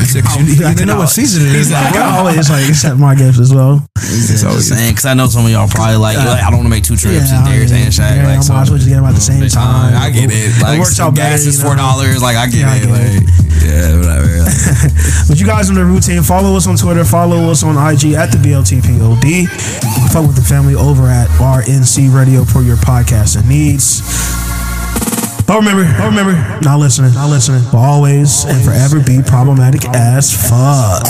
He 0.00 0.06
said, 0.08 0.24
'cause 0.24 0.36
you, 0.40 0.44
you 0.54 0.66
I 0.66 0.72
didn't 0.72 0.88
know 0.88 0.98
what 0.98 1.10
season 1.12 1.44
it 1.46 1.54
is. 1.54 1.70
Like, 1.70 1.86
I 1.86 1.92
can 1.92 2.02
always 2.16 2.48
like 2.48 2.68
accept 2.68 2.96
my 2.98 3.14
gifts 3.14 3.38
as 3.38 3.52
well. 3.52 3.84
It's 4.00 4.44
always- 4.44 4.68
Just 4.68 4.78
saying, 4.78 4.92
because 4.92 5.04
I 5.04 5.14
know 5.14 5.26
some 5.28 5.44
of 5.44 5.50
y'all 5.52 5.68
probably 5.68 5.96
like, 5.96 6.16
like, 6.16 6.40
I 6.42 6.48
don't 6.50 6.64
want 6.64 6.66
to 6.66 6.70
make 6.70 6.84
two 6.84 6.96
trips. 6.96 7.28
Yeah, 7.30 7.36
and 7.38 7.46
Darius 7.46 7.72
I 7.72 7.76
and 7.76 7.92
Shaq. 7.92 8.16
yeah, 8.16 8.26
like, 8.26 8.38
I 8.38 8.40
so, 8.40 8.52
might 8.54 8.62
as 8.62 8.70
well 8.70 8.78
just 8.78 8.88
get 8.88 8.96
them 8.96 9.04
at 9.04 9.14
the 9.14 9.20
same 9.20 9.40
Same 9.48 9.50
time. 9.60 9.94
I 9.96 10.10
get 10.10 10.30
it. 10.32 10.62
Like, 10.62 10.78
works 10.80 10.98
out 11.00 11.14
gas 11.14 11.40
better, 11.40 11.48
is 11.48 11.60
four 11.62 11.76
dollars. 11.76 12.22
Like, 12.22 12.36
I 12.36 12.46
get 12.46 12.60
Yeah, 12.60 12.72
I 12.72 12.76
it. 12.76 12.80
get 12.80 12.88
it. 12.88 12.96
like, 12.96 13.64
yeah, 13.68 13.96
whatever. 14.00 14.28
But 15.28 15.38
you 15.38 15.44
guys 15.46 15.68
on 15.68 15.76
the 15.76 15.84
routine, 15.84 16.22
follow 16.22 16.56
us 16.56 16.66
on 16.66 16.76
Twitter, 16.76 17.04
follow 17.04 17.50
us 17.50 17.62
on 17.62 17.76
IG 17.76 18.14
at 18.14 18.32
the 18.32 18.38
BLTPOD. 18.38 19.46
Fuck 20.12 20.26
with 20.26 20.36
the 20.36 20.42
family 20.42 20.74
over 20.74 21.06
at 21.08 21.28
RNC 21.38 22.08
Radio 22.14 22.44
for 22.44 22.62
your 22.62 22.76
podcasting 22.76 23.44
needs. 23.46 24.00
But 25.48 25.60
remember, 25.60 25.84
but 25.96 26.04
remember, 26.08 26.60
not 26.60 26.78
listening, 26.78 27.14
not 27.14 27.30
listening, 27.30 27.62
but 27.72 27.78
always 27.78 28.44
and 28.44 28.62
forever 28.62 29.00
be 29.00 29.22
problematic 29.22 29.88
as 29.94 30.30
fuck. 30.30 31.08